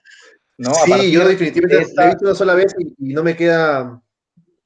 ¿no? 0.57 0.73
Sí, 0.85 1.11
yo 1.11 1.27
definitivamente 1.27 1.75
de 1.77 1.81
esta- 1.83 2.01
la 2.01 2.07
he 2.07 2.09
visto 2.11 2.25
una 2.25 2.35
sola 2.35 2.53
vez 2.55 2.75
y, 2.77 3.11
y 3.11 3.13
no 3.13 3.23
me 3.23 3.35
queda, 3.35 4.01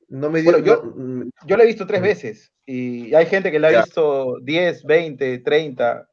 no 0.07 0.29
me 0.31 0.41
dio, 0.41 0.51
Bueno, 0.51 0.65
yo- 0.65 0.83
mm, 0.83 1.29
Yo 1.45 1.57
la 1.57 1.63
he 1.63 1.67
visto 1.67 1.85
tres 1.85 2.01
veces 2.01 2.51
y 2.65 3.13
hay 3.13 3.25
gente 3.27 3.51
que 3.51 3.59
la 3.59 3.67
ha 3.69 3.81
visto 3.83 4.37
10, 4.41 4.83
20, 4.83 5.39
30 5.39 6.07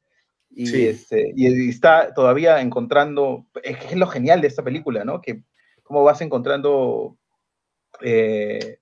y, 0.50 0.66
Sí. 0.66 0.86
este, 0.86 1.32
y 1.34 1.68
está 1.68 2.12
todavía 2.14 2.60
encontrando, 2.60 3.46
es 3.62 3.78
que 3.78 3.86
es 3.88 3.96
lo 3.96 4.06
genial 4.06 4.40
de 4.40 4.48
esta 4.48 4.62
película, 4.62 5.04
¿no? 5.04 5.20
Que 5.20 5.42
cómo 5.82 6.02
vas 6.04 6.20
encontrando, 6.20 7.16
eh, 8.02 8.78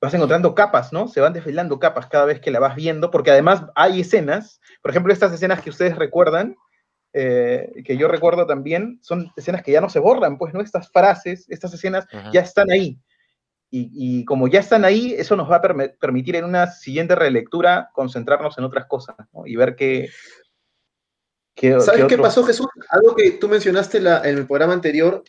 vas 0.00 0.14
encontrando 0.14 0.54
capas, 0.54 0.92
¿no? 0.92 1.08
Se 1.08 1.20
van 1.20 1.32
desvelando 1.32 1.78
capas 1.78 2.06
cada 2.06 2.24
vez 2.24 2.40
que 2.40 2.50
la 2.50 2.58
vas 2.60 2.74
viendo, 2.74 3.10
porque 3.10 3.30
además 3.30 3.64
hay 3.74 4.00
escenas, 4.00 4.60
por 4.82 4.90
ejemplo, 4.90 5.12
estas 5.12 5.32
escenas 5.32 5.60
que 5.60 5.70
ustedes 5.70 5.96
recuerdan, 5.96 6.56
eh, 7.12 7.70
que 7.84 7.96
yo 7.96 8.08
recuerdo 8.08 8.46
también, 8.46 8.98
son 9.02 9.30
escenas 9.36 9.62
que 9.62 9.72
ya 9.72 9.80
no 9.80 9.90
se 9.90 9.98
borran, 9.98 10.38
pues, 10.38 10.54
¿no? 10.54 10.60
Estas 10.60 10.90
frases, 10.90 11.44
estas 11.48 11.74
escenas 11.74 12.06
Ujú. 12.12 12.30
ya 12.32 12.40
están 12.40 12.70
ahí. 12.70 12.98
Y, 13.72 13.90
y 13.92 14.24
como 14.24 14.48
ya 14.48 14.60
están 14.60 14.84
ahí, 14.84 15.14
eso 15.16 15.36
nos 15.36 15.50
va 15.50 15.56
a 15.56 15.62
permitir 16.00 16.34
en 16.36 16.44
una 16.44 16.66
siguiente 16.68 17.14
relectura 17.14 17.90
concentrarnos 17.92 18.56
en 18.58 18.64
otras 18.64 18.86
cosas 18.86 19.14
¿no? 19.32 19.46
y 19.46 19.54
ver 19.54 19.76
qué. 19.76 20.08
qué 21.54 21.78
¿Sabes 21.80 22.00
qué 22.06 22.14
otros- 22.14 22.20
pasó, 22.20 22.44
Jesús? 22.44 22.66
Algo 22.88 23.14
que 23.14 23.32
tú 23.32 23.48
mencionaste 23.48 24.00
la- 24.00 24.22
en 24.28 24.38
el 24.38 24.46
programa 24.46 24.72
anterior, 24.72 25.22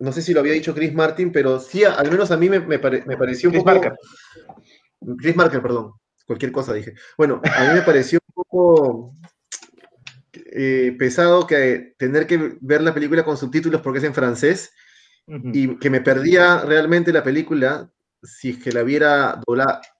no 0.00 0.12
sé 0.12 0.22
si 0.22 0.32
lo 0.32 0.40
había 0.40 0.54
dicho 0.54 0.74
Chris 0.74 0.94
Martin, 0.94 1.30
pero 1.30 1.60
sí, 1.60 1.84
al 1.84 2.10
menos 2.10 2.30
a 2.30 2.36
mí 2.36 2.48
me, 2.48 2.60
pareció 2.78 3.48
un 3.48 3.52
Chris 3.52 3.64
poco... 3.64 3.64
Marker. 3.64 3.92
Chris 5.18 5.36
Marker, 5.36 5.62
perdón. 5.62 5.92
Cualquier 6.26 6.52
cosa 6.52 6.72
dije. 6.72 6.94
Bueno, 7.18 7.40
a 7.44 7.64
mí 7.64 7.74
me 7.74 7.82
pareció 7.82 8.18
un 8.26 8.34
poco 8.34 9.14
eh, 10.52 10.96
pesado 10.98 11.46
que 11.46 11.94
tener 11.98 12.26
que 12.26 12.56
ver 12.60 12.82
la 12.82 12.94
película 12.94 13.24
con 13.24 13.36
subtítulos 13.36 13.82
porque 13.82 13.98
es 13.98 14.04
en 14.04 14.14
francés 14.14 14.72
y 15.26 15.76
que 15.78 15.90
me 15.90 16.00
perdía 16.00 16.62
realmente 16.62 17.12
la 17.12 17.22
película 17.22 17.88
si 18.22 18.50
es 18.50 18.58
que 18.58 18.72
la 18.72 18.82
viera 18.82 19.40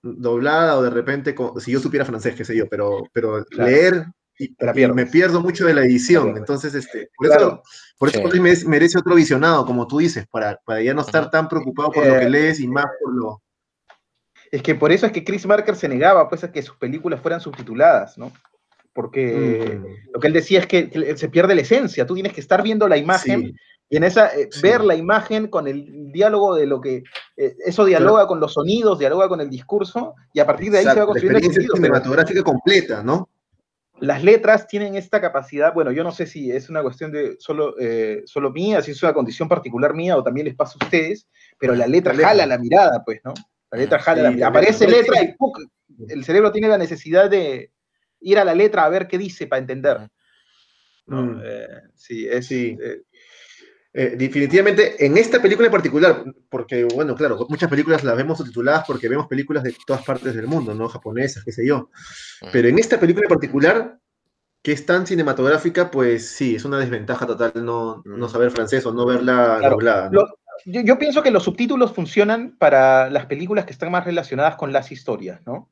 doblada 0.03 0.77
o 0.77 0.83
de 0.83 0.91
repente, 0.91 1.35
si 1.59 1.73
yo 1.73 1.79
supiera 1.81 2.05
francés, 2.05 2.35
qué 2.35 2.45
sé 2.45 2.57
yo, 2.57 2.69
pero, 2.69 3.03
pero 3.13 3.45
leer 3.51 4.07
y, 4.41 4.57
me 4.95 5.07
pierdo 5.07 5.41
mucho 5.41 5.67
de 5.67 5.75
la 5.75 5.83
edición. 5.83 6.37
Entonces, 6.37 6.75
este, 6.75 7.11
por 7.17 7.27
eso, 7.27 7.63
por 7.99 8.09
eso 8.09 8.69
merece 8.69 8.99
otro 8.99 9.15
visionado, 9.15 9.67
como 9.67 9.87
tú 9.87 9.99
dices, 9.99 10.27
para, 10.31 10.59
para 10.65 10.81
ya 10.83 10.95
no 10.95 11.03
estar 11.03 11.31
tan 11.31 11.47
preocupado 11.49 11.93
por 11.93 12.07
lo 12.07 12.19
que 12.19 12.25
eh, 12.25 12.31
lees 12.31 12.61
y 12.61 12.67
más 12.67 12.87
por 13.03 13.15
lo... 13.15 13.43
Es 14.51 14.63
que 14.63 14.75
por 14.75 14.91
eso 14.91 15.07
es 15.07 15.13
que 15.13 15.23
Chris 15.23 15.47
Marker 15.47 15.77
se 15.77 15.89
negaba 15.89 16.29
pues, 16.29 16.43
a 16.43 16.51
que 16.51 16.63
sus 16.63 16.77
películas 16.77 17.21
fueran 17.21 17.41
subtituladas, 17.41 18.17
¿no? 18.17 18.33
Porque 18.95 19.79
mm. 19.79 20.13
lo 20.15 20.21
que 20.21 20.27
él 20.27 20.33
decía 20.33 20.61
es 20.61 20.67
que 20.67 21.15
se 21.17 21.29
pierde 21.29 21.55
la 21.55 21.61
esencia, 21.61 22.07
tú 22.07 22.15
tienes 22.15 22.33
que 22.33 22.41
estar 22.41 22.63
viendo 22.63 22.89
la 22.89 22.97
imagen 22.97 23.55
y 23.91 23.97
en 23.97 24.05
esa, 24.05 24.29
eh, 24.29 24.49
ver 24.63 24.83
la 24.83 24.95
imagen 24.95 25.49
con 25.49 25.67
el 25.67 26.13
diálogo 26.13 26.55
de 26.55 26.65
lo 26.65 26.81
que, 26.81 27.03
eh, 27.37 27.57
eso 27.67 27.85
dialoga 27.85 28.29
con 28.29 28.39
los 28.39 28.55
sonidos, 28.55 29.01
dialoga 29.01 29.29
con 29.29 29.41
el 29.41 29.51
discurso, 29.51 30.15
y 30.33 30.39
a 30.39 30.47
partir 30.47 30.71
de 30.71 30.79
ahí 30.79 30.85
se 30.85 30.95
va 30.95 31.07
construyendo 31.07 31.41
la 31.41 31.47
el 31.47 31.53
sentido. 31.53 31.75
cinematográfica 31.75 32.43
completa, 32.45 33.03
¿no? 33.03 33.29
Las 34.01 34.25
letras 34.25 34.67
tienen 34.67 34.95
esta 34.95 35.21
capacidad, 35.21 35.75
bueno, 35.75 35.93
yo 35.93 36.03
no 36.03 36.13
sé 36.13 36.27
si 36.27 36.51
es 36.51 36.71
una 36.71 36.83
cuestión 36.83 37.13
de 37.13 37.37
solo, 37.39 37.75
eh, 37.79 38.23
solo 38.27 38.51
mía, 38.51 38.83
si 38.83 38.93
es 38.93 39.03
una 39.03 39.13
condición 39.13 39.49
particular 39.49 39.95
mía 39.95 40.17
o 40.17 40.23
también 40.23 40.47
les 40.47 40.55
pasa 40.55 40.77
a 40.81 40.85
ustedes, 40.85 41.29
pero 41.59 41.75
la 41.75 41.87
letra, 41.87 42.15
jala 42.15 42.47
la 42.47 42.59
mirada, 42.59 43.03
pues, 43.05 43.21
¿no? 43.25 43.35
La 43.71 43.79
letra 43.79 43.99
jala 43.99 44.23
la 44.23 44.31
mirada. 44.31 44.51
Aparece 44.51 44.89
letra 44.89 45.23
y 45.23 45.35
el 46.09 46.25
cerebro 46.25 46.51
tiene 46.51 46.69
la 46.69 46.79
necesidad 46.79 47.29
de 47.29 47.73
ir 48.21 48.39
a 48.39 48.45
la 48.45 48.55
letra 48.55 48.85
a 48.85 48.89
ver 48.89 49.07
qué 49.07 49.19
dice 49.19 49.47
para 49.47 49.61
entender. 49.61 50.11
Mm. 51.07 51.41
sí, 51.95 52.27
es, 52.29 52.47
sí. 52.47 52.77
Eh, 52.81 53.03
definitivamente, 53.93 55.05
en 55.05 55.17
esta 55.17 55.43
película 55.43 55.67
en 55.67 55.73
particular, 55.73 56.25
porque, 56.49 56.85
bueno, 56.85 57.15
claro, 57.15 57.47
muchas 57.49 57.69
películas 57.69 58.05
las 58.05 58.17
vemos 58.17 58.39
subtituladas 58.39 58.85
porque 58.87 59.09
vemos 59.09 59.27
películas 59.27 59.63
de 59.63 59.75
todas 59.87 60.05
partes 60.05 60.35
del 60.35 60.47
mundo, 60.47 60.75
¿no? 60.75 60.89
Japonesas, 60.89 61.45
qué 61.45 61.53
sé 61.53 61.67
yo. 61.67 61.91
Pero 62.53 62.69
en 62.69 62.79
esta 62.79 63.01
película 63.01 63.25
en 63.27 63.35
particular, 63.35 63.99
que 64.63 64.73
es 64.73 64.85
tan 64.85 65.07
cinematográfica, 65.07 65.91
pues 65.91 66.29
sí, 66.31 66.57
es 66.57 66.65
una 66.65 66.79
desventaja 66.79 67.27
total 67.27 67.53
no, 67.57 68.03
no 68.05 68.29
saber 68.29 68.51
francés 68.51 68.85
o 68.87 68.93
no 68.93 69.07
verla 69.07 69.59
doblada. 69.69 70.11
yo, 70.67 70.99
pienso 70.99 71.23
que 71.23 71.31
los 71.31 71.45
subtítulos 71.45 71.93
funcionan 71.93 72.57
para 72.59 73.09
las 73.09 73.27
películas 73.27 73.65
que 73.65 73.73
están 73.73 73.91
más 73.91 74.05
relacionadas 74.05 74.57
con 74.57 74.73
las 74.73 74.93
historias, 74.93 75.41
¿no? 75.47 75.71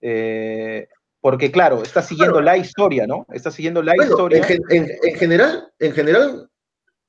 Eh, 0.00 0.88
porque, 1.20 1.50
claro, 1.50 1.82
está 1.82 2.00
siguiendo 2.00 2.40
la 2.40 2.56
historia, 2.56 3.06
¿no? 3.06 3.26
Está 3.32 3.50
siguiendo 3.50 3.82
la 3.82 3.94
historia. 3.96 4.46
En, 4.70 4.88
en, 5.02 5.16
general, 5.16 5.70
en 5.78 5.92
general, 5.92 6.49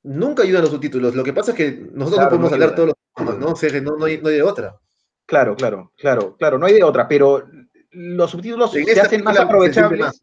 nunca 0.02 0.42
ayudan 0.42 0.62
los 0.62 0.70
subtítulos. 0.70 1.14
Lo 1.14 1.24
que 1.24 1.32
pasa 1.32 1.52
es 1.52 1.56
que 1.56 1.88
nosotros 1.92 2.24
no 2.24 2.28
podemos 2.28 2.52
hablar 2.52 2.74
todos 2.74 2.88
los 2.88 2.96
idiomas, 3.16 3.38
¿no? 3.38 3.52
O 3.52 3.56
sea, 3.56 3.80
no, 3.80 3.96
no, 3.96 4.04
hay, 4.04 4.20
no, 4.20 4.28
hay, 4.28 4.34
de 4.36 4.42
otra. 4.42 4.78
Claro, 5.26 5.56
claro, 5.56 5.92
claro, 5.96 6.36
claro, 6.36 6.58
no 6.58 6.66
hay 6.66 6.74
de 6.74 6.82
otra, 6.82 7.08
pero 7.08 7.44
los 7.90 8.30
subtítulos 8.30 8.72
se 8.72 9.00
hacen 9.00 9.22
más 9.22 9.38
aprovechables. 9.38 10.20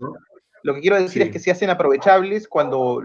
Lo 0.63 0.73
que 0.73 0.81
quiero 0.81 0.99
decir 0.99 1.21
es 1.21 1.31
que 1.31 1.39
se 1.39 1.51
hacen 1.51 1.69
aprovechables 1.69 2.47
cuando 2.47 3.01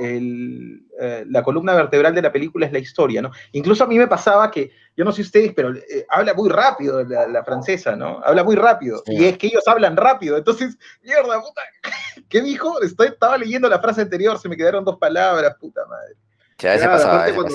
eh, 0.00 1.24
la 1.28 1.42
columna 1.42 1.74
vertebral 1.74 2.14
de 2.14 2.22
la 2.22 2.32
película 2.32 2.66
es 2.66 2.72
la 2.72 2.78
historia, 2.78 3.22
¿no? 3.22 3.30
Incluso 3.52 3.84
a 3.84 3.86
mí 3.86 3.98
me 3.98 4.06
pasaba 4.06 4.50
que, 4.50 4.70
yo 4.96 5.04
no 5.04 5.12
sé 5.12 5.22
ustedes, 5.22 5.52
pero 5.54 5.74
eh, 5.74 6.06
habla 6.08 6.34
muy 6.34 6.48
rápido 6.48 7.04
la, 7.04 7.44
francesa, 7.44 7.96
¿no? 7.96 8.20
Habla 8.24 8.44
muy 8.44 8.56
rápido. 8.56 9.02
Y 9.06 9.24
es 9.24 9.38
que 9.38 9.48
ellos 9.48 9.66
hablan 9.66 9.96
rápido. 9.96 10.36
Entonces, 10.36 10.76
mierda, 11.02 11.40
puta, 11.40 11.62
¿qué 12.28 12.40
dijo? 12.40 12.80
estaba 12.80 13.38
leyendo 13.38 13.68
la 13.68 13.80
frase 13.80 14.02
anterior, 14.02 14.38
se 14.38 14.48
me 14.48 14.56
quedaron 14.56 14.84
dos 14.84 14.98
palabras, 14.98 15.54
puta 15.60 15.84
madre. 15.86 16.14
Ya, 16.58 16.74
ese 16.74 16.86
pasaba, 16.86 17.26
cuando, 17.34 17.54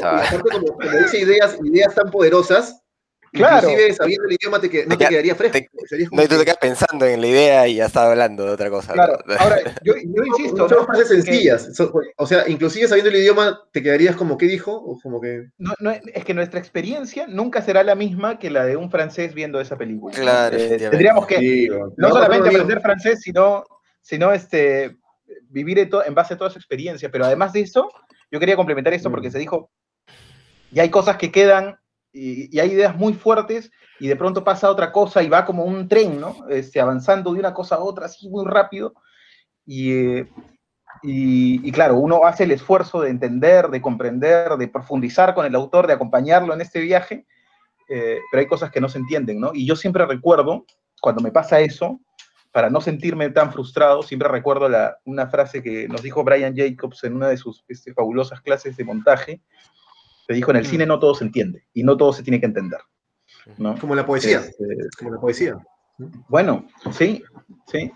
Como, 0.51 0.99
dice 0.99 1.19
ideas, 1.19 1.57
ideas 1.63 1.95
tan 1.95 2.11
poderosas, 2.11 2.80
Claro. 3.31 3.69
Inclusive 3.69 3.93
sabiendo 3.93 4.27
el 4.27 4.33
idioma 4.33 4.59
te 4.59 4.85
no 4.85 4.97
te, 4.97 5.07
quedaría 5.07 5.35
fresco. 5.35 5.59
no, 6.11 6.23
y 6.23 6.27
tú 6.27 6.37
te 6.37 6.43
quedas 6.43 6.57
pensando 6.57 7.05
en 7.05 7.21
la 7.21 7.27
idea 7.27 7.67
y 7.67 7.75
ya 7.75 7.85
estás 7.85 8.03
hablando 8.07 8.43
de 8.43 8.51
otra 8.51 8.69
cosa. 8.69 8.91
Claro, 8.91 9.17
ahora, 9.39 9.57
yo, 9.83 9.93
yo 10.03 10.23
insisto. 10.25 10.67
Son 10.67 10.85
frases 10.85 11.07
sencillas. 11.07 11.69
o 12.17 12.27
sea, 12.27 12.47
inclusive 12.49 12.87
sabiendo 12.87 13.09
el 13.09 13.17
idioma, 13.17 13.61
¿te 13.71 13.81
quedarías 13.81 14.17
como 14.17 14.37
qué 14.37 14.47
dijo? 14.47 14.73
O 14.73 14.99
como 14.99 15.21
que... 15.21 15.47
No, 15.57 15.73
no, 15.79 15.91
es 15.91 16.25
que 16.25 16.33
nuestra 16.33 16.59
experiencia 16.59 17.25
nunca 17.27 17.61
será 17.61 17.83
la 17.83 17.95
misma 17.95 18.37
que 18.37 18.49
la 18.49 18.65
de 18.65 18.75
un 18.75 18.91
francés 18.91 19.33
viendo 19.33 19.61
esa 19.61 19.77
película. 19.77 20.13
Claro. 20.13 20.57
Eh, 20.57 20.77
tendríamos 20.77 21.25
que 21.25 21.69
no, 21.95 22.09
solamente 22.09 22.49
aprender 22.49 22.81
francés, 22.81 23.21
sino, 23.21 23.63
sino 24.01 24.33
este, 24.33 24.97
vivir 25.47 25.79
en, 25.79 25.89
en, 26.05 26.13
base 26.13 26.33
a 26.33 26.37
toda 26.37 26.49
su 26.49 26.57
experiencia. 26.57 27.09
Pero 27.09 27.25
además 27.25 27.53
de 27.53 27.61
eso, 27.61 27.89
yo 28.29 28.39
quería 28.41 28.57
complementar 28.57 28.93
esto 28.93 29.09
porque 29.09 29.29
mm. 29.29 29.31
se 29.31 29.39
dijo, 29.39 29.71
y 30.73 30.79
hay 30.81 30.89
cosas 30.89 31.15
que 31.17 31.31
quedan 31.31 31.77
y, 32.13 32.59
hay 32.59 32.71
ideas 32.71 32.95
muy 32.95 33.13
fuertes 33.13 33.71
y 33.99 34.07
de 34.07 34.15
pronto 34.15 34.43
pasa 34.43 34.69
otra 34.69 34.91
cosa 34.91 35.23
y 35.23 35.29
va 35.29 35.45
como 35.45 35.63
un 35.63 35.87
tren, 35.87 36.19
¿no? 36.19 36.35
Este, 36.49 36.79
avanzando 36.79 37.33
de 37.33 37.39
una 37.39 37.53
cosa 37.53 37.75
a 37.75 37.79
otra 37.79 38.05
así 38.05 38.29
muy 38.29 38.45
rápido. 38.45 38.93
Y, 39.65 40.21
y, 41.03 41.71
claro, 41.71 41.95
uno 41.95 42.25
hace 42.25 42.43
el 42.43 42.51
esfuerzo 42.51 43.01
de 43.01 43.09
entender, 43.09 43.69
de 43.69 43.81
comprender, 43.81 44.57
de 44.57 44.67
profundizar 44.67 45.33
con 45.33 45.45
el 45.45 45.55
autor, 45.55 45.87
de 45.87 45.93
acompañarlo 45.93 46.53
en 46.53 46.61
este 46.61 46.79
viaje, 46.81 47.25
eh, 47.89 48.19
pero 48.31 48.41
hay 48.41 48.47
cosas 48.47 48.71
que 48.71 48.81
no 48.81 48.89
se 48.89 48.99
entienden, 48.99 49.39
¿no? 49.39 49.51
Y 49.53 49.65
yo 49.65 49.75
siempre 49.75 50.05
recuerdo, 50.05 50.65
cuando 50.99 51.21
me 51.21 51.31
pasa 51.31 51.59
eso, 51.59 51.99
para 52.51 52.69
no 52.69 52.81
sentirme 52.81 53.29
tan 53.29 53.51
frustrado, 53.53 54.03
siempre 54.03 54.27
recuerdo 54.27 54.69
una 55.05 55.27
frase 55.27 55.63
que 55.63 55.87
nos 55.87 56.01
dijo 56.01 56.23
Brian 56.23 56.55
Jacobs 56.55 57.03
en 57.03 57.15
una 57.15 57.29
de 57.29 57.37
sus 57.37 57.63
este, 57.67 57.93
fabulosas 57.93 58.41
clases 58.41 58.75
de 58.75 58.83
montaje, 58.83 59.41
dijo, 60.33 60.51
en 60.51 60.57
el 60.57 60.65
cine 60.65 60.85
mm. 60.85 60.87
no 60.87 60.99
todo 60.99 61.15
se 61.15 61.23
entiende 61.23 61.65
y 61.73 61.83
no 61.83 61.97
todo 61.97 62.13
se 62.13 62.23
tiene 62.23 62.39
que 62.39 62.45
entender. 62.45 62.79
¿no? 63.57 63.77
Como 63.77 63.95
la 63.95 64.05
poesía. 64.05 64.39
Este, 64.39 64.65
como 64.97 65.11
la 65.11 65.19
poesía. 65.19 65.57
Bueno, 66.27 66.67
sí, 66.91 67.23
sí. 67.71 67.91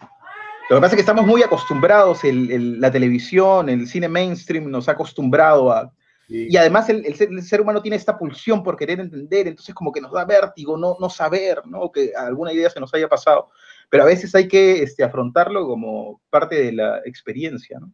Lo 0.69 0.77
que 0.77 0.81
pasa 0.81 0.87
es 0.87 0.95
que 0.95 1.01
estamos 1.01 1.25
muy 1.25 1.43
acostumbrados, 1.43 2.21
la 2.23 2.91
televisión, 2.91 3.69
el 3.69 3.87
cine 3.87 4.07
mainstream 4.07 4.69
nos 4.69 4.89
ha 4.89 4.93
acostumbrado 4.93 5.71
a... 5.71 5.91
Y 6.27 6.57
además 6.57 6.89
el, 6.89 7.43
ser, 7.43 7.61
humano 7.61 7.83
tiene 7.83 7.97
esta 7.97 8.17
pulsión 8.17 8.63
por 8.63 8.75
querer 8.75 8.99
entender, 8.99 9.47
entonces 9.47 9.75
como 9.75 9.91
que 9.91 10.01
nos 10.01 10.11
da 10.11 10.25
vértigo 10.25 10.75
no, 10.75 10.97
no 10.99 11.07
saber, 11.07 11.61
¿no? 11.67 11.91
que 11.91 12.13
alguna 12.15 12.51
idea 12.51 12.67
se 12.67 12.79
nos 12.79 12.91
haya 12.95 13.07
pasado, 13.07 13.51
pero 13.91 14.01
a 14.01 14.07
veces 14.07 14.33
hay 14.33 14.47
que 14.47 14.81
este, 14.81 15.03
afrontarlo 15.03 15.67
como 15.67 16.19
parte 16.31 16.55
de 16.55 16.71
la 16.71 16.97
experiencia. 17.05 17.79
¿no? 17.79 17.91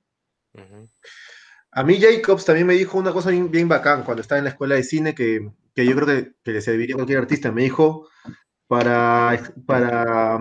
A 1.74 1.84
mí 1.84 2.00
Jacobs 2.00 2.46
también 2.46 2.68
me 2.68 2.74
dijo 2.74 2.98
una 2.98 3.14
cosa 3.14 3.30
bien, 3.30 3.70
bacán 3.70 4.04
cuando 4.04 4.22
estaba 4.22 4.40
en 4.40 4.46
la 4.46 4.50
escuela 4.50 4.76
de 4.76 4.84
cine 4.84 5.16
que, 5.16 5.52
yo 5.76 5.96
creo 5.96 6.06
que, 6.06 6.34
que, 6.44 6.52
le 6.52 6.62
serviría 6.62 6.96
a 6.96 6.98
cualquier 6.98 7.20
artista. 7.20 7.52
Me 7.52 7.64
dijo, 7.64 8.10
para, 8.68 9.42
para, 9.66 10.40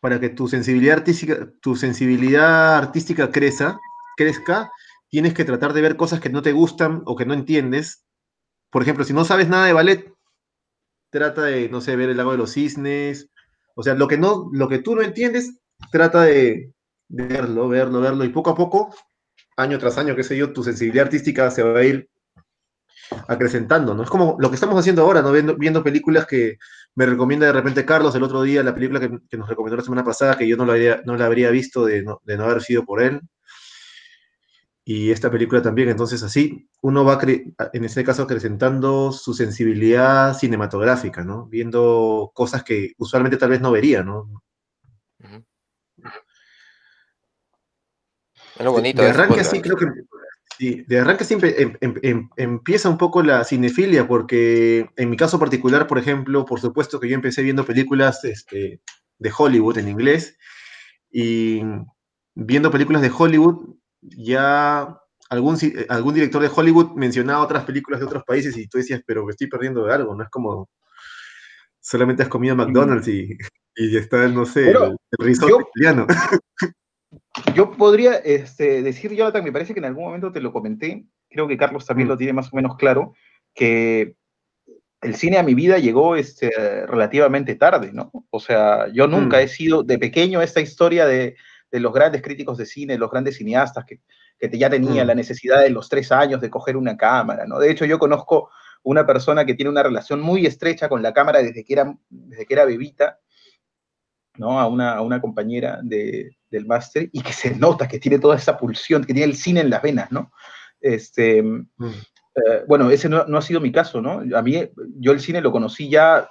para 0.00 0.20
que 0.20 0.28
tu 0.30 0.48
sensibilidad 0.48 0.98
artística, 0.98 1.48
tu 1.60 1.76
sensibilidad 1.76 2.76
artística 2.76 3.30
crezca, 3.30 3.78
crezca, 4.16 4.72
tienes 5.08 5.34
que 5.34 5.44
tratar 5.44 5.72
de 5.72 5.82
ver 5.82 5.96
cosas 5.96 6.20
que 6.20 6.30
no 6.30 6.42
te 6.42 6.52
gustan 6.52 7.02
o 7.06 7.14
que 7.14 7.24
no 7.26 7.34
entiendes. 7.34 8.04
Por 8.70 8.82
ejemplo, 8.82 9.04
si 9.04 9.12
no 9.12 9.24
sabes 9.24 9.48
nada 9.48 9.66
de 9.66 9.72
ballet, 9.72 10.12
trata 11.10 11.44
de, 11.44 11.68
no 11.68 11.80
sé, 11.80 11.94
ver 11.94 12.10
el 12.10 12.16
lago 12.16 12.32
de 12.32 12.38
los 12.38 12.52
cisnes. 12.52 13.30
O 13.76 13.84
sea, 13.84 13.94
lo 13.94 14.08
que, 14.08 14.18
no, 14.18 14.50
lo 14.52 14.68
que 14.68 14.78
tú 14.78 14.96
no 14.96 15.02
entiendes, 15.02 15.60
trata 15.92 16.22
de 16.22 16.72
verlo, 17.08 17.68
verlo, 17.68 18.00
verlo. 18.00 18.24
Y 18.24 18.30
poco 18.30 18.50
a 18.50 18.56
poco 18.56 18.94
año 19.58 19.78
tras 19.78 19.98
año, 19.98 20.16
qué 20.16 20.22
sé 20.22 20.36
yo, 20.36 20.52
tu 20.52 20.62
sensibilidad 20.62 21.06
artística 21.06 21.50
se 21.50 21.62
va 21.62 21.80
a 21.80 21.84
ir 21.84 22.08
acrecentando, 23.26 23.94
¿no? 23.94 24.02
Es 24.02 24.10
como 24.10 24.36
lo 24.38 24.48
que 24.48 24.54
estamos 24.54 24.78
haciendo 24.78 25.02
ahora, 25.02 25.22
¿no? 25.22 25.32
Viendo, 25.32 25.56
viendo 25.56 25.82
películas 25.82 26.26
que 26.26 26.58
me 26.94 27.06
recomienda 27.06 27.46
de 27.46 27.52
repente 27.52 27.84
Carlos 27.84 28.14
el 28.14 28.22
otro 28.22 28.42
día, 28.42 28.62
la 28.62 28.74
película 28.74 29.00
que, 29.00 29.36
nos 29.36 29.48
recomendó 29.48 29.76
la 29.76 29.82
semana 29.82 30.04
pasada, 30.04 30.36
que 30.36 30.46
yo 30.48 30.56
no 30.56 30.64
la, 30.64 30.74
habría, 30.74 31.02
no 31.04 31.16
la 31.16 31.26
habría 31.26 31.50
visto 31.50 31.84
de 31.84 32.02
no, 32.02 32.20
haber 32.26 32.62
sido 32.62 32.84
por 32.84 33.02
él. 33.02 33.20
Y 34.84 35.10
esta 35.10 35.30
película 35.30 35.60
también, 35.60 35.90
entonces 35.90 36.22
así, 36.22 36.66
uno 36.80 37.04
va, 37.04 37.18
en 37.22 37.84
este 37.84 38.04
caso, 38.04 38.22
acrecentando 38.22 39.12
su 39.12 39.34
sensibilidad 39.34 40.34
cinematográfica, 40.34 41.24
¿no? 41.24 41.46
Viendo 41.46 42.30
cosas 42.34 42.64
que 42.64 42.92
usualmente 42.96 43.36
tal 43.36 43.50
vez 43.50 43.60
no 43.60 43.70
vería, 43.70 44.02
¿no? 44.02 44.42
Bonito. 48.66 49.02
De 49.02 49.08
arranque 49.08 49.40
así 49.40 49.60
creo 49.60 49.76
que 49.76 49.86
de 50.58 50.98
arranque 50.98 51.24
siempre 51.24 51.62
em, 51.62 51.74
em, 51.80 51.94
em, 52.02 52.28
empieza 52.36 52.88
un 52.88 52.98
poco 52.98 53.22
la 53.22 53.44
cinefilia, 53.44 54.08
porque 54.08 54.90
en 54.96 55.10
mi 55.10 55.16
caso 55.16 55.38
particular, 55.38 55.86
por 55.86 55.98
ejemplo, 55.98 56.44
por 56.44 56.60
supuesto 56.60 56.98
que 56.98 57.08
yo 57.08 57.14
empecé 57.14 57.42
viendo 57.42 57.64
películas 57.64 58.24
este, 58.24 58.80
de 59.18 59.32
Hollywood 59.36 59.78
en 59.78 59.88
inglés, 59.88 60.36
y 61.10 61.62
viendo 62.34 62.70
películas 62.70 63.02
de 63.02 63.12
Hollywood, 63.16 63.76
ya 64.00 64.98
algún, 65.30 65.58
algún 65.88 66.14
director 66.14 66.42
de 66.42 66.50
Hollywood 66.54 66.92
mencionaba 66.96 67.44
otras 67.44 67.64
películas 67.64 68.00
de 68.00 68.06
otros 68.06 68.24
países 68.24 68.56
y 68.56 68.66
tú 68.68 68.78
decías, 68.78 69.00
pero 69.06 69.24
me 69.24 69.30
estoy 69.30 69.46
perdiendo 69.46 69.84
de 69.84 69.94
algo, 69.94 70.14
no 70.14 70.24
es 70.24 70.30
como 70.30 70.68
solamente 71.80 72.22
has 72.22 72.28
comido 72.28 72.56
McDonald's 72.56 73.08
y, 73.08 73.36
y 73.76 73.96
está, 73.96 74.28
no 74.28 74.44
sé, 74.44 74.70
el, 74.70 74.96
risotto 75.18 75.60
italiano. 75.74 76.06
Yo 77.54 77.72
podría 77.72 78.14
este, 78.16 78.82
decir, 78.82 79.14
Jonathan, 79.14 79.44
me 79.44 79.52
parece 79.52 79.74
que 79.74 79.80
en 79.80 79.86
algún 79.86 80.04
momento 80.04 80.32
te 80.32 80.40
lo 80.40 80.52
comenté, 80.52 81.06
creo 81.28 81.48
que 81.48 81.56
Carlos 81.56 81.86
también 81.86 82.08
mm. 82.08 82.10
lo 82.10 82.16
tiene 82.16 82.32
más 82.32 82.52
o 82.52 82.56
menos 82.56 82.76
claro, 82.76 83.14
que 83.54 84.14
el 85.00 85.14
cine 85.14 85.38
a 85.38 85.42
mi 85.42 85.54
vida 85.54 85.78
llegó 85.78 86.16
este, 86.16 86.50
relativamente 86.86 87.54
tarde, 87.54 87.92
¿no? 87.92 88.10
O 88.30 88.40
sea, 88.40 88.88
yo 88.92 89.06
nunca 89.06 89.38
mm. 89.38 89.40
he 89.40 89.48
sido 89.48 89.82
de 89.82 89.98
pequeño 89.98 90.42
esta 90.42 90.60
historia 90.60 91.06
de, 91.06 91.36
de, 91.70 91.80
los 91.80 91.92
grandes 91.92 92.22
críticos 92.22 92.58
de 92.58 92.66
cine, 92.66 92.98
los 92.98 93.10
grandes 93.10 93.36
cineastas 93.36 93.84
que, 93.84 94.00
que 94.38 94.58
ya 94.58 94.70
tenían 94.70 95.06
mm. 95.06 95.08
la 95.08 95.14
necesidad 95.14 95.60
de 95.60 95.70
los 95.70 95.88
tres 95.88 96.10
años 96.12 96.40
de 96.40 96.50
coger 96.50 96.76
una 96.76 96.96
cámara, 96.96 97.46
¿no? 97.46 97.58
De 97.58 97.70
hecho, 97.70 97.84
yo 97.84 97.98
conozco 97.98 98.50
una 98.82 99.06
persona 99.06 99.44
que 99.44 99.54
tiene 99.54 99.70
una 99.70 99.82
relación 99.82 100.20
muy 100.20 100.46
estrecha 100.46 100.88
con 100.88 101.02
la 101.02 101.12
cámara 101.12 101.42
desde 101.42 101.64
que 101.64 101.72
era, 101.72 101.94
desde 102.08 102.46
que 102.46 102.54
era 102.54 102.64
bebita, 102.64 103.18
¿no? 104.36 104.60
A 104.60 104.66
una, 104.66 104.94
a 104.94 105.02
una 105.02 105.20
compañera 105.20 105.80
de, 105.82 106.37
del 106.50 106.66
máster 106.66 107.10
y 107.12 107.22
que 107.22 107.32
se 107.32 107.54
nota 107.54 107.88
que 107.88 107.98
tiene 107.98 108.18
toda 108.18 108.36
esa 108.36 108.56
pulsión, 108.56 109.04
que 109.04 109.12
tiene 109.12 109.30
el 109.30 109.36
cine 109.36 109.60
en 109.60 109.70
las 109.70 109.82
venas, 109.82 110.10
¿no? 110.12 110.32
Este, 110.80 111.42
mm. 111.42 111.66
Eh, 112.38 112.64
bueno, 112.66 112.90
ese 112.90 113.08
no, 113.08 113.20
ha 113.20 113.42
sido 113.42 113.60
mi 113.60 113.72
caso, 113.72 114.00
¿no? 114.00 114.22
A 114.36 114.42
mí, 114.42 114.70
yo 114.96 115.12
el 115.12 115.20
cine 115.20 115.40
lo 115.40 115.52
conocí 115.52 115.88
ya 115.88 116.30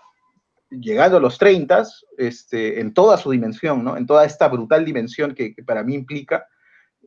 llegando 0.69 1.18
a 1.18 1.19
los 1.19 1.38
30, 1.38 1.84
este, 2.18 2.80
en 2.80 2.94
toda 2.94 3.18
su 3.18 3.31
dimensión, 3.31 3.84
¿no? 3.84 3.98
En 3.98 4.06
toda 4.06 4.26
esta 4.26 4.48
brutal 4.48 4.85
dimensión 4.85 5.34
que, 5.34 5.56
para 5.65 5.84
mí 5.84 5.95
implica. 5.95 6.48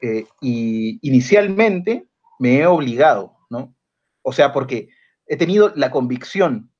Eh, 0.02 0.24
y 0.40 0.98
inicialmente 1.06 2.08
me 2.38 2.58
he 2.58 2.66
obligado, 2.66 3.36
¿no? 3.50 3.74
O 4.22 4.32
sea, 4.32 4.52
porque 4.52 4.88
he 5.26 5.36
tenido 5.36 5.72
la 5.76 5.90
convicción 5.90 6.70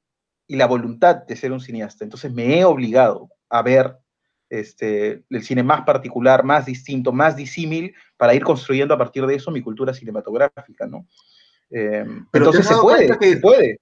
y 0.47 0.57
la 0.57 0.66
voluntad 0.66 1.16
de 1.27 1.36
ser 1.36 1.52
un 1.52 1.61
cineasta, 1.61 2.05
entonces 2.05 2.32
me 2.32 2.59
he 2.59 2.65
obligado 2.65 3.28
a 3.48 3.62
ver 3.62 3.97
este, 4.51 5.23
el 5.31 5.43
cine 5.43 5.63
más 5.63 5.83
particular, 5.83 6.45
más 6.45 6.67
distinto, 6.67 7.13
más 7.13 7.37
disímil, 7.37 7.95
para 8.17 8.35
ir 8.35 8.43
construyendo 8.43 8.93
a 8.93 8.99
partir 8.99 9.25
de 9.25 9.37
eso 9.37 9.51
mi 9.51 9.63
cultura 9.63 9.95
cinematográfica, 9.95 10.87
¿no? 10.87 11.07
Eh, 11.71 12.05
pero 12.33 12.47
entonces 12.47 12.67
se 12.67 12.81
puede, 12.81 13.19
que, 13.19 13.37
puede. 13.37 13.81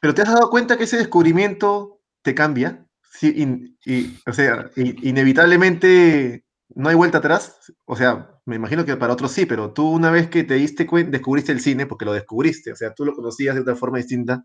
Pero 0.00 0.14
te 0.14 0.22
has 0.22 0.32
dado 0.32 0.50
cuenta 0.50 0.78
que 0.78 0.84
ese 0.84 0.96
descubrimiento 0.96 2.00
te 2.22 2.34
cambia. 2.34 2.84
Sí, 3.12 3.76
y, 3.84 4.18
o 4.26 4.32
sea, 4.32 4.70
inevitablemente 4.76 6.44
no 6.74 6.88
hay 6.88 6.94
vuelta 6.94 7.18
atrás. 7.18 7.72
O 7.84 7.94
sea, 7.94 8.30
me 8.46 8.56
imagino 8.56 8.86
que 8.86 8.96
para 8.96 9.12
otros 9.12 9.32
sí, 9.32 9.44
pero 9.44 9.72
tú 9.72 9.90
una 9.90 10.10
vez 10.10 10.28
que 10.28 10.42
te 10.42 10.54
diste 10.54 10.86
cuenta, 10.86 11.10
descubriste 11.10 11.52
el 11.52 11.60
cine, 11.60 11.86
porque 11.86 12.06
lo 12.06 12.14
descubriste, 12.14 12.72
o 12.72 12.76
sea, 12.76 12.94
tú 12.94 13.04
lo 13.04 13.12
conocías 13.12 13.54
de 13.54 13.60
otra 13.60 13.76
forma 13.76 13.98
distinta, 13.98 14.42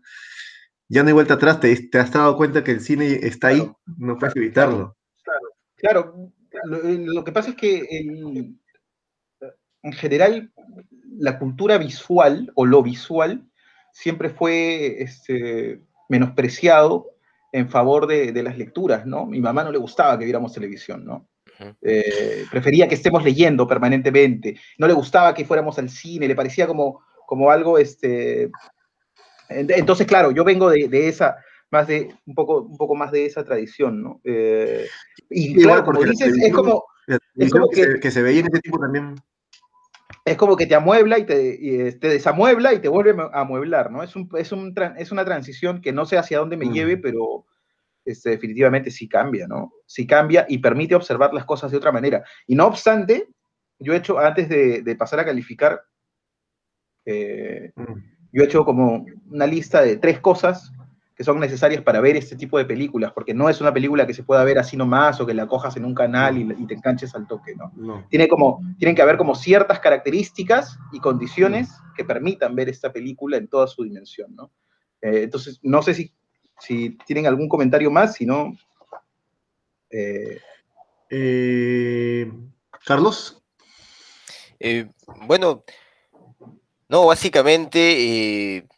ya 0.88 1.02
no 1.02 1.08
hay 1.08 1.14
vuelta 1.14 1.34
atrás, 1.34 1.60
te, 1.60 1.74
te 1.88 1.98
has 1.98 2.12
dado 2.12 2.36
cuenta 2.36 2.62
que 2.62 2.72
el 2.72 2.80
cine 2.80 3.20
está 3.22 3.48
ahí, 3.48 3.72
no 3.96 4.18
puedes 4.18 4.36
evitarlo. 4.36 4.97
Claro, 5.78 6.32
claro. 6.50 6.82
Lo, 6.82 7.24
que 7.24 7.32
pasa 7.32 7.50
es 7.50 7.56
que 7.56 7.86
en 9.82 9.92
general 9.92 10.52
la 11.18 11.38
cultura 11.38 11.78
visual 11.78 12.50
o 12.54 12.66
lo 12.66 12.82
visual 12.82 13.48
siempre 13.92 14.30
fue 14.30 15.02
este, 15.02 15.80
menospreciado 16.08 17.06
en 17.52 17.68
favor 17.68 18.06
de, 18.06 18.42
las 18.42 18.58
lecturas, 18.58 19.06
¿no? 19.06 19.26
Mi 19.26 19.40
mamá 19.40 19.64
no 19.64 19.72
le 19.72 19.78
gustaba 19.78 20.18
que 20.18 20.24
viéramos 20.24 20.52
televisión, 20.52 21.04
¿no? 21.04 21.28
Eh, 21.82 22.44
prefería 22.50 22.86
que 22.86 22.94
estemos 22.94 23.24
leyendo 23.24 23.66
permanentemente, 23.66 24.60
no 24.78 24.86
le 24.86 24.92
gustaba 24.92 25.34
que 25.34 25.44
fuéramos 25.44 25.78
al 25.78 25.88
cine, 25.88 26.28
le 26.28 26.36
parecía 26.36 26.66
como, 26.66 27.02
como 27.26 27.50
algo, 27.50 27.78
este... 27.78 28.50
Entonces, 29.48 30.06
claro, 30.06 30.30
yo 30.30 30.44
vengo 30.44 30.68
de, 30.68 31.08
esa, 31.08 31.38
más 31.70 31.86
de, 31.86 32.14
un 32.26 32.34
poco, 32.34 32.62
un 32.62 32.76
poco 32.76 32.94
más 32.94 33.12
de 33.12 33.26
esa 33.26 33.44
tradición, 33.44 34.02
¿no? 34.02 34.20
Eh, 34.24 34.86
y 35.30 35.54
claro, 35.62 35.84
como 35.84 36.02
dices, 36.02 36.36
es 36.36 36.52
como... 36.52 36.84
Es 37.36 37.50
como 37.50 37.70
que, 37.70 38.00
que, 38.00 38.10
se 38.10 38.20
veía 38.20 38.40
en 38.40 38.48
ese 38.48 38.60
tipo 38.60 38.78
también 38.78 39.14
es 40.28 40.36
como 40.36 40.56
que 40.56 40.66
te 40.66 40.74
amuebla 40.74 41.18
y 41.18 41.24
te, 41.24 41.92
te, 41.92 42.08
desamuebla 42.08 42.74
y 42.74 42.80
te 42.80 42.88
vuelve 42.88 43.14
a 43.32 43.40
amueblar, 43.40 43.90
¿no? 43.90 44.02
Es, 44.02 44.14
un, 44.16 44.28
es, 44.36 44.52
un, 44.52 44.74
es 44.96 45.12
una 45.12 45.24
transición 45.24 45.80
que 45.80 45.92
no 45.92 46.06
sé 46.06 46.18
hacia 46.18 46.38
dónde 46.38 46.56
me 46.56 46.66
mm. 46.66 46.72
lleve, 46.72 46.96
pero 46.96 47.46
este, 48.04 48.30
definitivamente 48.30 48.90
sí 48.90 49.08
cambia, 49.08 49.46
¿no? 49.46 49.72
Sí 49.86 50.06
cambia 50.06 50.46
y 50.48 50.58
permite 50.58 50.94
observar 50.94 51.32
las 51.34 51.44
cosas 51.44 51.70
de 51.70 51.76
otra 51.76 51.92
manera. 51.92 52.24
Y 52.46 52.54
no 52.54 52.66
obstante, 52.66 53.28
yo 53.78 53.92
he 53.92 53.96
hecho, 53.96 54.18
antes 54.18 54.48
de, 54.48 54.96
pasar 54.98 55.20
a 55.20 55.24
calificar, 55.24 55.82
eh, 57.04 57.72
mm. 57.74 57.94
yo 58.32 58.42
he 58.42 58.46
hecho 58.46 58.64
como 58.64 59.06
una 59.30 59.46
lista 59.46 59.82
de 59.82 59.96
tres 59.96 60.20
cosas 60.20 60.72
que 61.18 61.24
son 61.24 61.40
necesarias 61.40 61.82
para 61.82 62.00
ver 62.00 62.14
este 62.16 62.36
tipo 62.36 62.58
de 62.58 62.64
películas, 62.64 63.10
porque 63.12 63.34
no 63.34 63.48
es 63.48 63.60
una 63.60 63.74
película 63.74 64.06
que 64.06 64.14
se 64.14 64.22
pueda 64.22 64.44
ver 64.44 64.56
así 64.56 64.76
nomás 64.76 65.20
o 65.20 65.26
que 65.26 65.34
la 65.34 65.48
cojas 65.48 65.76
en 65.76 65.84
un 65.84 65.92
canal 65.92 66.38
y, 66.38 66.66
te 66.68 66.74
enganches 66.74 67.12
al 67.16 67.26
toque, 67.26 67.56
¿no? 67.56 68.06
Tiene 68.08 68.28
como, 68.28 68.60
tienen 68.78 68.94
que 68.94 69.02
haber 69.02 69.16
como 69.16 69.34
ciertas 69.34 69.80
características 69.80 70.78
y 70.92 71.00
condiciones 71.00 71.70
que 71.96 72.04
permitan 72.04 72.54
ver 72.54 72.68
esta 72.68 72.92
película 72.92 73.36
en 73.36 73.48
toda 73.48 73.66
su 73.66 73.82
dimensión, 73.82 74.32
¿no? 74.36 74.52
Eh, 75.02 75.22
entonces, 75.24 75.58
no 75.60 75.82
sé 75.82 75.94
si, 75.94 76.14
si 76.60 76.96
tienen 77.04 77.26
algún 77.26 77.48
comentario 77.48 77.90
más, 77.90 78.14
si 78.14 78.24
no... 78.24 78.56
Eh, 79.90 80.38
eh, 81.10 82.30
Carlos. 82.86 83.42
bueno, 85.26 85.64
no, 86.88 87.06
básicamente 87.06 88.68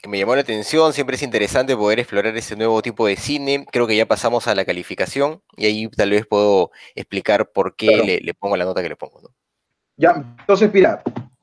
que 0.00 0.08
me 0.08 0.18
llamó 0.18 0.34
la 0.34 0.42
atención, 0.42 0.92
siempre 0.92 1.16
es 1.16 1.22
interesante 1.22 1.76
poder 1.76 1.98
explorar 1.98 2.36
ese 2.36 2.56
nuevo 2.56 2.80
tipo 2.82 3.06
de 3.06 3.16
cine. 3.16 3.66
Creo 3.70 3.86
que 3.86 3.96
ya 3.96 4.06
pasamos 4.06 4.46
a 4.46 4.54
la 4.54 4.64
calificación 4.64 5.42
y 5.56 5.66
ahí 5.66 5.88
tal 5.88 6.10
vez 6.10 6.24
puedo 6.24 6.70
explicar 6.94 7.50
por 7.50 7.74
qué 7.74 8.20
le, 8.22 8.34
pongo 8.34 8.56
la 8.56 8.64
nota 8.64 8.82
que 8.82 8.88
le 8.88 8.96
pongo. 8.96 9.20
Ya, 9.96 10.36
entonces 10.38 10.72
mira, 10.72 11.02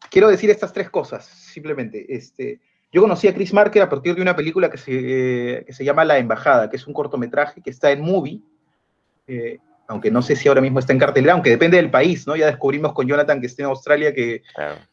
quiero 0.09 0.29
decir 0.29 0.49
estas 0.49 0.71
tres 0.71 0.89
cosas, 0.89 1.25
simplemente. 1.25 2.05
Este, 2.15 2.61
yo 2.93 3.01
conocí 3.01 3.27
a 3.27 3.33
Chris 3.33 3.53
Marker 3.53 3.81
a 3.81 3.89
partir 3.89 4.15
de 4.15 4.21
una 4.21 4.37
película 4.37 4.69
que 4.69 4.77
se, 4.77 5.65
se 5.73 5.83
llama 5.83 6.05
La 6.05 6.17
Embajada, 6.17 6.69
que 6.69 6.77
es 6.77 6.87
un 6.87 6.93
cortometraje 6.93 7.61
que 7.61 7.69
está 7.69 7.91
en 7.91 7.99
Movie, 7.99 8.39
eh, 9.27 9.57
aunque 9.87 10.09
no 10.09 10.21
sé 10.21 10.37
si 10.37 10.47
ahora 10.47 10.61
mismo 10.61 10.79
está 10.79 10.93
en 10.93 10.99
cartelera, 10.99 11.33
aunque 11.33 11.49
depende 11.49 11.75
del 11.75 11.91
país, 11.91 12.25
¿no? 12.25 12.37
Ya 12.37 12.45
descubrimos 12.45 12.93
con 12.93 13.05
Jonathan 13.05 13.41
que 13.41 13.47
está 13.47 13.63
en 13.63 13.69
Australia 13.69 14.13
que 14.13 14.43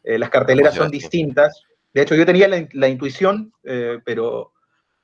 eh, 0.03 0.19
las 0.19 0.29
carteleras 0.29 0.75
son 0.75 0.91
distintas. 0.91 1.63
De 1.93 2.01
hecho, 2.01 2.15
yo 2.15 2.25
tenía 2.25 2.47
la, 2.47 2.87
intuición, 2.87 3.53
eh, 3.63 3.99
pero 4.03 4.53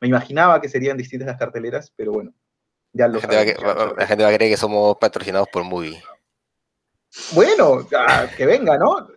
me 0.02 0.08
imaginaba 0.08 0.60
que 0.60 0.70
serían 0.70 0.98
distintas 0.98 1.28
las 1.28 1.38
carteleras, 1.38 1.94
pero 1.96 2.12
bueno, 2.12 2.34
ya 2.94 3.08
lo 3.08 3.20
la 3.20 3.22
gente, 3.22 3.64
va, 3.64 3.94
la 3.96 4.08
gente 4.08 4.24
va 4.24 4.30
a 4.30 4.34
creer 4.34 4.52
que 4.52 4.58
somos 4.58 4.98
patrocinados 4.98 5.48
por 5.52 5.64
Movie. 5.64 6.02
Bueno, 7.34 7.88
que 8.38 8.46
venga, 8.46 8.78
¿no? 8.78 9.08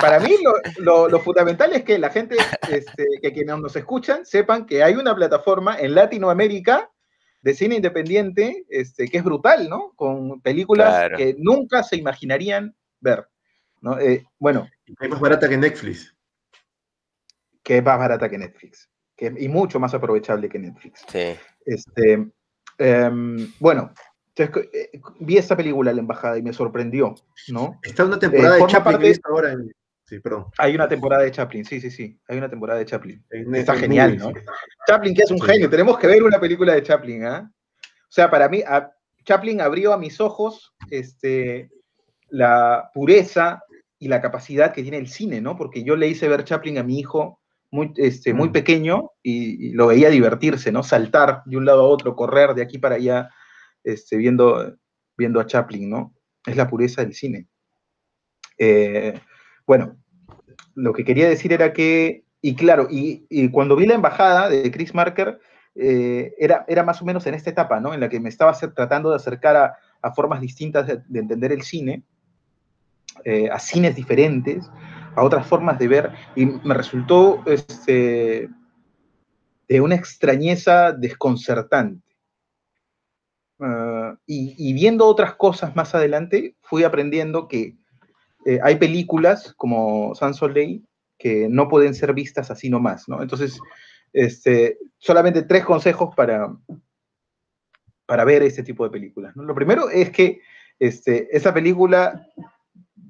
Para 0.00 0.20
mí 0.20 0.36
lo, 0.78 1.20
fundamental 1.20 1.72
es 1.72 1.84
que 1.84 1.98
la 1.98 2.10
gente, 2.10 2.36
este, 2.68 3.06
que 3.20 3.32
quienes 3.32 3.58
nos 3.58 3.74
escuchan, 3.74 4.24
sepan 4.24 4.66
que 4.66 4.82
hay 4.82 4.94
una 4.94 5.14
plataforma 5.14 5.78
en 5.78 5.94
Latinoamérica 5.94 6.90
de 7.42 7.54
cine 7.54 7.76
independiente 7.76 8.64
este, 8.68 9.08
que 9.08 9.18
es 9.18 9.24
brutal, 9.24 9.68
¿no? 9.68 9.92
Con 9.96 10.40
películas 10.40 11.10
que 11.16 11.34
nunca 11.38 11.82
se 11.82 11.96
imaginarían 11.96 12.76
ver. 13.00 13.28
¿no? 13.80 13.98
Eh, 13.98 14.24
bueno. 14.38 14.68
Es 15.00 15.08
más 15.08 15.20
barata 15.20 15.48
que 15.48 15.56
Netflix 15.56 16.14
que 17.70 17.76
es 17.76 17.84
más 17.84 18.00
barata 18.00 18.28
que 18.28 18.36
Netflix 18.36 18.90
que, 19.16 19.32
y 19.38 19.46
mucho 19.46 19.78
más 19.78 19.94
aprovechable 19.94 20.48
que 20.48 20.58
Netflix. 20.58 21.04
Sí. 21.06 21.36
Este, 21.64 22.32
em, 22.78 23.52
bueno, 23.60 23.92
eh, 24.36 24.90
vi 25.20 25.36
esta 25.38 25.56
película, 25.56 25.92
La 25.92 26.00
Embajada, 26.00 26.36
y 26.36 26.42
me 26.42 26.52
sorprendió, 26.52 27.14
¿no? 27.46 27.78
Está 27.80 28.06
una 28.06 28.18
temporada 28.18 28.58
eh, 28.58 28.60
de 28.60 28.66
Chaplin 28.66 29.20
ahora 29.22 29.56
Sí, 30.04 30.18
perdón. 30.18 30.46
Hay 30.58 30.74
una 30.74 30.88
temporada 30.88 31.22
de 31.22 31.30
Chaplin, 31.30 31.64
sí, 31.64 31.80
sí, 31.80 31.92
sí. 31.92 32.18
Hay 32.26 32.38
una 32.38 32.50
temporada 32.50 32.80
de 32.80 32.86
Chaplin. 32.86 33.24
Está 33.30 33.76
genial, 33.76 34.18
¿no? 34.18 34.32
Chaplin, 34.88 35.14
que 35.14 35.22
es 35.22 35.30
un 35.30 35.40
genio. 35.40 35.70
Tenemos 35.70 35.96
que 35.96 36.08
ver 36.08 36.24
una 36.24 36.40
película 36.40 36.74
de 36.74 36.82
Chaplin, 36.82 37.24
¿ah? 37.24 37.52
O 37.84 38.12
sea, 38.12 38.28
para 38.28 38.48
mí, 38.48 38.64
Chaplin 39.24 39.60
abrió 39.60 39.92
a 39.92 39.98
mis 39.98 40.20
ojos 40.20 40.74
este, 40.90 41.70
la 42.30 42.90
pureza 42.92 43.62
y 44.00 44.08
la 44.08 44.20
capacidad 44.20 44.72
que 44.72 44.82
tiene 44.82 44.96
el 44.96 45.06
cine, 45.06 45.40
¿no? 45.40 45.56
Porque 45.56 45.84
yo 45.84 45.94
le 45.94 46.08
hice 46.08 46.26
ver 46.26 46.42
Chaplin 46.42 46.78
a 46.78 46.82
mi 46.82 46.98
hijo 46.98 47.40
muy, 47.70 47.92
este, 47.96 48.34
muy 48.34 48.48
mm. 48.48 48.52
pequeño 48.52 49.10
y, 49.22 49.72
lo 49.72 49.88
veía 49.88 50.10
divertirse, 50.10 50.72
¿no? 50.72 50.82
Saltar 50.82 51.42
de 51.46 51.56
un 51.56 51.64
lado 51.64 51.82
a 51.82 51.88
otro, 51.88 52.16
correr 52.16 52.54
de 52.54 52.62
aquí 52.62 52.78
para 52.78 52.96
allá, 52.96 53.30
este, 53.84 54.16
viendo, 54.16 54.76
viendo 55.16 55.40
a 55.40 55.46
Chaplin, 55.46 55.88
¿no? 55.88 56.14
Es 56.46 56.56
la 56.56 56.68
pureza 56.68 57.02
del 57.02 57.14
cine. 57.14 57.46
Eh, 58.58 59.18
bueno, 59.66 59.96
lo 60.74 60.92
que 60.92 61.04
quería 61.04 61.28
decir 61.28 61.52
era 61.52 61.72
que, 61.72 62.24
y 62.42 62.54
claro, 62.54 62.88
y, 62.90 63.48
cuando 63.50 63.76
vi 63.76 63.86
la 63.86 63.94
embajada 63.94 64.48
de 64.48 64.70
Chris 64.70 64.94
Marker, 64.94 65.38
eh, 65.74 66.34
era, 66.38 66.64
era 66.66 66.82
más 66.82 67.00
o 67.00 67.04
menos 67.04 67.26
en 67.26 67.34
esta 67.34 67.50
etapa, 67.50 67.80
¿no? 67.80 67.94
En 67.94 68.00
la 68.00 68.08
que 68.08 68.20
me 68.20 68.28
estaba 68.28 68.52
tratando 68.52 69.10
de 69.10 69.16
acercar 69.16 69.56
a, 70.02 70.12
formas 70.14 70.40
distintas 70.40 70.86
de, 70.86 71.18
entender 71.18 71.52
el 71.52 71.62
cine, 71.62 72.02
eh, 73.24 73.50
a 73.50 73.58
cines 73.58 73.94
diferentes, 73.94 74.70
a 75.14 75.22
otras 75.22 75.46
formas 75.46 75.78
de 75.78 75.88
ver 75.88 76.12
y 76.36 76.46
me 76.46 76.74
resultó 76.74 77.42
este, 77.46 78.48
de 79.68 79.80
una 79.80 79.94
extrañeza 79.94 80.92
desconcertante. 80.92 82.06
Ah, 83.60 84.16
y, 84.26 84.72
viendo 84.72 85.06
otras 85.06 85.34
cosas 85.34 85.76
más 85.76 85.94
adelante, 85.94 86.56
fui 86.62 86.84
aprendiendo 86.84 87.46
que 87.46 87.76
eh, 88.46 88.58
hay 88.62 88.76
películas 88.76 89.52
como 89.56 90.14
Sans 90.14 90.36
Soleil 90.36 90.86
que 91.18 91.48
no 91.50 91.68
pueden 91.68 91.94
ser 91.94 92.14
vistas 92.14 92.50
así 92.50 92.70
nomás, 92.70 93.06
¿no? 93.06 93.20
Entonces, 93.20 93.60
este, 94.12 94.78
solamente 94.96 95.42
tres 95.42 95.64
consejos 95.64 96.14
para, 96.16 96.50
para 98.06 98.24
ver 98.24 98.42
este 98.42 98.62
tipo 98.62 98.84
de 98.84 98.90
películas. 98.90 99.36
Lo 99.36 99.54
primero 99.54 99.90
es 99.90 100.10
que 100.10 100.40
este, 100.78 101.28
esa 101.36 101.52
película, 101.52 102.26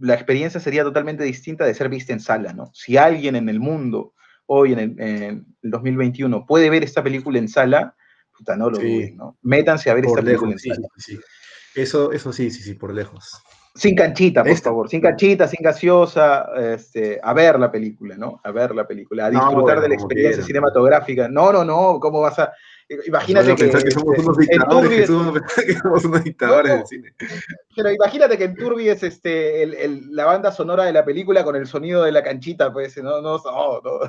la 0.00 0.14
experiencia 0.14 0.60
sería 0.60 0.82
totalmente 0.82 1.24
distinta 1.24 1.64
de 1.64 1.74
ser 1.74 1.88
vista 1.88 2.12
en 2.12 2.20
sala, 2.20 2.52
¿no? 2.52 2.70
Si 2.74 2.96
alguien 2.96 3.36
en 3.36 3.48
el 3.48 3.60
mundo, 3.60 4.14
hoy 4.46 4.72
en 4.72 4.98
el, 4.98 5.44
2021, 5.62 6.46
puede 6.46 6.70
ver 6.70 6.82
esta 6.82 7.02
película 7.02 7.38
en 7.38 7.48
sala, 7.48 7.94
puta, 8.36 8.56
no 8.56 8.70
lo 8.70 8.78
¿no? 9.14 9.38
Métanse 9.42 9.90
a 9.90 9.94
ver 9.94 10.06
esta 10.06 10.22
película 10.22 10.52
en 10.52 10.58
sala. 10.58 10.88
Eso, 11.74 12.12
eso 12.12 12.32
sí, 12.32 12.50
sí, 12.50 12.62
sí, 12.62 12.74
por 12.74 12.92
lejos. 12.92 13.30
Sin 13.74 13.94
canchita, 13.94 14.42
por 14.42 14.56
favor, 14.56 14.88
sin 14.88 15.00
canchita, 15.00 15.46
sin 15.46 15.62
gaseosa, 15.62 16.46
este, 16.56 17.20
a 17.22 17.32
ver 17.32 17.60
la 17.60 17.70
película, 17.70 18.16
¿no? 18.16 18.40
A 18.42 18.50
ver 18.50 18.74
la 18.74 18.86
película, 18.86 19.26
a 19.26 19.30
disfrutar 19.30 19.80
de 19.80 19.88
la 19.88 19.94
experiencia 19.94 20.42
cinematográfica. 20.42 21.28
No, 21.28 21.52
no, 21.52 21.64
no, 21.64 22.00
¿cómo 22.00 22.20
vas 22.20 22.38
a...? 22.40 22.52
Imagínate 23.06 23.54
que, 23.54 23.70
que, 23.84 23.90
somos 23.90 24.18
unos 24.18 24.36
dictadores, 24.36 25.00
que, 25.00 25.06
somos, 25.76 26.04
unos 26.04 26.24
dictadores 26.24 26.72
del 26.72 26.86
cine. 26.86 27.14
Pero 27.76 27.92
imagínate 27.92 28.36
que 28.36 28.44
en 28.44 28.56
Turbi 28.56 28.88
es 28.88 29.02
este, 29.02 29.62
el, 29.62 30.14
la 30.14 30.24
banda 30.24 30.50
sonora 30.50 30.84
de 30.84 30.92
la 30.92 31.04
película 31.04 31.44
con 31.44 31.56
el 31.56 31.66
sonido 31.66 32.02
de 32.02 32.12
la 32.12 32.22
canchita, 32.22 32.72
pues, 32.72 32.96
no, 32.98 33.20
no, 33.20 33.38
no. 33.38 34.00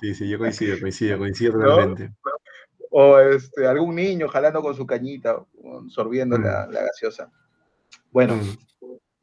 Sí, 0.00 0.14
sí, 0.14 0.28
yo 0.28 0.38
coincido, 0.38 0.78
coincido, 0.80 1.18
coincido 1.18 1.52
totalmente. 1.52 2.10
O 2.90 3.18
este, 3.18 3.66
algún 3.66 3.96
niño 3.96 4.28
jalando 4.28 4.62
con 4.62 4.74
su 4.74 4.86
cañita, 4.86 5.44
sorbiendo 5.88 6.38
la, 6.38 6.66
mm. 6.66 6.72
la, 6.72 6.82
gaseosa. 6.82 7.30
Bueno, 8.12 8.36
mm. 8.36 8.56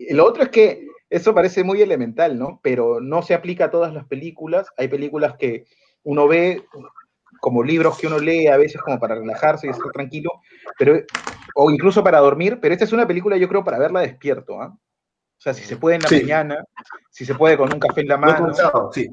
Lo 0.10 0.26
otro 0.26 0.44
es 0.44 0.50
que 0.50 0.88
eso 1.10 1.34
parece 1.34 1.64
muy 1.64 1.82
elemental, 1.82 2.38
¿no? 2.38 2.60
Pero 2.64 3.00
no 3.00 3.22
se 3.22 3.34
aplica 3.34 3.66
a 3.66 3.72
todas 3.72 3.94
las 3.94 4.06
películas. 4.06 4.68
Hay 4.78 4.88
películas 4.88 5.36
que 5.38 5.66
uno 6.04 6.28
ve 6.28 6.64
como 7.42 7.64
libros 7.64 7.98
que 7.98 8.08
uno 8.08 8.20
lee 8.20 8.48
a 8.48 8.56
veces 8.56 8.80
como 8.82 9.00
para 9.00 9.16
relajarse 9.16 9.68
y 9.68 9.72
estar 9.72 9.92
tranquilo, 9.92 10.32
pero, 10.78 10.98
o 11.56 11.72
incluso 11.72 12.04
para 12.04 12.20
dormir, 12.20 12.60
pero 12.62 12.74
esta 12.74 12.86
es 12.86 12.94
una 12.94 13.08
película 13.08 13.36
yo 13.36 13.50
creo 13.50 13.64
para 13.64 13.80
verla 13.80 14.00
despierto, 14.00 14.62
¿ah? 14.62 14.68
O 14.74 15.44
sea, 15.44 15.56
si 15.56 15.64
se 15.64 15.76
puede 15.76 15.96
en 15.96 16.04
la 16.04 16.10
mañana, 16.12 16.64
si 17.10 17.26
se 17.26 17.34
puede 17.34 17.58
con 17.58 17.74
un 17.74 17.80
café 17.80 18.02
en 18.02 18.08
la 18.10 18.18
mano. 18.18 18.54
Sí. 18.94 19.10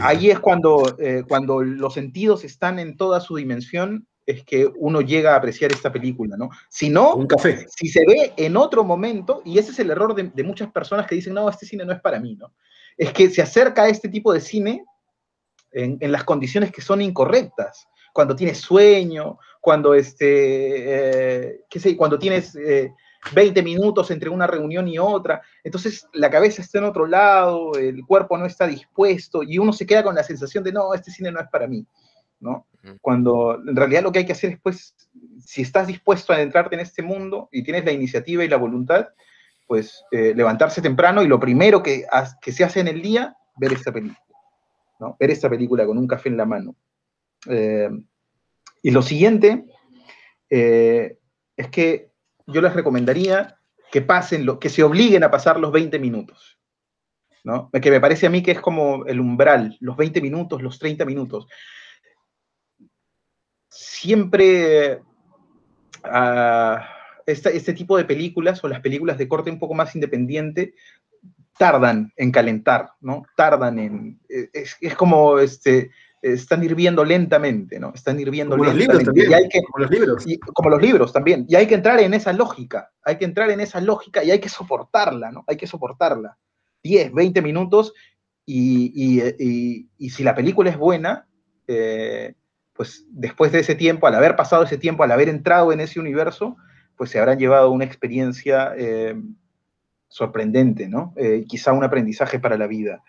Ahí 0.00 0.30
es 0.30 0.38
cuando, 0.38 0.96
eh, 1.00 1.24
cuando 1.28 1.62
los 1.62 1.94
sentidos 1.94 2.44
están 2.44 2.78
en 2.78 2.96
toda 2.96 3.20
su 3.20 3.34
dimensión 3.34 4.06
es 4.24 4.44
que 4.44 4.70
uno 4.76 5.00
llega 5.00 5.34
a 5.34 5.36
apreciar 5.36 5.72
esta 5.72 5.92
película, 5.92 6.36
¿no? 6.36 6.50
Si 6.68 6.88
no, 6.88 7.16
un 7.16 7.26
café. 7.26 7.66
si 7.68 7.88
se 7.88 8.04
ve 8.06 8.32
en 8.36 8.56
otro 8.56 8.84
momento, 8.84 9.42
y 9.44 9.58
ese 9.58 9.72
es 9.72 9.80
el 9.80 9.90
error 9.90 10.14
de, 10.14 10.44
muchas 10.44 10.70
personas 10.70 11.08
que 11.08 11.16
dicen, 11.16 11.34
no, 11.34 11.48
este 11.48 11.66
cine 11.66 11.84
no 11.84 11.92
es 11.92 12.00
para 12.00 12.20
mí, 12.20 12.36
¿no? 12.36 12.54
Es 12.96 13.12
que 13.12 13.28
se 13.28 13.42
acerca 13.42 13.82
a 13.82 13.88
este 13.88 14.08
tipo 14.08 14.32
de 14.32 14.40
cine 14.40 14.84
en, 15.72 16.12
las 16.12 16.24
condiciones 16.24 16.70
que 16.70 16.82
son 16.82 17.00
incorrectas, 17.00 17.88
cuando 18.12 18.36
tienes 18.36 18.58
sueño, 18.58 19.38
cuando, 19.60 19.94
este, 19.94 20.26
eh, 20.26 21.64
qué 21.70 21.80
sé, 21.80 21.96
cuando 21.96 22.18
tienes 22.18 22.54
20 22.54 23.60
eh, 23.60 23.62
minutos 23.62 24.10
entre 24.10 24.28
una 24.28 24.46
reunión 24.46 24.86
y 24.88 24.98
otra, 24.98 25.40
entonces 25.64 26.06
la 26.12 26.30
cabeza 26.30 26.62
está 26.62 26.78
en 26.78 26.84
otro 26.84 27.06
lado, 27.06 27.72
el 27.74 28.04
cuerpo 28.06 28.36
no 28.36 28.46
está 28.46 28.66
dispuesto, 28.66 29.42
y 29.42 29.58
uno 29.58 29.72
se 29.72 29.86
queda 29.86 30.02
con 30.02 30.14
la 30.14 30.24
sensación 30.24 30.62
de, 30.62 30.72
no, 30.72 30.92
este 30.94 31.10
cine 31.10 31.32
no 31.32 31.40
es 31.40 31.48
para 31.48 31.66
mí. 31.66 31.86
¿no? 32.42 32.66
Cuando 33.00 33.54
en 33.54 33.76
realidad 33.76 34.02
lo 34.02 34.10
que 34.10 34.18
hay 34.18 34.26
que 34.26 34.32
hacer 34.32 34.50
es, 34.50 34.60
pues, 34.60 34.96
si 35.38 35.62
estás 35.62 35.86
dispuesto 35.86 36.32
a 36.32 36.40
entrarte 36.40 36.74
en 36.74 36.80
este 36.80 37.02
mundo 37.02 37.48
y 37.52 37.62
tienes 37.62 37.84
la 37.84 37.92
iniciativa 37.92 38.44
y 38.44 38.48
la 38.48 38.56
voluntad, 38.56 39.08
pues 39.68 40.04
eh, 40.10 40.34
levantarse 40.34 40.82
temprano 40.82 41.22
y 41.22 41.28
lo 41.28 41.38
primero 41.38 41.82
que, 41.82 42.04
que, 42.42 42.52
se 42.52 42.64
hace 42.64 42.80
en 42.80 42.88
el 42.88 43.00
día, 43.00 43.36
ver 43.56 43.72
esta 43.72 43.92
película, 43.92 44.20
¿no? 45.02 45.16
Ver 45.18 45.30
esta 45.30 45.50
película 45.50 45.84
con 45.84 45.98
un 45.98 46.06
café 46.06 46.28
en 46.28 46.36
la 46.36 46.46
mano. 46.46 46.76
Eh, 47.48 47.90
y 48.82 48.90
lo 48.90 49.02
siguiente 49.02 49.66
eh, 50.48 51.18
es 51.56 51.68
que 51.68 52.10
yo 52.46 52.60
les 52.60 52.72
recomendaría 52.72 53.58
que 53.90 54.00
pasen, 54.00 54.46
lo, 54.46 54.58
que 54.58 54.70
se 54.70 54.82
obliguen 54.82 55.24
a 55.24 55.30
pasar 55.30 55.60
los 55.60 55.72
20 55.72 55.98
minutos. 55.98 56.58
¿no? 57.44 57.70
Que 57.70 57.90
me 57.90 58.00
parece 58.00 58.26
a 58.26 58.30
mí 58.30 58.42
que 58.42 58.52
es 58.52 58.60
como 58.60 59.04
el 59.06 59.20
umbral, 59.20 59.76
los 59.80 59.96
20 59.96 60.20
minutos, 60.20 60.62
los 60.62 60.78
30 60.78 61.04
minutos 61.04 61.46
siempre 63.72 65.00
ah, 66.04 66.86
este, 67.26 67.72
tipo 67.72 67.96
de 67.96 68.04
películas 68.04 68.62
o 68.62 68.68
las 68.68 68.80
películas 68.80 69.16
de 69.16 69.28
corte 69.28 69.50
un 69.50 69.58
poco 69.58 69.74
más 69.74 69.94
independiente 69.94 70.74
tardan 71.62 72.12
en 72.16 72.32
calentar, 72.32 72.90
¿no? 73.00 73.22
Tardan 73.36 73.78
en... 73.78 74.20
Eh, 74.28 74.50
es, 74.52 74.96
como 74.96 75.38
este, 75.38 75.92
están 76.20 76.64
hirviendo 76.64 77.04
lentamente, 77.04 77.78
¿no? 77.78 77.92
Están 77.94 78.18
hirviendo 78.18 78.56
como 78.56 78.72
lentamente. 78.72 79.04
Los 79.04 79.14
libros 79.14 79.28
también, 79.28 79.64
como 79.70 79.84
los 79.84 79.90
libros. 79.92 80.24
como 80.54 80.70
los 80.70 80.82
libros 80.82 81.12
también. 81.12 81.46
Y 81.48 81.54
hay 81.54 81.68
que 81.68 81.76
entrar 81.76 82.00
en 82.00 82.14
esa 82.14 82.32
lógica, 82.32 82.90
hay 83.04 83.16
que 83.16 83.26
entrar 83.26 83.48
en 83.50 83.60
esa 83.60 83.80
lógica 83.80 84.24
y 84.24 84.32
hay 84.32 84.40
que 84.40 84.48
soportarla, 84.48 85.30
¿no? 85.30 85.44
Hay 85.46 85.56
que 85.56 85.68
soportarla. 85.68 86.36
10, 86.82 87.12
20 87.12 87.42
minutos 87.42 87.94
y, 88.44 89.30
si 90.10 90.24
la 90.24 90.34
película 90.34 90.68
es 90.68 90.76
buena, 90.76 91.28
eh, 91.68 92.34
pues 92.72 93.06
después 93.08 93.52
de 93.52 93.60
ese 93.60 93.76
tiempo, 93.76 94.08
al 94.08 94.16
haber 94.16 94.34
pasado 94.34 94.64
ese 94.64 94.78
tiempo, 94.78 95.04
al 95.04 95.12
haber 95.12 95.28
entrado 95.28 95.72
en 95.72 95.78
ese 95.78 96.00
universo, 96.00 96.56
pues 96.96 97.10
se 97.10 97.20
habrán 97.20 97.38
llevado 97.38 97.70
una 97.70 97.84
experiencia 97.84 98.74
eh, 98.76 99.14
sorprendente, 100.12 100.88
¿no? 100.88 101.14
Eh, 101.16 101.46
quizá 101.48 101.72
un 101.72 101.82
aprendizaje 101.82 102.38
para 102.38 102.58
la 102.58 102.66
vida. 102.66 103.02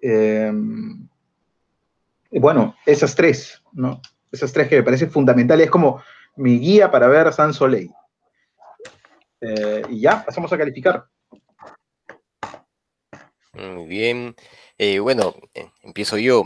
Eh, 0.00 0.50
bueno, 2.30 2.74
esas 2.86 3.14
tres, 3.14 3.62
¿no? 3.72 4.00
Esas 4.32 4.52
tres 4.54 4.66
que 4.66 4.76
me 4.76 4.82
parecen 4.82 5.10
fundamentales, 5.10 5.66
es 5.66 5.70
como 5.70 6.02
mi 6.36 6.58
guía 6.58 6.90
para 6.90 7.08
ver 7.08 7.30
San 7.32 7.52
Soleil. 7.52 7.90
y 9.90 10.00
ya, 10.00 10.24
pasamos 10.24 10.50
a 10.50 10.58
calificar. 10.58 11.04
Muy 13.52 13.86
bien. 13.86 14.34
bueno, 15.02 15.34
empiezo 15.82 16.16
yo. 16.16 16.44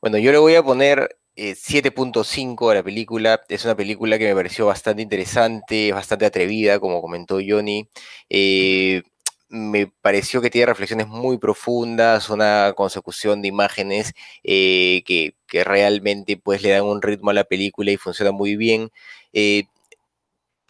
Bueno, 0.00 0.18
yo 0.18 0.32
le 0.32 0.38
voy 0.38 0.56
a 0.56 0.64
poner 0.64 1.17
7.5 1.38 2.68
eh, 2.68 2.72
a 2.72 2.74
la 2.76 2.82
película. 2.82 3.40
Es 3.48 3.64
una 3.64 3.76
película 3.76 4.18
que 4.18 4.26
me 4.28 4.34
pareció 4.34 4.66
bastante 4.66 5.02
interesante, 5.02 5.92
bastante 5.92 6.26
atrevida, 6.26 6.80
como 6.80 7.00
comentó 7.00 7.38
Johnny. 7.46 7.88
Eh, 8.28 9.02
me 9.48 9.86
pareció 9.86 10.42
que 10.42 10.50
tiene 10.50 10.66
reflexiones 10.66 11.08
muy 11.08 11.38
profundas, 11.38 12.28
una 12.28 12.74
consecución 12.76 13.40
de 13.40 13.48
imágenes 13.48 14.12
eh, 14.44 15.02
que, 15.06 15.34
realmente 15.64 16.36
pues, 16.36 16.62
le 16.62 16.70
dan 16.70 16.84
un 16.84 17.00
ritmo 17.02 17.30
a 17.30 17.34
la 17.34 17.44
película 17.44 17.90
y 17.90 17.96
funciona 17.96 18.32
muy 18.32 18.56
bien. 18.56 18.90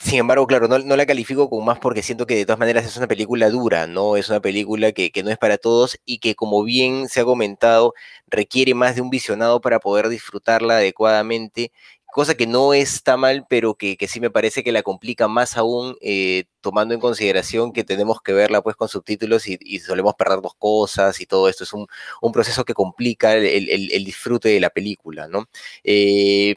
Sin 0.01 0.21
embargo, 0.21 0.47
claro, 0.47 0.69
no, 0.69 0.97
la 0.97 1.07
califico 1.07 1.51
como 1.51 1.63
más 1.63 1.79
porque 1.81 2.03
siento 2.05 2.25
que 2.25 2.37
de 2.37 2.47
todas 2.47 2.59
maneras 2.59 2.87
es 2.87 2.97
una 2.97 3.09
película 3.09 3.51
dura, 3.51 3.89
¿no? 3.89 4.17
Es 4.17 4.29
una 4.29 4.41
película 4.41 4.93
que, 4.93 5.11
no 5.25 5.31
es 5.31 5.39
para 5.39 5.59
todos 5.59 5.99
y 6.05 6.19
que, 6.21 6.37
como 6.37 6.63
bien 6.63 7.09
se 7.09 7.21
ha 7.21 7.25
comentado, 7.25 7.95
requiere 8.29 8.75
más 8.75 8.95
de 8.95 9.01
un 9.03 9.11
visionado 9.11 9.61
para 9.61 9.81
poder 9.81 10.09
disfrutarla 10.09 10.77
adecuadamente, 10.77 11.73
cosa 12.13 12.37
que 12.37 12.47
no 12.47 12.75
está 12.75 13.17
mal, 13.17 13.45
pero 13.49 13.75
que, 13.75 13.97
sí 14.09 14.21
me 14.21 14.31
parece 14.31 14.63
que 14.63 14.73
la 14.73 14.83
complica 14.85 15.27
más 15.27 15.57
aún, 15.57 15.97
eh, 16.01 16.45
tomando 16.61 16.95
en 16.95 17.01
consideración 17.01 17.73
que 17.73 17.85
tenemos 17.85 18.21
que 18.23 18.33
verla 18.33 18.63
pues 18.63 18.77
con 18.77 18.89
subtítulos 18.89 19.49
y, 19.49 19.81
solemos 19.81 20.15
perder 20.15 20.41
dos 20.41 20.55
cosas 20.59 21.21
y 21.21 21.27
todo 21.27 21.49
esto. 21.49 21.65
Es 21.65 21.73
un, 21.73 21.89
proceso 22.33 22.65
que 22.65 22.75
complica 22.75 23.35
el, 23.35 24.05
disfrute 24.05 24.49
de 24.49 24.61
la 24.61 24.71
película, 24.71 25.27
¿no? 25.29 25.47
Eh, 25.85 26.55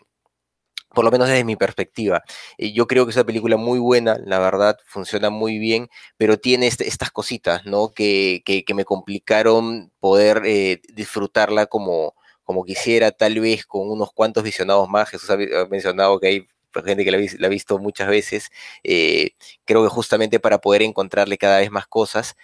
por 0.94 1.06
lo 1.06 1.12
menos 1.12 1.28
desde 1.30 1.44
mi 1.44 1.56
perspectiva. 1.56 2.24
Eh, 2.58 2.74
yo 2.74 2.88
creo 2.88 3.06
que 3.06 3.12
es 3.12 3.16
una 3.16 3.26
película 3.26 3.58
muy 3.58 3.80
buena, 3.80 4.18
la 4.26 4.40
verdad, 4.40 4.78
funciona 4.86 5.30
muy 5.30 5.58
bien, 5.60 5.90
pero 6.18 6.38
tiene 6.38 6.68
este, 6.68 6.88
estas 6.88 7.12
cositas, 7.12 7.66
¿no? 7.66 7.92
Que, 7.92 8.44
me 8.76 8.86
complicaron 8.86 9.92
poder 10.00 10.44
eh, 10.46 10.82
disfrutarla 10.94 11.66
como, 11.66 12.16
como 12.44 12.64
quisiera, 12.64 13.12
tal 13.12 13.40
vez 13.40 13.66
con 13.66 13.90
unos 13.90 14.12
cuantos 14.14 14.44
visionados 14.44 14.88
más. 14.90 15.10
Jesús 15.10 15.30
ha, 15.30 15.38
mencionado 15.70 16.20
que 16.20 16.28
hay 16.28 16.48
gente 16.86 17.04
que 17.04 17.12
la, 17.12 17.48
ha 17.48 17.50
visto 17.50 17.78
muchas 17.80 18.08
veces. 18.08 18.50
Eh, 18.84 19.32
creo 19.66 19.84
que 19.84 19.90
justamente 19.90 20.40
para 20.40 20.60
poder 20.60 20.84
encontrarle 20.84 21.38
cada 21.38 21.60
vez 21.60 21.70
más 21.72 21.88
cosas, 21.88 22.36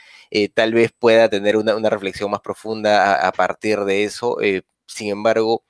tal 0.54 0.74
vez 0.74 0.92
pueda 0.98 1.30
tener 1.30 1.56
una, 1.58 1.90
reflexión 1.90 2.30
más 2.32 2.42
profunda 2.42 3.14
a, 3.16 3.28
a 3.30 3.32
partir 3.32 3.80
de 3.86 4.04
eso. 4.04 4.38
sin 4.88 5.10
embargo, 5.10 5.64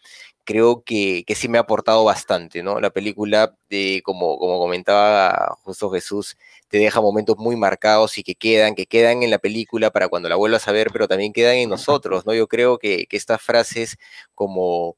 creo 0.47 0.83
que, 0.83 1.25
que, 1.27 1.35
sí 1.35 1.49
me 1.49 1.57
ha 1.57 1.61
aportado 1.61 2.05
bastante, 2.05 2.63
¿no? 2.63 2.79
La 2.79 2.89
película, 2.89 3.53
de, 3.69 4.01
como, 4.05 4.39
como 4.39 4.59
comentaba 4.59 5.57
justo 5.63 5.89
Jesús, 5.91 6.37
te 6.69 6.77
deja 6.77 7.01
momentos 7.01 7.37
muy 7.37 7.57
marcados 7.57 8.17
y 8.17 8.23
que 8.23 8.35
quedan, 8.35 8.73
que 8.73 8.85
quedan 8.85 9.23
en 9.23 9.29
la 9.31 9.39
película 9.39 9.91
para 9.91 10.07
cuando 10.07 10.29
la 10.29 10.37
vuelvas 10.37 10.67
a 10.69 10.71
ver, 10.71 10.89
pero 10.93 11.07
también 11.09 11.33
quedan 11.33 11.57
en 11.57 11.69
nosotros, 11.69 12.25
¿no? 12.25 12.33
Yo 12.33 12.47
creo 12.47 12.77
que, 12.79 13.07
estas 13.11 13.41
frases 13.41 13.97
como 14.35 14.95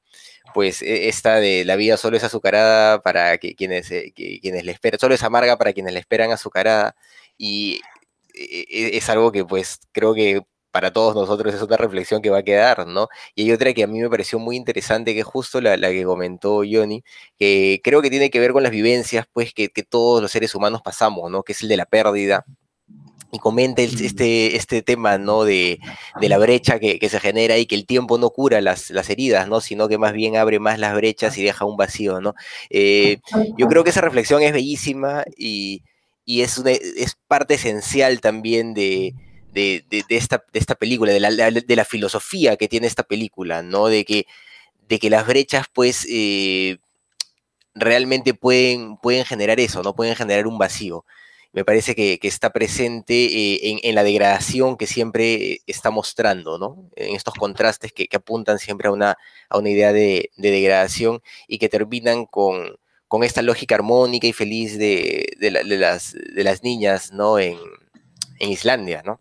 pues 0.53 0.81
e, 0.83 1.09
esta 1.09 1.37
de 1.37 1.65
la 1.65 1.75
vida 1.77 1.97
solo 1.97 2.17
es 2.17 2.23
azucarada 2.23 3.01
para 3.01 3.37
que 3.39 3.55
quienes, 3.55 3.89
eh, 3.91 4.13
quienes 4.15 4.65
le 4.65 4.71
esperan, 4.71 4.99
solo 4.99 5.15
es 5.15 5.23
amarga 5.23 5.57
para 5.57 5.73
quienes 5.73 5.93
le 5.93 5.99
esperan 5.99 6.31
azucarada 6.31 6.95
y 7.37 7.81
e, 8.35 8.65
e, 8.69 8.97
es 8.97 9.09
algo 9.09 9.31
que 9.31 9.45
pues 9.45 9.79
creo 9.93 10.13
que 10.13 10.41
para 10.71 10.91
todos 10.93 11.15
nosotros 11.15 11.53
es 11.53 11.61
otra 11.61 11.77
reflexión 11.77 12.21
que 12.21 12.29
va 12.29 12.39
a 12.39 12.43
quedar, 12.43 12.87
¿no? 12.87 13.07
Y 13.35 13.43
hay 13.43 13.51
otra 13.51 13.73
que 13.73 13.83
a 13.83 13.87
mí 13.87 13.99
me 13.99 14.09
pareció 14.09 14.39
muy 14.39 14.55
interesante, 14.55 15.13
que 15.13 15.21
es 15.21 15.25
justo 15.25 15.61
la, 15.61 15.77
que 15.77 16.03
comentó 16.03 16.61
Johnny, 16.69 17.03
que 17.37 17.81
creo 17.83 18.01
que 18.01 18.09
tiene 18.09 18.29
que 18.29 18.39
ver 18.39 18.53
con 18.53 18.63
las 18.63 18.71
vivencias, 18.71 19.25
pues, 19.33 19.53
que, 19.53 19.69
que, 19.69 19.83
todos 19.83 20.21
los 20.21 20.31
seres 20.31 20.53
humanos 20.55 20.81
pasamos, 20.83 21.31
¿no? 21.31 21.43
Que 21.43 21.53
es 21.53 21.61
el 21.63 21.69
de 21.69 21.77
la 21.77 21.85
pérdida, 21.85 22.45
y 23.31 23.39
comenta 23.39 23.81
mm. 23.81 23.85
este, 23.85 24.55
este 24.55 24.81
tema, 24.81 25.17
¿no? 25.17 25.43
De, 25.43 25.79
de 26.19 26.29
la 26.29 26.37
brecha 26.37 26.79
que, 26.79 26.99
que, 26.99 27.09
se 27.09 27.19
genera 27.19 27.57
y 27.57 27.65
que 27.65 27.75
el 27.75 27.85
tiempo 27.85 28.17
no 28.17 28.29
cura 28.29 28.61
las, 28.61 28.89
las, 28.89 29.09
heridas, 29.09 29.47
¿no? 29.47 29.61
Sino 29.61 29.87
que 29.87 29.97
más 29.97 30.13
bien 30.13 30.35
abre 30.35 30.59
más 30.59 30.79
las 30.79 30.95
brechas 30.95 31.37
y 31.37 31.43
deja 31.43 31.65
un 31.65 31.77
vacío, 31.77 32.21
¿no? 32.21 32.35
Eh, 32.69 33.19
yo 33.57 33.67
creo 33.67 33.83
que 33.83 33.91
esa 33.91 34.01
reflexión 34.01 34.41
es 34.41 34.53
bellísima 34.53 35.23
y, 35.37 35.83
y 36.25 36.41
es, 36.41 36.57
una, 36.57 36.71
es 36.71 37.17
parte 37.27 37.55
esencial 37.55 38.21
también 38.21 38.73
de, 38.73 39.13
de, 39.53 39.83
de, 39.89 40.03
esta, 40.09 40.43
de 40.51 40.59
esta 40.59 40.75
película, 40.75 41.11
de 41.11 41.19
la, 41.19 41.51
de 41.51 41.75
la 41.75 41.85
filosofía 41.85 42.57
que 42.57 42.67
tiene 42.67 42.87
esta 42.87 43.03
película, 43.03 43.61
¿no? 43.63 43.87
De 43.87 44.05
que, 44.05 44.25
de 44.87 44.99
que 44.99 45.09
las 45.09 45.27
brechas, 45.27 45.67
pues, 45.73 46.05
eh, 46.09 46.77
realmente 47.75 48.33
pueden, 48.33 48.97
pueden 48.97 49.25
generar 49.25 49.59
eso, 49.59 49.83
¿no? 49.83 49.95
Pueden 49.95 50.15
generar 50.15 50.47
un 50.47 50.57
vacío 50.57 51.05
me 51.51 51.65
parece 51.65 51.95
que, 51.95 52.19
está 52.21 52.51
presente 52.51 53.13
eh, 53.25 53.79
en, 53.83 53.95
la 53.95 54.03
degradación 54.03 54.77
que 54.77 54.85
siempre 54.87 55.61
está 55.65 55.89
mostrando, 55.89 56.59
¿no? 56.59 56.89
En 56.95 57.15
estos 57.15 57.33
contrastes 57.33 57.91
que, 57.91 58.07
apuntan 58.13 58.59
siempre 58.59 58.87
a 58.87 58.91
una, 58.91 59.17
a 59.49 59.57
una 59.57 59.69
idea 59.69 59.91
de, 59.91 60.31
degradación 60.37 61.21
y 61.47 61.57
que 61.57 61.69
terminan 61.69 62.25
con, 62.25 62.77
con, 63.07 63.23
esta 63.23 63.41
lógica 63.41 63.75
armónica 63.75 64.27
y 64.27 64.33
feliz 64.33 64.77
de, 64.77 65.35
las, 65.39 66.13
de 66.13 66.43
las, 66.43 66.63
niñas, 66.63 67.11
¿no? 67.11 67.39
En, 67.39 67.57
Islandia, 68.39 69.01
¿no? 69.03 69.19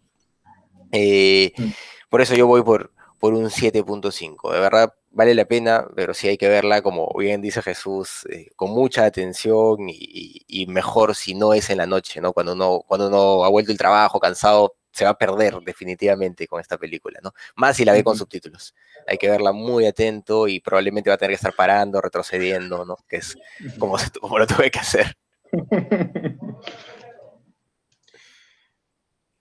Eh, 0.93 1.53
mm. 1.57 1.71
por 2.09 2.21
eso 2.21 2.35
yo 2.35 2.47
voy 2.47 2.63
por, 2.63 2.93
por 3.19 3.35
un 3.35 3.47
7.5. 3.47 4.53
De 4.53 4.61
verdad, 4.61 4.95
vale 5.11 5.35
la 5.35 5.45
pena, 5.45 5.87
pero 5.97 6.15
sí 6.15 6.29
hay 6.29 6.37
que 6.37 6.49
verla, 6.49 6.83
como 6.83 7.13
bien 7.19 7.41
dice 7.41 7.63
Jesús, 7.63 8.27
eh, 8.31 8.51
con 8.57 8.71
mucha 8.71 9.05
atención 9.05 9.79
y, 9.89 10.67
mejor 10.69 11.15
si 11.15 11.35
no 11.35 11.55
es 11.55 11.71
en 11.71 11.79
la 11.79 11.87
noche, 11.87 12.21
¿no? 12.21 12.33
Cuando 12.33 12.53
uno, 12.53 12.85
cuando 12.87 13.09
uno 13.09 13.45
ha 13.45 13.49
vuelto 13.49 13.73
el 13.73 13.79
trabajo 13.79 14.21
cansado, 14.21 14.75
se 14.93 15.05
va 15.05 15.11
a 15.11 15.19
perder 15.19 15.57
definitivamente 15.61 16.47
con 16.47 16.61
esta 16.61 16.77
película, 16.77 17.21
¿no? 17.23 17.33
Más 17.57 17.77
si 17.77 17.85
la 17.85 17.93
ve 17.93 18.05
con 18.05 18.17
subtítulos. 18.17 18.75
Hay 19.07 19.17
que 19.19 19.31
verla 19.31 19.53
muy 19.53 19.87
atento 19.87 20.49
y 20.49 20.61
probablemente 20.61 21.11
va 21.11 21.15
a 21.15 21.19
tener 21.19 21.31
que 21.31 21.37
estar 21.37 21.55
parando, 21.55 22.01
retrocediendo, 22.01 22.85
¿no? 22.85 22.97
Que 23.09 23.17
es 23.17 23.37
como, 23.79 23.97
como 24.21 24.39
lo 24.39 24.47
tuve 24.47 24.71
que 24.71 24.79
hacer. 24.79 25.17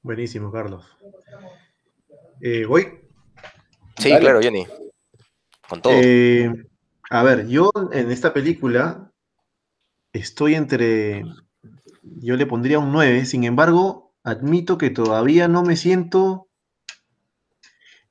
Buenísimo, 0.08 0.54
Carlos. 0.54 0.86
Eh, 2.40 2.64
¿Voy? 2.64 2.88
Sí, 3.98 4.10
claro, 4.18 4.40
Jenny. 4.40 4.66
Con 5.68 5.82
todo. 5.82 5.92
Eh, 5.98 6.50
a 7.10 7.24
ver, 7.24 7.50
yo 7.50 7.72
en 7.92 8.10
esta 8.10 8.34
película 8.34 9.12
estoy 10.14 10.56
entre. 10.56 11.26
Yo 12.04 12.38
le 12.38 12.46
pondría 12.46 12.80
un 12.80 12.94
9, 12.94 13.26
sin 13.26 13.44
embargo, 13.44 14.14
admito 14.24 14.78
que 14.78 14.92
todavía 14.92 15.50
no 15.50 15.64
me 15.64 15.76
siento. 15.76 16.48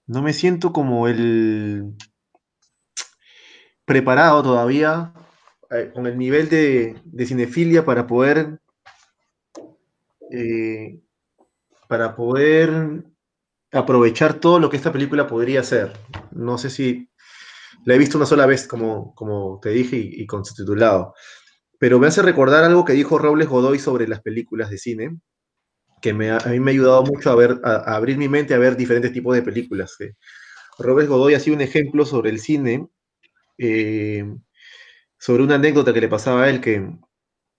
No 0.06 0.20
me 0.20 0.34
siento 0.34 0.74
como 0.74 1.08
el. 1.08 1.94
preparado 3.86 4.42
todavía 4.42 5.14
eh, 5.70 5.92
con 5.94 6.06
el 6.06 6.18
nivel 6.18 6.50
de, 6.50 7.00
cinefilia 7.24 7.86
para 7.86 8.06
poder. 8.06 8.60
Eh, 10.30 11.00
para 11.88 12.14
poder 12.16 13.04
aprovechar 13.72 14.40
todo 14.40 14.58
lo 14.58 14.70
que 14.70 14.76
esta 14.76 14.92
película 14.92 15.26
podría 15.26 15.62
ser. 15.62 15.92
No 16.30 16.58
sé 16.58 16.70
si 16.70 17.10
la 17.84 17.94
he 17.94 17.98
visto 17.98 18.18
una 18.18 18.26
sola 18.26 18.46
vez, 18.46 18.66
como, 18.66 19.14
como 19.14 19.60
te 19.60 19.70
dije, 19.70 19.96
y, 19.96 20.26
con 20.26 20.44
su 20.44 20.54
titulado. 20.54 21.14
Pero 21.78 21.98
me 21.98 22.06
hace 22.06 22.22
recordar 22.22 22.64
algo 22.64 22.84
que 22.84 22.94
dijo 22.94 23.18
Robles 23.18 23.48
Godoy 23.48 23.78
sobre 23.78 24.08
las 24.08 24.22
películas 24.22 24.70
de 24.70 24.78
cine, 24.78 25.18
que 26.00 26.12
me, 26.12 26.30
a 26.30 26.38
mí 26.46 26.60
me 26.60 26.70
ha 26.70 26.74
ayudado 26.74 27.02
mucho 27.04 27.30
a, 27.30 27.36
ver, 27.36 27.60
a, 27.64 27.96
abrir 27.96 28.18
mi 28.18 28.28
mente 28.28 28.54
a 28.54 28.58
ver 28.58 28.76
diferentes 28.76 29.12
tipos 29.12 29.34
de 29.34 29.42
películas. 29.42 29.96
Robles 30.78 31.08
Godoy 31.08 31.34
ha 31.34 31.40
sido 31.40 31.56
un 31.56 31.62
ejemplo 31.62 32.04
sobre 32.06 32.30
el 32.30 32.40
cine, 32.40 32.88
eh, 33.58 34.24
sobre 35.18 35.42
una 35.42 35.56
anécdota 35.56 35.92
que 35.92 36.00
le 36.00 36.08
pasaba 36.08 36.44
a 36.44 36.50
él, 36.50 36.60
que 36.60 36.90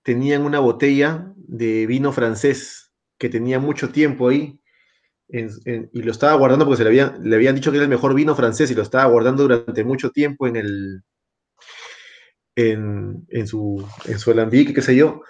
tenían 0.04 0.44
una 0.44 0.60
botella 0.60 1.34
de 1.36 1.86
vino 1.86 2.12
francés 2.12 2.87
que 3.18 3.30
tenía 3.30 3.60
mucho 3.60 3.90
tiempo 3.90 4.30
ahí 4.30 4.60
y 5.30 6.02
lo 6.02 6.12
estaba 6.12 6.36
guardando 6.36 6.66
porque 6.66 6.78
se 6.78 6.84
le, 6.84 6.90
habían, 6.90 7.30
le 7.30 7.36
habían 7.36 7.56
dicho 7.56 7.72
que 7.72 7.78
era 7.78 7.84
el 7.84 7.90
mejor 7.90 8.14
vino 8.14 8.36
francés 8.36 8.72
y 8.72 8.76
lo 8.76 8.82
estaba 8.82 9.06
guardando 9.06 9.44
durante 9.44 9.84
mucho 9.84 10.12
tiempo 10.12 10.48
en 10.48 10.56
el 10.56 11.04
en, 12.56 13.48
su 13.48 13.86
en 14.06 14.20
su 14.20 14.32
alambique, 14.32 14.74
qué 14.74 14.82
sé 14.82 14.96
yo. 14.96 15.22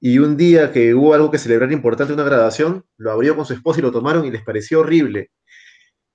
Y 0.00 0.18
un 0.18 0.36
día 0.36 0.72
que 0.72 0.94
hubo 0.94 1.14
algo 1.14 1.30
que 1.30 1.38
celebrar 1.38 1.70
importante, 1.72 2.12
una 2.12 2.24
graduación, 2.24 2.84
lo 2.96 3.12
abrió 3.12 3.36
con 3.36 3.44
su 3.44 3.52
esposa 3.52 3.80
y 3.80 3.82
lo 3.82 3.92
tomaron 3.92 4.24
y 4.24 4.30
les 4.30 4.42
pareció 4.42 4.80
horrible. 4.80 5.30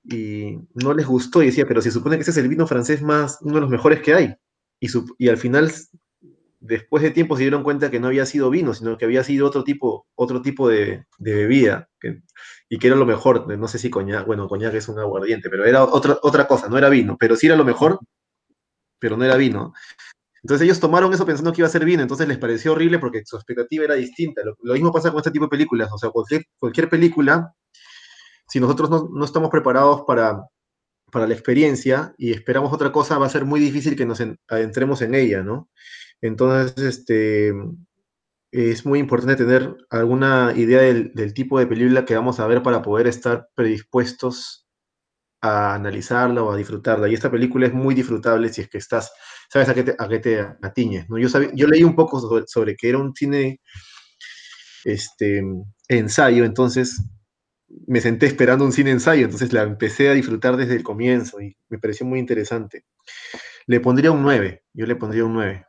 Y 0.03 0.57
no 0.73 0.93
les 0.93 1.05
gustó 1.05 1.41
y 1.43 1.47
decía, 1.47 1.65
pero 1.67 1.81
se 1.81 1.91
supone 1.91 2.17
que 2.17 2.23
ese 2.23 2.31
es 2.31 2.37
el 2.37 2.49
vino 2.49 2.67
francés 2.67 3.01
más, 3.01 3.37
uno 3.41 3.55
de 3.55 3.61
los 3.61 3.69
mejores 3.69 4.01
que 4.01 4.13
hay. 4.13 4.35
Y, 4.79 4.87
y 5.17 5.29
al 5.29 5.37
final 5.37 5.71
después 6.63 7.03
de 7.03 7.11
tiempo 7.11 7.35
se 7.35 7.43
dieron 7.43 7.61
cuenta 7.61 7.91
que 7.91 7.99
no 7.99 8.07
había 8.07 8.25
sido 8.25 8.49
vino, 8.49 8.73
sino 8.73 8.97
que 8.97 9.05
había 9.05 9.23
sido 9.23 9.45
otro 9.45 9.63
tipo, 9.63 10.07
otro 10.15 10.41
tipo 10.41 10.69
de, 10.69 11.05
bebida, 11.19 11.89
y 12.69 12.79
que 12.79 12.87
era 12.87 12.95
lo 12.95 13.05
mejor, 13.05 13.47
no 13.57 13.67
sé 13.67 13.77
si 13.77 13.89
coñac, 13.89 14.25
bueno, 14.25 14.47
coñac 14.47 14.73
es 14.73 14.87
un 14.87 14.97
aguardiente, 14.97 15.49
pero 15.49 15.65
era 15.65 15.83
otra, 15.83 16.17
otra 16.21 16.47
cosa, 16.47 16.69
no 16.69 16.77
era 16.77 16.89
vino, 16.89 17.17
pero 17.19 17.35
sí 17.35 17.47
era 17.47 17.57
lo 17.57 17.65
mejor, 17.65 17.99
pero 18.97 19.17
no 19.17 19.25
era 19.25 19.35
vino. 19.35 19.73
Entonces 20.41 20.65
ellos 20.65 20.79
tomaron 20.79 21.13
eso 21.13 21.25
pensando 21.25 21.51
que 21.51 21.61
iba 21.61 21.67
a 21.67 21.71
ser 21.71 21.85
vino, 21.85 22.01
entonces 22.01 22.27
les 22.27 22.37
pareció 22.37 22.71
horrible 22.71 22.99
porque 22.99 23.23
su 23.25 23.35
expectativa 23.35 23.83
era 23.83 23.95
distinta. 23.95 24.41
Lo, 24.61 24.73
mismo 24.73 24.91
pasa 24.91 25.11
con 25.11 25.19
este 25.19 25.31
tipo 25.31 25.45
de 25.45 25.49
películas, 25.49 25.89
o 25.91 25.97
sea, 25.97 26.11
cualquier, 26.11 26.45
cualquier 26.57 26.89
película, 26.89 27.53
si 28.47 28.59
nosotros 28.59 28.89
no, 28.89 29.09
no 29.11 29.25
estamos 29.25 29.49
preparados 29.49 30.03
para, 30.07 30.47
para 31.11 31.27
la 31.27 31.33
experiencia 31.33 32.13
y 32.17 32.31
esperamos 32.31 32.71
otra 32.73 32.91
cosa, 32.91 33.17
va 33.17 33.25
a 33.25 33.29
ser 33.29 33.45
muy 33.45 33.59
difícil 33.59 33.95
que 33.97 34.05
nos 34.05 34.21
adentremos 34.47 35.01
en 35.01 35.15
ella, 35.15 35.43
¿no? 35.43 35.69
Entonces, 36.23 36.77
este, 36.77 37.53
es 38.49 38.85
muy 38.85 38.99
importante 38.99 39.35
tener 39.35 39.75
alguna 39.89 40.53
idea 40.55 40.79
del, 40.81 41.33
tipo 41.33 41.59
de 41.59 41.67
película 41.67 42.05
que 42.05 42.15
vamos 42.15 42.39
a 42.39 42.47
ver 42.47 42.63
para 42.63 42.81
poder 42.81 43.07
estar 43.07 43.49
predispuestos 43.55 44.65
a 45.41 45.75
analizarla 45.75 46.41
o 46.41 46.53
a 46.53 46.55
disfrutarla. 46.55 47.09
Y 47.09 47.13
esta 47.13 47.29
película 47.29 47.67
es 47.67 47.73
muy 47.73 47.93
disfrutable 47.93 48.47
si 48.47 48.61
es 48.61 48.69
que 48.69 48.77
estás, 48.77 49.11
sabes 49.51 49.67
a 49.67 49.73
qué 49.73 49.83
te, 49.83 49.95
a 49.99 50.07
qué 50.07 50.19
te 50.19 50.39
atiñes. 50.61 51.09
¿no? 51.09 51.17
Yo, 51.17 51.27
yo 51.53 51.67
leí 51.67 51.83
un 51.83 51.95
poco 51.95 52.21
sobre, 52.47 52.77
que 52.77 52.87
era 52.87 52.99
un 52.99 53.13
cine 53.13 53.59
este, 54.85 55.43
ensayo, 55.89 56.45
entonces 56.45 57.03
me 57.85 57.99
senté 57.99 58.27
esperando 58.27 58.63
un 58.63 58.71
cine 58.71 58.91
ensayo, 58.91 59.25
entonces 59.25 59.51
la 59.51 59.63
empecé 59.63 60.07
a 60.07 60.13
disfrutar 60.13 60.55
desde 60.55 60.75
el 60.75 60.83
comienzo 60.83 61.41
y 61.41 61.57
me 61.67 61.79
pareció 61.79 62.05
muy 62.05 62.19
interesante. 62.19 62.85
Le 63.65 63.81
pondría 63.81 64.11
un 64.11 64.21
9, 64.21 64.63
yo 64.73 64.85
le 64.85 64.95
pondría 64.95 65.25
un 65.25 65.33
9. 65.33 65.65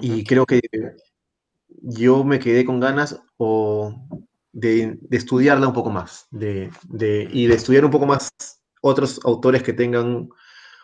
Y 0.00 0.24
creo 0.24 0.46
que 0.46 0.60
yo 1.68 2.24
me 2.24 2.38
quedé 2.38 2.64
con 2.64 2.80
ganas 2.80 3.20
o 3.36 3.94
de, 4.52 4.98
estudiarla 5.10 5.68
un 5.68 5.74
poco 5.74 5.90
más 5.90 6.26
de, 6.30 6.70
y 7.32 7.46
de 7.46 7.54
estudiar 7.54 7.84
un 7.84 7.90
poco 7.90 8.06
más 8.06 8.30
otros 8.82 9.20
autores 9.24 9.62
que 9.62 9.72
tengan 9.72 10.28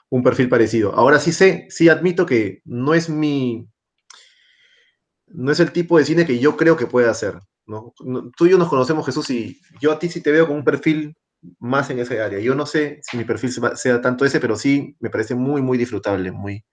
un 0.09 0.23
perfil 0.23 0.49
parecido. 0.49 0.95
Ahora 0.95 1.19
sí 1.19 1.33
sé, 1.33 1.67
sí 1.69 1.89
admito 1.89 2.27
que 2.27 2.61
no 2.65 2.95
es 2.95 3.09
mi, 3.09 3.69
no 5.27 5.51
es 5.51 5.61
el 5.61 5.73
tipo 5.73 5.99
de 5.99 6.05
cine 6.05 6.27
que 6.27 6.39
yo 6.39 6.57
creo 6.57 6.77
que 6.77 6.87
puede 6.87 7.09
hacer. 7.09 7.41
Tú 8.37 8.47
y 8.47 8.51
yo 8.51 8.59
nos 8.59 8.69
conocemos, 8.69 9.05
Jesús, 9.05 9.29
y 9.31 9.61
yo 9.81 9.91
a 9.93 9.99
ti 9.99 10.09
sí 10.09 10.21
te 10.21 10.31
veo 10.31 10.47
con 10.47 10.57
un 10.57 10.65
perfil 10.65 11.17
más 11.59 11.91
en 11.91 11.99
esa 11.99 12.25
área. 12.25 12.39
Yo 12.39 12.55
no 12.55 12.67
sé 12.67 13.01
si 13.03 13.17
mi 13.17 13.25
perfil 13.25 13.51
sea 13.75 14.01
tanto 14.01 14.25
ese, 14.25 14.41
pero 14.41 14.57
sí 14.57 14.97
me 15.01 15.11
parece 15.11 15.35
muy, 15.35 15.63
muy 15.63 15.77
disfrutable, 15.77 16.31
muy, 16.31 16.65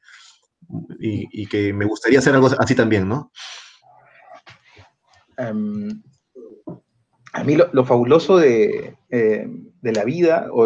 y, 1.00 1.48
que 1.48 1.74
me 1.74 1.86
gustaría 1.86 2.20
hacer 2.20 2.34
algo 2.36 2.50
así 2.60 2.76
también, 2.76 3.08
¿no? 3.08 3.32
Em, 5.38 6.02
a 7.34 7.44
mí 7.44 7.56
lo, 7.56 7.86
fabuloso 7.86 8.38
de, 8.38 8.95
em, 9.10 9.72
de 9.82 9.91
la 9.91 10.06
vida 10.06 10.48
o, 10.52 10.66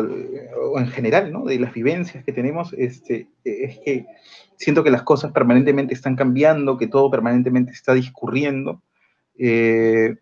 en 0.80 0.88
general, 0.88 1.32
¿no? 1.32 1.46
De 1.46 1.60
las 1.60 1.74
vivencias 1.74 2.24
que 2.24 2.32
tenemos, 2.32 2.74
este, 2.74 3.28
es 3.44 3.80
que 3.80 4.06
siento 4.58 4.84
que 4.84 4.92
las 4.92 5.04
cosas 5.04 5.32
permanentemente 5.32 5.94
están 5.94 6.16
cambiando, 6.16 6.78
que 6.78 6.88
todo 6.88 7.10
permanentemente 7.10 7.72
está 7.72 7.94
discurriendo. 7.94 8.82
Eh, 9.38 10.16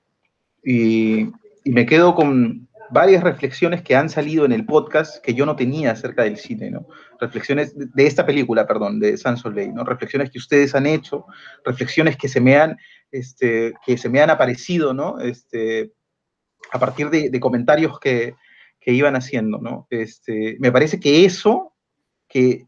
y, 0.64 1.32
me 1.66 1.86
quedo 1.88 2.14
con 2.14 2.68
varias 2.96 3.24
reflexiones 3.26 3.82
que 3.82 3.94
han 3.94 4.10
salido 4.10 4.46
en 4.46 4.54
el 4.54 4.66
podcast 4.66 5.22
que 5.22 5.34
yo 5.34 5.46
no 5.46 5.58
tenía 5.58 5.92
acerca 5.92 6.24
del 6.24 6.38
cine, 6.38 6.72
¿no? 6.72 6.88
Reflexiones 7.20 7.74
de 7.76 8.08
esta 8.08 8.26
película, 8.26 8.66
perdón, 8.66 9.02
de 9.02 9.18
San 9.18 9.36
Soleil, 9.36 9.74
¿no? 9.74 9.84
Reflexiones 9.84 10.32
que 10.32 10.38
ustedes 10.38 10.74
han 10.76 10.86
hecho, 10.86 11.26
reflexiones 11.66 12.16
que 12.16 12.30
se 12.30 12.40
me 12.40 12.56
han, 12.56 12.78
este, 13.12 13.74
que 13.86 13.98
se 13.98 14.08
me 14.08 14.22
han 14.22 14.30
aparecido, 14.30 14.94
¿no? 14.94 15.20
Este, 15.20 15.92
a 16.72 16.80
partir 16.80 17.10
de, 17.10 17.38
comentarios 17.42 18.00
que, 18.00 18.34
que, 18.80 18.94
iban 18.94 19.18
haciendo, 19.18 19.58
¿no? 19.58 19.88
Este, 19.90 20.56
me 20.62 20.72
parece 20.72 20.98
que 20.98 21.26
eso, 21.26 21.74
que 22.30 22.66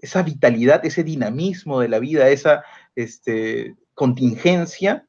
esa 0.00 0.22
vitalidad, 0.22 0.80
ese 0.86 1.04
dinamismo 1.04 1.78
de 1.80 1.88
la 1.88 1.98
vida, 1.98 2.30
esa 2.30 2.64
este, 2.96 3.76
contingencia, 3.92 5.06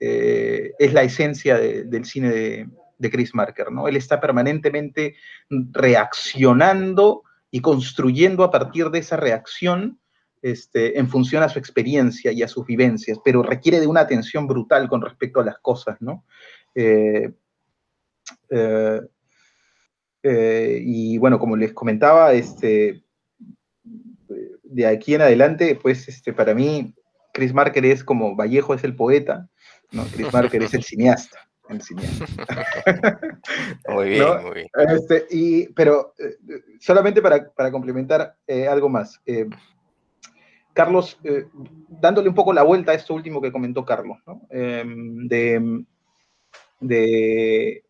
eh, 0.00 0.72
es 0.78 0.94
la 0.94 1.02
esencia 1.02 1.58
del 1.58 2.06
cine 2.06 2.30
de, 2.30 2.68
Chris 2.98 3.34
Marker, 3.34 3.70
¿no? 3.70 3.88
Él 3.88 3.96
está 3.96 4.20
permanentemente 4.20 5.16
reaccionando 5.48 7.22
y 7.50 7.60
construyendo 7.60 8.44
a 8.44 8.50
partir 8.50 8.90
de 8.90 8.98
esa 8.98 9.16
reacción 9.16 9.98
este, 10.42 10.98
en 10.98 11.08
función 11.08 11.42
a 11.42 11.48
su 11.48 11.58
experiencia 11.58 12.30
y 12.32 12.42
a 12.42 12.48
sus 12.48 12.66
vivencias, 12.66 13.18
pero 13.24 13.42
requiere 13.42 13.80
de 13.80 13.86
una 13.86 14.00
atención 14.00 14.46
brutal 14.46 14.88
con 14.88 15.02
respecto 15.02 15.40
a 15.40 15.44
las 15.44 15.58
cosas, 15.58 16.00
¿no? 16.00 16.24
Eh, 16.74 17.32
eh, 20.22 20.82
y 20.84 21.18
bueno, 21.18 21.38
como 21.38 21.56
les 21.56 21.72
comentaba, 21.72 22.32
este, 22.32 23.02
de 24.62 24.86
aquí 24.86 25.14
en 25.14 25.22
adelante, 25.22 25.78
pues 25.80 26.08
este, 26.08 26.32
para 26.32 26.54
mí, 26.54 26.94
Chris 27.32 27.54
Marker 27.54 27.84
es 27.86 28.04
como 28.04 28.36
Vallejo 28.36 28.74
es 28.74 28.84
el 28.84 28.94
poeta, 28.94 29.48
¿no? 29.92 30.04
Chris 30.12 30.32
Marker 30.32 30.62
es 30.62 30.74
el 30.74 30.82
cineasta. 30.84 31.48
El 31.68 31.82
cineasta. 31.82 32.26
muy 33.88 34.08
bien, 34.10 34.42
muy 34.42 34.54
bien. 34.54 34.68
Este, 34.88 35.26
y, 35.30 35.68
pero 35.72 36.14
eh, 36.18 36.36
solamente 36.80 37.22
para, 37.22 37.70
complementar 37.70 38.36
eh, 38.46 38.66
algo 38.66 38.88
más. 38.88 39.20
Eh, 39.26 39.46
Carlos, 40.72 41.18
dándole 41.88 42.28
un 42.28 42.36
poco 42.36 42.52
la 42.52 42.62
vuelta 42.62 42.92
a 42.92 42.94
esto 42.94 43.12
último 43.12 43.42
que 43.42 43.50
comentó 43.50 43.84
Carlos, 43.84 44.18
¿no? 44.24 44.42
Em, 44.48 45.26
de, 45.26 45.84
de 46.78 47.84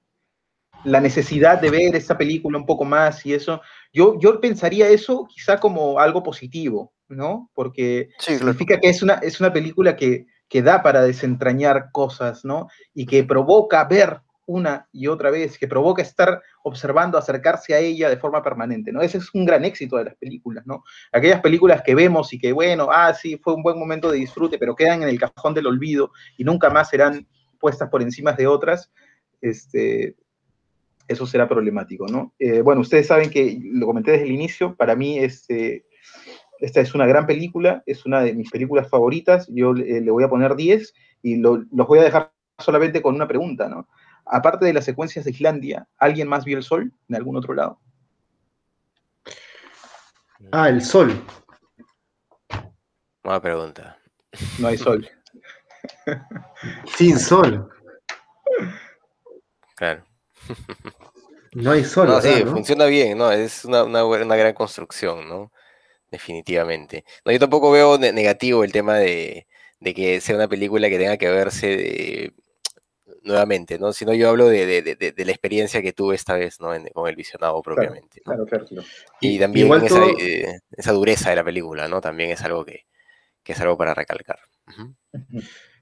la 0.85 1.01
necesidad 1.01 1.61
de 1.61 1.71
ver 1.71 1.97
esta 1.97 2.17
película 2.17 2.59
un 2.59 2.67
poco 2.67 2.85
más 2.85 3.25
y 3.27 3.35
eso. 3.35 3.61
Yo, 3.93 4.19
yo 4.19 4.41
pensaría 4.41 4.89
eso 4.89 5.27
quizá 5.29 5.59
como 5.59 5.99
algo 5.99 6.23
positivo, 6.23 6.93
¿no? 7.09 7.51
Porque 7.55 8.09
significa 8.19 8.79
que 8.81 8.89
es 8.89 9.03
una, 9.03 9.15
es 9.15 9.41
una 9.41 9.53
película 9.53 9.97
que, 9.97 10.27
que 10.49 10.63
da 10.63 10.83
para 10.83 11.03
desentrañar 11.03 11.91
cosas, 11.93 12.45
¿no? 12.45 12.69
Y 12.95 13.07
que 13.07 13.25
provoca 13.25 13.85
ver 13.85 14.21
una 14.49 14.89
y 14.93 15.09
otra 15.09 15.31
vez, 15.31 15.59
que 15.59 15.69
provoca 15.69 16.01
estar 16.01 16.43
observando, 16.65 17.19
acercarse 17.19 17.75
a 17.75 17.81
ella 17.81 18.09
de 18.09 18.17
forma 18.17 18.43
permanente, 18.43 18.91
¿no? 18.91 19.03
Ese 19.03 19.19
es 19.19 19.35
un 19.35 19.45
gran 19.45 19.65
éxito 19.65 19.99
de 19.99 20.05
las 20.05 20.17
películas, 20.17 20.67
¿no? 20.67 20.85
Aquellas 21.13 21.41
películas 21.41 21.83
que 21.83 21.95
vemos 21.95 22.33
y 22.33 22.39
que, 22.39 22.53
bueno, 22.53 22.89
ah, 22.91 23.13
sí, 23.13 23.39
fue 23.43 23.55
un 23.55 23.63
buen 23.63 23.79
momento 23.79 24.11
de 24.11 24.19
disfrute, 24.19 24.59
pero 24.59 24.75
quedan 24.75 25.03
en 25.03 25.11
el 25.11 25.21
cajón 25.21 25.53
del 25.53 25.67
olvido 25.67 26.13
y 26.39 26.45
nunca 26.45 26.71
más 26.71 26.89
serán 26.89 27.29
puestas 27.61 27.91
por 27.91 28.01
encima 28.01 28.33
de 28.33 28.47
otras, 28.47 28.91
este, 29.43 30.17
eso 31.07 31.27
será 31.27 31.47
problemático, 31.47 32.07
¿no? 32.07 32.35
Eh, 32.39 32.63
bueno, 32.63 32.81
ustedes 32.81 33.07
saben 33.07 33.31
que 33.31 33.59
lo 33.63 33.87
comenté 33.87 34.13
desde 34.13 34.25
el 34.25 34.33
inicio, 34.33 34.75
para 34.77 34.97
mí 34.97 35.19
este, 35.19 35.85
esta 36.61 36.81
es 36.81 36.95
una 36.95 37.07
gran 37.07 37.27
película, 37.27 37.83
es 37.87 38.07
una 38.07 38.23
de 38.23 38.35
mis 38.35 38.51
películas 38.51 38.89
favoritas, 38.89 39.47
yo 39.49 39.73
le, 39.73 40.11
voy 40.11 40.25
a 40.25 40.29
poner 40.29 40.57
10 40.57 40.95
y 41.23 41.37
los 41.37 41.67
voy 41.71 41.99
a 41.99 42.05
dejar 42.05 42.33
solamente 42.59 43.03
con 43.03 43.15
una 43.15 43.29
pregunta, 43.29 43.69
¿no? 43.69 43.89
Aparte 44.25 44.67
de 44.67 44.73
las 44.73 44.85
secuencias 44.85 45.25
de 45.25 45.31
Islandia, 45.31 45.89
¿alguien 45.97 46.29
más 46.29 46.45
vio 46.45 46.59
el 46.59 46.63
sol 46.63 46.93
en 47.09 47.17
algún 47.17 47.37
otro 47.37 47.55
lado? 47.55 47.81
Ah, 50.53 50.69
el 50.69 50.83
sol. 50.83 51.13
Buena 53.23 53.41
pregunta. 53.41 53.99
No 54.59 54.69
hay 54.69 54.79
sol. 54.79 55.09
Sin 56.97 57.19
sol. 57.19 57.69
Claro. 59.77 60.05
No 61.53 61.71
hay 61.71 61.85
sol. 61.85 62.09
No, 62.09 62.21
sí, 62.21 62.45
funciona 62.45 62.87
bien, 62.87 63.19
¿no? 63.19 63.31
Es 63.33 63.65
una, 63.65 63.85
una, 63.85 64.37
gran 64.37 64.55
construcción, 64.55 65.29
¿no? 65.29 65.53
Definitivamente. 66.11 67.05
No, 67.25 67.33
yo 67.33 67.39
tampoco 67.39 67.71
veo 67.71 67.99
negativo 67.99 68.65
el 68.65 68.73
tema 68.73 68.97
de, 68.97 69.47
que 69.95 70.21
sea 70.21 70.37
una 70.37 70.49
película 70.49 70.89
que 70.89 70.99
tenga 70.99 71.17
que 71.17 71.29
verse 71.29 72.33
nuevamente, 73.23 73.79
¿no? 73.79 73.93
Sino 73.93 74.15
yo 74.15 74.29
hablo 74.29 74.49
de, 74.49 75.15
la 75.17 75.33
experiencia 75.33 75.83
que 75.83 75.93
tuve 75.93 76.15
esta 76.15 76.35
vez, 76.35 76.61
¿no? 76.61 76.71
con 76.93 77.09
el 77.09 77.17
visionado 77.17 77.61
propiamente. 77.63 78.21
Claro, 78.23 78.47
claro, 78.47 78.67
Y 79.21 79.39
también 79.39 79.71
eh, 80.19 80.59
esa, 80.73 80.93
dureza 80.93 81.31
de 81.31 81.37
la 81.37 81.45
película, 81.45 81.89
¿no? 81.89 82.01
También 82.01 82.31
es 82.31 82.43
algo 82.43 82.65
que, 82.65 82.87
es 83.45 83.61
algo 83.61 83.77
para 83.77 83.95
recalcar. 83.95 84.39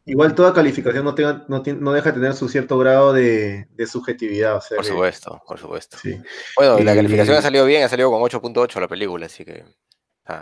Igual 0.04 0.36
toda 0.36 0.54
calificación 0.54 1.04
no, 1.04 1.14
no, 1.48 1.92
deja 1.92 2.12
de 2.12 2.20
tener 2.20 2.34
su 2.34 2.48
cierto 2.48 2.78
grado 2.78 3.12
de, 3.12 3.66
subjetividad. 3.86 4.62
por 4.74 4.84
supuesto, 4.84 5.42
por 5.46 5.58
supuesto. 5.58 5.98
Bueno, 6.56 6.78
la 6.78 6.94
calificación 6.94 7.36
ha 7.36 7.42
salido 7.42 7.64
bien, 7.64 7.82
ha 7.82 7.88
salido 7.88 8.10
con 8.10 8.22
8.8 8.22 8.80
la 8.80 8.88
película, 8.88 9.26
así 9.26 9.44
que 9.44 9.64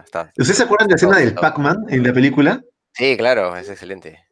está, 0.05 0.33
¿Ustedes 0.37 0.57
se 0.57 0.63
acuerdan 0.63 0.89
de 0.89 0.93
la 0.93 0.97
escena 0.97 1.19
del 1.19 1.35
Pac-Man 1.35 1.87
en 1.89 2.03
la 2.03 2.13
película? 2.13 2.63
Sí, 2.93 3.17
claro, 3.17 3.57
es 3.57 3.69
excelente. 3.69 4.25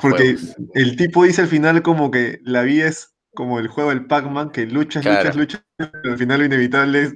Porque 0.00 0.36
el 0.74 0.96
tipo 0.96 1.24
dice 1.24 1.42
al 1.42 1.48
final 1.48 1.82
como 1.82 2.10
que 2.10 2.38
la 2.44 2.62
vida 2.62 2.86
es 2.86 3.14
como 3.34 3.58
el 3.58 3.68
juego 3.68 3.90
del 3.90 4.06
Pac-Man, 4.06 4.50
que 4.50 4.66
luchas, 4.66 5.04
luchas, 5.04 5.36
luchas, 5.36 5.64
pero 5.76 6.12
al 6.12 6.18
final 6.18 6.40
lo 6.40 6.46
inevitable 6.46 7.02
es... 7.02 7.14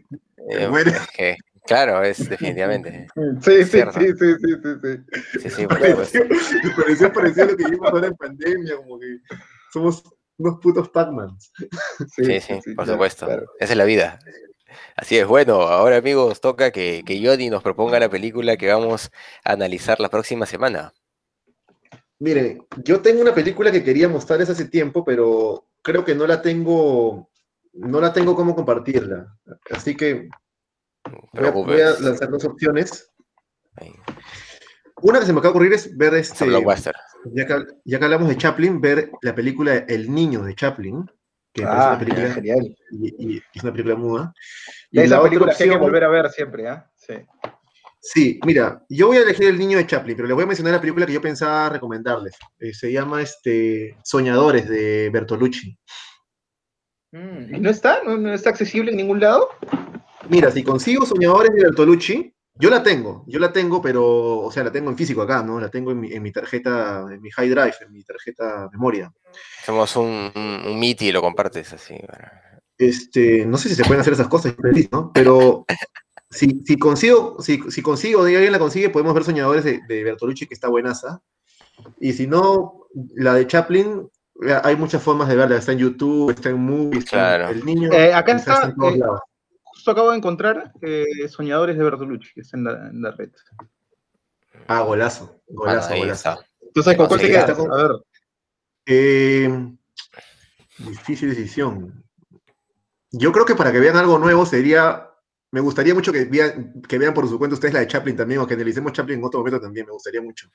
Eh, 0.50 1.36
Claro, 1.66 2.02
es 2.02 2.28
definitivamente. 2.28 3.06
Sí, 3.40 3.64
sí, 3.64 3.80
sí, 3.80 4.06
sí, 4.18 4.34
sí, 4.40 4.54
sí, 4.62 5.40
sí. 5.40 5.50
Sí, 5.50 5.66
pareció, 5.66 6.28
pareció, 6.76 7.12
pareció 7.12 7.44
lo 7.46 7.56
que 7.56 7.64
vimos 7.70 7.90
ahora 7.90 8.08
en 8.08 8.16
pandemia, 8.16 8.76
como 8.76 8.98
que 8.98 9.18
somos 9.72 10.02
unos 10.36 10.60
putos 10.60 10.88
Pac-Mans. 10.90 11.52
Sí, 12.16 12.40
sí, 12.40 12.74
por 12.74 12.86
supuesto. 12.86 13.26
Esa 13.58 13.72
es 13.72 13.76
la 13.76 13.84
vida. 13.84 14.18
Así 14.96 15.18
es, 15.18 15.26
bueno, 15.26 15.62
ahora 15.62 15.96
amigos, 15.96 16.40
toca 16.40 16.70
que, 16.70 17.02
que 17.04 17.24
Johnny 17.24 17.50
nos 17.50 17.62
proponga 17.62 18.00
la 18.00 18.08
película 18.08 18.56
que 18.56 18.68
vamos 18.68 19.10
a 19.44 19.52
analizar 19.52 20.00
la 20.00 20.08
próxima 20.08 20.46
semana. 20.46 20.92
Mire, 22.18 22.62
yo 22.82 23.00
tengo 23.00 23.20
una 23.20 23.34
película 23.34 23.70
que 23.70 23.84
quería 23.84 24.08
mostrarles 24.08 24.50
hace 24.50 24.66
tiempo, 24.66 25.04
pero 25.04 25.66
creo 25.82 26.04
que 26.04 26.14
no 26.14 26.26
la 26.26 26.40
tengo, 26.40 27.30
no 27.72 28.00
la 28.00 28.12
tengo 28.12 28.34
como 28.34 28.54
compartirla. 28.54 29.36
Así 29.70 29.96
que 29.96 30.28
Voy 31.32 31.80
a, 31.80 31.98
lanzar 32.00 32.30
dos 32.30 32.44
opciones. 32.44 33.10
Una 35.02 35.20
que 35.20 35.26
se 35.26 35.32
me 35.32 35.40
acaba 35.40 35.52
de 35.52 35.56
ocurrir 35.56 35.72
es 35.72 35.96
ver 35.96 36.14
este. 36.14 36.46
Ya 37.32 37.46
que, 37.46 37.64
ya 37.84 37.98
que 37.98 38.04
hablamos 38.04 38.28
de 38.28 38.36
Chaplin, 38.36 38.80
ver 38.80 39.10
la 39.22 39.34
película 39.34 39.76
El 39.76 40.12
Niño 40.12 40.42
de 40.42 40.54
Chaplin. 40.54 41.10
Que 41.54 41.64
ah, 41.64 41.68
es 41.68 41.86
una 41.86 41.98
película 42.00 42.34
genial. 42.34 42.76
Y, 42.90 43.38
es 43.54 43.62
una 43.62 43.72
película 43.72 43.94
muda. 43.94 44.34
Y 44.90 45.00
esa 45.00 45.22
película 45.22 45.54
que 45.54 45.64
hay 45.64 45.70
que 45.70 45.76
volver 45.76 46.04
a 46.04 46.08
ver 46.08 46.28
siempre, 46.30 46.68
¿ah? 46.68 46.90
Sí. 46.96 47.14
Sí, 48.06 48.38
mira, 48.44 48.84
yo 48.90 49.06
voy 49.06 49.16
a 49.16 49.22
elegir 49.22 49.48
El 49.48 49.58
Niño 49.58 49.78
de 49.78 49.86
Chaplin, 49.86 50.14
pero 50.14 50.28
les 50.28 50.34
voy 50.34 50.44
a 50.44 50.46
mencionar 50.46 50.74
la 50.74 50.80
película 50.80 51.06
que 51.06 51.14
yo 51.14 51.22
pensaba 51.22 51.70
recomendarles. 51.70 52.34
Eh, 52.58 52.74
se 52.74 52.92
llama 52.92 53.22
este, 53.22 53.96
Soñadores 54.04 54.68
de 54.68 55.08
Bertolucci. 55.10 55.78
Mm, 57.12 57.54
¿Y 57.54 57.60
no 57.60 57.70
está? 57.70 58.02
¿No 58.02 58.34
está 58.34 58.50
accesible 58.50 58.90
en 58.90 58.98
ningún 58.98 59.20
lado? 59.20 59.48
Mira, 60.28 60.50
si 60.50 60.62
consigo 60.62 61.06
Soñadores 61.06 61.54
de 61.54 61.62
Bertolucci, 61.62 62.33
yo 62.56 62.70
la 62.70 62.82
tengo, 62.82 63.24
yo 63.26 63.40
la 63.40 63.52
tengo, 63.52 63.82
pero, 63.82 64.38
o 64.38 64.52
sea, 64.52 64.62
la 64.62 64.70
tengo 64.70 64.88
en 64.88 64.96
físico 64.96 65.22
acá, 65.22 65.42
¿no? 65.42 65.58
La 65.58 65.70
tengo 65.70 65.90
en 65.90 66.22
mi, 66.22 66.32
tarjeta, 66.32 67.04
en 67.10 67.20
mi 67.20 67.30
high 67.30 67.48
drive, 67.48 67.74
en 67.80 67.92
mi 67.92 68.04
tarjeta 68.04 68.68
memoria. 68.70 69.12
Hacemos 69.60 69.96
un, 69.96 70.30
un, 70.34 70.84
y 70.84 71.12
lo 71.12 71.20
compartes 71.20 71.72
así. 71.72 71.96
Este, 72.78 73.44
no 73.44 73.58
sé 73.58 73.68
si 73.68 73.74
se 73.74 73.84
pueden 73.84 74.00
hacer 74.00 74.12
esas 74.12 74.28
cosas, 74.28 74.54
¿no? 74.92 75.10
Pero 75.12 75.64
si, 76.30 76.62
si 76.64 76.76
consigo, 76.76 77.42
si, 77.42 77.60
si 77.70 77.82
consigo, 77.82 78.22
alguien 78.22 78.52
la 78.52 78.60
consigue, 78.60 78.88
podemos 78.88 79.14
ver 79.14 79.24
Soñadores 79.24 79.64
de, 79.64 80.04
Bertolucci, 80.04 80.46
que 80.46 80.54
está 80.54 80.68
buenaza. 80.68 81.20
Y 81.98 82.12
si 82.12 82.28
no, 82.28 82.86
la 83.16 83.34
de 83.34 83.48
Chaplin, 83.48 84.08
hay 84.62 84.76
muchas 84.76 85.02
formas 85.02 85.28
de 85.28 85.34
verla. 85.34 85.56
Está 85.56 85.72
en 85.72 85.78
YouTube, 85.78 86.30
está 86.30 86.50
en 86.50 86.60
Movies, 86.60 87.06
claro. 87.06 87.48
el 87.48 87.64
niño. 87.64 87.92
Eh, 87.92 88.14
acá 88.14 88.36
está, 88.36 88.66
en 88.66 88.76
todos 88.76 88.94
eh, 88.94 88.98
lados 88.98 89.20
acabo 89.90 90.10
de 90.10 90.16
encontrar 90.18 90.72
eh, 90.82 91.28
Soñadores 91.28 91.76
de 91.76 91.84
Bertolucci, 91.84 92.32
que 92.34 92.40
es 92.40 92.54
en 92.54 92.64
la, 92.64 93.10
red. 93.12 93.30
Ah, 94.66 94.82
golazo, 94.82 95.40
golazo, 95.48 95.94
golazo. 95.96 96.44
Entonces, 96.62 96.96
¿con 96.96 97.06
cuál 97.06 97.20
te 97.20 97.28
quedas? 97.28 97.58
A 97.58 97.76
ver. 97.76 97.90
Eh, 98.86 99.76
difícil 100.78 101.30
decisión. 101.30 102.04
Yo 103.10 103.32
creo 103.32 103.44
que 103.44 103.54
para 103.54 103.72
que 103.72 103.80
vean 103.80 103.96
algo 103.96 104.18
nuevo 104.18 104.44
sería. 104.46 105.10
Me 105.52 105.60
gustaría 105.60 105.94
mucho 105.94 106.12
que 106.12 106.24
vean, 106.24 106.82
que 106.82 106.98
vean 106.98 107.14
por 107.14 107.28
su 107.28 107.38
cuenta 107.38 107.54
ustedes 107.54 107.72
la 107.72 107.78
de 107.80 107.86
Chaplin 107.86 108.16
también, 108.16 108.40
o 108.40 108.46
que 108.46 108.54
analicemos 108.54 108.92
Chaplin 108.92 109.20
en 109.20 109.24
otro 109.24 109.38
momento 109.38 109.60
también, 109.60 109.86
me 109.86 109.92
gustaría 109.92 110.20
mucho. 110.20 110.48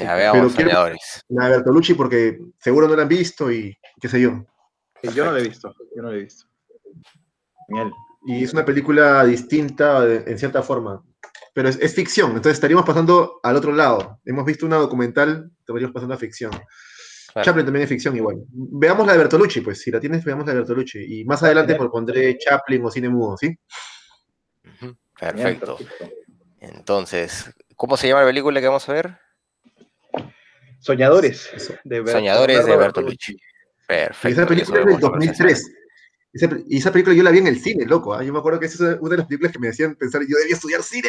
Ya 0.00 0.14
veamos, 0.14 0.54
quiero- 0.54 0.70
soñadores. 0.70 1.24
La 1.28 1.46
de 1.46 1.56
Bertolucci, 1.56 1.94
porque 1.94 2.38
seguro 2.60 2.86
no 2.86 2.94
la 2.94 3.02
han 3.02 3.08
visto 3.08 3.50
y 3.50 3.76
qué 4.00 4.08
sé 4.08 4.20
yo. 4.20 4.46
Sí, 5.02 5.08
Yo 5.12 5.24
no 5.24 5.32
lo 5.32 5.38
he 5.38 5.42
visto, 5.42 5.74
yo 5.96 6.02
no 6.02 6.10
lo 6.10 6.14
he 6.14 6.22
visto. 6.22 6.46
Genial. 7.66 7.92
Y 8.28 8.44
es 8.44 8.52
una 8.52 8.64
película 8.64 9.24
distinta 9.24 10.04
de- 10.04 10.30
en 10.30 10.38
cierta 10.38 10.62
forma. 10.62 11.02
Pero 11.54 11.68
es, 11.68 11.78
es 11.80 11.94
ficción, 11.94 12.28
entonces 12.30 12.52
estaríamos 12.54 12.84
pasando 12.84 13.40
al 13.42 13.56
otro 13.56 13.72
lado. 13.72 14.20
Hemos 14.24 14.44
visto 14.44 14.66
una 14.66 14.76
documental, 14.76 15.50
estaríamos 15.60 15.92
pasando 15.92 16.14
a 16.14 16.18
ficción. 16.18 16.50
Claro. 16.50 17.44
Chaplin 17.44 17.64
también 17.66 17.82
es 17.84 17.88
ficción 17.88 18.16
igual. 18.16 18.36
Veamos 18.50 19.06
la 19.06 19.12
de 19.12 19.18
Bertolucci, 19.18 19.60
pues. 19.60 19.80
Si 19.80 19.90
la 19.90 19.98
tienes, 20.00 20.24
veamos 20.24 20.46
la 20.46 20.52
de 20.52 20.58
Bertolucci. 20.60 21.20
Y 21.20 21.24
más 21.24 21.42
adelante 21.42 21.72
Genial. 21.74 21.90
pondré 21.90 22.38
Chaplin 22.38 22.84
o 22.84 22.90
cine 22.90 23.08
mudo, 23.08 23.36
¿sí? 23.36 23.56
Perfecto. 25.18 25.78
Entonces, 26.60 27.50
¿cómo 27.76 27.96
se 27.96 28.08
llama 28.08 28.20
la 28.22 28.26
película 28.28 28.60
que 28.60 28.66
vamos 28.66 28.88
a 28.88 28.92
ver? 28.92 29.18
Soñadores. 30.80 31.50
De 31.84 32.06
Soñadores 32.06 32.64
de 32.66 32.76
Bertolucci. 32.76 33.32
Y 33.32 33.38
Perfecto. 33.86 34.28
esa 34.28 34.46
película 34.46 34.78
es 34.78 34.84
del 34.84 34.94
vemos 34.96 35.00
conversación. 35.00 35.46
2003. 35.48 35.74
Esa, 36.38 36.56
y 36.68 36.78
esa 36.78 36.92
película 36.92 37.14
yo 37.16 37.22
la 37.22 37.30
vi 37.30 37.38
en 37.38 37.46
el 37.48 37.60
cine, 37.60 37.84
loco. 37.84 38.14
¿ah? 38.14 38.22
Yo 38.22 38.32
me 38.32 38.38
acuerdo 38.38 38.60
que 38.60 38.66
esa 38.66 38.92
es 38.92 38.98
una 39.00 39.10
de 39.10 39.16
las 39.18 39.26
películas 39.26 39.52
que 39.52 39.58
me 39.58 39.68
hacían 39.68 39.94
pensar, 39.96 40.20
yo 40.22 40.36
debía 40.38 40.54
estudiar 40.54 40.82
cine. 40.82 41.08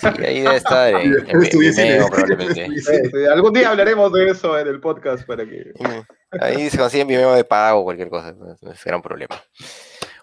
Sí, 0.00 0.06
ahí 0.24 0.40
debe 0.42 0.56
estar 0.56 0.88
en, 0.94 1.12
en, 1.14 1.30
en 1.30 1.42
Estudié 1.42 1.72
cine. 1.72 1.92
Vimeo, 1.92 2.08
probablemente. 2.08 2.66
Sí, 2.76 2.80
cine. 2.80 3.10
sí, 3.10 3.24
algún 3.32 3.52
día 3.52 3.70
hablaremos 3.70 4.12
de 4.12 4.30
eso 4.30 4.58
en 4.58 4.66
el 4.68 4.80
podcast 4.80 5.26
para 5.26 5.44
que. 5.44 5.72
Mm, 5.78 6.38
Ahí 6.40 6.68
se 6.68 6.76
consiguen 6.78 7.08
Vimeo 7.08 7.34
de 7.34 7.44
pago 7.44 7.80
o 7.80 7.84
cualquier 7.84 8.08
cosa, 8.10 8.32
no 8.32 8.72
es 8.72 8.84
gran 8.84 9.00
problema. 9.00 9.40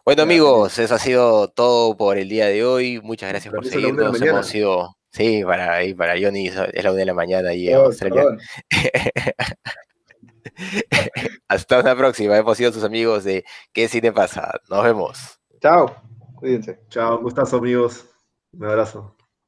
Bueno 0.05 0.21
amigos, 0.23 0.77
eso 0.79 0.95
ha 0.95 0.99
sido 0.99 1.47
todo 1.47 1.95
por 1.95 2.17
el 2.17 2.27
día 2.29 2.47
de 2.47 2.63
hoy. 2.65 2.99
Muchas 3.01 3.29
gracias 3.29 3.53
por 3.53 3.65
seguirnos. 3.65 4.21
Hemos 4.21 4.47
sido, 4.47 4.97
sí, 5.11 5.43
para, 5.45 5.79
para 5.97 6.13
Johnny 6.21 6.47
es 6.49 6.55
la 6.55 6.91
una 6.91 6.99
de 6.99 7.05
la 7.05 7.13
mañana 7.13 7.49
ahí 7.49 7.69
en 7.69 7.77
Oh, 7.77 7.85
Australia. 7.85 8.23
Hasta 11.47 11.79
una 11.79 11.95
próxima. 11.95 12.37
Hemos 12.37 12.57
sido 12.57 12.71
sus 12.71 12.83
amigos 12.83 13.23
de 13.23 13.45
¿Qué 13.71 13.87
cine 13.87 14.11
pasa? 14.11 14.59
Nos 14.69 14.83
vemos. 14.83 15.39
Chao. 15.61 15.95
Cuídense. 16.35 16.79
Chao, 16.89 17.17
un 17.17 17.23
gustazo, 17.23 17.57
amigos. 17.57 18.05
Un 18.51 18.65
abrazo. 18.65 19.15